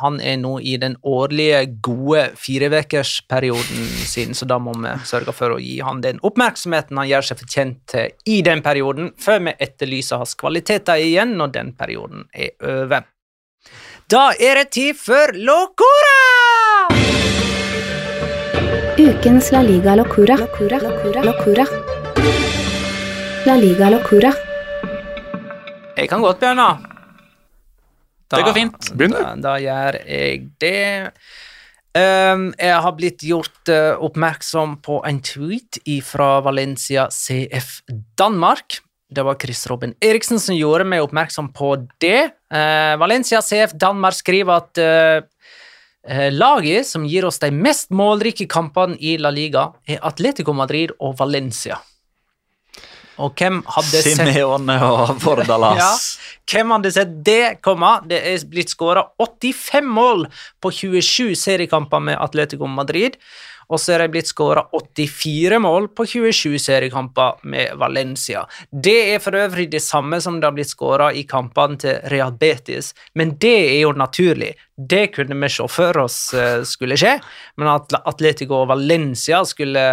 han 0.03 0.21
er 0.21 0.39
nå 0.41 0.55
i 0.61 0.77
den 0.81 0.97
årlige 1.03 1.65
gode 1.85 2.25
firevekersperioden 2.41 3.89
sin, 4.09 4.35
så 4.35 4.49
da 4.49 4.59
må 4.63 4.75
vi 4.79 4.95
sørge 5.09 5.35
for 5.37 5.55
å 5.55 5.61
gi 5.61 5.79
han 5.85 6.03
den 6.05 6.21
oppmerksomheten 6.25 7.01
han 7.01 7.11
gjør 7.11 7.29
seg 7.29 7.43
fortjent 7.43 7.81
til 7.93 8.33
i 8.33 8.41
den 8.47 8.63
perioden, 8.65 9.13
før 9.21 9.43
vi 9.49 9.57
etterlyser 9.59 10.23
hans 10.23 10.37
kvaliteter 10.41 11.03
igjen 11.03 11.37
når 11.39 11.55
den 11.59 11.75
perioden 11.77 12.27
er 12.33 12.55
over. 12.61 13.09
Da 14.11 14.33
er 14.37 14.63
det 14.63 14.73
tid 14.75 14.99
for 14.99 15.37
Locora! 15.37 16.19
Ukens 19.03 19.51
La 19.55 19.63
Liga 19.65 19.97
Locora. 19.97 20.37
Locora. 20.37 20.83
Locora. 20.85 21.25
Locura. 21.25 22.62
La 23.47 23.55
Liga 23.59 23.89
Locura. 23.91 24.31
Jeg 25.97 26.09
kan 26.11 26.23
godt 26.23 26.41
begynne. 26.43 26.69
Da- 28.31 28.37
Det 28.39 28.45
går 28.47 28.55
fint. 28.55 28.93
Da, 28.99 29.35
da 29.37 29.57
gjør 29.61 29.99
jeg 30.09 30.47
det. 30.61 31.13
Um, 31.95 32.55
jeg 32.57 32.79
har 32.81 32.93
blitt 32.97 33.21
gjort 33.21 33.69
uh, 33.69 33.99
oppmerksom 34.01 34.79
på 34.81 35.03
en 35.05 35.19
tweet 35.21 35.79
fra 36.03 36.41
Valencia 36.41 37.09
CF 37.13 37.83
Danmark. 38.17 38.79
Det 39.13 39.23
var 39.27 39.37
Chris 39.37 39.67
Robin 39.69 39.93
Eriksen 40.01 40.39
som 40.41 40.57
gjorde 40.57 40.87
meg 40.89 41.03
oppmerksom 41.05 41.51
på 41.53 41.75
det. 42.01 42.31
Uh, 42.49 42.97
Valencia 42.97 43.43
CF 43.45 43.75
Danmark 43.77 44.15
skriver 44.17 44.57
at 44.63 44.79
eh, 44.81 46.31
laget 46.33 46.87
som 46.89 47.05
gir 47.05 47.27
oss 47.29 47.39
de 47.39 47.51
mest 47.53 47.91
målrike 47.93 48.49
kampene 48.49 48.97
i 48.99 49.19
La 49.21 49.29
Liga, 49.31 49.69
er 49.87 50.01
Atletico 50.03 50.53
Madrid 50.57 50.91
og 50.99 51.19
Valencia. 51.21 51.77
Og 53.23 53.39
hvem 53.39 53.61
hadde 53.71 54.03
sett 54.03 54.19
Simeone 54.19 54.77
og 54.83 55.15
Vordalas. 55.23 55.79
Ja. 55.79 55.93
Hvem 56.51 56.75
hadde 56.75 56.91
sett 56.95 57.15
det 57.25 57.63
komme? 57.63 57.95
Det 58.11 58.19
er 58.33 58.45
blitt 58.51 58.73
skåra 58.75 59.07
85 59.23 59.89
mål 59.95 60.27
på 60.63 60.75
27 60.75 61.33
seriekamper 61.39 62.03
med 62.11 62.19
Atletico 62.19 62.67
Madrid. 62.67 63.19
Og 63.73 63.81
så 63.81 63.95
er 63.95 64.03
det 64.03 64.13
blitt 64.13 64.29
skåra 64.29 64.67
84 64.75 65.57
mål 65.63 65.87
på 65.97 66.05
27 66.11 66.59
seriekamper 66.61 67.39
med 67.49 67.79
Valencia. 67.81 68.43
Det 68.69 68.97
er 69.15 69.23
for 69.23 69.39
øvrig 69.39 69.71
det 69.73 69.81
samme 69.81 70.19
som 70.21 70.41
det 70.41 70.51
har 70.51 70.57
blitt 70.57 70.73
skåra 70.75 71.09
i 71.17 71.23
kampene 71.29 71.79
til 71.81 72.03
Real 72.13 72.35
Betis, 72.37 72.91
men 73.17 73.37
det 73.41 73.55
er 73.71 73.79
jo 73.87 73.95
naturlig. 73.97 74.51
Det 74.77 75.07
kunne 75.15 75.39
vi 75.41 75.53
se 75.55 75.69
for 75.73 76.03
oss 76.03 76.19
skulle 76.69 76.99
skje, 77.01 77.15
men 77.57 77.71
at 77.79 77.97
Atletico 78.03 78.61
og 78.61 78.75
Valencia 78.75 79.41
skulle 79.49 79.87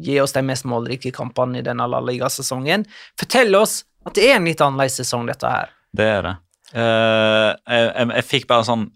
gi 0.00 0.20
oss 0.22 0.36
de 0.36 0.42
mest 0.46 0.66
målrike 0.68 1.12
kampene 1.14 1.60
i 1.60 1.66
denne 1.66 1.86
ligasesongen. 1.86 2.86
Fortell 3.20 3.54
oss 3.58 3.82
at 4.08 4.16
det 4.16 4.30
er 4.30 4.38
en 4.38 4.48
litt 4.48 4.62
annerledes 4.64 5.02
sesong, 5.02 5.26
dette 5.28 5.48
her. 5.48 5.74
Det 5.92 6.06
er 6.06 6.24
det. 6.26 6.38
Uh, 6.70 7.50
jeg, 7.66 7.86
jeg, 7.86 8.10
jeg 8.14 8.26
fikk 8.30 8.50
bare 8.50 8.66
sånn 8.68 8.88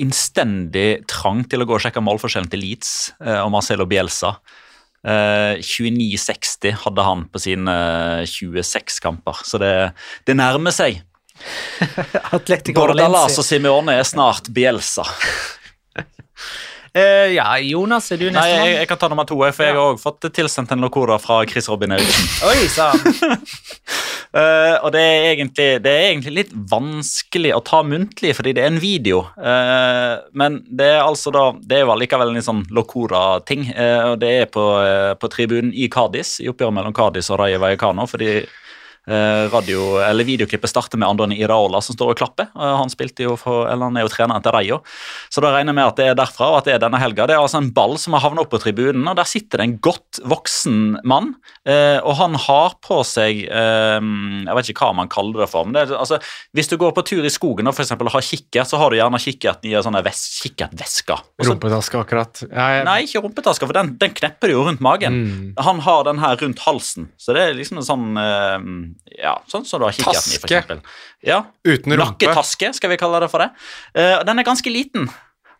innstendig 0.00 1.04
trang 1.10 1.42
til 1.50 1.62
å 1.62 1.66
gå 1.68 1.76
og 1.76 1.82
sjekke 1.82 2.02
målforskjellen 2.04 2.50
til 2.52 2.62
Leeds 2.62 2.92
eh, 3.24 3.40
og 3.40 3.50
Marcelo 3.54 3.86
Bielsa. 3.90 4.34
Eh, 5.04 5.60
29-60 5.60 6.78
hadde 6.84 7.06
han 7.06 7.26
på 7.32 7.42
sine 7.42 7.74
eh, 8.22 8.30
26 8.30 9.00
kamper, 9.04 9.42
så 9.46 9.60
det, 9.62 9.74
det 10.28 10.38
nærmer 10.38 10.74
seg. 10.74 11.02
Bordalas 12.76 13.40
og 13.40 13.46
Simeone 13.46 13.98
er 13.98 14.06
snart 14.06 14.50
Bielsa. 14.54 15.06
Eh, 16.94 17.32
ja, 17.34 17.58
Jonas, 17.58 18.12
er 18.14 18.20
du 18.20 18.28
Nei, 18.28 18.36
neste 18.36 18.50
jeg, 18.52 18.58
mann? 18.60 18.72
jeg 18.78 18.86
kan 18.86 18.98
ta 19.02 19.08
nummer 19.10 19.26
to, 19.26 19.34
jeg, 19.42 19.54
for 19.56 19.66
jeg 19.66 19.74
har 19.74 19.94
også 19.96 20.02
fått 20.04 20.26
tilsendt 20.36 20.74
en 20.76 20.84
locora 20.84 21.16
fra 21.18 21.40
Chris 21.50 21.66
Robin 21.66 21.96
Eriksen. 21.96 22.28
Oi 22.50 22.68
sann. 22.70 23.02
Eh, 24.34 24.76
og 24.82 24.90
det 24.90 24.98
er, 24.98 25.24
egentlig, 25.28 25.66
det 25.84 25.90
er 25.94 26.08
egentlig 26.08 26.32
litt 26.34 26.48
vanskelig 26.72 27.52
å 27.54 27.60
ta 27.62 27.84
muntlig, 27.86 28.32
fordi 28.34 28.50
det 28.56 28.64
er 28.64 28.72
en 28.72 28.80
video. 28.82 29.20
Uh, 29.38 30.24
men 30.34 30.56
det 30.66 30.88
er 30.96 31.04
altså 31.04 31.30
da 31.30 31.44
Det 31.54 31.76
er 31.76 31.84
jo 31.84 31.92
allikevel 31.94 32.32
en 32.32 32.40
litt 32.40 32.48
sånn 32.48 32.64
locora-ting. 32.74 33.68
Uh, 33.78 34.08
og 34.08 34.16
det 34.24 34.32
er 34.40 34.50
på, 34.50 34.64
på 35.22 35.30
tribunen 35.30 35.70
i 35.70 35.86
Cádiz, 35.86 36.40
i 36.42 36.50
oppgjøret 36.50 36.74
mellom 36.80 36.96
Cádiz 36.98 37.30
og 37.30 37.38
Rayo 37.44 37.62
Vallecano. 37.62 38.08
fordi 38.10 38.40
radio, 39.52 39.98
eller 40.00 40.24
Videoklippet 40.24 40.70
starter 40.70 40.98
med 41.00 41.08
Andoni 41.08 41.36
Iraola 41.42 41.80
som 41.84 41.96
står 41.96 42.14
og 42.14 42.18
klapper. 42.18 42.48
Eh, 42.56 42.76
han 42.80 42.92
for, 43.38 43.66
eller 43.68 43.90
han 43.90 43.98
er 43.98 44.06
jo 44.06 44.12
treneren 44.12 44.44
til 44.44 44.54
Reio, 44.54 44.80
Så 45.28 45.42
da 45.44 45.52
regner 45.52 45.72
jeg 45.72 45.78
med 45.78 45.86
at 45.90 45.96
det 45.98 46.06
er 46.08 46.18
derfra 46.18 46.50
og 46.52 46.58
at 46.58 46.68
det 46.68 46.74
er 46.76 46.82
denne 46.82 47.00
helga. 47.00 47.26
Det 47.26 47.36
er 47.36 47.42
altså 47.42 47.60
en 47.60 47.72
ball 47.74 47.98
som 48.00 48.16
har 48.16 48.24
havnet 48.24 48.44
opp 48.44 48.52
på 48.54 48.62
tribunen, 48.62 49.06
og 49.08 49.16
der 49.18 49.28
sitter 49.28 49.60
det 49.60 49.66
en 49.68 49.76
godt 49.84 50.20
voksen 50.24 51.00
mann. 51.04 51.34
Eh, 51.68 51.98
og 52.00 52.16
han 52.20 52.38
har 52.46 52.78
på 52.84 53.00
seg 53.06 53.44
eh, 53.48 54.00
Jeg 54.44 54.56
vet 54.58 54.70
ikke 54.72 54.88
hva 54.88 54.96
man 54.96 55.10
kaller 55.12 55.44
det 55.44 55.50
for. 55.52 55.66
men 55.66 55.76
det 55.76 55.84
er, 55.86 55.94
altså, 55.98 56.18
Hvis 56.56 56.70
du 56.70 56.76
går 56.80 56.94
på 56.96 57.04
tur 57.06 57.24
i 57.24 57.32
skogen 57.32 57.68
og 57.68 57.76
for 57.76 57.84
eksempel 57.84 58.10
har 58.12 58.24
kikkert, 58.24 58.70
så 58.70 58.80
har 58.80 58.90
du 58.90 58.98
gjerne 58.98 59.20
kikkerten 59.20 59.70
i 59.70 59.76
en 59.76 59.84
sånn 59.84 60.00
kikkertveske. 60.04 61.16
Rumpetaske, 61.44 62.00
akkurat. 62.00 62.44
Jeg, 62.44 62.84
Nei, 62.88 62.98
ikke 63.06 63.24
rumpetaske, 63.24 63.66
for 63.66 63.76
den, 63.76 63.94
den 64.00 64.14
knepper 64.16 64.50
du 64.50 64.56
jo 64.56 64.64
rundt 64.66 64.82
magen. 64.84 65.20
Mm. 65.24 65.46
Han 65.66 65.82
har 65.84 66.04
den 66.08 66.20
her 66.22 66.36
rundt 66.40 66.62
halsen, 66.64 67.08
så 67.20 67.36
det 67.36 67.44
er 67.44 67.56
liksom 67.58 67.80
en 67.80 67.88
sånn 67.88 68.20
eh, 68.20 68.68
Ja, 69.14 69.36
sånn 69.50 69.66
som 69.68 69.82
du 69.82 69.86
har 69.88 69.94
kikkerten 69.94 70.32
i, 70.32 70.38
eksempel. 70.40 70.80
Ja, 71.24 71.44
Uten 71.66 71.94
rumpe. 71.94 72.02
Nakketaske, 72.04 72.72
skal 72.76 72.92
vi 72.92 72.98
kalle 73.00 73.22
det 73.24 73.30
for 73.32 73.44
det. 73.44 73.50
Uh, 73.96 74.20
den 74.26 74.42
er 74.42 74.46
ganske 74.46 74.72
liten. 74.72 75.08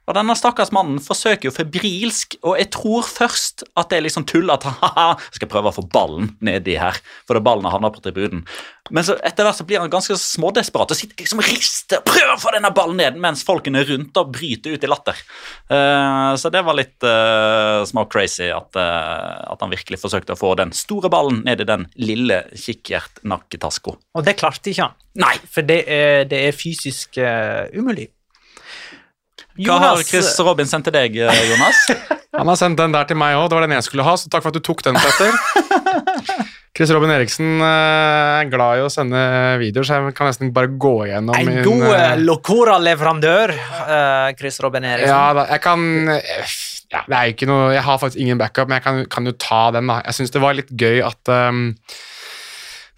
Og 0.04 0.16
denne 0.18 0.36
stakkars 0.36 0.72
mannen 0.74 0.98
forsøker 1.02 1.48
jo 1.48 1.54
febrilsk, 1.54 2.36
og 2.44 2.58
jeg 2.60 2.68
tror 2.74 3.06
først 3.08 3.64
at 3.72 3.90
det 3.90 3.98
er 3.98 4.06
liksom 4.06 4.26
tull 4.28 4.52
at 4.52 4.66
han 4.68 5.20
skal 5.32 5.50
prøve 5.50 5.70
å 5.70 5.76
få 5.76 5.86
ballen 5.92 6.34
nedi 6.44 6.76
her, 6.80 6.98
for 7.24 7.38
det 7.38 7.44
ballen 7.46 7.68
havner 7.72 7.92
på 7.94 8.02
tribunen. 8.04 8.44
Men 8.92 9.06
så 9.06 9.16
etter 9.24 9.46
hvert 9.46 9.56
så 9.56 9.64
blir 9.64 9.80
han 9.80 9.92
ganske 9.92 10.16
smådesperat 10.20 10.92
og 10.92 10.98
sitter 10.98 11.24
liksom 11.24 11.40
og 11.40 11.48
rister 11.48 12.02
prøver 12.04 12.34
å 12.34 12.40
få 12.40 12.52
denne 12.52 12.72
ballen 12.76 13.00
ned, 13.00 13.16
mens 13.20 13.44
folkene 13.46 13.84
rundt 13.88 14.20
og 14.20 14.34
bryter 14.34 14.76
ut 14.76 14.84
i 14.84 14.90
latter. 14.90 15.22
Uh, 15.72 16.34
så 16.40 16.52
det 16.52 16.64
var 16.66 16.76
litt 16.76 17.06
uh, 17.08 17.80
små 17.88 18.04
crazy 18.12 18.50
at, 18.52 18.76
uh, 18.76 19.54
at 19.54 19.64
han 19.64 19.72
virkelig 19.72 20.02
forsøkte 20.02 20.36
å 20.36 20.40
få 20.40 20.52
den 20.60 20.74
store 20.76 21.08
ballen 21.12 21.40
ned 21.48 21.64
i 21.64 21.68
den 21.68 21.88
lille 21.96 22.42
kikkertnakketaska. 22.52 23.96
Og 24.20 24.26
det 24.26 24.36
klarte 24.40 24.72
ikke 24.72 24.90
han. 24.90 25.00
Nei! 25.22 25.36
For 25.48 25.64
det 25.64 25.80
er, 25.88 26.28
det 26.28 26.44
er 26.50 26.56
fysisk 26.56 27.16
uh, 27.22 27.64
umulig. 27.72 28.10
Hva 29.62 29.78
har 29.78 30.02
Chris 30.02 30.32
Robin 30.42 30.66
sendt 30.66 30.88
til 30.88 30.94
deg, 30.96 31.16
eh, 31.22 31.42
Jonas? 31.52 31.84
Han 32.38 32.50
har 32.50 32.58
sendt 32.58 32.80
den 32.80 32.94
der 32.94 33.06
til 33.06 33.18
meg 33.18 33.36
òg. 33.38 33.46
Det 33.50 33.58
var 33.58 33.66
den 33.68 33.76
jeg 33.76 33.86
skulle 33.86 34.06
ha, 34.06 34.16
så 34.18 34.30
takk 34.30 34.42
for 34.42 34.50
at 34.50 34.58
du 34.58 34.64
tok 34.66 34.82
den, 34.82 34.98
Petter. 34.98 35.34
Chris 36.74 36.90
Robin 36.90 37.12
Eriksen 37.14 37.62
eh, 37.62 38.40
er 38.40 38.48
glad 38.50 38.80
i 38.80 38.82
å 38.82 38.90
sende 38.90 39.20
videoer, 39.60 39.86
så 39.86 40.00
jeg 40.00 40.14
kan 40.18 40.26
nesten 40.26 40.50
bare 40.54 40.72
gå 40.74 40.94
igjennom 41.06 41.36
En 41.38 41.46
min, 41.46 41.60
god 41.62 41.84
eh, 41.86 42.00
eh, 42.00 42.22
Locora-leverandør, 42.24 43.52
eh, 43.54 44.32
Chris 44.40 44.58
Robin 44.64 44.88
Eriksen. 44.90 45.12
Ja, 45.12 45.28
da, 45.38 45.44
jeg 45.54 45.62
kan 45.62 45.84
ja, 46.10 47.04
Det 47.06 47.14
er 47.14 47.28
jo 47.28 47.34
ikke 47.36 47.48
noe 47.50 47.70
Jeg 47.76 47.84
har 47.86 48.00
faktisk 48.02 48.24
ingen 48.24 48.42
backup, 48.42 48.66
men 48.66 48.80
jeg 48.80 48.86
kan, 48.88 48.98
kan 49.14 49.30
jo 49.30 49.36
ta 49.38 49.62
den, 49.78 49.86
da. 49.92 50.00
Jeg 50.08 50.18
syns 50.18 50.34
det 50.34 50.42
var 50.42 50.58
litt 50.58 50.74
gøy 50.74 50.98
at 51.06 51.30
ehm, 51.30 51.62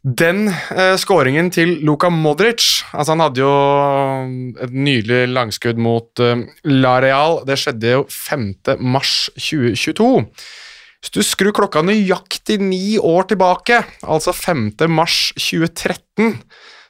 den 0.07 0.47
eh, 0.47 0.95
skåringen 1.03 1.49
til 1.51 1.81
Luka 1.83 2.07
Modric 2.15 2.85
altså 2.95 3.17
Han 3.17 3.25
hadde 3.25 3.43
jo 3.43 3.55
et 4.63 4.71
nydelig 4.71 5.33
langskudd 5.33 5.81
mot 5.83 6.23
eh, 6.23 6.45
La 6.71 7.01
Real. 7.03 7.41
Det 7.47 7.59
skjedde 7.59 7.97
jo 7.97 8.05
5. 8.07 8.79
mars 8.79 9.27
2022. 9.35 10.07
Hvis 11.03 11.13
du 11.13 11.21
skrur 11.27 11.51
klokka 11.57 11.83
nøyaktig 11.83 12.61
ni 12.63 12.97
år 13.03 13.27
tilbake, 13.33 13.83
altså 14.07 14.33
5. 14.33 14.71
mars 14.89 15.33
2013, 15.35 16.39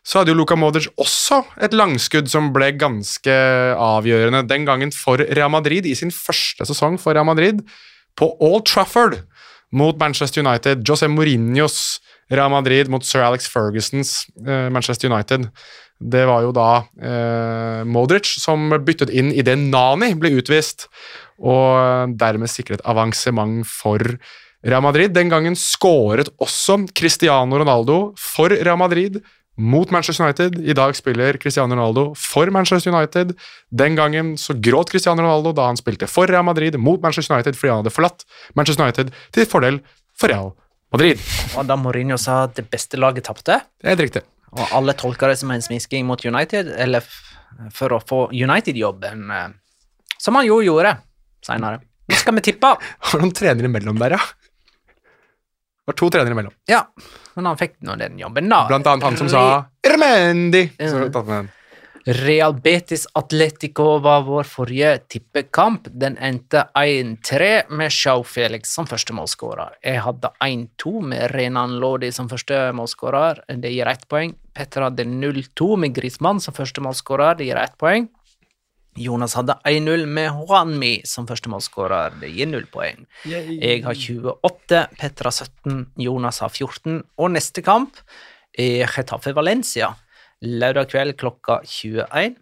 så 0.06 0.20
hadde 0.20 0.34
jo 0.34 0.38
Luka 0.38 0.54
Modric 0.60 0.90
også 1.00 1.40
et 1.64 1.74
langskudd 1.74 2.28
som 2.30 2.52
ble 2.54 2.68
ganske 2.78 3.32
avgjørende. 3.80 4.44
Den 4.46 4.68
gangen 4.68 4.92
for 4.94 5.24
Real 5.24 5.50
Madrid, 5.50 5.88
i 5.88 5.96
sin 5.98 6.12
første 6.14 6.68
sesong 6.68 7.00
for 7.00 7.16
Real 7.16 7.26
Madrid, 7.26 7.64
på 8.16 8.28
Old 8.44 8.68
Trafford 8.68 9.18
mot 9.72 9.98
Manchester 9.98 10.44
United. 10.44 10.84
José 10.86 11.08
Mourinhos 11.08 12.00
Real 12.30 12.50
Madrid 12.50 12.90
mot 12.90 13.04
sir 13.04 13.22
Alex 13.22 13.48
Fergusons 13.48 14.26
eh, 14.46 14.68
Manchester 14.70 15.10
United. 15.10 15.48
Det 15.98 16.26
var 16.28 16.42
jo 16.44 16.52
da 16.52 16.70
eh, 17.00 17.84
Modric 17.88 18.28
som 18.42 18.68
byttet 18.84 19.12
inn 19.14 19.30
idet 19.32 19.56
Nani 19.58 20.12
ble 20.18 20.34
utvist, 20.36 20.90
og 21.38 22.12
dermed 22.18 22.52
sikret 22.52 22.84
avansement 22.84 23.64
for 23.68 24.02
Real 24.66 24.82
Madrid. 24.84 25.14
Den 25.14 25.30
gangen 25.32 25.56
skåret 25.56 26.28
også 26.42 26.82
Cristiano 26.96 27.60
Ronaldo 27.62 27.98
for 28.20 28.52
Real 28.52 28.78
Madrid 28.80 29.20
mot 29.56 29.90
Manchester 29.90 30.24
United. 30.24 30.58
I 30.60 30.74
dag 30.76 30.96
spiller 30.96 31.36
Cristiano 31.40 31.74
Ronaldo 31.74 32.14
for 32.14 32.50
Manchester 32.50 32.92
United. 32.94 33.34
Den 33.70 33.96
gangen 33.96 34.36
så 34.38 34.54
gråt 34.54 34.90
Cristiano 34.90 35.22
Ronaldo 35.22 35.52
da 35.52 35.66
han 35.66 35.76
spilte 35.76 36.06
for 36.06 36.26
Real 36.26 36.44
Madrid 36.44 36.78
mot 36.78 37.02
Manchester 37.02 37.34
United 37.34 37.56
fordi 37.56 37.72
han 37.72 37.82
hadde 37.82 37.94
forlatt 37.94 38.26
Manchester 38.54 38.84
United 38.84 39.12
til 39.32 39.46
fordel 39.46 39.80
for 40.16 40.32
Real 40.32 40.52
Madrid. 40.92 41.20
Og 41.56 41.66
da 41.68 41.76
Mourinho 41.76 42.18
sa 42.20 42.44
at 42.46 42.56
det 42.56 42.68
beste 42.70 43.00
laget 43.00 43.26
tapte, 43.26 43.60
og 44.56 44.72
alle 44.72 44.94
tolka 44.96 45.28
det 45.28 45.38
som 45.40 45.50
en 45.52 45.62
smisking 45.62 46.06
mot 46.06 46.22
United, 46.24 46.70
eller 46.80 47.04
for 47.74 47.92
å 47.96 48.00
få 48.00 48.26
United-jobben, 48.32 49.30
eh, 49.30 49.48
som 50.18 50.38
han 50.38 50.46
jo 50.46 50.60
gjorde 50.64 50.96
seinere. 51.44 51.82
Nå 52.06 52.18
skal 52.20 52.36
vi 52.38 52.44
tippe. 52.52 52.72
Har 53.10 53.22
noen 53.22 53.34
trenere 53.34 53.68
imellom 53.68 53.98
der, 54.00 54.16
ja? 54.16 54.22
Det 55.86 55.92
var 55.92 55.96
to 56.00 56.06
trenere 56.10 56.34
imellom. 56.34 56.52
Ja, 56.66 56.80
men 57.38 57.46
han 57.46 57.58
fikk 57.60 57.76
nå 57.86 57.94
den 58.00 58.16
jobben, 58.18 58.48
da. 58.50 58.64
Blant 58.66 58.88
annet 58.90 59.06
han 59.06 59.18
som 59.20 59.28
sa 59.30 59.42
den. 59.46 59.68
Real 62.06 62.54
Betis 62.54 63.04
Atletico 63.18 63.86
var 63.98 64.24
vår 64.26 64.46
forrige 64.50 64.90
tippekamp. 65.10 65.86
Den 65.90 66.18
endte 66.18 66.64
1-3 66.74 67.70
med 67.70 67.94
Sjau 67.94 68.22
Felix 68.26 68.74
som 68.74 68.86
første 68.86 69.14
målskårer. 69.14 69.78
Jeg 69.82 70.02
hadde 70.02 70.30
1-2 70.42 71.02
med 71.06 71.30
Renan 71.34 71.78
Lodi 71.82 72.10
som 72.14 72.30
første 72.30 72.60
målskårer. 72.78 73.44
Det 73.54 73.70
gir 73.70 73.90
ett 73.90 74.06
poeng. 74.10 74.34
Petter 74.54 74.86
hadde 74.86 75.06
0-2 75.06 75.70
med 75.82 75.94
Grismann 75.94 76.42
som 76.42 76.54
første 76.54 76.82
målskårer. 76.82 77.38
Det 77.38 77.46
gir 77.46 77.62
ett 77.62 77.78
poeng. 77.78 78.10
Jonas 78.96 79.36
hadde 79.36 79.58
1-0 79.68 80.06
med 80.08 80.30
Juanmi 80.32 80.94
som 81.08 81.26
første 81.28 81.50
målskårer. 81.52 82.16
Det 82.22 82.30
gir 82.32 82.48
null 82.50 82.66
poeng. 82.72 83.04
Jeg 83.26 83.84
har 83.84 83.98
28, 83.98 84.82
Petra 85.00 85.32
17, 85.32 85.84
Jonas 86.06 86.40
har 86.44 86.52
14. 86.52 87.02
Og 87.20 87.30
neste 87.34 87.64
kamp 87.66 88.00
er 88.56 88.88
Getafe 88.88 89.34
Valencia. 89.36 89.92
Lørdag 90.44 90.90
kveld 90.92 91.16
klokka 91.20 91.60
21. 91.64 92.36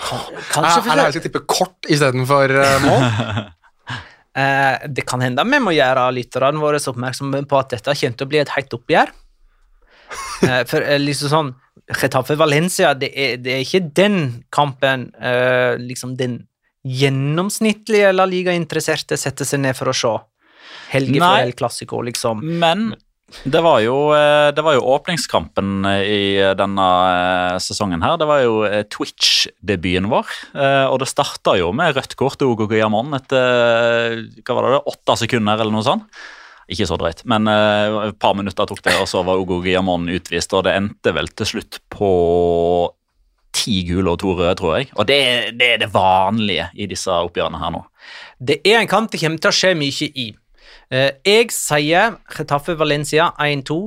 Kanskje 0.00 0.80
for... 0.80 0.90
er 0.90 0.96
det 0.96 1.04
her 1.04 1.14
skal 1.14 1.24
tippe 1.26 1.42
kort 1.48 1.88
istedenfor 1.92 2.54
uh, 2.56 2.76
mål? 2.86 3.02
eh, 4.40 4.86
Det 4.88 5.04
kan 5.08 5.20
hende 5.24 5.44
vi 5.44 5.60
må 5.60 5.74
gjøre 5.76 6.06
lytterne 6.16 6.62
våre 6.62 6.80
oppmerksomme 6.80 7.42
på 7.48 7.60
at 7.60 7.74
dette 7.76 7.96
kommer 8.00 8.16
til 8.16 8.28
å 8.28 8.32
bli 8.32 8.40
et 8.40 8.54
høyt 8.56 8.78
oppgjør. 8.78 9.12
Eh, 10.40 10.62
for 10.68 10.80
eh, 10.80 10.96
liksom 11.00 11.28
sånn 11.28 11.50
Getafe 11.90 12.36
Valencia, 12.38 12.94
det 12.96 13.10
det 13.44 13.52
er 13.52 13.64
ikke 13.64 13.82
den 13.96 14.16
kampen 14.54 15.10
eh, 15.20 15.76
liksom 15.76 16.14
den 16.16 16.38
gjennomsnittlige 16.86 18.14
La 18.14 18.24
Liga-interesserte 18.24 19.18
setter 19.20 19.44
seg 19.44 19.60
ned 19.66 19.76
for 19.76 19.92
å 19.92 19.96
se. 19.96 20.14
Helge 20.94 21.20
for 21.20 21.44
El 21.44 21.52
Clásico, 21.58 22.00
liksom. 22.06 22.40
Men 22.40 22.94
det 23.44 23.60
var 23.62 23.82
jo, 23.84 23.98
det 24.56 24.64
var 24.64 24.78
jo 24.78 24.86
åpningskampen 24.94 25.84
i 25.86 26.40
denne 26.58 26.86
sesongen 27.62 28.00
her. 28.02 28.16
Det 28.18 28.26
var 28.26 28.40
jo 28.42 28.56
Twitch-debuten 28.90 30.08
vår. 30.10 30.32
Og 30.88 30.96
det 31.02 31.10
starta 31.12 31.54
jo 31.60 31.68
med 31.76 31.94
rødt 31.94 32.16
kort 32.18 32.40
til 32.40 32.50
Ogo 32.50 32.66
Guillamon 32.70 33.12
etter 33.20 34.24
hva 34.40 34.56
var 34.56 34.70
det, 34.72 34.82
åtte 34.94 35.20
sekunder 35.20 35.60
eller 35.60 35.76
noe 35.76 35.86
sånt. 35.86 36.08
Ikke 36.70 36.86
så 36.86 36.96
drøyt, 37.00 37.24
men 37.28 37.50
eh, 37.50 37.96
et 38.06 38.18
par 38.22 38.36
minutter 38.38 38.68
tok 38.70 38.82
det, 38.86 38.94
og 39.02 39.08
så 39.10 39.24
var 39.26 39.40
Ogo 39.40 39.58
Giamon 39.64 40.06
utvist. 40.12 40.54
Og 40.54 40.64
det 40.66 40.76
endte 40.78 41.14
vel 41.16 41.30
til 41.34 41.48
slutt 41.54 41.80
på 41.90 42.10
ti 43.56 43.80
gule 43.88 44.12
og 44.12 44.20
to 44.22 44.34
røde, 44.38 44.54
tror 44.60 44.76
jeg. 44.78 44.90
Og 44.94 45.08
det, 45.08 45.20
det 45.58 45.72
er 45.74 45.80
det 45.82 45.90
vanlige 45.94 46.68
i 46.78 46.86
disse 46.90 47.10
oppgjørene 47.10 47.58
her 47.58 47.74
nå. 47.74 47.82
Det 48.38 48.60
er 48.62 48.78
en 48.80 48.90
kamp 48.90 49.10
det 49.10 49.20
kommer 49.22 49.42
til 49.42 49.50
å 49.50 49.58
skje 49.58 49.72
mye 49.78 50.10
i. 50.14 50.28
Eh, 50.90 51.10
jeg 51.26 51.50
sier 51.54 52.16
Getafe 52.30 52.78
Valencia 52.78 53.32
1-2. 53.42 53.80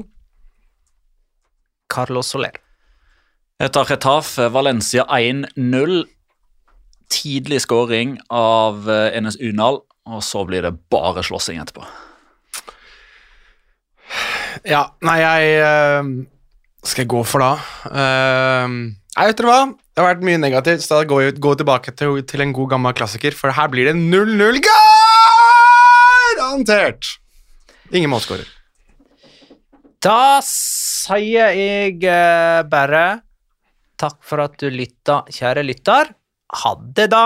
Carlos 1.93 2.31
Soler. 2.33 2.59
Jeg 3.61 3.71
tar 3.75 3.87
Retaffe 3.91 4.49
Valencia 4.51 5.05
1-0. 5.07 5.99
Tidlig 7.13 7.61
skåring 7.63 8.17
av 8.33 8.89
eh, 8.89 9.11
Enes 9.17 9.39
Unal. 9.39 9.83
og 10.03 10.19
så 10.19 10.41
blir 10.43 10.65
det 10.65 10.73
bare 10.91 11.23
slåssing 11.23 11.61
etterpå. 11.61 11.85
Ja, 14.67 14.83
nei, 15.05 15.17
jeg 15.21 15.55
eh, 15.63 16.09
Skal 16.85 17.03
jeg 17.03 17.11
gå 17.13 17.21
for 17.27 17.43
da? 17.43 17.53
Eh, 17.89 18.67
nei, 18.69 19.25
vet 19.29 19.39
dere 19.39 19.49
hva? 19.49 19.61
Det 19.93 20.01
har 20.01 20.09
vært 20.15 20.25
mye 20.25 20.41
negativt, 20.41 20.81
så 20.85 21.01
da 21.01 21.09
går 21.09 21.19
vi 21.27 21.33
tilbake 21.61 21.93
til, 21.97 22.21
til 22.29 22.41
en 22.45 22.53
god 22.55 22.73
gammel 22.73 22.95
klassiker, 22.97 23.33
for 23.37 23.53
her 23.53 23.69
blir 23.73 23.85
det 23.89 23.95
0-0 23.99 24.61
garantert! 26.39 27.03
Ingen 27.93 28.09
målskårer. 28.13 28.47
Da 30.03 30.41
sier 30.43 31.53
jeg 31.55 32.01
eh, 32.03 32.63
bare 32.67 33.03
takk 34.01 34.17
for 34.25 34.43
at 34.43 34.57
du 34.59 34.67
lytta, 34.73 35.23
kjære 35.31 35.63
lytter. 35.69 36.11
Ha 36.63 36.75
det, 36.97 37.07
da! 37.13 37.25